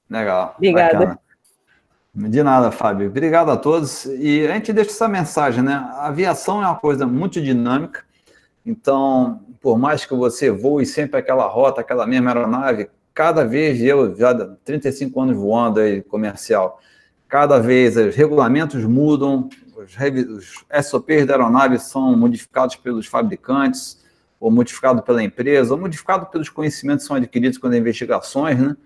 Legal. 0.08 0.54
Obrigada. 0.56 0.98
Bacana. 0.98 1.20
De 2.12 2.42
nada, 2.42 2.72
Fábio. 2.72 3.08
Obrigado 3.08 3.50
a 3.50 3.56
todos. 3.56 4.04
E 4.04 4.46
a 4.46 4.54
gente 4.54 4.72
deixa 4.72 4.90
essa 4.90 5.08
mensagem, 5.08 5.62
né? 5.62 5.74
A 5.74 6.08
aviação 6.08 6.62
é 6.62 6.66
uma 6.66 6.76
coisa 6.76 7.06
muito 7.06 7.40
dinâmica. 7.40 8.04
Então, 8.66 9.40
por 9.60 9.78
mais 9.78 10.04
que 10.04 10.14
você 10.14 10.50
voe 10.50 10.84
sempre 10.84 11.20
aquela 11.20 11.46
rota, 11.46 11.80
aquela 11.80 12.06
mesma 12.06 12.30
aeronave, 12.30 12.90
cada 13.14 13.44
vez 13.44 13.80
eu 13.80 14.14
já 14.16 14.34
35 14.64 15.20
anos 15.20 15.36
voando 15.36 15.80
aí 15.80 16.02
comercial, 16.02 16.80
cada 17.30 17.60
vez 17.60 17.96
os 17.96 18.16
regulamentos 18.16 18.84
mudam, 18.84 19.48
os, 19.76 19.96
os 20.28 20.86
SOPs 20.86 21.24
da 21.24 21.34
aeronave 21.34 21.78
são 21.78 22.14
modificados 22.16 22.74
pelos 22.74 23.06
fabricantes, 23.06 24.00
ou 24.40 24.50
modificados 24.50 25.04
pela 25.04 25.22
empresa, 25.22 25.72
ou 25.72 25.80
modificados 25.80 26.28
pelos 26.28 26.48
conhecimentos 26.48 27.04
que 27.04 27.08
são 27.08 27.16
adquiridos 27.16 27.56
com 27.56 27.68
as 27.68 27.74
investigações, 27.74 28.58
né? 28.58 28.76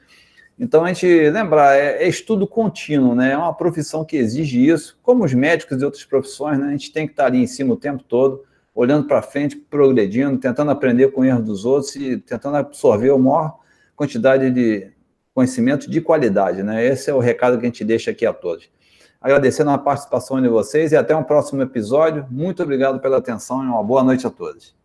Então, 0.56 0.84
a 0.84 0.88
gente 0.92 1.06
lembrar, 1.30 1.74
é, 1.74 2.04
é, 2.04 2.08
estudo 2.08 2.46
contínuo, 2.46 3.14
né? 3.14 3.32
É 3.32 3.36
uma 3.36 3.54
profissão 3.54 4.04
que 4.04 4.16
exige 4.16 4.68
isso, 4.68 4.96
como 5.02 5.24
os 5.24 5.32
médicos 5.32 5.80
e 5.80 5.84
outras 5.84 6.04
profissões, 6.04 6.58
né? 6.58 6.68
A 6.68 6.70
gente 6.72 6.92
tem 6.92 7.06
que 7.06 7.12
estar 7.12 7.26
ali 7.26 7.38
em 7.38 7.46
cima 7.46 7.74
o 7.74 7.76
tempo 7.76 8.04
todo, 8.04 8.44
olhando 8.74 9.08
para 9.08 9.22
frente, 9.22 9.56
progredindo, 9.56 10.38
tentando 10.38 10.70
aprender 10.70 11.10
com 11.12 11.22
o 11.22 11.24
erro 11.24 11.42
dos 11.42 11.64
outros 11.64 11.96
e 11.96 12.18
tentando 12.18 12.56
absorver 12.56 13.10
a 13.10 13.18
maior 13.18 13.58
quantidade 13.96 14.50
de 14.50 14.93
conhecimento 15.34 15.90
de 15.90 16.00
qualidade, 16.00 16.62
né? 16.62 16.86
Esse 16.86 17.10
é 17.10 17.14
o 17.14 17.18
recado 17.18 17.58
que 17.58 17.66
a 17.66 17.68
gente 17.68 17.84
deixa 17.84 18.12
aqui 18.12 18.24
a 18.24 18.32
todos. 18.32 18.70
Agradecendo 19.20 19.70
a 19.70 19.78
participação 19.78 20.40
de 20.40 20.48
vocês 20.48 20.92
e 20.92 20.96
até 20.96 21.16
um 21.16 21.24
próximo 21.24 21.60
episódio. 21.62 22.26
Muito 22.30 22.62
obrigado 22.62 23.00
pela 23.00 23.18
atenção 23.18 23.64
e 23.64 23.66
uma 23.66 23.82
boa 23.82 24.04
noite 24.04 24.26
a 24.26 24.30
todos. 24.30 24.83